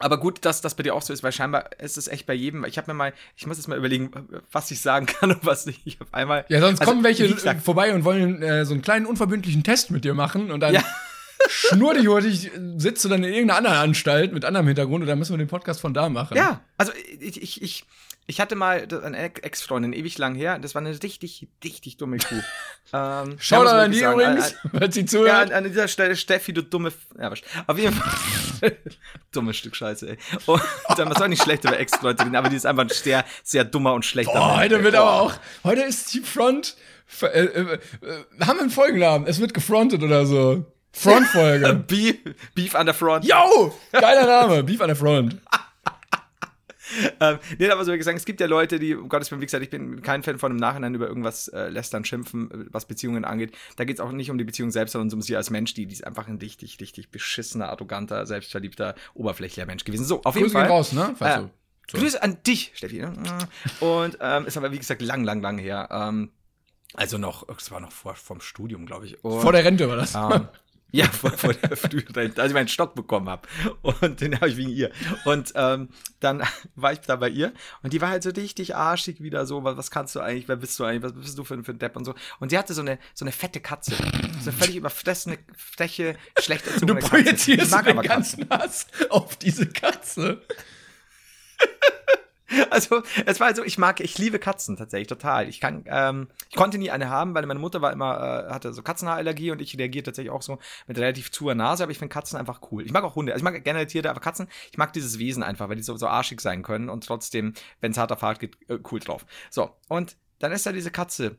Aber 0.00 0.20
gut, 0.20 0.44
dass 0.44 0.60
das 0.60 0.76
bei 0.76 0.84
dir 0.84 0.94
auch 0.94 1.02
so 1.02 1.12
ist, 1.12 1.24
weil 1.24 1.32
scheinbar 1.32 1.70
ist 1.80 1.98
es 1.98 2.06
echt 2.06 2.24
bei 2.26 2.32
jedem. 2.34 2.64
Ich 2.64 2.78
habe 2.78 2.88
mir 2.90 2.94
mal, 2.94 3.12
ich 3.36 3.46
muss 3.48 3.56
jetzt 3.56 3.66
mal 3.66 3.76
überlegen, 3.76 4.10
was 4.52 4.70
ich 4.70 4.80
sagen 4.80 5.06
kann 5.06 5.32
und 5.32 5.44
was 5.44 5.66
nicht. 5.66 5.80
Ich 5.86 5.98
habe 5.98 6.14
einmal. 6.14 6.44
Ja, 6.48 6.60
sonst 6.60 6.80
Also, 6.80 6.92
kommen 6.92 7.02
welche 7.04 7.28
gesagt- 7.28 7.62
vorbei 7.64 7.92
und 7.92 8.04
wollen 8.04 8.40
äh, 8.42 8.64
so 8.64 8.74
einen 8.74 8.82
kleinen 8.82 9.06
unverbindlichen 9.06 9.64
Test 9.64 9.90
mit 9.90 10.04
dir 10.04 10.14
machen 10.14 10.52
und 10.52 10.60
dann 10.60 10.74
Ja. 10.74 10.84
schnurrdig 11.48 12.50
sitzt 12.76 13.04
du 13.04 13.08
dann 13.08 13.24
in 13.24 13.32
irgendeiner 13.32 13.58
anderen 13.58 13.76
Anstalt 13.78 14.32
mit 14.32 14.44
anderem 14.44 14.66
Hintergrund 14.66 15.02
und 15.02 15.08
dann 15.08 15.18
müssen 15.18 15.32
wir 15.32 15.38
den 15.38 15.48
Podcast 15.48 15.80
von 15.80 15.94
da 15.94 16.08
machen. 16.08 16.36
Ja, 16.36 16.60
also 16.76 16.92
ich, 17.20 17.40
ich, 17.42 17.62
ich, 17.62 17.84
ich 18.30 18.40
hatte 18.40 18.54
mal 18.56 18.86
eine 19.02 19.18
Ex-Freundin, 19.18 19.92
ewig 19.94 20.18
lang 20.18 20.34
her, 20.34 20.58
das 20.58 20.74
war 20.74 20.82
eine 20.82 20.90
richtig, 21.02 21.48
richtig 21.64 21.96
dumme 21.96 22.18
Kuh. 22.18 22.34
ähm, 22.92 23.36
Schau 23.40 23.64
ja, 23.64 23.72
da 23.72 23.82
an 23.84 23.90
die 23.90 23.98
sagen, 24.00 24.20
übrigens, 24.20 24.54
weil 24.72 24.92
sie 24.92 25.00
Ja, 25.00 25.06
zuhört. 25.06 25.50
an, 25.50 25.52
an 25.52 25.64
dieser 25.64 25.88
Stelle, 25.88 26.14
Steffi, 26.14 26.52
du 26.52 26.62
dumme. 26.62 26.88
F 26.88 26.96
ja, 27.18 27.30
was- 27.30 27.40
auf 27.66 27.78
jeden 27.78 27.94
Fall. 27.94 28.76
Dummes 29.32 29.56
Stück 29.56 29.74
Scheiße, 29.74 30.10
ey. 30.10 30.18
Und 30.46 30.60
dann, 30.98 31.08
was 31.10 31.18
war 31.18 31.28
nicht 31.28 31.42
schlecht 31.42 31.64
über 31.64 31.78
Ex-Freundin, 31.80 32.36
aber 32.36 32.50
die 32.50 32.56
ist 32.56 32.66
einfach 32.66 32.82
ein 32.84 32.90
sehr, 32.90 33.24
sehr 33.42 33.64
dummer 33.64 33.94
und 33.94 34.04
schlechter 34.04 34.32
Boah, 34.34 34.48
Mensch, 34.58 34.60
heute 34.72 34.84
wird 34.84 34.94
Boah. 34.94 35.00
aber 35.00 35.20
auch, 35.22 35.34
heute 35.64 35.82
ist 35.82 36.12
die 36.12 36.20
Front, 36.20 36.76
äh, 37.22 37.26
äh, 37.26 37.44
äh, 37.72 37.78
haben 38.44 38.56
wir 38.58 38.60
einen 38.60 38.70
Folgennamen, 38.70 39.26
es 39.26 39.40
wird 39.40 39.54
gefrontet 39.54 40.02
oder 40.02 40.26
so. 40.26 40.66
Frontfolge. 40.92 41.74
Beef, 41.86 42.16
Beef 42.54 42.74
an 42.74 42.86
der 42.86 42.94
Front. 42.94 43.24
Yo, 43.24 43.72
geiler 43.92 44.26
Name, 44.26 44.64
Beef 44.64 44.80
an 44.80 44.88
der 44.88 44.96
Front. 44.96 45.36
Ähm, 47.20 47.38
nee, 47.58 47.68
aber 47.70 47.84
so 47.84 47.92
wie 47.92 47.98
gesagt, 47.98 48.16
es 48.16 48.24
gibt 48.24 48.40
ja 48.40 48.46
Leute, 48.46 48.78
die, 48.78 48.94
um 48.94 49.08
Gottes 49.08 49.30
Willen, 49.30 49.40
wie 49.40 49.46
gesagt, 49.46 49.62
ich 49.64 49.70
bin 49.70 50.02
kein 50.02 50.22
Fan 50.22 50.38
von 50.38 50.52
im 50.52 50.56
Nachhinein 50.56 50.94
über 50.94 51.08
irgendwas 51.08 51.48
äh, 51.48 51.68
lästern, 51.68 52.04
schimpfen, 52.04 52.50
äh, 52.50 52.66
was 52.70 52.86
Beziehungen 52.86 53.24
angeht. 53.24 53.52
Da 53.76 53.84
geht 53.84 53.96
es 53.96 54.00
auch 54.00 54.12
nicht 54.12 54.30
um 54.30 54.38
die 54.38 54.44
Beziehung 54.44 54.70
selbst, 54.70 54.92
sondern 54.92 55.12
um 55.14 55.22
sie 55.22 55.34
als 55.36 55.50
Mensch, 55.50 55.74
die, 55.74 55.86
die 55.86 55.92
ist 55.92 56.06
einfach 56.06 56.28
ein 56.28 56.36
richtig, 56.38 56.78
richtig 56.80 57.10
beschissener, 57.10 57.68
arroganter, 57.70 58.24
selbstverliebter, 58.26 58.94
oberflächlicher 59.14 59.66
Mensch 59.66 59.84
gewesen. 59.84 60.04
So, 60.04 60.22
auf 60.24 60.34
jeden 60.36 60.44
Grüße 60.46 60.54
gehen 60.56 60.62
Fall. 60.66 60.70
raus, 60.70 60.92
ne? 60.92 61.14
Falls 61.18 61.34
Äh, 61.36 61.40
du- 61.40 61.50
so. 61.90 61.98
Grüße 61.98 62.22
an 62.22 62.38
dich, 62.46 62.72
Steffi. 62.74 63.00
Ne? 63.00 63.12
Und 63.80 64.18
ähm, 64.20 64.46
ist 64.46 64.56
aber, 64.56 64.70
wie 64.72 64.78
gesagt, 64.78 65.02
lang, 65.02 65.24
lang, 65.24 65.40
lang 65.40 65.58
her. 65.58 65.88
Ähm, 65.90 66.30
also 66.94 67.18
noch, 67.18 67.46
es 67.56 67.70
war 67.70 67.80
noch 67.80 67.92
vor, 67.92 68.14
vom 68.14 68.40
Studium, 68.40 68.86
glaube 68.86 69.06
ich. 69.06 69.22
Und, 69.24 69.40
Vor 69.42 69.52
der 69.52 69.64
Rente 69.64 69.88
war 69.88 69.96
das. 69.96 70.14
ähm, 70.14 70.48
Ja, 70.90 71.04
vor, 71.06 71.32
vor 71.32 71.52
der 71.52 71.76
Tür, 71.76 72.02
als 72.16 72.38
ich 72.38 72.54
meinen 72.54 72.68
Stock 72.68 72.94
bekommen 72.94 73.28
habe. 73.28 73.46
Und 73.82 74.22
den 74.22 74.36
habe 74.36 74.48
ich 74.48 74.56
wegen 74.56 74.70
ihr. 74.70 74.90
Und 75.26 75.52
ähm, 75.54 75.90
dann 76.20 76.42
war 76.76 76.92
ich 76.92 77.00
da 77.00 77.16
bei 77.16 77.28
ihr 77.28 77.52
und 77.82 77.92
die 77.92 78.00
war 78.00 78.08
halt 78.08 78.22
so 78.22 78.30
richtig 78.30 78.74
arschig 78.74 79.22
wieder 79.22 79.44
so, 79.44 79.64
was, 79.64 79.76
was 79.76 79.90
kannst 79.90 80.14
du 80.14 80.20
eigentlich, 80.20 80.48
wer 80.48 80.56
bist 80.56 80.78
du 80.78 80.84
eigentlich, 80.84 81.02
was 81.02 81.12
bist 81.12 81.38
du 81.38 81.44
für, 81.44 81.62
für 81.62 81.72
ein 81.72 81.78
Depp 81.78 81.94
und 81.96 82.06
so. 82.06 82.14
Und 82.40 82.50
sie 82.50 82.58
hatte 82.58 82.72
so 82.72 82.80
eine, 82.80 82.98
so 83.12 83.24
eine 83.24 83.32
fette 83.32 83.60
Katze. 83.60 83.92
So 84.40 84.50
eine 84.50 84.52
völlig 84.52 84.76
überfressene, 84.76 85.38
freche, 85.54 86.16
schlecht 86.38 86.66
erzogene 86.66 87.00
Katze. 87.00 87.16
Du 87.16 87.22
projizierst 87.22 87.72
den 87.72 87.88
aber 87.88 88.02
ganzen 88.02 88.48
Hass 88.48 88.86
auf 89.10 89.36
diese 89.36 89.66
Katze. 89.66 90.40
Also, 92.70 93.02
es 93.26 93.40
war 93.40 93.54
so, 93.54 93.64
ich 93.64 93.78
mag, 93.78 94.00
ich 94.00 94.18
liebe 94.18 94.38
Katzen 94.38 94.76
tatsächlich 94.76 95.08
total. 95.08 95.48
Ich 95.48 95.60
kann, 95.60 95.84
ähm, 95.86 96.28
ich 96.50 96.56
konnte 96.56 96.78
nie 96.78 96.90
eine 96.90 97.08
haben, 97.08 97.34
weil 97.34 97.46
meine 97.46 97.60
Mutter 97.60 97.82
war 97.82 97.92
immer, 97.92 98.46
äh, 98.48 98.52
hatte 98.52 98.72
so 98.72 98.82
Katzenhaarallergie 98.82 99.50
und 99.50 99.60
ich 99.60 99.78
reagiere 99.78 100.04
tatsächlich 100.04 100.30
auch 100.30 100.42
so 100.42 100.58
mit 100.86 100.98
relativ 100.98 101.30
zuer 101.30 101.54
Nase, 101.54 101.82
aber 101.82 101.92
ich 101.92 101.98
finde 101.98 102.12
Katzen 102.12 102.38
einfach 102.38 102.60
cool. 102.70 102.84
Ich 102.84 102.92
mag 102.92 103.04
auch 103.04 103.16
Hunde, 103.16 103.32
also 103.32 103.40
ich 103.40 103.44
mag 103.44 103.64
generell 103.64 103.86
Tiere, 103.86 104.10
aber 104.10 104.20
Katzen, 104.20 104.48
ich 104.70 104.78
mag 104.78 104.92
dieses 104.92 105.18
Wesen 105.18 105.42
einfach, 105.42 105.68
weil 105.68 105.76
die 105.76 105.82
so, 105.82 105.96
so 105.96 106.06
arschig 106.06 106.40
sein 106.40 106.62
können 106.62 106.88
und 106.88 107.06
trotzdem, 107.06 107.54
wenn 107.80 107.92
es 107.92 107.98
hart 107.98 108.12
auf 108.12 108.22
hart 108.22 108.40
geht, 108.40 108.56
äh, 108.68 108.78
cool 108.90 109.00
drauf. 109.00 109.26
So, 109.50 109.70
und 109.88 110.16
dann 110.38 110.52
ist 110.52 110.66
da 110.66 110.72
diese 110.72 110.90
Katze 110.90 111.36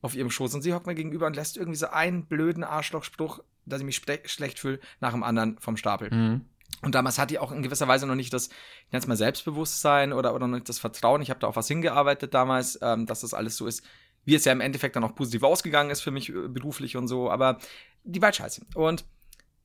auf 0.00 0.14
ihrem 0.14 0.30
Schoß 0.30 0.54
und 0.54 0.62
sie 0.62 0.74
hockt 0.74 0.86
mir 0.86 0.94
gegenüber 0.94 1.26
und 1.26 1.36
lässt 1.36 1.56
irgendwie 1.56 1.78
so 1.78 1.88
einen 1.88 2.26
blöden 2.26 2.64
Arschlochspruch, 2.64 3.42
dass 3.66 3.80
ich 3.80 3.86
mich 3.86 3.96
schlecht 3.96 4.58
fühle, 4.58 4.80
nach 5.00 5.12
dem 5.12 5.22
anderen 5.22 5.58
vom 5.58 5.76
Stapel. 5.76 6.10
Mhm. 6.12 6.44
Und 6.82 6.94
damals 6.94 7.18
hatte 7.18 7.34
ich 7.34 7.40
auch 7.40 7.50
in 7.50 7.62
gewisser 7.62 7.88
Weise 7.88 8.06
noch 8.06 8.14
nicht 8.14 8.32
das, 8.32 8.46
ich 8.48 8.92
nenne 8.92 9.00
es 9.00 9.06
mal 9.06 9.16
Selbstbewusstsein 9.16 10.12
oder, 10.12 10.34
oder 10.34 10.46
noch 10.46 10.56
nicht 10.56 10.68
das 10.68 10.78
Vertrauen. 10.78 11.22
Ich 11.22 11.30
habe 11.30 11.40
da 11.40 11.48
auch 11.48 11.56
was 11.56 11.66
hingearbeitet 11.68 12.34
damals, 12.34 12.78
ähm, 12.82 13.06
dass 13.06 13.20
das 13.22 13.34
alles 13.34 13.56
so 13.56 13.66
ist, 13.66 13.82
wie 14.24 14.34
es 14.34 14.44
ja 14.44 14.52
im 14.52 14.60
Endeffekt 14.60 14.94
dann 14.94 15.04
auch 15.04 15.14
positiv 15.14 15.42
ausgegangen 15.42 15.90
ist 15.90 16.02
für 16.02 16.10
mich 16.10 16.28
äh, 16.28 16.48
beruflich 16.48 16.96
und 16.96 17.08
so. 17.08 17.30
Aber 17.30 17.58
die 18.04 18.22
war 18.22 18.32
scheiße. 18.32 18.64
Und 18.74 19.04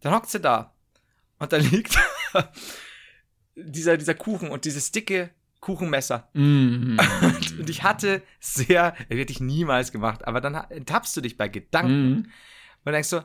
dann 0.01 0.13
hockt 0.13 0.29
sie 0.29 0.39
da 0.39 0.73
und 1.39 1.53
da 1.53 1.57
liegt 1.57 1.97
dieser, 3.55 3.97
dieser 3.97 4.15
Kuchen 4.15 4.49
und 4.49 4.65
dieses 4.65 4.91
dicke 4.91 5.29
Kuchenmesser. 5.59 6.29
Mhm. 6.33 6.99
Und, 7.21 7.59
und 7.59 7.69
ich 7.69 7.83
hatte 7.83 8.21
sehr, 8.39 8.91
das 9.09 9.17
hätte 9.17 9.31
ich 9.31 9.39
niemals 9.39 9.91
gemacht, 9.91 10.27
aber 10.27 10.41
dann 10.41 10.65
tappst 10.85 11.15
du 11.15 11.21
dich 11.21 11.37
bei 11.37 11.47
Gedanken 11.47 12.09
Mhm. 12.09 12.31
und 12.85 12.91
denkst 12.91 13.07
so, 13.09 13.21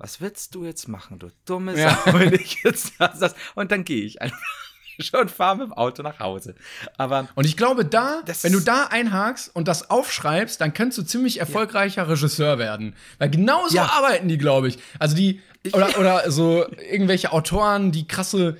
was 0.00 0.20
willst 0.20 0.54
du 0.54 0.64
jetzt 0.64 0.88
machen, 0.88 1.18
du 1.18 1.28
dumme 1.44 1.78
Ja. 1.78 1.98
Sau, 2.04 2.14
wenn 2.18 2.32
ich 2.34 2.62
jetzt 2.64 2.94
das, 2.98 3.18
das 3.18 3.34
und 3.54 3.70
dann 3.70 3.84
gehe 3.84 4.02
ich 4.04 4.20
einfach 4.20 4.38
schon 5.00 5.28
fahre 5.28 5.56
mit 5.58 5.66
dem 5.68 5.72
Auto 5.72 6.02
nach 6.02 6.18
Hause. 6.18 6.54
Aber 6.98 7.28
Und 7.34 7.44
ich 7.46 7.56
glaube, 7.56 7.84
da, 7.84 8.22
wenn 8.42 8.52
du 8.52 8.60
da 8.60 8.84
einhakst 8.86 9.54
und 9.54 9.68
das 9.68 9.88
aufschreibst, 9.90 10.60
dann 10.60 10.74
kannst 10.74 10.98
du 10.98 11.02
ziemlich 11.02 11.38
erfolgreicher 11.40 12.08
Regisseur 12.08 12.58
werden. 12.58 12.94
Weil 13.18 13.30
genau 13.30 13.66
so 13.68 13.76
Ja. 13.76 13.86
arbeiten 13.92 14.28
die, 14.28 14.36
glaube 14.38 14.68
ich. 14.68 14.78
Also 14.98 15.16
die, 15.16 15.40
oder, 15.72 15.98
oder 15.98 16.30
so 16.30 16.66
irgendwelche 16.90 17.32
Autoren, 17.32 17.92
die 17.92 18.06
krasse 18.08 18.56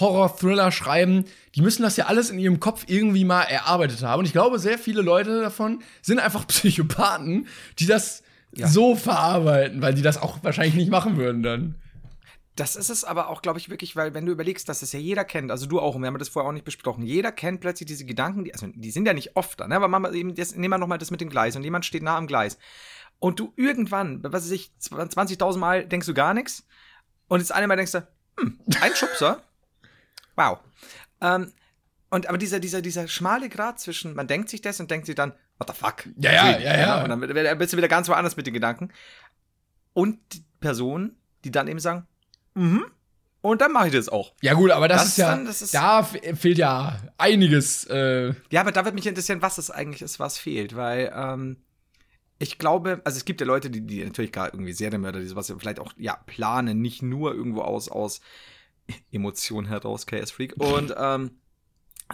Horror-Thriller 0.00 0.72
schreiben, 0.72 1.26
die 1.54 1.60
müssen 1.60 1.82
das 1.82 1.96
ja 1.98 2.06
alles 2.06 2.30
in 2.30 2.38
ihrem 2.38 2.60
Kopf 2.60 2.84
irgendwie 2.86 3.24
mal 3.24 3.42
erarbeitet 3.42 4.02
haben. 4.02 4.20
Und 4.20 4.24
ich 4.26 4.32
glaube, 4.32 4.58
sehr 4.58 4.78
viele 4.78 5.02
Leute 5.02 5.42
davon 5.42 5.82
sind 6.00 6.18
einfach 6.18 6.46
Psychopathen, 6.46 7.46
die 7.78 7.86
das 7.86 8.21
Ja. 8.54 8.66
so 8.68 8.94
verarbeiten, 8.94 9.80
weil 9.80 9.94
die 9.94 10.02
das 10.02 10.18
auch 10.18 10.42
wahrscheinlich 10.42 10.74
nicht 10.74 10.90
machen 10.90 11.16
würden 11.16 11.42
dann. 11.42 11.74
das 12.56 12.76
ist 12.76 12.90
es 12.90 13.02
aber 13.04 13.28
auch, 13.28 13.40
glaube 13.40 13.58
ich, 13.58 13.70
wirklich, 13.70 13.96
weil 13.96 14.12
wenn 14.12 14.26
du 14.26 14.32
überlegst, 14.32 14.68
dass 14.68 14.82
es 14.82 14.92
ja 14.92 14.98
jeder 14.98 15.24
kennt, 15.24 15.50
also 15.50 15.66
du 15.66 15.80
auch, 15.80 15.94
und 15.94 16.02
wir 16.02 16.08
haben 16.08 16.18
das 16.18 16.28
vorher 16.28 16.48
auch 16.48 16.52
nicht 16.52 16.66
besprochen, 16.66 17.02
jeder 17.02 17.32
kennt 17.32 17.60
plötzlich 17.62 17.86
diese 17.86 18.04
Gedanken, 18.04 18.44
die, 18.44 18.52
also 18.52 18.66
die 18.74 18.90
sind 18.90 19.06
ja 19.06 19.14
nicht 19.14 19.36
oft 19.36 19.58
da, 19.58 19.66
ne? 19.66 19.76
aber 19.76 19.88
machen 19.88 20.04
wir 20.04 20.12
eben, 20.12 20.34
das, 20.34 20.54
nehmen 20.54 20.72
wir 20.72 20.78
nochmal 20.78 20.98
das 20.98 21.10
mit 21.10 21.22
dem 21.22 21.30
Gleis 21.30 21.56
und 21.56 21.64
jemand 21.64 21.86
steht 21.86 22.02
nah 22.02 22.16
am 22.16 22.26
Gleis. 22.26 22.58
Und 23.18 23.38
du 23.38 23.52
irgendwann, 23.56 24.22
was 24.22 24.44
weiß 24.44 24.50
ich, 24.50 24.72
20.000 24.80 25.58
Mal 25.58 25.86
denkst 25.86 26.06
du 26.06 26.14
gar 26.14 26.34
nichts 26.34 26.66
und 27.28 27.40
das 27.40 27.52
eine 27.52 27.68
Mal 27.68 27.76
denkst 27.76 27.92
du, 27.92 28.06
hm, 28.38 28.60
ein 28.82 28.94
Schubser, 28.94 29.42
wow. 30.36 30.58
Ähm, 31.22 31.52
und 32.10 32.28
aber 32.28 32.36
dieser, 32.36 32.60
dieser, 32.60 32.82
dieser 32.82 33.08
schmale 33.08 33.48
Grad 33.48 33.80
zwischen, 33.80 34.14
man 34.14 34.26
denkt 34.26 34.50
sich 34.50 34.60
das 34.60 34.78
und 34.80 34.90
denkt 34.90 35.06
sich 35.06 35.14
dann, 35.14 35.32
what 35.68 35.74
the 35.76 35.80
fuck? 35.80 36.08
Ja, 36.18 36.32
ja, 36.32 36.58
ja, 36.58 36.78
ja. 36.78 37.02
Und 37.04 37.10
dann 37.10 37.58
bist 37.58 37.72
du 37.72 37.76
wieder 37.76 37.88
ganz 37.88 38.08
woanders 38.08 38.36
mit 38.36 38.46
den 38.46 38.54
Gedanken. 38.54 38.90
Und 39.92 40.18
die 40.32 40.44
Personen, 40.60 41.16
die 41.44 41.50
dann 41.50 41.68
eben 41.68 41.78
sagen, 41.78 42.06
mhm, 42.54 42.84
und 43.40 43.60
dann 43.60 43.72
mache 43.72 43.88
ich 43.88 43.92
das 43.92 44.08
auch. 44.08 44.34
Ja 44.40 44.54
gut, 44.54 44.70
aber 44.70 44.86
das, 44.88 44.98
Das 45.02 45.08
ist 45.08 45.16
ja, 45.18 45.30
dann- 45.34 45.44
das 45.46 45.62
ist- 45.62 45.74
da 45.74 46.02
fehlt 46.04 46.58
ja 46.58 47.00
einiges. 47.18 47.84
Äh, 47.86 48.34
Ja, 48.50 48.60
aber 48.60 48.70
da 48.72 48.84
wird 48.84 48.94
mich 48.94 49.06
interessieren, 49.06 49.42
was 49.42 49.58
es 49.58 49.70
eigentlich 49.70 50.00
ist, 50.02 50.20
was 50.20 50.38
fehlt, 50.38 50.76
weil 50.76 51.12
ähm, 51.14 51.56
ich 52.38 52.58
glaube, 52.58 53.00
also 53.04 53.16
es 53.16 53.24
gibt 53.24 53.40
ja 53.40 53.46
Leute, 53.46 53.68
die, 53.70 53.80
die 53.84 54.04
natürlich 54.04 54.32
gerade 54.32 54.52
irgendwie 54.56 54.72
Serienmörder, 54.72 55.18
die 55.20 55.26
sowas 55.26 55.52
vielleicht 55.58 55.80
auch 55.80 55.92
ja 55.96 56.16
planen, 56.26 56.80
nicht 56.80 57.02
nur 57.02 57.34
irgendwo 57.34 57.62
aus 57.62 57.88
aus 57.88 58.20
Emotionen 59.10 59.66
heraus, 59.68 60.06
KS 60.06 60.30
Freak 60.30 60.54
und 60.58 60.94
ähm, 60.96 61.38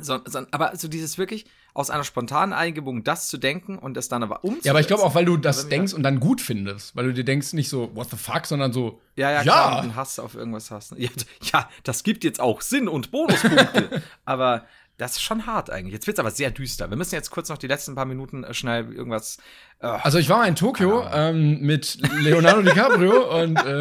so, 0.00 0.20
so, 0.26 0.46
aber 0.50 0.76
so 0.76 0.88
dieses 0.88 1.18
wirklich 1.18 1.46
aus 1.78 1.90
einer 1.90 2.04
spontanen 2.04 2.52
Eingebung 2.52 3.04
das 3.04 3.28
zu 3.28 3.38
denken 3.38 3.78
und 3.78 3.94
das 3.94 4.08
dann 4.08 4.22
aber 4.22 4.42
umzusetzen. 4.42 4.66
Ja, 4.66 4.72
aber 4.72 4.80
ich 4.80 4.88
glaube 4.88 5.04
auch, 5.04 5.14
weil 5.14 5.24
du 5.24 5.36
das 5.36 5.68
denkst 5.68 5.92
und 5.94 6.02
dann 6.02 6.18
gut 6.20 6.40
findest. 6.40 6.96
Weil 6.96 7.06
du 7.06 7.12
dir 7.14 7.24
denkst, 7.24 7.52
nicht 7.52 7.68
so, 7.68 7.94
what 7.94 8.10
the 8.10 8.16
fuck, 8.16 8.46
sondern 8.46 8.72
so, 8.72 9.00
Ja, 9.16 9.30
ja, 9.30 9.36
Ja. 9.38 9.42
klar, 9.42 9.84
und 9.84 9.94
Hass 9.94 10.18
auf 10.18 10.34
irgendwas 10.34 10.70
hast. 10.70 10.92
Ja, 10.98 11.08
ja, 11.52 11.68
das 11.84 12.02
gibt 12.02 12.24
jetzt 12.24 12.40
auch 12.40 12.60
Sinn 12.62 12.88
und 12.88 13.10
Bonuspunkte. 13.12 14.02
aber 14.24 14.66
das 14.96 15.12
ist 15.12 15.22
schon 15.22 15.46
hart 15.46 15.70
eigentlich. 15.70 15.92
Jetzt 15.94 16.08
wird's 16.08 16.18
aber 16.18 16.32
sehr 16.32 16.50
düster. 16.50 16.90
Wir 16.90 16.96
müssen 16.96 17.14
jetzt 17.14 17.30
kurz 17.30 17.48
noch 17.48 17.58
die 17.58 17.68
letzten 17.68 17.94
paar 17.94 18.06
Minuten 18.06 18.42
äh, 18.42 18.52
schnell 18.54 18.92
irgendwas. 18.92 19.38
Äh, 19.78 19.86
Also 19.86 20.18
ich 20.18 20.28
war 20.28 20.38
mal 20.38 20.48
in 20.48 20.56
Tokio 20.56 21.04
ähm, 21.12 21.60
mit 21.60 21.98
Leonardo 22.18 22.62
DiCaprio 22.62 23.40
und 23.42 23.56
äh, 23.64 23.80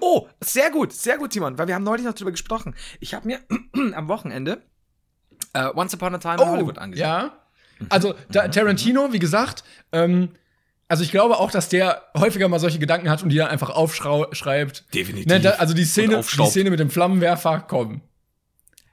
Oh, 0.00 0.28
sehr 0.40 0.70
gut, 0.70 0.92
sehr 0.92 1.18
gut, 1.18 1.32
Timon, 1.32 1.58
weil 1.58 1.66
wir 1.66 1.74
haben 1.74 1.82
neulich 1.82 2.06
noch 2.06 2.14
drüber 2.14 2.30
gesprochen. 2.30 2.74
Ich 3.00 3.14
habe 3.14 3.26
mir 3.26 3.40
am 3.94 4.06
Wochenende 4.08 4.62
äh, 5.52 5.68
Once 5.74 5.94
Upon 5.94 6.14
a 6.14 6.18
Time 6.18 6.42
in 6.42 6.48
Hollywood 6.48 6.78
angesehen. 6.78 7.06
Oh, 7.06 7.10
ja. 7.10 7.38
Also 7.88 8.14
da, 8.30 8.48
Tarantino, 8.48 9.12
wie 9.12 9.18
gesagt, 9.18 9.64
ähm, 9.92 10.30
also 10.88 11.02
ich 11.02 11.10
glaube 11.10 11.38
auch, 11.38 11.50
dass 11.50 11.68
der 11.68 12.02
häufiger 12.16 12.48
mal 12.48 12.60
solche 12.60 12.78
Gedanken 12.78 13.08
hat 13.08 13.22
und 13.22 13.30
die 13.30 13.36
dann 13.36 13.48
einfach 13.48 13.70
aufschreibt. 13.70 14.94
Definitiv. 14.94 15.26
Ne, 15.26 15.40
da, 15.40 15.50
also 15.52 15.74
die 15.74 15.84
Szene, 15.84 16.20
die. 16.20 16.46
Szene 16.46 16.70
mit 16.70 16.80
dem 16.80 16.90
Flammenwerfer, 16.90 17.64
komm. 17.66 18.02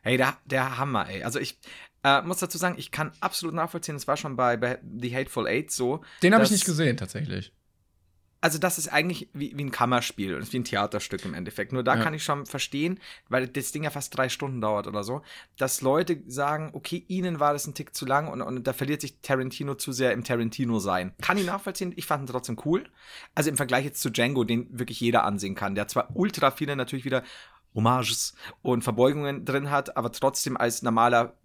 Hey, 0.01 0.17
der, 0.17 0.37
der 0.45 0.77
Hammer, 0.77 1.09
ey. 1.09 1.23
Also 1.23 1.39
ich 1.39 1.59
äh, 2.03 2.21
muss 2.21 2.39
dazu 2.39 2.57
sagen, 2.57 2.75
ich 2.77 2.91
kann 2.91 3.11
absolut 3.19 3.53
nachvollziehen, 3.53 3.95
es 3.95 4.07
war 4.07 4.15
schon 4.15 4.37
bei, 4.37 4.55
bei 4.55 4.79
The 4.99 5.13
Hateful 5.13 5.47
Eight 5.47 5.71
so. 5.71 6.01
Den 6.23 6.33
habe 6.33 6.43
ich 6.45 6.51
nicht 6.51 6.65
gesehen, 6.65 6.95
tatsächlich. 6.95 7.51
Also 8.41 8.57
das 8.57 8.77
ist 8.77 8.87
eigentlich 8.87 9.29
wie, 9.33 9.57
wie 9.57 9.63
ein 9.63 9.71
Kammerspiel 9.71 10.35
und 10.35 10.51
wie 10.53 10.59
ein 10.59 10.63
Theaterstück 10.63 11.25
im 11.25 11.33
Endeffekt. 11.33 11.73
Nur 11.73 11.83
da 11.83 11.95
Ja. 11.95 12.03
kann 12.03 12.13
ich 12.13 12.23
schon 12.23 12.45
verstehen, 12.45 12.99
weil 13.27 13.47
das 13.47 13.71
Ding 13.71 13.83
ja 13.83 13.89
fast 13.89 14.15
drei 14.17 14.29
Stunden 14.29 14.61
dauert 14.61 14.87
oder 14.87 15.03
so, 15.03 15.21
dass 15.57 15.81
Leute 15.81 16.21
sagen, 16.27 16.69
okay, 16.73 17.03
ihnen 17.07 17.39
war 17.39 17.53
das 17.53 17.67
ein 17.67 17.73
Tick 17.73 17.93
zu 17.93 18.05
lang 18.05 18.27
und, 18.27 18.41
und 18.41 18.65
da 18.65 18.73
verliert 18.73 19.01
sich 19.01 19.19
Tarantino 19.21 19.75
zu 19.75 19.91
sehr 19.91 20.13
im 20.13 20.23
Tarantino-Sein. 20.23 21.13
Kann 21.21 21.37
ich 21.37 21.45
nachvollziehen, 21.45 21.93
ich 21.95 22.05
fand 22.05 22.23
ihn 22.23 22.31
trotzdem 22.31 22.57
cool. 22.65 22.89
Also 23.35 23.49
im 23.49 23.57
Vergleich 23.57 23.85
jetzt 23.85 24.01
zu 24.01 24.09
Django, 24.09 24.43
den 24.43 24.67
wirklich 24.77 24.99
jeder 24.99 25.23
ansehen 25.25 25.55
kann, 25.55 25.75
der 25.75 25.87
zwar 25.87 26.15
ultra 26.15 26.51
viele 26.51 26.75
natürlich 26.75 27.05
wieder 27.05 27.23
Hommages 27.75 28.33
und 28.61 28.83
Verbeugungen 28.83 29.45
drin 29.45 29.69
hat, 29.69 29.95
aber 29.97 30.11
trotzdem 30.11 30.57
als 30.57 30.81
normaler 30.81 31.35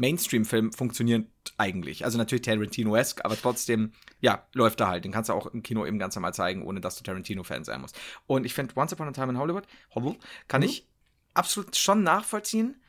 Mainstream-Film 0.00 0.72
funktioniert 0.72 1.26
eigentlich. 1.58 2.04
Also 2.04 2.18
natürlich 2.18 2.42
Tarantino-esque, 2.42 3.24
aber 3.24 3.36
trotzdem, 3.36 3.92
ja, 4.20 4.46
läuft 4.54 4.80
da 4.80 4.88
halt. 4.88 5.04
Den 5.04 5.12
kannst 5.12 5.28
du 5.28 5.34
auch 5.34 5.46
im 5.46 5.62
Kino 5.62 5.84
eben 5.86 5.98
ganz 5.98 6.14
normal 6.16 6.34
zeigen, 6.34 6.62
ohne 6.62 6.80
dass 6.80 6.96
du 6.96 7.02
Tarantino-Fan 7.04 7.64
sein 7.64 7.80
musst. 7.80 7.98
Und 8.26 8.44
ich 8.44 8.54
finde, 8.54 8.74
Once 8.76 8.92
Upon 8.92 9.08
a 9.08 9.12
Time 9.12 9.30
in 9.30 9.38
Hollywood, 9.38 9.64
Hollywood 9.94 10.16
kann 10.48 10.62
ich 10.62 10.86
absolut 11.34 11.76
schon 11.76 12.02
nachvollziehen, 12.02 12.80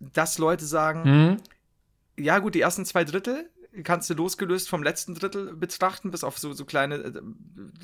dass 0.00 0.38
Leute 0.38 0.64
sagen, 0.64 1.02
Mhm. 1.04 1.36
ja 2.24 2.38
gut, 2.38 2.54
die 2.54 2.60
ersten 2.60 2.84
zwei 2.84 3.04
Drittel 3.04 3.50
kannst 3.82 4.08
du 4.10 4.14
losgelöst 4.14 4.68
vom 4.68 4.82
letzten 4.82 5.14
Drittel 5.14 5.54
betrachten, 5.56 6.10
bis 6.10 6.22
auf 6.22 6.38
so, 6.38 6.52
so 6.52 6.64
kleine 6.64 6.96
äh, 6.96 7.22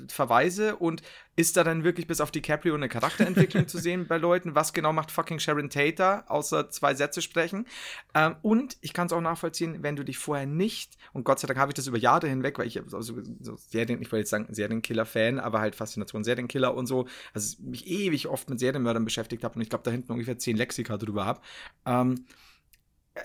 Verweise 0.09 0.76
und 0.76 1.03
ist 1.36 1.57
da 1.57 1.64
dann 1.64 1.84
wirklich 1.84 2.07
bis 2.07 2.20
auf 2.20 2.30
DiCaprio 2.30 2.74
eine 2.74 2.88
Charakterentwicklung 2.88 3.66
zu 3.68 3.78
sehen 3.78 4.07
bei 4.07 4.18
Leuten? 4.18 4.55
Was 4.55 4.72
genau 4.72 4.93
macht 4.93 5.11
fucking 5.11 5.41
Sharon 5.41 5.70
Tate 5.70 5.95
da, 5.95 6.24
außer 6.28 6.70
zwei 6.70 6.95
Sätze 6.95 7.22
sprechen? 7.22 7.66
Ähm, 8.14 8.36
und 8.43 8.76
ich 8.80 8.93
kann 8.93 9.07
es 9.07 9.12
auch 9.12 9.20
nachvollziehen, 9.20 9.82
wenn 9.82 9.97
du 9.97 10.05
dich 10.05 10.18
vorher 10.18 10.47
nicht, 10.47 10.97
und 11.12 11.24
Gott 11.24 11.41
sei 11.41 11.49
Dank 11.49 11.59
habe 11.59 11.70
ich 11.70 11.74
das 11.74 11.86
über 11.86 11.99
Jahre 11.99 12.28
hinweg, 12.28 12.59
weil 12.59 12.66
ich 12.66 12.80
so, 12.86 13.01
so 13.03 13.57
Serien, 13.57 14.01
ich 14.01 14.12
wollte 14.12 14.20
jetzt 14.20 14.30
sagen 14.30 14.47
Serienkiller-Fan, 14.51 15.41
aber 15.41 15.61
halt 15.61 15.74
Faszination 15.74 16.24
Serienkiller 16.24 16.74
und 16.74 16.86
so, 16.86 17.07
also 17.34 17.57
mich 17.62 17.86
ewig 17.86 18.28
oft 18.28 18.49
mit 18.51 18.61
Serienmördern 18.61 19.05
beschäftigt 19.05 19.45
habe 19.45 19.57
und 19.57 19.62
ich 19.62 19.70
glaube 19.70 19.84
da 19.84 19.91
hinten 19.91 20.12
ungefähr 20.12 20.38
zehn 20.38 20.57
Lexika 20.57 20.97
drüber 20.97 21.24
habe. 21.24 21.41
Ähm, 21.86 22.26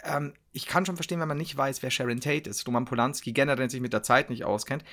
ähm, 0.04 0.34
ich 0.52 0.66
kann 0.66 0.86
schon 0.86 0.96
verstehen, 0.96 1.20
wenn 1.20 1.28
man 1.28 1.38
nicht 1.38 1.56
weiß, 1.56 1.84
wer 1.84 1.92
Sharon 1.92 2.20
Tate 2.20 2.50
ist, 2.50 2.66
Roman 2.68 2.86
Polanski 2.86 3.32
generell 3.34 3.70
sich 3.70 3.82
mit 3.82 3.94
der 3.94 4.04
Zeit 4.04 4.30
nicht 4.30 4.44
auskennt. 4.46 4.84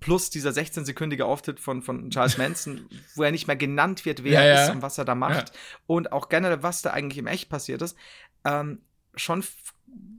Plus 0.00 0.30
dieser 0.30 0.50
16-sekündige 0.50 1.22
Auftritt 1.24 1.58
von, 1.58 1.82
von 1.82 2.10
Charles 2.10 2.38
Manson, 2.38 2.88
wo 3.16 3.24
er 3.24 3.32
nicht 3.32 3.46
mehr 3.48 3.56
genannt 3.56 4.04
wird, 4.04 4.22
wer 4.22 4.32
Ja, 4.32 4.40
er 4.42 4.54
ja. 4.54 4.64
ist 4.64 4.70
und 4.70 4.82
was 4.82 4.96
er 4.98 5.04
da 5.04 5.14
macht. 5.14 5.52
Und 5.86 6.12
auch 6.12 6.28
generell, 6.28 6.62
was 6.62 6.82
da 6.82 6.90
eigentlich 6.90 7.18
im 7.18 7.26
Echt 7.26 7.48
passiert 7.48 7.82
ist. 7.82 7.96
Ähm, 8.44 8.80
schon 9.16 9.42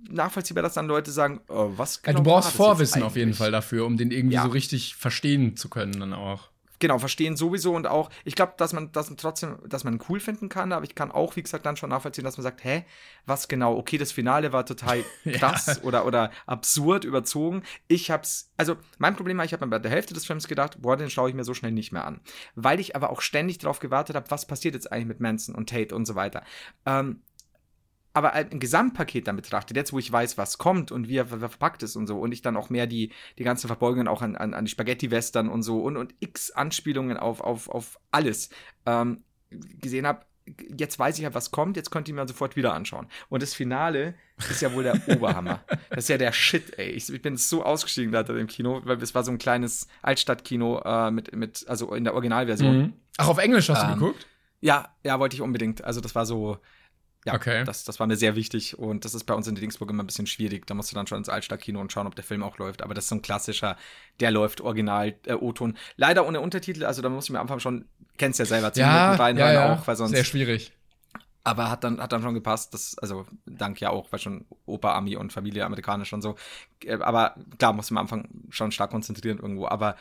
nachvollziehbar, 0.09 0.63
dass 0.63 0.73
dann 0.73 0.87
Leute 0.87 1.11
sagen, 1.11 1.39
oh, 1.47 1.71
was 1.77 1.97
Ja, 1.97 2.11
genau 2.11 2.17
du 2.23 2.29
brauchst 2.29 2.51
Vorwissen 2.51 3.03
auf 3.03 3.15
jeden? 3.15 3.33
Fall 3.33 3.51
dafür, 3.51 3.85
um 3.85 3.95
den 3.95 4.11
irgendwie 4.11 4.35
Ja. 4.35 4.43
so 4.43 4.49
richtig 4.49 4.95
verstehen 4.95 5.55
zu 5.55 5.69
können 5.69 5.97
dann 5.99 6.13
auch. 6.13 6.48
Genau, 6.79 6.97
verstehen 6.97 7.35
sowieso 7.35 7.75
und 7.75 7.87
auch, 7.87 8.09
ich 8.23 8.35
glaube, 8.35 8.53
dass 8.57 8.73
man 8.73 8.91
das 8.91 9.13
trotzdem, 9.17 9.57
dass 9.67 9.83
man 9.83 9.99
cool 10.09 10.19
finden 10.19 10.49
kann, 10.49 10.71
aber 10.71 10.85
ich 10.85 10.95
kann 10.95 11.11
auch, 11.11 11.35
wie 11.35 11.43
gesagt, 11.43 11.65
dann 11.65 11.77
schon 11.77 11.89
nachvollziehen, 11.89 12.23
dass 12.23 12.37
man 12.37 12.43
sagt, 12.43 12.63
hä, 12.63 12.85
was 13.25 13.47
genau? 13.47 13.77
Okay, 13.77 13.97
das 13.97 14.11
Finale 14.11 14.51
war 14.53 14.65
total 14.65 15.03
krass 15.33 15.83
oder, 15.83 16.05
oder 16.05 16.31
absurd 16.45 17.05
überzogen. 17.05 17.63
Ich 17.87 18.11
hab's, 18.11 18.51
also 18.57 18.77
mein 18.97 19.15
Problem 19.15 19.37
war, 19.37 19.45
ich 19.45 19.53
habe 19.53 19.65
mir 19.65 19.71
bei 19.71 19.79
der 19.79 19.91
Hälfte 19.91 20.13
des 20.13 20.25
Films 20.25 20.47
gedacht, 20.47 20.81
boah, 20.81 20.97
den 20.97 21.09
schaue 21.09 21.29
ich 21.29 21.35
mir 21.35 21.43
so 21.43 21.53
schnell 21.53 21.71
nicht 21.71 21.91
mehr 21.91 22.05
an. 22.05 22.21
Weil 22.55 22.79
ich 22.79 22.95
aber 22.95 23.09
auch 23.09 23.21
ständig 23.21 23.57
darauf 23.59 23.79
gewartet 23.79 24.15
habe, 24.15 24.31
was 24.31 24.47
passiert 24.47 24.73
jetzt 24.73 24.91
eigentlich 24.91 25.07
mit 25.07 25.19
Manson 25.19 25.55
und 25.55 25.69
Tate 25.69 25.95
und 25.95 26.05
so 26.05 26.15
weiter. 26.15 26.43
Ähm, 26.85 27.21
aber 28.13 28.33
ein 28.33 28.59
Gesamtpaket 28.59 29.27
dann 29.27 29.35
betrachtet, 29.35 29.77
jetzt 29.77 29.93
wo 29.93 29.99
ich 29.99 30.11
weiß, 30.11 30.37
was 30.37 30.57
kommt 30.57 30.91
und 30.91 31.07
wie 31.07 31.17
er 31.17 31.27
ver- 31.27 31.39
verpackt 31.39 31.83
ist 31.83 31.95
und 31.95 32.07
so, 32.07 32.17
und 32.19 32.31
ich 32.31 32.41
dann 32.41 32.57
auch 32.57 32.69
mehr 32.69 32.87
die, 32.87 33.11
die 33.37 33.43
ganzen 33.43 33.67
Verbeugungen 33.67 34.07
auch 34.07 34.21
an, 34.21 34.35
an, 34.35 34.53
an 34.53 34.65
die 34.65 34.71
Spaghetti-Western 34.71 35.47
und 35.49 35.63
so 35.63 35.81
und, 35.81 35.95
und 35.97 36.13
x 36.19 36.51
Anspielungen 36.51 37.17
auf, 37.17 37.41
auf, 37.41 37.69
auf 37.69 37.99
alles 38.11 38.49
ähm, 38.85 39.23
gesehen 39.51 40.07
habe, 40.07 40.25
jetzt 40.75 40.97
weiß 40.97 41.17
ich 41.17 41.23
ja, 41.23 41.33
was 41.35 41.51
kommt, 41.51 41.77
jetzt 41.77 41.91
könnt 41.91 42.07
ihr 42.07 42.15
mir 42.15 42.27
sofort 42.27 42.55
wieder 42.55 42.73
anschauen. 42.73 43.07
Und 43.29 43.43
das 43.43 43.53
Finale 43.53 44.15
ist 44.49 44.61
ja 44.63 44.73
wohl 44.73 44.81
der 44.83 44.99
Oberhammer. 45.07 45.63
Das 45.91 46.05
ist 46.05 46.09
ja 46.09 46.17
der 46.17 46.31
Shit, 46.31 46.79
ey. 46.79 46.89
Ich, 46.89 47.07
ich 47.13 47.21
bin 47.21 47.37
so 47.37 47.63
ausgestiegen 47.63 48.11
da 48.11 48.21
im 48.21 48.47
Kino, 48.47 48.81
weil 48.83 49.01
es 49.03 49.13
war 49.13 49.23
so 49.23 49.31
ein 49.31 49.37
kleines 49.37 49.87
Altstadtkino 50.01 50.81
äh, 50.83 51.11
mit, 51.11 51.35
mit, 51.35 51.65
also 51.67 51.93
in 51.93 52.03
der 52.03 52.13
Originalversion. 52.15 52.93
Ach, 53.17 53.27
auf 53.27 53.37
Englisch 53.37 53.69
hast 53.69 53.83
du 53.83 53.87
Ähm, 53.87 53.99
geguckt? 53.99 54.25
Ja, 54.61 54.89
ja, 55.03 55.19
wollte 55.19 55.35
ich 55.35 55.41
unbedingt. 55.41 55.83
Also 55.83 56.01
das 56.01 56.15
war 56.15 56.25
so, 56.25 56.57
ja, 57.25 57.33
Okay. 57.33 57.63
das, 57.65 57.83
das 57.83 57.99
war 57.99 58.07
mir 58.07 58.15
sehr 58.15 58.35
wichtig 58.35 58.77
und 58.79 59.03
das 59.05 59.13
ist 59.13 59.25
bei 59.25 59.33
uns 59.33 59.47
in 59.47 59.55
Dingsburg 59.55 59.89
immer 59.89 60.03
ein 60.03 60.07
bisschen 60.07 60.25
schwierig. 60.27 60.65
Da 60.67 60.73
musst 60.73 60.91
du 60.91 60.95
dann 60.95 61.05
schon 61.07 61.17
ins 61.17 61.29
Altstadtkino 61.29 61.79
und 61.79 61.91
schauen, 61.91 62.07
ob 62.07 62.15
der 62.15 62.23
Film 62.23 62.43
auch 62.43 62.57
läuft. 62.57 62.81
Aber 62.81 62.93
das 62.93 63.05
ist 63.05 63.09
so 63.09 63.15
ein 63.15 63.21
klassischer, 63.21 63.75
der 64.19 64.31
läuft 64.31 64.61
original 64.61 65.15
äh, 65.25 65.33
O-Ton. 65.33 65.77
Leider 65.97 66.25
ohne 66.25 66.39
Untertitel, 66.41 66.85
also 66.85 67.01
da 67.01 67.09
muss 67.09 67.25
ich 67.25 67.31
mir 67.31 67.39
am 67.39 67.43
Anfang 67.43 67.59
schon, 67.59 67.85
kennst 68.17 68.39
ja 68.39 68.45
selber, 68.45 68.71
zehn 68.73 68.83
Ja, 68.83 68.87
Minuten 68.87 69.17
ja, 69.17 69.23
reinhören 69.25 69.53
ja. 69.53 69.73
auch, 69.75 69.85
weil 69.87 69.95
sonst. 69.97 70.11
Sehr 70.11 70.23
schwierig. 70.23 70.71
aber 71.43 71.69
hat 71.69 71.83
dann, 71.83 71.99
hat 72.01 72.11
dann 72.11 72.21
schon 72.21 72.33
gepasst. 72.35 72.73
Das, 72.73 72.97
also 72.99 73.25
dank 73.45 73.79
ja 73.81 73.89
auch, 73.89 74.11
weil 74.11 74.19
schon 74.19 74.45
Opa, 74.65 74.95
Ami 74.95 75.15
und 75.17 75.33
Familie 75.33 75.65
amerikanisch 75.65 76.13
und 76.13 76.21
so. 76.21 76.35
Äh, 76.85 76.93
Aber 76.99 77.35
klar, 77.57 77.73
muss 77.73 77.91
man 77.91 77.99
am 77.99 78.05
Anfang 78.05 78.29
schon 78.49 78.71
stark 78.71 78.91
konzentrieren 78.91 79.39
irgendwo. 79.39 79.67
Aber 79.67 79.95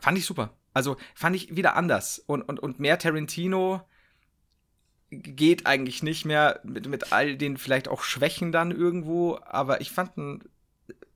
fand 0.00 0.18
ich 0.18 0.26
super. 0.26 0.50
Also 0.74 0.96
fand 1.14 1.36
ich 1.36 1.54
wieder 1.56 1.76
anders. 1.76 2.18
Und, 2.26 2.42
und, 2.42 2.60
und 2.60 2.80
mehr 2.80 2.98
Tarantino 2.98 3.82
geht 5.22 5.66
eigentlich 5.66 6.02
nicht 6.02 6.24
mehr 6.24 6.60
mit, 6.64 6.86
mit 6.88 7.12
all 7.12 7.36
den 7.36 7.56
vielleicht 7.56 7.88
auch 7.88 8.02
Schwächen 8.02 8.52
dann 8.52 8.70
irgendwo. 8.70 9.38
Aber 9.44 9.80
ich 9.80 9.90
fand 9.90 10.16
ihn 10.16 10.40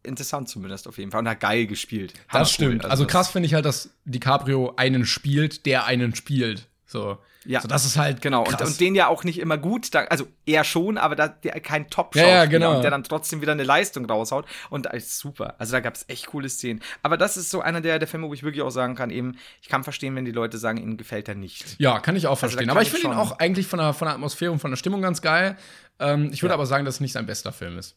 interessant 0.02 0.48
zumindest 0.48 0.88
auf 0.88 0.98
jeden 0.98 1.10
Fall. 1.10 1.20
Und 1.20 1.28
hat 1.28 1.40
geil 1.40 1.66
gespielt. 1.66 2.14
Das 2.32 2.50
stimmt. 2.52 2.84
Also, 2.86 3.04
das- 3.04 3.12
krass 3.12 3.28
finde 3.30 3.46
ich 3.46 3.54
halt, 3.54 3.64
dass 3.64 3.90
DiCaprio 4.04 4.74
einen 4.76 5.04
spielt, 5.06 5.66
der 5.66 5.84
einen 5.86 6.14
spielt. 6.14 6.66
So. 6.86 7.18
Ja. 7.46 7.62
So, 7.62 7.68
das 7.68 7.86
ist 7.86 7.96
halt 7.96 8.20
Genau, 8.20 8.44
und, 8.44 8.60
und 8.60 8.80
den 8.80 8.94
ja 8.94 9.08
auch 9.08 9.24
nicht 9.24 9.38
immer 9.38 9.56
gut, 9.56 9.94
da, 9.94 10.00
also 10.04 10.26
er 10.44 10.62
schon, 10.62 10.98
aber 10.98 11.16
da, 11.16 11.28
der 11.28 11.58
kein 11.60 11.88
top 11.88 12.14
Ja, 12.14 12.26
ja, 12.28 12.44
genau. 12.44 12.76
und 12.76 12.82
der 12.82 12.90
dann 12.90 13.02
trotzdem 13.02 13.40
wieder 13.40 13.52
eine 13.52 13.62
Leistung 13.62 14.04
raushaut 14.04 14.44
und 14.68 14.84
ist 14.92 15.18
super. 15.18 15.54
Also 15.58 15.72
da 15.72 15.80
gab 15.80 15.94
es 15.94 16.04
echt 16.08 16.26
coole 16.26 16.50
Szenen. 16.50 16.82
Aber 17.02 17.16
das 17.16 17.38
ist 17.38 17.48
so 17.48 17.62
einer 17.62 17.80
der, 17.80 17.98
der 17.98 18.06
Filme, 18.06 18.28
wo 18.28 18.34
ich 18.34 18.42
wirklich 18.42 18.60
auch 18.62 18.70
sagen 18.70 18.94
kann, 18.94 19.08
eben, 19.08 19.38
ich 19.62 19.68
kann 19.70 19.84
verstehen, 19.84 20.14
wenn 20.16 20.26
die 20.26 20.32
Leute 20.32 20.58
sagen, 20.58 20.76
ihnen 20.78 20.98
gefällt 20.98 21.28
er 21.28 21.34
nicht. 21.34 21.76
Ja, 21.78 21.98
kann 22.00 22.14
ich 22.14 22.26
auch 22.26 22.32
Also, 22.32 22.40
verstehen. 22.40 22.60
kann 22.68 22.70
aber 22.76 22.82
ich 22.82 22.90
finde 22.90 23.06
ihn 23.06 23.14
auch 23.14 23.38
eigentlich 23.38 23.66
von 23.66 23.78
der, 23.78 23.94
von 23.94 24.04
der 24.06 24.14
Atmosphäre 24.16 24.52
und 24.52 24.58
von 24.58 24.70
der 24.70 24.76
Stimmung 24.76 25.00
ganz 25.00 25.22
geil. 25.22 25.56
Ähm, 25.98 26.30
ich 26.32 26.42
würde 26.42 26.50
Ja. 26.52 26.54
aber 26.56 26.66
sagen, 26.66 26.84
dass 26.84 26.96
es 26.96 27.00
nicht 27.00 27.12
sein 27.12 27.24
bester 27.24 27.52
Film 27.52 27.78
ist. 27.78 27.96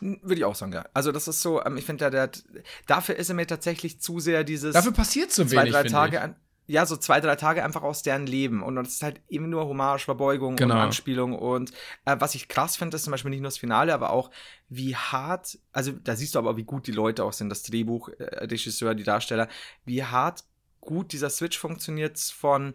Würde 0.00 0.34
ich 0.36 0.44
auch 0.44 0.54
sagen, 0.54 0.72
ja. 0.72 0.86
Also 0.94 1.12
das 1.12 1.28
ist 1.28 1.42
so, 1.42 1.62
ähm, 1.64 1.76
ich 1.76 1.84
finde, 1.84 2.04
der, 2.04 2.10
der, 2.10 2.22
hat- 2.22 2.42
dafür 2.86 3.16
ist 3.16 3.28
er 3.28 3.34
mir 3.34 3.46
tatsächlich 3.46 4.00
zu 4.00 4.20
sehr 4.20 4.42
dieses 4.42 4.72
Dafür 4.72 4.92
passiert 4.92 5.30
so 5.32 5.44
zwei, 5.44 5.58
wenig, 5.62 5.72
drei 5.72 5.80
finde 5.82 5.92
Tage 5.92 6.16
ich. 6.16 6.22
an, 6.22 6.36
ja, 6.66 6.84
so 6.86 6.96
zwei, 6.96 7.20
drei 7.20 7.36
Tage 7.36 7.62
einfach 7.64 7.82
aus 7.82 8.02
deren 8.02 8.26
Leben. 8.26 8.62
Und 8.62 8.76
das 8.76 8.88
ist 8.88 9.02
halt 9.02 9.20
eben 9.28 9.48
nur 9.48 9.66
Hommage, 9.66 10.04
Verbeugung 10.04 10.56
Genau. 10.56 10.74
und 10.74 10.80
Anspielung. 10.80 11.34
Und 11.34 11.70
äh, 12.04 12.16
was 12.18 12.34
ich 12.34 12.48
krass 12.48 12.76
finde, 12.76 12.96
ist 12.96 13.04
zum 13.04 13.12
Beispiel 13.12 13.30
nicht 13.30 13.40
nur 13.40 13.48
das 13.48 13.58
Finale, 13.58 13.94
aber 13.94 14.10
auch, 14.10 14.30
wie 14.68 14.96
hart, 14.96 15.58
also 15.72 15.92
da 15.92 16.16
siehst 16.16 16.34
du 16.34 16.38
aber, 16.40 16.56
wie 16.56 16.64
gut 16.64 16.86
die 16.86 16.92
Leute 16.92 17.24
auch 17.24 17.32
sind, 17.32 17.50
das 17.50 17.62
Drehbuch, 17.62 18.08
äh, 18.18 18.44
Regisseur, 18.46 18.94
die 18.94 19.04
Darsteller, 19.04 19.48
wie 19.84 20.02
hart 20.02 20.44
gut 20.80 21.12
dieser 21.12 21.30
Switch 21.30 21.58
funktioniert 21.58 22.18
von 22.18 22.74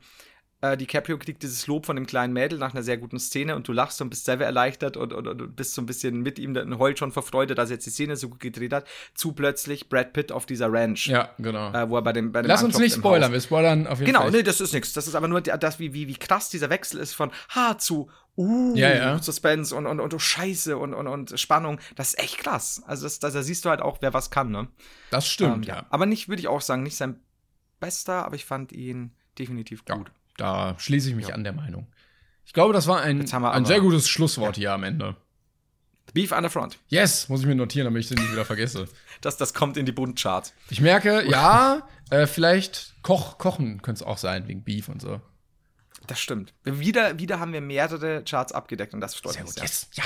äh, 0.62 0.78
DiCaprio 0.78 1.18
kriegt 1.18 1.42
dieses 1.44 1.66
Lob 1.68 1.86
von 1.88 1.96
dem 1.96 2.06
kleinen 2.06 2.34
Mädel 2.34 2.60
nach 2.60 2.74
einer 2.74 2.84
sehr 2.84 2.98
guten 2.98 3.20
Szene 3.20 3.56
und 3.56 3.68
du 3.68 3.74
lachst 3.74 4.00
und 4.02 4.10
bist 4.10 4.26
selber 4.26 4.46
erleichtert 4.46 4.96
und, 4.96 5.12
und, 5.12 5.28
und 5.28 5.56
bist 5.56 5.74
so 5.74 5.82
ein 5.82 5.88
bisschen 5.88 6.22
mit 6.22 6.38
ihm 6.38 6.56
und 6.56 6.78
heult 6.78 7.00
schon 7.00 7.12
vor 7.12 7.24
Freude, 7.24 7.56
dass 7.56 7.70
er 7.70 7.76
jetzt 7.78 7.86
die 7.88 7.90
Szene 7.90 8.16
so 8.16 8.30
gut 8.30 8.40
gedreht 8.40 8.72
hat, 8.74 8.86
zu 9.16 9.34
plötzlich 9.34 9.90
Brad 9.90 10.14
Pitt 10.14 10.32
auf 10.32 10.46
dieser 10.46 10.72
Ranch, 10.72 11.08
Ja, 11.08 11.30
genau. 11.40 11.74
äh, 11.74 11.90
wo 11.90 11.96
er 11.98 12.02
bei 12.04 12.14
dem, 12.14 12.32
bei 12.32 12.42
dem 12.44 12.48
Lass 12.48 12.62
uns 12.62 12.76
anklopft 12.76 12.84
nicht 12.84 12.96
spoilern, 12.98 13.32
wir 13.34 13.42
spoilern 13.42 13.88
auf 13.88 14.00
jeden 14.00 14.06
Genau, 14.12 14.22
Fall. 14.22 14.32
nee, 14.32 14.44
das 14.44 14.62
ist 14.62 14.74
nichts. 14.74 14.94
Das 14.94 15.08
ist 15.08 15.16
aber 15.16 15.28
nur 15.28 15.42
das, 15.42 15.80
wie, 15.80 15.94
wie, 15.94 16.08
wie 16.08 16.16
krass 16.18 16.50
dieser 16.50 16.70
Wechsel 16.70 17.00
ist 17.00 17.14
von 17.14 17.32
Ha 17.56 17.78
zu 17.78 18.10
Uh, 18.38 18.74
Ja, 18.78 18.94
ja. 18.96 19.20
Suspense 19.22 19.76
und, 19.76 19.86
und, 19.88 20.00
und, 20.00 20.14
oh, 20.14 20.18
Scheiße 20.20 20.78
und, 20.78 20.94
und, 20.94 21.06
und 21.08 21.38
Spannung. 21.38 21.80
Das 21.98 22.10
ist 22.14 22.20
echt 22.20 22.38
krass. 22.38 22.82
Also 22.88 23.04
das, 23.04 23.20
das, 23.20 23.34
da 23.34 23.44
siehst 23.44 23.66
du 23.66 23.70
halt 23.70 23.82
auch, 23.82 23.98
wer 24.02 24.14
was 24.14 24.32
kann, 24.32 24.52
ne? 24.52 24.70
Das 25.10 25.28
stimmt, 25.28 25.56
Ähm, 25.68 25.76
ja. 25.76 25.86
Aber 25.90 26.06
nicht, 26.06 26.30
würde 26.30 26.40
ich 26.40 26.48
auch 26.48 26.62
sagen, 26.62 26.82
nicht 26.82 26.96
sein 26.96 27.20
bester, 27.82 28.26
aber 28.26 28.36
ich 28.36 28.46
fand 28.46 28.72
ihn 28.72 29.12
definitiv 29.38 29.84
Ja, 29.90 29.96
gut. 29.96 30.12
Da 30.38 30.76
schließe 30.78 31.10
ich 31.10 31.16
mich 31.16 31.34
an 31.34 31.44
der 31.44 31.54
Meinung. 31.54 31.88
Ich 32.46 32.54
glaube, 32.54 32.74
das 32.74 32.88
war 32.88 33.02
ein, 33.02 33.32
ein 33.32 33.66
sehr 33.66 33.80
gutes 33.80 34.10
Schlusswort 34.10 34.58
hier 34.58 34.74
am 34.74 34.84
Ende. 34.84 35.16
Beef 36.14 36.32
on 36.32 36.44
the 36.44 36.50
Front. 36.50 36.78
Yes, 36.90 37.30
muss 37.30 37.42
ich 37.42 37.46
mir 37.46 37.56
notieren, 37.56 37.86
damit 37.86 38.04
ich 38.04 38.10
den 38.10 38.18
nicht 38.18 38.32
wieder 38.32 38.46
vergesse. 38.46 38.88
Das, 39.22 39.38
das 39.38 39.54
kommt 39.54 39.78
in 39.78 39.86
die 39.86 39.92
Buntchart. 39.92 40.52
Ich 40.72 40.82
merke, 40.82 41.24
ja, 41.30 41.88
äh, 42.10 42.26
vielleicht 42.26 42.96
Koch, 43.04 43.38
Kochen 43.38 43.84
könnte 43.84 44.02
es 44.02 44.08
auch 44.08 44.18
sein, 44.18 44.48
wegen 44.48 44.64
Beef 44.64 44.90
und 44.90 45.00
so. 45.00 45.22
Das 46.08 46.20
stimmt. 46.20 46.56
Wieder, 46.64 47.20
wieder 47.20 47.40
haben 47.40 47.54
wir 47.54 47.62
mehrere 47.62 48.24
Charts 48.24 48.52
abgedeckt 48.52 48.96
und 48.96 49.00
das 49.00 49.14
Sehr 49.36 49.44
mich 49.44 49.54
gut, 49.54 49.62
yes, 49.62 49.90
ja, 49.94 50.06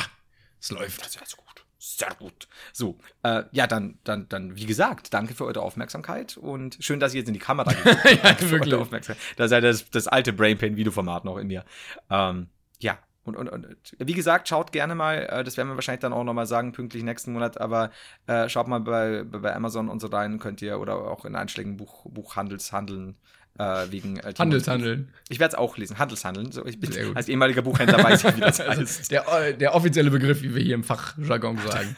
es 0.59 0.69
läuft. 0.69 1.09
Sehr, 1.09 1.25
sehr 1.25 1.37
gut. 1.37 1.44
Sehr 1.87 2.15
gut. 2.17 2.47
So, 2.73 2.97
äh, 3.21 3.43
ja, 3.51 3.67
dann, 3.67 3.99
dann, 4.03 4.27
dann, 4.27 4.55
wie 4.55 4.65
gesagt, 4.65 5.13
danke 5.13 5.35
für 5.35 5.45
eure 5.45 5.61
Aufmerksamkeit 5.61 6.35
und 6.35 6.77
schön, 6.79 6.99
dass 6.99 7.13
ihr 7.13 7.19
jetzt 7.19 7.27
in 7.27 7.35
die 7.35 7.39
Kamera. 7.39 7.71
Danke 8.23 8.45
für 8.45 8.51
wirklich. 8.53 8.73
Aufmerksamkeit. 8.73 9.23
Da 9.37 9.47
seid 9.47 9.63
ihr 9.63 9.67
das, 9.67 9.87
das 9.91 10.07
alte 10.07 10.33
Brainpain-Videoformat 10.33 11.25
noch 11.25 11.37
in 11.37 11.45
mir. 11.45 11.63
Ähm, 12.09 12.47
ja, 12.79 12.97
und, 13.23 13.35
und, 13.35 13.49
und 13.49 13.67
wie 13.99 14.13
gesagt, 14.13 14.47
schaut 14.47 14.71
gerne 14.71 14.95
mal, 14.95 15.27
äh, 15.29 15.43
das 15.43 15.57
werden 15.57 15.69
wir 15.69 15.75
wahrscheinlich 15.75 16.01
dann 16.01 16.11
auch 16.11 16.23
nochmal 16.23 16.47
sagen, 16.47 16.71
pünktlich 16.71 17.03
nächsten 17.03 17.33
Monat, 17.33 17.61
aber 17.61 17.91
äh, 18.25 18.49
schaut 18.49 18.67
mal 18.67 18.79
bei, 18.79 19.23
bei 19.23 19.55
Amazon 19.55 19.87
und 19.87 19.99
so 19.99 20.07
rein, 20.07 20.39
könnt 20.39 20.63
ihr 20.63 20.79
oder 20.79 20.95
auch 20.95 21.23
in 21.23 21.35
Einschlägen 21.35 21.77
Buch, 21.77 22.07
Buchhandels 22.09 22.71
handeln. 22.71 23.15
Äh, 23.57 23.89
wegen 23.89 24.17
äh, 24.17 24.33
Handelshandeln. 24.37 25.13
Ich 25.29 25.39
werde 25.39 25.53
es 25.53 25.57
auch 25.57 25.77
lesen. 25.77 25.97
Handelshandeln. 25.97 26.51
So, 26.51 26.65
ich 26.65 26.77
bin, 26.79 27.15
als 27.15 27.29
ehemaliger 27.29 27.61
Buchhändler 27.61 28.03
weiß 28.03 28.25
ich, 28.25 28.35
wie 28.35 28.41
das 28.41 28.59
heißt. 28.67 28.69
Also, 28.69 29.09
der, 29.09 29.27
äh, 29.27 29.57
der 29.57 29.73
offizielle 29.73 30.11
Begriff, 30.11 30.41
wie 30.41 30.53
wir 30.53 30.61
hier 30.61 30.75
im 30.75 30.83
Fachjargon 30.83 31.57
sagen. 31.65 31.95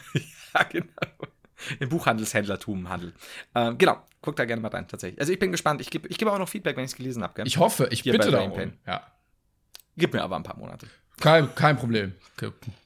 Ja, 0.54 0.62
genau. 0.62 0.92
Im 1.80 1.88
Buchhandelshändlertum 1.88 2.88
Handel. 2.88 3.12
Ähm, 3.56 3.76
genau, 3.76 3.96
guckt 4.22 4.38
da 4.38 4.44
gerne 4.44 4.62
mal 4.62 4.68
rein, 4.68 4.86
tatsächlich. 4.86 5.20
Also 5.20 5.32
ich 5.32 5.40
bin 5.40 5.50
gespannt. 5.50 5.80
Ich 5.80 5.90
gebe 5.90 6.06
ich 6.06 6.16
gebe 6.16 6.32
auch 6.32 6.38
noch 6.38 6.48
Feedback, 6.48 6.76
wenn 6.76 6.84
ich 6.84 6.92
es 6.92 6.96
gelesen 6.96 7.24
habe. 7.24 7.42
Ich 7.42 7.58
hoffe, 7.58 7.88
ich 7.90 8.02
Hier 8.02 8.12
bitte 8.12 8.30
darum. 8.30 8.72
Ja. 8.86 9.02
Gib 9.96 10.12
mir 10.12 10.22
aber 10.22 10.36
ein 10.36 10.44
paar 10.44 10.56
Monate. 10.56 10.86
Kein, 11.18 11.52
kein 11.56 11.76
Problem. 11.76 12.12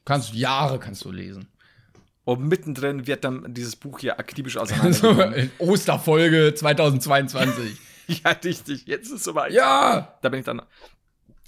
Kannst 0.06 0.32
Jahre 0.32 0.78
kannst 0.78 1.04
du 1.04 1.12
lesen. 1.12 1.46
Und 2.24 2.48
mittendrin 2.48 3.06
wird 3.06 3.24
dann 3.24 3.52
dieses 3.52 3.76
Buch 3.76 3.98
hier 3.98 4.18
akribisch 4.18 4.54
So, 4.54 4.60
auseinandergenommen. 4.60 5.34
in 5.34 5.50
Osterfolge 5.58 6.54
2022. 6.54 7.76
ja, 8.24 8.30
richtig. 8.30 8.86
Jetzt 8.86 9.06
ist 9.06 9.12
es 9.12 9.24
soweit. 9.24 9.52
ja! 9.52 10.18
Da 10.22 10.28
bin 10.28 10.40
ich 10.40 10.46
dann 10.46 10.62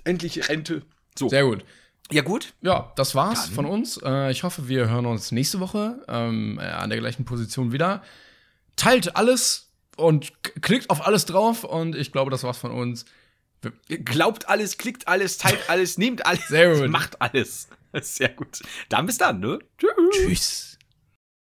endlich 0.04 0.48
Rente. 0.48 0.82
So. 1.18 1.28
Sehr 1.28 1.44
gut. 1.44 1.64
Ja, 2.10 2.22
gut. 2.22 2.52
Ja, 2.60 2.92
das 2.96 3.14
war's 3.14 3.48
von 3.48 3.64
uns. 3.64 3.98
Äh, 4.04 4.30
ich 4.30 4.42
hoffe, 4.42 4.68
wir 4.68 4.90
hören 4.90 5.06
uns 5.06 5.32
nächste 5.32 5.60
Woche 5.60 6.04
ähm, 6.06 6.58
äh, 6.60 6.64
an 6.66 6.90
der 6.90 6.98
gleichen 6.98 7.24
Position 7.24 7.72
wieder. 7.72 8.02
Teilt 8.76 9.16
alles 9.16 9.70
und 9.96 10.32
klickt 10.60 10.90
auf 10.90 11.06
alles 11.06 11.24
drauf 11.24 11.64
und 11.64 11.96
ich 11.96 12.12
glaube, 12.12 12.30
das 12.30 12.42
war's 12.42 12.58
von 12.58 12.72
uns. 12.72 13.06
Glaubt 13.88 14.48
alles, 14.48 14.76
klickt 14.76 15.08
alles, 15.08 15.38
teilt 15.38 15.58
alles, 15.68 15.96
nehmt 15.96 16.26
alles. 16.26 16.48
Sehr 16.48 16.76
gut. 16.78 16.90
Macht 16.90 17.22
alles. 17.22 17.68
Sehr 18.02 18.28
gut. 18.28 18.60
Dann 18.90 19.06
bis 19.06 19.18
dann, 19.18 19.40
ne? 19.40 19.58
Tschüss. 19.78 19.90
Tschüss. 20.12 20.73